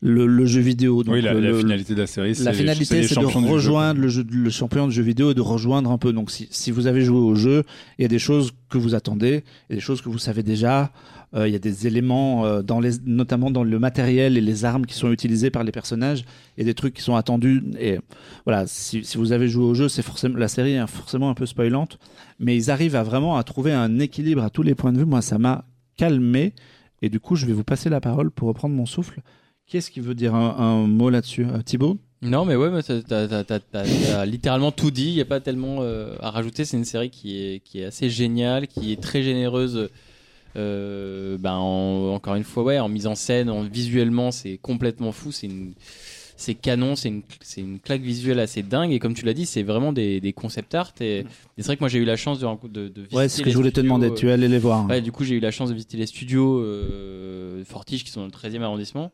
[0.01, 1.03] le, le jeu vidéo.
[1.03, 3.25] Donc Oui, la, le- la le- finalité de la série, c'est la finalité, c'est de
[3.27, 6.13] rejoindre le, jeu, le champion de jeu vidéo et de rejoindre un peu.
[6.13, 7.65] Donc, si, si vous avez joué au jeu,
[7.99, 10.19] il y a des choses que vous attendez, il y a des choses que vous
[10.19, 10.93] savez déjà.
[11.35, 14.65] euh, il y a des éléments, euh, dans les, notamment dans le matériel et les
[14.65, 16.25] armes qui sont utilisées par les personnages.
[16.59, 17.63] A des trucs qui sont attendus.
[17.81, 17.99] Et
[18.47, 21.35] voilà, si, si vous avez joué au jeu, c'est forcément la série est forcément un
[21.35, 21.99] peu spoilante,
[22.39, 25.05] mais ils arrivent à vraiment à trouver un équilibre à tous les points de vue.
[25.05, 25.65] Moi, ça m'a
[25.97, 26.55] calmé.
[27.03, 29.21] Et du coup, je vais vous passer la parole pour reprendre mon souffle.
[29.67, 31.99] Qui est-ce qui veut dire un, mot là-dessus Euh, Thibaut?
[32.23, 35.09] Non, mais ouais, t'as- littéralement tout dit.
[35.11, 36.65] Il n'y a pas tellement euh, à rajouter.
[36.65, 39.89] C'est une série qui est, qui est assez géniale, qui est très généreuse.
[40.57, 45.13] Euh, ben, en- encore une fois, ouais, en mise en scène, en, visuellement, c'est complètement
[45.13, 45.31] fou.
[45.31, 45.75] C'est une.
[46.41, 48.93] C'est canon, c'est une, c'est une claque visuelle assez dingue.
[48.93, 50.95] Et comme tu l'as dit, c'est vraiment des, des concept art.
[51.01, 51.25] Et, et
[51.59, 53.43] c'est vrai que moi, j'ai eu la chance de, de, de visiter Ouais, c'est ce
[53.43, 54.13] que les je voulais te studios, demander.
[54.13, 54.87] euh, Tu es allé les voir.
[54.89, 58.21] Ouais, du coup, j'ai eu la chance de visiter les studios euh, Fortige qui sont
[58.21, 59.11] dans le 13e arrondissement.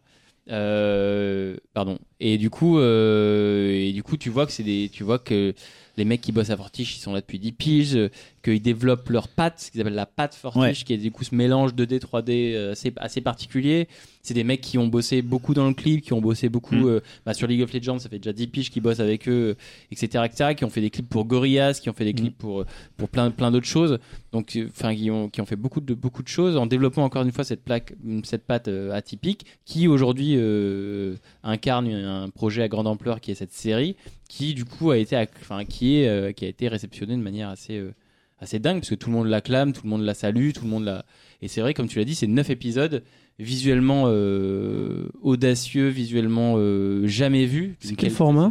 [0.51, 1.98] Euh, pardon.
[2.20, 5.55] Et du coup, euh, et du coup, tu vois que c'est des, tu vois que
[5.96, 8.10] les mecs qui bossent à Fortige, ils sont là depuis 10 piges, euh,
[8.42, 10.72] qu'ils développent leur patte, ce qu'ils appellent la patte Fortige, Ouais.
[10.74, 13.88] qui est du coup ce mélange 2D, 3D euh, assez, assez particulier.
[14.24, 16.86] C'est des mecs qui ont bossé beaucoup dans le clip, qui ont bossé beaucoup Mm.
[16.86, 19.55] euh, bah, sur League of Legends, ça fait déjà 10 piges qu'ils bossent avec eux,
[19.92, 22.64] etc., etc., qui ont fait des clips pour Gorillaz, qui ont fait des clips pour,
[22.96, 23.98] pour plein, plein d'autres choses.
[24.32, 27.05] Donc, euh, enfin, qui ont, qui ont fait beaucoup de, beaucoup de choses en développant
[27.05, 27.92] encore une fois cette plaque,
[28.24, 33.34] cette patte euh, atypique, qui aujourd'hui euh, incarne un projet à grande ampleur qui est
[33.34, 33.96] cette série,
[34.28, 37.48] qui du coup a été, enfin, qui est, euh, qui a été réceptionné de manière
[37.48, 37.94] assez, euh,
[38.40, 40.70] assez dingue parce que tout le monde l'acclame, tout le monde la salue, tout le
[40.70, 41.05] monde la.
[41.42, 43.02] Et c'est vrai, comme tu l'as dit, c'est neuf épisodes
[43.39, 47.77] visuellement euh, audacieux, visuellement euh, jamais vu.
[47.81, 48.51] C'est quel format.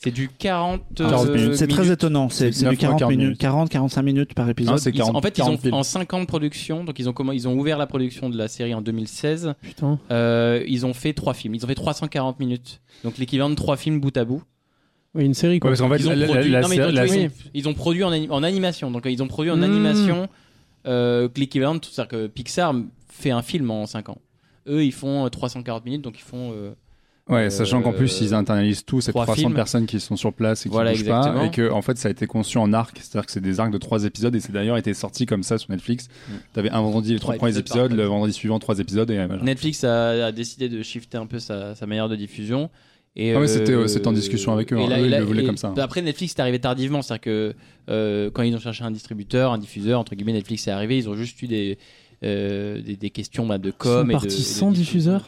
[0.00, 1.54] C'est du 40, 40 euh, minutes.
[1.56, 2.28] C'est très étonnant.
[2.28, 3.40] C'est du 9 fois 40 40 minutes, minutes.
[3.40, 4.74] 40, 45 minutes par épisode.
[4.74, 5.74] Non, c'est Ils ont- 40, en fait, ils 40 ont minutes.
[5.74, 8.38] en 5 ans de production, donc ils ont comment ils ont ouvert la production de
[8.38, 9.54] la série en 2016.
[9.60, 9.98] Putain.
[10.12, 11.56] Euh, ils ont fait trois films.
[11.56, 14.42] Ils ont fait 340 minutes, donc l'équivalent de trois films bout à bout.
[15.16, 15.70] Oui, une série Ouais, quoi.
[15.70, 18.92] parce qu'en fait, ils ont produit, ils, ont, en, ani- en animation.
[18.92, 19.62] Donc ils ont produit en Mm.
[19.64, 20.28] animation
[20.86, 22.72] euh, l'équivalent, de- c'est-à-dire que Pixar
[23.18, 24.18] fait un film en 5 ans.
[24.68, 26.52] Eux, ils font euh, 340 minutes, donc ils font.
[26.54, 26.72] euh,
[27.28, 29.54] Ouais, sachant qu'en plus, Euh, ils internalisent tous ces trois 300 films.
[29.54, 31.40] personnes qui sont sur place et qui Voilà, bougent exactement.
[31.40, 31.46] pas.
[31.46, 32.96] Et que, en fait, ça a été conçu en arc.
[33.02, 35.58] C'est-à-dire que c'est des arcs de trois épisodes et c'est d'ailleurs été sorti comme ça
[35.58, 36.08] sur Netflix.
[36.08, 36.32] Mm.
[36.54, 39.26] T'avais un vendredi les trois premiers épisodes le vendredi suivant trois épisodes et.
[39.42, 42.70] Netflix a, a décidé de shifter un peu sa, sa manière de diffusion.
[43.14, 44.88] Et, Ah ouais, c'était, euh, euh, c'était en discussion avec eux, et hein.
[44.88, 45.70] là- Eux, et ils le voulaient comme ça.
[45.76, 47.02] bah Après, Netflix est arrivé tardivement.
[47.02, 47.54] C'est-à-dire que
[47.90, 50.96] euh, quand ils ont cherché un distributeur, un diffuseur, entre guillemets, Netflix est arrivé.
[50.96, 51.78] Ils ont juste eu des,
[52.24, 54.10] euh, des, des questions bah, de Ils sont com.
[54.10, 55.22] partis et de sans diffuseur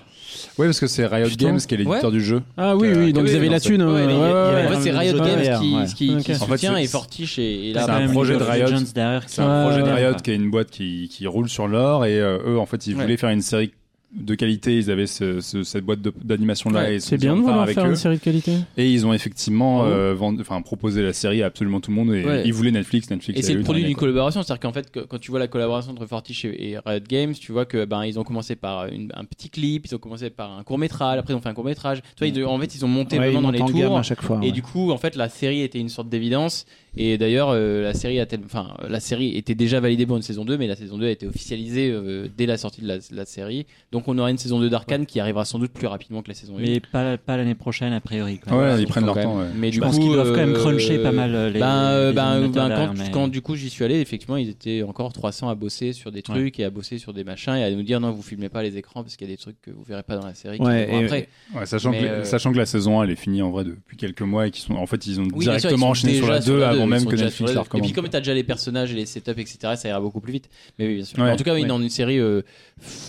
[0.59, 1.47] Oui, parce que c'est Riot Putain.
[1.47, 2.11] Games qui est l'éditeur Ouais.
[2.11, 2.43] du jeu.
[2.57, 3.83] Ah oui, oui, donc oui, ils avaient non, la c'est- thune.
[3.83, 4.69] ouais, les- ouais, ouais, en ouais.
[4.77, 5.85] fait, c'est Riot Games qui, ouais.
[5.97, 6.23] qui, Ok.
[6.23, 8.67] qui En fait, et Fortiche et, et là, c'est un même projet de Riot.
[8.69, 12.05] C'est qui- un projet de Riot qui est une boîte qui, qui roule sur l'or
[12.07, 13.73] et euh, eux en fait ils voulaient faire une série
[14.13, 17.17] de qualité, ils avaient ce- ce- cette boîte d'animation là Ouais, et ils se C'est
[17.17, 17.91] bien de vouloir avec faire eux.
[17.91, 18.53] une série de qualité.
[18.77, 22.13] Et ils ont effectivement Ah bon euh, proposé la série à absolument tout le monde
[22.15, 22.43] et Ouais.
[22.45, 23.39] ils voulaient Netflix, Netflix.
[23.39, 25.93] Et c'est le produit d'une collaboration, c'est-à-dire qu'en fait, que- quand tu vois la collaboration
[25.93, 29.13] entre Fortiche et, et Riot Games, tu vois que ben ils ont commencé par une-
[29.15, 31.55] un petit clip, ils ont commencé par un court métrage, après ils ont fait un
[31.55, 32.03] court métrage.
[32.17, 33.97] Tu vois, ils- en fait, ils ont monté Ouais, vraiment ils dans les tours.
[33.99, 34.39] à chaque fois.
[34.43, 34.51] Et ouais.
[34.53, 36.67] du coup, en fait, la série était une sorte d'évidence.
[36.97, 40.23] Et d'ailleurs, euh, la série a tel- enfin, la série était déjà validée pour une
[40.23, 42.97] saison 2, mais la saison 2 a été officialisée euh, dès la sortie de la,
[43.13, 43.67] la série.
[43.93, 46.35] Donc, on aura une saison 2 d'Arkane qui arrivera sans doute plus rapidement que la
[46.35, 46.63] saison 1.
[46.63, 48.39] Mais pas, pas l'année prochaine, a priori.
[48.41, 48.59] quoi.
[48.59, 49.39] Ouais, ils prennent leur temps.
[49.57, 51.61] Mais Je du pense coup, qu'ils doivent quand même euh, cruncher pas mal les.
[51.61, 54.49] ben, les ben, ben, derrière, quand, mais- quand du coup j'y suis allé, effectivement, ils
[54.49, 57.63] étaient encore 300 à bosser sur des trucs et à bosser sur des machins et
[57.63, 59.61] à nous dire non, vous filmez pas les écrans parce qu'il y a des trucs
[59.63, 60.59] que vous verrez pas dans la série.
[60.59, 61.29] et- après.
[61.55, 63.63] Ouais, sachant, Mais, que, euh, sachant que la saison 1 elle est finie en vrai
[63.65, 66.80] depuis quelques mois et qu'ils sont en fait ils ont directement enchaîné sur la 2
[66.83, 67.51] avant même que Netflix la deux.
[67.51, 67.93] Et puis recommande.
[67.95, 70.49] comme tu as déjà les personnages et les setups, etc., ça ira beaucoup plus vite.
[70.79, 71.19] Mais oui, bien sûr.
[71.19, 71.31] Ouais.
[71.31, 71.69] en tout cas, oui, Ouais.
[71.69, 72.43] dans une série euh,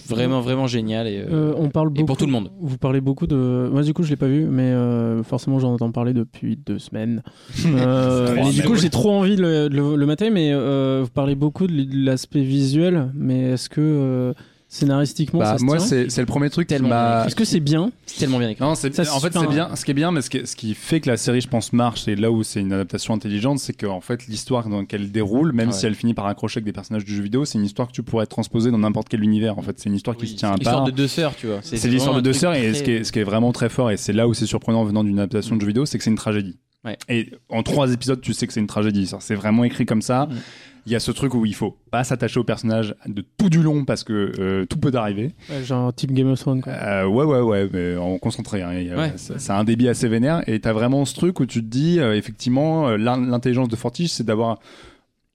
[0.07, 1.07] vraiment, vraiment géniale.
[1.07, 2.06] Et, euh, Euh, on parle et beaucoup.
[2.06, 2.52] pour tout le monde.
[2.60, 3.69] Vous parlez beaucoup de.
[3.72, 6.80] Moi, du coup, je l'ai pas vu, mais euh, forcément, j'en entends parler depuis deux
[6.80, 7.22] semaines.
[7.65, 11.10] Euh, mais du coup, j'ai trop envie de le, le- le mater, mais euh, vous
[11.10, 14.34] parlez beaucoup de l'aspect visuel, mais est-ce que euh,
[14.76, 17.43] scénaristiquement, Bah, ça se moi c'est c'est le premier truc qui Tellement m'a Est-ce que
[17.43, 18.64] c'est bien C'est tellement bien écrit.
[18.64, 19.76] Non, c'est Ça, c'est en fait c'est bien.
[19.76, 21.73] Ce qui est bien, mais ce qui, ce qui fait que la série, je pense,
[21.73, 25.11] marche et là où c'est une adaptation intelligente, c'est qu'en fait l'histoire dans laquelle elle
[25.11, 25.73] déroule, même Ouais.
[25.73, 27.93] si elle finit par accrocher avec des personnages du jeu vidéo, c'est une histoire que
[27.93, 29.57] tu pourrais transposer dans n'importe quel univers.
[29.57, 30.85] En fait, c'est une histoire qui Oui, se tient à c'est l'histoire part.
[30.85, 31.60] de deux sœurs, tu vois.
[31.61, 33.91] C'est l'histoire de deux sœurs et ce qui, est, ce qui est vraiment très fort
[33.91, 36.10] et c'est là où c'est surprenant venant d'une adaptation de jeu vidéo, c'est que c'est
[36.10, 36.57] une tragédie.
[36.84, 36.98] Ouais.
[37.10, 39.06] Et en trois épisodes, tu sais que c'est une tragédie.
[39.06, 40.26] Ça, C'est vraiment écrit comme ça.
[40.26, 40.35] Mm.
[40.86, 43.62] Il y a ce truc où il faut pas s'attacher au personnage de tout du
[43.62, 45.36] long parce que euh, tout peut arriver.
[45.49, 46.62] Ouais, Genre type Game of Thrones.
[46.62, 46.74] Quoi.
[46.74, 48.62] Euh, ouais, ouais, ouais, mais en concentré.
[48.64, 49.14] Hein, a- Ouais.
[49.18, 50.41] ça- C'est un débit assez vénère.
[50.48, 54.10] Et t'as vraiment ce truc où tu te dis, euh, effectivement, l'in- l'intelligence de Fortige,
[54.10, 54.60] c'est d'avoir.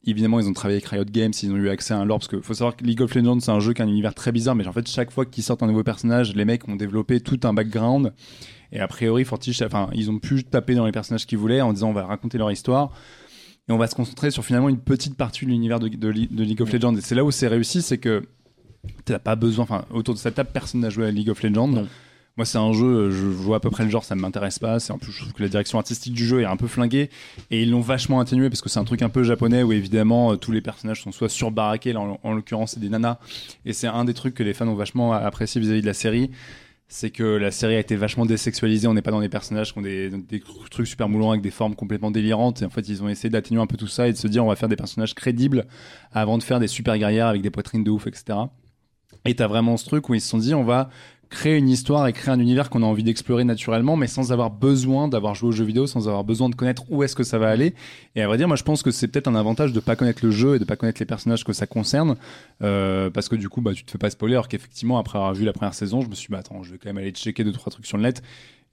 [0.09, 2.28] Évidemment, ils ont travaillé avec Riot Games, ils ont eu accès à un lore, parce
[2.28, 4.31] qu'il faut savoir que League of Legends, c'est un jeu qui a un univers très
[4.31, 7.18] bizarre, mais en fait, chaque fois qu'ils sortent un nouveau personnage, les mecs ont développé
[7.18, 8.12] tout un background.
[8.70, 11.73] Et a priori, Fortige, enfin, ils ont pu taper dans les personnages qu'ils voulaient en
[11.73, 12.93] disant, on va raconter leur histoire.
[13.68, 16.44] Et on va se concentrer sur finalement une petite partie de l'univers de, de, de
[16.44, 16.97] League of Legends.
[16.97, 18.22] Et c'est là où c'est réussi, c'est que
[19.05, 21.68] t'as pas besoin, enfin, autour de cette table, personne n'a joué à League of Legends.
[21.68, 21.88] Non.
[22.36, 24.78] Moi, c'est un jeu, je vois à peu près le genre, ça ne m'intéresse pas.
[24.78, 27.09] C'est en plus, je trouve que la direction artistique du jeu est un peu flinguée
[27.51, 30.32] et ils l'ont vachement atténué parce que c'est un truc un peu japonais où évidemment
[30.32, 33.18] euh, tous les personnages sont soit surbaraqués, là en, en l'occurrence c'est des nanas,
[33.64, 36.30] et c'est un des trucs que les fans ont vachement apprécié vis-à-vis de la série.
[36.88, 38.86] C'est que la série a été vachement désexualisée.
[38.86, 40.40] On n'est pas dans des personnages qui ont des, des
[40.70, 42.62] trucs super moulants avec des formes complètement délirantes.
[42.62, 44.44] Et en fait, ils ont essayé d'atténuer un peu tout ça et de se dire
[44.44, 45.66] on va faire des personnages crédibles
[46.12, 48.38] avant de faire des super guerrières avec des poitrines de ouf, etc.
[49.24, 50.90] Et t'as vraiment ce truc où ils se sont dit on va
[51.28, 54.51] créer une histoire et créer un univers qu'on a envie d'explorer naturellement, mais sans avoir
[54.51, 57.39] besoin d'avoir joué aux jeux vidéo, sans avoir besoin de connaître où est-ce que ça
[57.39, 57.74] va aller.
[58.15, 60.24] Et à vrai dire, moi je pense que c'est peut-être un avantage de pas connaître
[60.24, 62.16] le jeu et de pas connaître les personnages que ça concerne,
[62.62, 64.35] euh, parce que du coup, bah, tu te fais pas spoiler.
[64.35, 66.73] Alors qu'effectivement, après avoir vu la première saison, je me suis dit, bah attends, je
[66.73, 68.23] vais quand même aller checker deux trois trucs sur le net.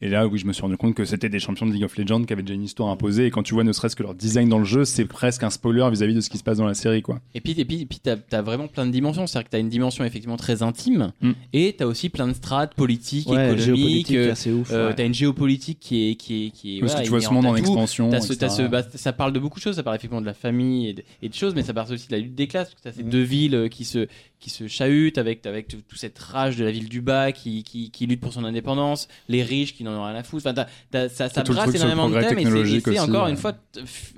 [0.06, 1.96] Et là, oui, je me suis rendu compte que c'était des champions de League of
[1.98, 3.28] Legends qui avaient déjà une histoire imposée.
[3.28, 5.50] Et quand tu vois ne serait-ce que leur design dans le jeu, c'est presque un
[5.50, 7.22] spoiler vis-à-vis de ce qui se passe dans la série, quoi.
[7.34, 9.28] Et puis, et puis, et puis t'as as vraiment plein de dimensions.
[9.28, 11.32] C'est-à-dire que t'as une dimension effectivement très intime Mm.
[11.54, 14.12] et t'as aussi plein de strates politiques, Ouais, économiques.
[14.12, 14.72] euh, assez ouf.
[14.74, 14.96] euh, ouais.
[14.96, 16.80] T'as une géopolitique qui est qui est qui est.
[16.82, 18.12] Parce voilà, que tu vois ce monde en expansion.
[18.22, 20.90] Ce- ce- bah, ça parle de beaucoup de choses, ça parle effectivement de la famille
[20.90, 22.82] et de, et de choses, mais ça parle aussi de la lutte des classes, parce
[22.82, 24.08] que t'as ces deux villes euh, qui se,
[24.44, 27.64] qui se chahutent avec, avec tout- toute cette rage de la ville du bas qui,
[27.64, 30.46] qui, qui lutte pour son indépendance, les riches qui n'en ont rien à foutre.
[30.46, 33.30] Enfin, ça, ça brasse énormément de thèmes et c'est- encore ouais.
[33.32, 33.54] une fois,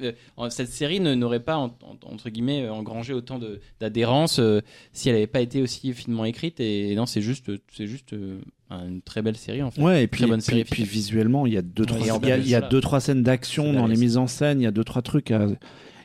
[0.01, 0.11] euh,
[0.49, 4.61] cette série n'aurait pas, en- en- entre guillemets, euh, engrangé autant de- d'adhérence euh,
[4.93, 6.59] si elle n'avait pas été aussi finement écrite.
[6.59, 8.39] Et non, c'est juste, c'est juste euh,
[8.71, 9.79] une très belle série en fait.
[9.81, 10.91] Ouais, et Très puis, bonne puis, série puis efficace.
[10.91, 13.21] visuellement, il y a deux, trois, il y a, il y a deux, trois scènes
[13.21, 14.59] d'action dans les mises en scène.
[14.59, 15.29] Il y a deux, trois trucs.
[15.31, 15.47] à-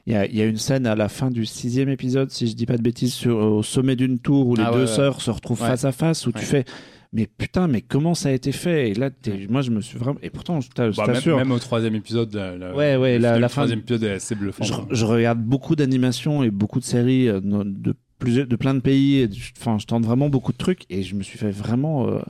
[0.06, 2.46] Il y, a, il y a une scène à la fin du sixième épisode, si
[2.48, 4.80] je dis pas de bêtises, sur, au sommet d'une tour où les Ah deux ouais,
[4.82, 4.86] ouais.
[4.86, 5.68] sœurs se retrouvent Ouais.
[5.68, 6.40] face à face, où Ouais.
[6.40, 6.64] tu fais.
[7.12, 8.90] Mais putain, mais comment ça a été fait?
[8.90, 9.10] Et là,
[9.48, 10.18] moi, je me suis vraiment.
[10.22, 12.96] Et pourtant, je t'a- je Bah, même, t'assure, même au troisième épisode, la, la- Ouais,
[12.96, 14.64] ouais, le la- la du fin- troisième épisode est assez bluffant.
[14.64, 18.80] je, je regarde beaucoup d'animations et beaucoup de séries euh, de, plusieurs, de plein de
[18.80, 19.28] pays.
[19.32, 22.20] je- Enfin, je tente vraiment beaucoup de trucs et je me suis fait vraiment euh,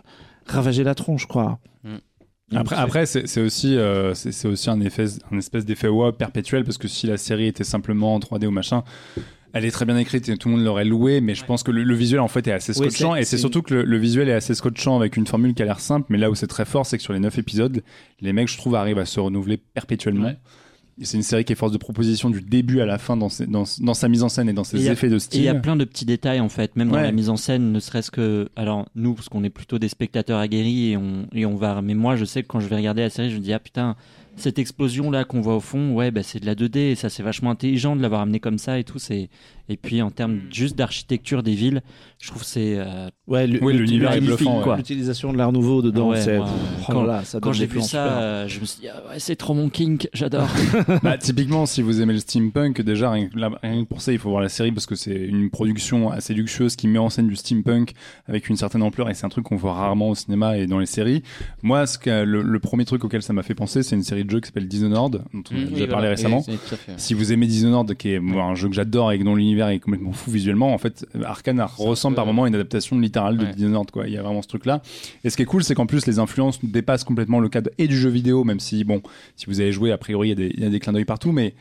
[0.46, 1.44] ravager la tronche, quoi.
[1.44, 1.56] Mm.
[2.54, 6.78] Après, après c'est aussi, euh, c'est aussi un, effet, un espèce d'effet wow perpétuel parce
[6.78, 8.82] que si la série était simplement en 3D ou machin,
[9.52, 11.70] elle est très bien écrite et tout le monde l'aurait loué, mais je pense que
[11.70, 13.84] le, le visuel en fait est assez Oui, scotchant et c'est c'est surtout que le,
[13.84, 16.34] le visuel est assez scotchant avec une formule qui a l'air simple, mais là où
[16.34, 17.82] c'est très fort, c'est que sur les 9 épisodes,
[18.20, 20.26] les mecs, je trouve, arrivent à se renouveler perpétuellement.
[20.26, 20.38] Ouais.
[21.02, 23.46] C'est une série qui est force de proposition du début à la fin dans, ses-
[23.46, 25.42] dans, dans sa mise en scène et dans ses Et a- effets de Et il
[25.42, 25.60] y a style.
[25.62, 28.48] plein de petits détails en fait, même dans la mise en scène, ne serait-ce que.
[28.56, 31.80] Alors nous, parce qu'on est plutôt des spectateurs aguerris et on, et on va.
[31.82, 33.58] Mais moi, je sais que quand je vais regarder la série, je me dis ah
[33.58, 33.96] putain,
[34.36, 37.08] cette explosion là qu'on voit au fond, ouais, bah, c'est de la 2D et ça
[37.10, 38.98] c'est vachement intelligent de l'avoir amené comme ça et tout.
[38.98, 39.28] C'est
[39.70, 41.80] et puis en termes juste d'architecture des villes,
[42.20, 44.76] je trouve que c'est euh, Ouais, l'univers est bluffant, ouais.
[44.76, 46.36] L'utilisation de l'art nouveau dedans, Ouais, c'est.
[46.38, 48.80] moi, oh quand- là là, ça quand donne j'ai vu ça, euh, je me suis
[48.80, 50.48] dit ah ouais, c'est trop mon kink, j'adore.
[51.02, 54.42] Bah, typiquement, si vous aimez le steampunk, déjà, rien que, pour ça, il faut voir
[54.42, 57.92] la série parce que c'est une production assez luxueuse qui met en scène du steampunk
[58.28, 60.78] avec une certaine ampleur et c'est un truc qu'on voit rarement au cinéma et dans
[60.80, 61.22] les séries.
[61.62, 64.24] Moi, ce que, le, le premier truc auquel ça m'a fait penser, c'est une série
[64.24, 66.08] de jeux qui s'appelle Dishonored, dont on a Mmh, déjà oui, parlé voilà.
[66.10, 66.44] récemment.
[66.48, 66.58] Et-.
[66.96, 69.78] Si vous aimez Dishonored, qui est moi, un jeu que j'adore et dont l'univers est
[69.80, 73.44] complètement fou visuellement, en fait, Arkane ressemble peu- par moment à une adaptation littérale de
[73.44, 73.52] Ouais.
[73.54, 74.06] Dishonored, quoi.
[74.08, 74.80] Il y a vraiment ce truc-là.
[75.24, 77.86] Et ce qui est cool, c'est qu'en plus, les influences dépassent complètement le cadre et
[77.88, 79.02] du jeu vidéo, même si, bon,
[79.36, 80.92] si vous avez joué, a priori, il y a des, il y a des clins
[80.92, 81.54] d'œil partout, mais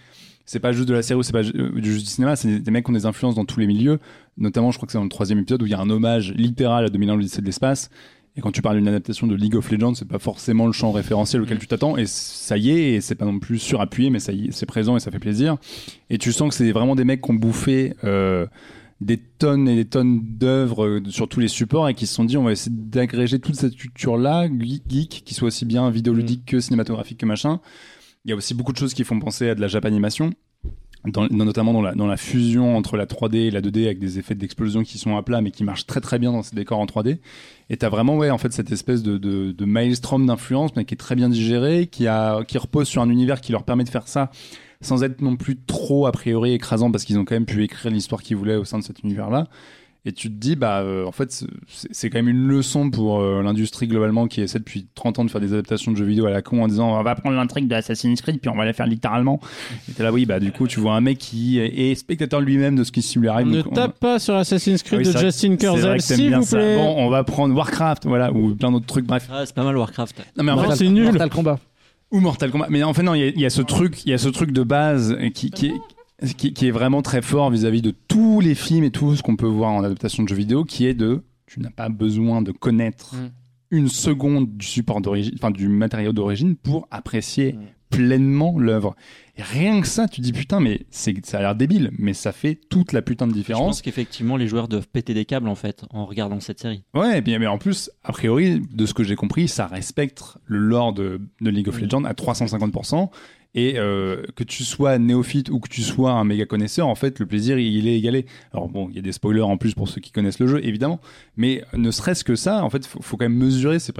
[0.45, 2.47] c'est pas juste de la série ou c'est pas euh, du jeu du cinéma, c'est
[2.47, 3.99] des, des mecs qui ont des influences dans tous les milieux.
[4.37, 6.33] Notamment, je crois que c'est dans le troisième épisode où il y a un hommage
[6.35, 7.89] littéral à 2001 l'Odyssée de l'espace.
[8.39, 10.93] Et quand tu parles d'une adaptation de League of Legends, c'est pas forcément le champ
[10.93, 11.97] référentiel auquel tu t'attends.
[11.97, 14.65] Et ça y est, et c'est pas non plus surappuyé, mais ça y est, c'est
[14.65, 15.57] présent et ça fait plaisir.
[16.09, 18.47] Et tu sens que c'est vraiment des mecs qui ont bouffé euh,
[19.01, 22.23] des tonnes et des tonnes d'œuvres euh, sur tous les supports et qui se sont
[22.23, 26.45] dit on va essayer d'agréger toute cette culture-là, ge- geek, qui soit aussi bien vidéoludique
[26.45, 27.59] que cinématographique que machin.
[28.23, 30.31] Il y a aussi beaucoup de choses qui font penser à de la japanimation.
[31.05, 34.83] Dans, notamment dans la, fusion entre la 3D et la 2D avec des effets d'explosion
[34.83, 37.19] qui sont à plat mais qui marchent très très bien dans ces décors en 3D
[37.69, 41.15] et t'as vraiment ouais en fait cette espèce de maelstrom d'influence mais qui est très
[41.15, 44.29] bien digéré qui a qui repose sur un univers qui leur permet de faire ça
[44.81, 47.91] sans être non plus trop a priori écrasant parce qu'ils ont quand même pu écrire
[47.91, 49.47] l'histoire qu'ils voulaient au sein de cet univers là
[50.05, 51.45] et tu te dis bah euh, en fait c'est-
[51.91, 55.29] c'est quand même une leçon pour euh, l'industrie globalement qui essaie depuis 30 ans de
[55.29, 57.67] faire des adaptations de jeux vidéo à la con en disant on va prendre l'intrigue
[57.67, 59.41] de Assassin's Creed puis on va la faire littéralement
[59.89, 62.77] et t'es là oui bah du coup tu vois un mec qui est spectateur lui-même
[62.77, 65.13] de ce qui lui arrive ne donc on- tape pas sur Assassin's Creed Ah oui,
[65.13, 66.57] de Justin Kurzel, s'il bien vous ça.
[66.57, 66.75] plaît.
[66.77, 69.27] Bon, on va prendre Warcraft, voilà, ou plein d'autres trucs, bref.
[69.31, 70.17] Ah, c'est pas mal Warcraft.
[70.37, 71.05] Non, mais en Non, fait, c'est nul.
[71.05, 71.59] Mortal Kombat.
[72.11, 72.67] ou Mortal Kombat.
[72.69, 74.17] Mais en fait, non, il y a- il y, a ce truc, il y a
[74.17, 75.73] ce truc de base qui, qui, est,
[76.37, 79.35] qui, qui est vraiment très fort vis-à-vis de tous les films et tout ce qu'on
[79.35, 82.51] peut voir en adaptation de jeux vidéo, qui est de, tu n'as pas besoin de
[82.51, 83.29] connaître Mm.
[83.71, 87.59] une seconde du support d'origine, enfin du matériau d'origine pour apprécier Mm.
[87.89, 88.95] pleinement l'œuvre.
[89.37, 92.31] Et rien que ça, tu dis putain, mais c'est, ça a l'air débile, mais ça
[92.31, 93.65] fait toute la putain de Je différence.
[93.65, 96.83] pense qu'effectivement les joueurs doivent péter des câbles en fait en regardant cette série.
[96.93, 100.21] Ouais, et bien, mais en plus, a priori, de ce que j'ai compris, ça respecte
[100.45, 103.09] le lore de, de League of Legends à 350%.
[103.55, 107.19] Et euh, que tu sois néophyte ou que tu sois un méga connaisseur, en fait,
[107.19, 108.25] le plaisir, il est égalé.
[108.53, 110.63] Alors bon, il y a des spoilers en plus pour ceux qui connaissent le jeu,
[110.63, 110.99] évidemment.
[111.35, 113.79] Mais ne serait-ce que ça, en fait, faut, faut quand même mesurer.
[113.79, 113.95] C'est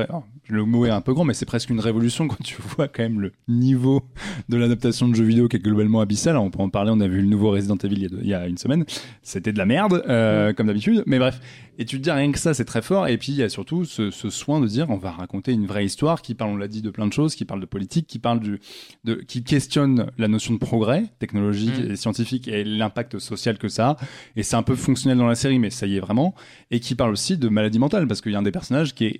[0.49, 3.03] le mot est un peu grand, mais c'est presque une révolution quand tu vois quand
[3.03, 4.03] même le niveau
[4.49, 6.35] de l'adaptation de jeux vidéo qui est globalement abyssal.
[6.37, 6.91] On peut en parler.
[6.93, 8.57] On a vu le nouveau Resident Evil il y a, deux- il y a une
[8.57, 8.85] semaine.
[9.21, 11.03] C'était de la merde, euh, comme d'habitude.
[11.05, 11.39] Mais bref.
[11.77, 13.07] Et tu te dis rien que ça, c'est très fort.
[13.07, 15.65] Et puis il y a surtout ce, ce soin de dire on va raconter une
[15.65, 18.05] vraie histoire qui parle, on l'a dit, de plein de choses, qui parle de politique,
[18.05, 18.59] qui parle du,
[19.05, 21.91] de, qui questionne la notion de progrès technologique Mm.
[21.91, 23.97] et scientifique et l'impact social que ça a.
[24.35, 26.33] Et c'est un peu fonctionnel dans la série, mais ça y est vraiment.
[26.71, 29.05] Et qui parle aussi de maladie mentale parce qu'il y a un des personnages qui
[29.05, 29.19] est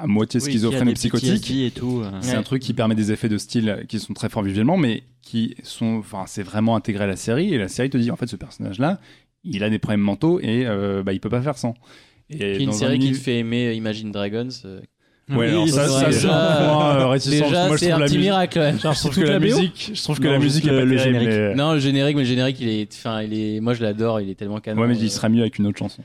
[0.00, 1.50] à moitié Oui, schizophrène psychotique.
[1.50, 2.02] Et tout.
[2.04, 2.10] euh.
[2.20, 5.02] C'est un truc qui permet des effets de style qui sont très forts visuellement, mais
[5.22, 7.52] qui sont, enfin, c'est vraiment intégré à la série.
[7.52, 8.98] Et la série te dit, en fait, ce personnage-là,
[9.44, 11.74] il a des problèmes mentaux et euh, bah, il peut pas faire sans.
[12.30, 14.48] Et Puis une un série qui te fait aimer Imagine Dragons.
[14.64, 14.80] euh,
[15.30, 16.28] Ouais, Oui, alors ça, c'est ça,
[16.70, 17.18] vrai.
[17.18, 18.58] c'est un euh, c'est petit musique- miracle.
[18.60, 18.72] ouais.
[18.72, 20.84] Je trouve que toute la musique, je trouve que Non, la musique est le- pas
[20.86, 21.28] le générique.
[21.28, 24.22] mais- Non, le générique, mais le générique, il est, enfin, il est, moi je l'adore,
[24.22, 24.80] il est tellement canon.
[24.80, 26.02] Ouais, mais euh, il sera mieux avec une autre chanson.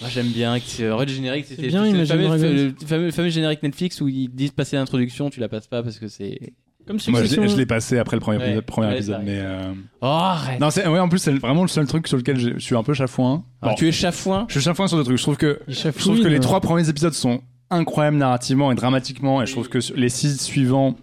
[0.00, 0.58] Moi j'aime bien.
[0.60, 1.70] que- vrai, le générique, c'était le
[2.06, 2.72] fameux,
[3.06, 6.08] le fameux, générique Netflix où ils disent passer l'introduction, tu la passes pas parce que
[6.08, 6.52] c'est.
[6.86, 9.22] Comme Moi, je l'ai- je l'ai passé après le premier, Ouais, épisode- premier ouais, épisode,
[9.24, 12.16] mais euh, Oh, arrête non, c'est ouais, en plus c'est vraiment le seul truc sur
[12.16, 13.44] lequel je suis un peu chafouin.
[13.60, 14.44] Alors, Bon, Tu es chafouin?
[14.48, 15.16] Je suis chafouin sur des trucs.
[15.16, 19.42] Je trouve que je trouve que les trois premiers épisodes sont incroyables narrativement et dramatiquement,
[19.42, 20.94] et je trouve que les six suivants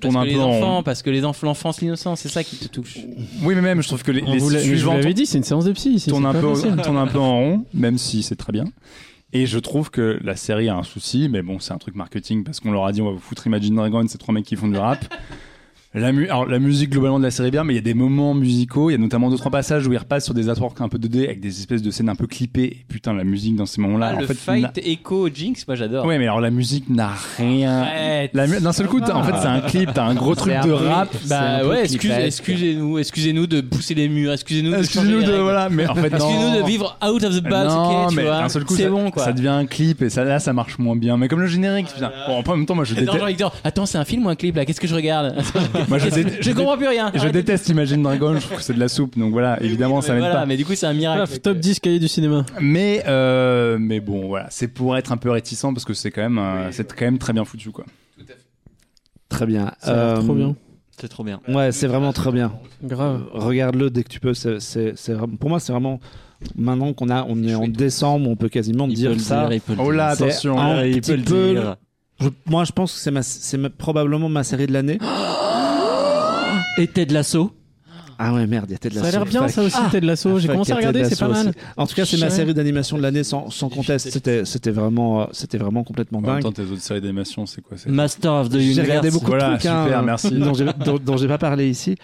[0.00, 2.44] parce un que peu les en enfants, parce que les enfants, l'enfance, l'innocence, c'est ça
[2.44, 2.98] qui te touche.
[3.42, 5.44] Oui, mais même je trouve que les, On les je suivants l'avais dit, c'est une
[5.44, 6.10] séance de psy ici.
[6.10, 8.64] tournent c'est un peu, tournent un peu en rond, même si c'est très bien.
[9.32, 12.44] Et je trouve que la série a un souci, mais bon, c'est un truc marketing
[12.44, 14.56] parce qu'on leur a dit on va vous foutre Imagine Dragons, ces trois mecs qui
[14.56, 15.04] font du rap.
[15.94, 17.82] La, mu- Alors, la musique globalement de la série est bien, mais il y a
[17.82, 18.88] des moments musicaux.
[18.88, 20.96] Il y a notamment deux trois passages où ils repassent sur des artworks un peu
[20.96, 22.64] 2D avec des espèces de scènes un peu clippées.
[22.64, 26.06] Et putain, la musique dans ces moments-là, Ah, le fait, fight Echo Jinx, moi j'adore.
[26.06, 27.84] Ouais, mais alors la musique n'a rien.
[28.32, 30.72] D'un seul coup, t'as- en fait, c'est un clip, t'as un gros truc de peu-
[30.72, 31.10] rap.
[31.28, 36.08] Bah ouais, excusez-nous, excusez-nous de pousser les murs, excusez-nous Excusez-nous de voilà, mais en fait,
[36.08, 36.16] non.
[36.16, 39.10] Excusez-nous de vivre out of the box, non, mais d'un seul coup, c'est ça, bon
[39.10, 39.24] quoi.
[39.24, 41.18] ça devient un clip et ça, là, ça marche moins bien.
[41.18, 42.10] Mais comme le générique, putain.
[42.28, 43.12] Bon, en même temps, moi, je déteste.
[43.62, 44.64] attends, c'est un film ou un clip là?
[44.64, 45.36] Qu'est-ce que je regarde?
[45.88, 47.10] Moi, je, dé- Je comprends plus rien.
[47.14, 50.02] je déteste Imagine Dragon, je trouve que c'est de la soupe, donc voilà, évidemment, Mais
[50.02, 50.46] ça m'aide voilà, pas.
[50.46, 51.20] Mais du coup, c'est un miracle.
[51.20, 52.44] Paf, top 10 cahiers du cinéma.
[52.60, 56.22] Mais, euh, mais bon, voilà, c'est pour être un peu réticent parce que c'est quand
[56.22, 57.84] même, euh, c'est quand même très bien foutu, quoi.
[59.28, 59.72] Très bien.
[59.80, 60.56] Ça a l'air Euh, trop bien.
[61.00, 61.40] C'est trop bien.
[61.48, 62.52] Ouais, c'est vraiment très bien.
[62.84, 63.22] Grave.
[63.32, 64.34] Regarde-le dès que tu peux.
[64.34, 64.58] C'est,
[65.40, 66.00] pour moi, c'est vraiment
[66.56, 69.42] maintenant qu'on a, on est en décembre, on peut quasiment Il peut dire le ça.
[69.44, 70.58] dire, il peut le Oh là, attention.
[70.60, 71.76] un il petit peut le peu- dire.
[72.20, 74.98] Je- moi, je pense que c'est, ma, c'est probablement ma série de l'année.
[76.78, 77.54] Et Ted Lasso
[78.24, 79.16] Ah ouais, merde, il y a Ted Ça Lasso.
[79.16, 79.50] a l'air bien, Fuck.
[79.50, 80.38] ça aussi, Ted Lasso.
[80.38, 81.48] J'ai Fuck, commencé à regarder, c'est pas mal.
[81.48, 81.58] aussi.
[81.76, 84.10] En tout cas, c'est ma série d'animation de l'année sans, sans conteste.
[84.10, 86.42] C'était, c'était vraiment, euh, c'était vraiment complètement En même dingue.
[86.42, 87.88] temps, tes autres séries d'animation, c'est quoi c'est...
[87.90, 88.86] Master of the J'ai Universe.
[88.88, 90.30] regardé beaucoup Voilà, de trucs hein, super, merci.
[90.30, 91.96] dont j'ai, dont, dont j'ai pas parlé ici.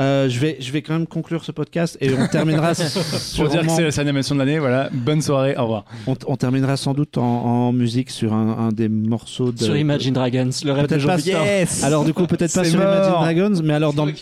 [0.00, 2.76] Euh, je vais, je vais quand même conclure ce podcast et on terminera Pour
[3.20, 4.90] sûrement- dire que c'est la animation de l'année, voilà.
[4.92, 5.84] Bonne soirée, au revoir.
[6.08, 9.76] on, on terminera sans doute en, en musique sur un, un des morceaux de Sur
[9.76, 12.88] Imagine Dragons, le rap de sur- Alors du coup peut-être pas sur mort.
[12.92, 14.12] Imagine Dragons, mais alors dans le,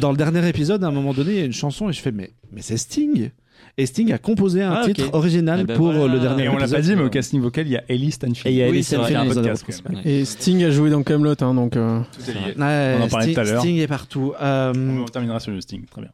[0.00, 2.12] dans le dernier épisode, un moment donné, il y a une chanson et je fais
[2.12, 3.30] mais mais c'est Sting.
[3.78, 6.00] Et Sting a composé un Ah, titre original Eh ben pour voilà.
[6.04, 7.84] euh, le dernier Et on l'a pas dit, mais au casting vocal, il y a
[7.88, 8.46] Ellie Stanfield.
[8.46, 11.76] Et il y a Ellie Stanfield Sting a joué dans Camelot, hein, donc.
[11.76, 12.40] euh, Tout est lié.
[12.58, 13.60] Ouais, On en parlait Sting, tout à l'heure.
[13.62, 14.32] Sting est partout.
[14.40, 16.10] Euh, On terminera sur le Sting, très bien.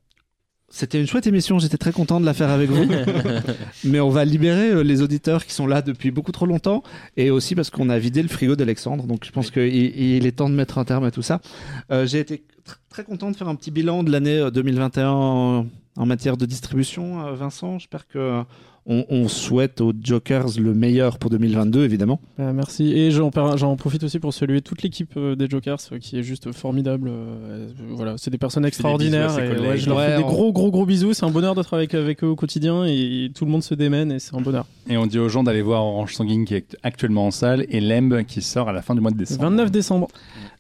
[0.69, 2.85] C'était une chouette émission, j'étais très content de la faire avec vous.
[3.85, 6.83] Mais on va libérer euh, les auditeurs qui sont là depuis beaucoup trop longtemps
[7.17, 9.05] et aussi parce qu'on a vidé le frigo d'Alexandre.
[9.05, 11.41] Donc je pense qu'il il est temps de mettre un terme à tout ça.
[11.93, 15.11] Euh, J'ai été tr- très content de faire un petit bilan de l'année euh, 2021
[15.11, 17.25] en, en matière de distribution.
[17.27, 18.43] euh, Vincent, j'espère que euh,
[18.89, 22.21] on, on souhaite aux Jokers le meilleur pour 2022, évidemment.
[22.39, 22.93] bah, merci.
[22.93, 23.31] Et j'en
[23.77, 27.09] profite aussi pour saluer toute l'équipe euh, des Jokers euh, qui est juste formidable.
[27.11, 29.27] euh, voilà, c'est des personnes des extraordinaires.
[29.35, 31.15] bisous ses et, ouais, je leur Ouais, fais des gros, gros, gros bisous.
[31.15, 34.13] C'est un bonheur d'être avec, avec eux au quotidien et tout le monde se démène
[34.13, 34.67] et c'est un bonheur.
[34.89, 37.81] Et on dit aux gens d'aller voir Orange Sanguine qui est actuellement en salle et
[37.81, 39.43] Lemb qui sort à la fin du mois de décembre.
[39.43, 40.07] 29 décembre.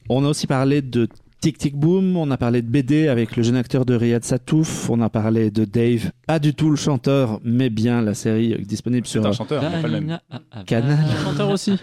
[0.08, 1.08] On a aussi parlé de
[1.46, 4.90] Tic Tic Boom, on a parlé de BD avec le jeune acteur de Riyad Satouf,
[4.90, 9.06] on a parlé de Dave, pas du tout le chanteur, mais bien la série disponible
[9.06, 10.18] sur un chanteur, mais pas le même.
[10.66, 10.98] Canal.
[11.22, 11.78] Chanteur aussi.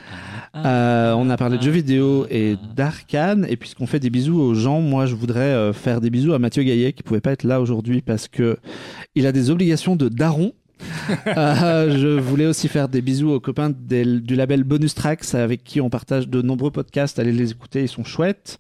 [0.53, 3.45] Euh, on a parlé de jeux vidéo et d'arcane.
[3.47, 6.39] Et puisqu'on fait des bisous aux gens, moi je voudrais euh, faire des bisous à
[6.39, 8.57] Mathieu Gaillet qui pouvait pas être là aujourd'hui parce que
[9.15, 10.51] il a des obligations de daron.
[11.37, 15.63] Euh, je voulais aussi faire des bisous aux copains des- du label Bonus Tracks avec
[15.63, 17.17] qui on partage de nombreux podcasts.
[17.19, 18.57] Allez les écouter, ils sont chouettes.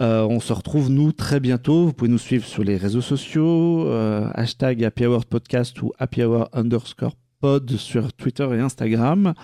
[0.00, 1.86] Euh, on se retrouve nous très bientôt.
[1.86, 6.48] Vous pouvez nous suivre sur les réseaux sociaux, euh, hashtag Happy Podcast ou Happy Hour
[6.52, 9.34] underscore pod sur Twitter et Instagram.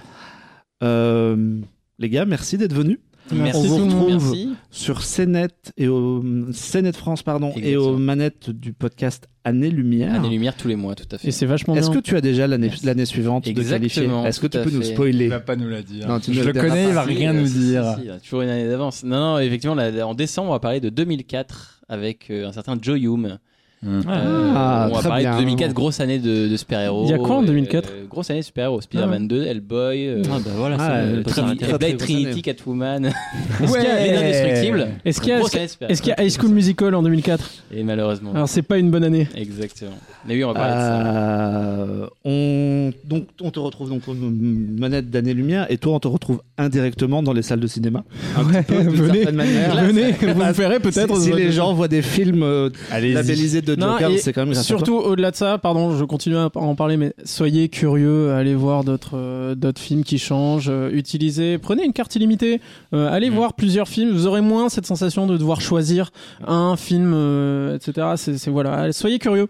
[0.83, 1.60] Euh,
[1.99, 2.99] les gars, merci d'être venus
[3.33, 4.51] Merci on vous retrouve Merci.
[4.71, 6.23] sur CNET et au
[6.53, 10.15] CNET France pardon et aux manettes du podcast Année Lumière.
[10.15, 11.29] Année lumière tous les mois, tout à fait.
[11.29, 14.47] Et c'est vachement Est-ce que tu as déjà l'année suivante de qualifier Exactement, Est-ce que
[14.47, 14.89] tu peux nous fait.
[14.89, 16.09] Il spoiler va pas nous la dire.
[16.09, 17.95] Non, tu je le connais, il va Si, rien euh, nous si, dire.
[17.97, 19.05] si, si, a toujours une année d'avance.
[19.05, 22.77] Non, non, effectivement, là, en décembre, on va parler de 2004 avec euh, un certain
[22.81, 23.39] Joe Hume.
[24.08, 25.34] Ah, on va parler bien.
[25.34, 27.05] de 2004, grosse année de, de super-héros.
[27.06, 27.89] Il y a quoi en Euh, 2004?
[27.90, 28.81] euh, Grosse année de super-héros.
[28.81, 32.42] Spider-Man 2, Hellboy, euh, Ah bah voilà, Ah, euh, très très Blade Trinity.
[32.42, 33.06] Catwoman,
[33.62, 34.89] Est-ce qu'il y a- Les Indestructibles.
[35.05, 35.92] Est-ce qu'il y a- Grosse année de super-héros.
[35.92, 38.32] Est-ce qu'il y a High School Musical en 2004 Et malheureusement.
[38.34, 39.28] Alors c'est pas une bonne année.
[39.36, 39.92] Exactement.
[40.26, 42.10] Mais oui, on va parler de ça.
[42.24, 46.40] On donc on te retrouve donc aux manettes d'Année Lumière et toi on te retrouve
[46.58, 48.02] indirectement dans les salles de cinéma.
[48.36, 49.84] Ouais, venez, certaine manière.
[49.84, 51.16] venez, vous me ferez peut-être.
[51.20, 52.44] Si, les gens voient des films
[52.90, 54.67] labellisés de Non, Joker, c'est quand même grâce.
[54.67, 58.85] Surtout au-delà de ça, pardon, je continue à en parler, mais soyez curieux, allez voir
[58.85, 62.61] d'autres euh, d'autres films qui changent, euh, utilisez, prenez une carte illimitée,
[62.95, 66.11] euh, allez voir plusieurs films, vous aurez moins cette sensation de devoir choisir
[66.47, 68.09] un film, euh, etc.
[68.17, 69.49] C'est c'est- voilà, allez, soyez curieux.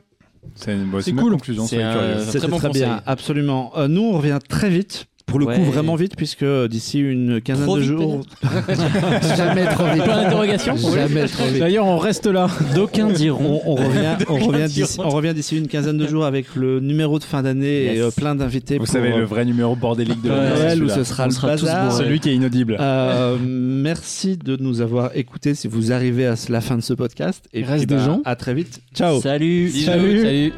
[0.55, 1.33] C'est une bonne cool.
[1.33, 3.73] une conclusion, C'est très bon très bien, absolument.
[3.77, 5.07] Euh, nous, on revient très vite.
[5.27, 5.57] Pour le Ouais.
[5.57, 8.21] coup, vraiment vite, puisque d'ici une quinzaine Trop de jours.
[9.37, 10.05] Jamais trop vite.
[10.05, 11.59] Point d'interrogation Jamais trop vite.
[11.59, 12.47] D'ailleurs, on reste là.
[12.77, 13.61] D'aucuns diront.
[13.67, 15.09] On, on revient, on revient d'ici, diront.
[15.09, 18.11] on revient d'ici une quinzaine de jours avec le numéro de fin d'année et euh,
[18.13, 21.25] plein d'invités Vous pour savez, euh, le vrai numéro bordélique de Noël où ce sera
[21.25, 21.93] On le sera bazar.
[21.93, 22.77] Celui qui est inaudible.
[22.79, 27.45] Euh, merci de nous avoir écoutés si vous arrivez à la fin de ce podcast.
[27.53, 28.81] Et reste puis, des bah, gens À très vite.
[28.95, 29.21] Ciao.
[29.21, 29.71] Salut.
[29.71, 30.23] Salut.
[30.23, 30.53] Salut.